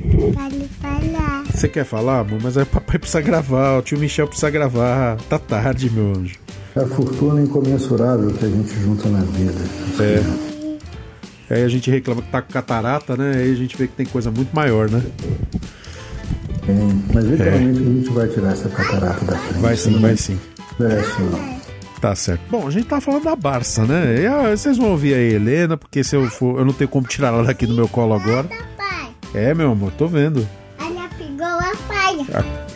Quero 0.09 0.69
falar. 0.81 1.43
Você 1.53 1.67
quer 1.67 1.83
falar, 1.83 2.19
amor? 2.21 2.39
Mas 2.41 2.55
aí 2.55 2.63
o 2.63 2.65
papai 2.65 2.97
precisa 2.97 3.19
gravar, 3.19 3.77
o 3.77 3.81
tio 3.81 3.99
Michel 3.99 4.25
precisa 4.25 4.49
gravar. 4.49 5.17
Tá 5.29 5.37
tarde, 5.37 5.89
meu 5.89 6.13
anjo. 6.17 6.35
É 6.77 6.79
a 6.79 6.87
fortuna 6.87 7.41
incomensurável 7.41 8.33
que 8.33 8.45
a 8.45 8.49
gente 8.49 8.73
junta 8.79 9.09
na 9.09 9.19
vida. 9.19 9.61
É. 9.99 11.53
Aí 11.55 11.63
a 11.63 11.67
gente 11.67 11.91
reclama 11.91 12.21
que 12.21 12.31
tá 12.31 12.41
com 12.41 12.53
catarata, 12.53 13.17
né? 13.17 13.33
Aí 13.35 13.51
a 13.51 13.55
gente 13.55 13.75
vê 13.75 13.87
que 13.87 13.95
tem 13.95 14.05
coisa 14.05 14.31
muito 14.31 14.55
maior, 14.55 14.89
né? 14.89 15.03
Tem. 16.65 17.03
Mas 17.13 17.25
literalmente 17.25 17.79
a 17.79 17.83
gente 17.83 18.09
vai 18.11 18.27
tirar 18.29 18.53
essa 18.53 18.69
catarata 18.69 19.25
da 19.25 19.37
frente. 19.37 19.59
Vai 19.59 19.75
sim, 19.75 19.91
Não 19.91 19.99
vai 19.99 20.15
sim. 20.15 20.39
Merece, 20.79 21.21
não. 21.21 21.53
Tá 22.01 22.13
certo. 22.15 22.41
Bom, 22.49 22.67
a 22.67 22.71
gente 22.71 22.85
tá 22.87 22.99
falando 22.99 23.23
da 23.23 23.35
Barça, 23.35 23.85
né? 23.85 24.21
E, 24.21 24.27
ah, 24.27 24.55
vocês 24.55 24.77
vão 24.77 24.91
ouvir 24.91 25.13
a 25.13 25.17
Helena, 25.19 25.77
porque 25.77 26.03
se 26.03 26.15
eu 26.15 26.25
for. 26.29 26.59
Eu 26.59 26.65
não 26.65 26.73
tenho 26.73 26.89
como 26.89 27.07
tirar 27.07 27.29
ela 27.29 27.43
daqui 27.45 27.65
do 27.65 27.73
meu 27.73 27.87
colo 27.87 28.13
agora. 28.13 28.47
É, 29.33 29.53
meu 29.53 29.71
amor, 29.71 29.91
tô 29.93 30.05
vendo. 30.07 30.47
Ela 30.79 31.07
pegou 31.17 31.45
a 31.45 31.71
palha. 31.87 32.25
A- 32.33 32.72